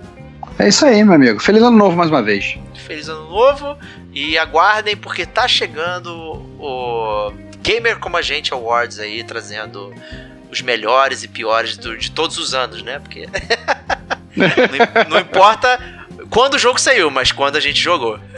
É 0.58 0.68
isso 0.68 0.86
aí, 0.86 1.02
meu 1.04 1.14
amigo. 1.14 1.40
Feliz 1.40 1.60
ano 1.60 1.76
novo 1.76 1.96
mais 1.96 2.08
uma 2.08 2.22
vez. 2.22 2.56
Feliz 2.74 3.08
ano 3.08 3.28
novo 3.28 3.76
e 4.12 4.38
aguardem 4.38 4.96
porque 4.96 5.26
tá 5.26 5.48
chegando 5.48 6.10
o 6.58 7.32
Gamer 7.62 7.98
como 7.98 8.16
a 8.16 8.22
gente 8.22 8.54
Awards 8.54 9.00
aí, 9.00 9.24
trazendo 9.24 9.92
os 10.52 10.62
melhores 10.62 11.24
e 11.24 11.28
piores 11.28 11.76
do, 11.76 11.98
de 11.98 12.12
todos 12.12 12.38
os 12.38 12.54
anos, 12.54 12.80
né? 12.82 13.00
Porque 13.00 13.26
não, 14.36 15.10
não 15.10 15.18
importa 15.18 15.95
quando 16.30 16.54
o 16.54 16.58
jogo 16.58 16.80
saiu, 16.80 17.10
mas 17.10 17.32
quando 17.32 17.56
a 17.56 17.60
gente 17.60 17.80
jogou. 17.80 18.18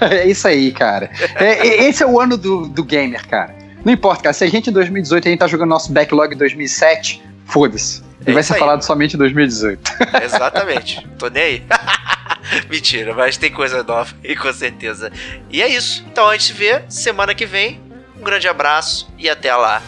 é, 0.00 0.20
é 0.22 0.26
isso 0.28 0.46
aí, 0.48 0.72
cara. 0.72 1.10
É, 1.36 1.84
esse 1.84 2.02
é 2.02 2.06
o 2.06 2.20
ano 2.20 2.36
do, 2.36 2.68
do 2.68 2.84
gamer, 2.84 3.26
cara. 3.26 3.54
Não 3.84 3.92
importa, 3.92 4.24
cara. 4.24 4.32
Se 4.32 4.44
a 4.44 4.48
gente 4.48 4.70
em 4.70 4.72
2018 4.72 5.26
a 5.26 5.30
gente 5.30 5.40
tá 5.40 5.46
jogando 5.46 5.70
nosso 5.70 5.92
backlog 5.92 6.34
2007, 6.34 7.22
foda-se. 7.46 8.02
Ele 8.22 8.30
é 8.30 8.34
vai 8.34 8.42
ser 8.42 8.54
aí. 8.54 8.58
falado 8.58 8.82
somente 8.82 9.14
em 9.14 9.18
2018. 9.18 9.92
Exatamente. 10.22 11.06
Tô 11.18 11.28
nem 11.28 11.42
aí. 11.42 11.62
Mentira, 12.68 13.14
mas 13.14 13.36
tem 13.36 13.50
coisa 13.50 13.82
nova 13.82 14.14
e 14.24 14.34
com 14.34 14.52
certeza. 14.52 15.12
E 15.50 15.62
é 15.62 15.68
isso. 15.68 16.04
Então 16.10 16.28
a 16.28 16.32
gente 16.32 16.44
se 16.44 16.52
vê 16.52 16.82
semana 16.88 17.34
que 17.34 17.46
vem. 17.46 17.80
Um 18.18 18.22
grande 18.22 18.48
abraço 18.48 19.08
e 19.16 19.30
até 19.30 19.54
lá. 19.54 19.80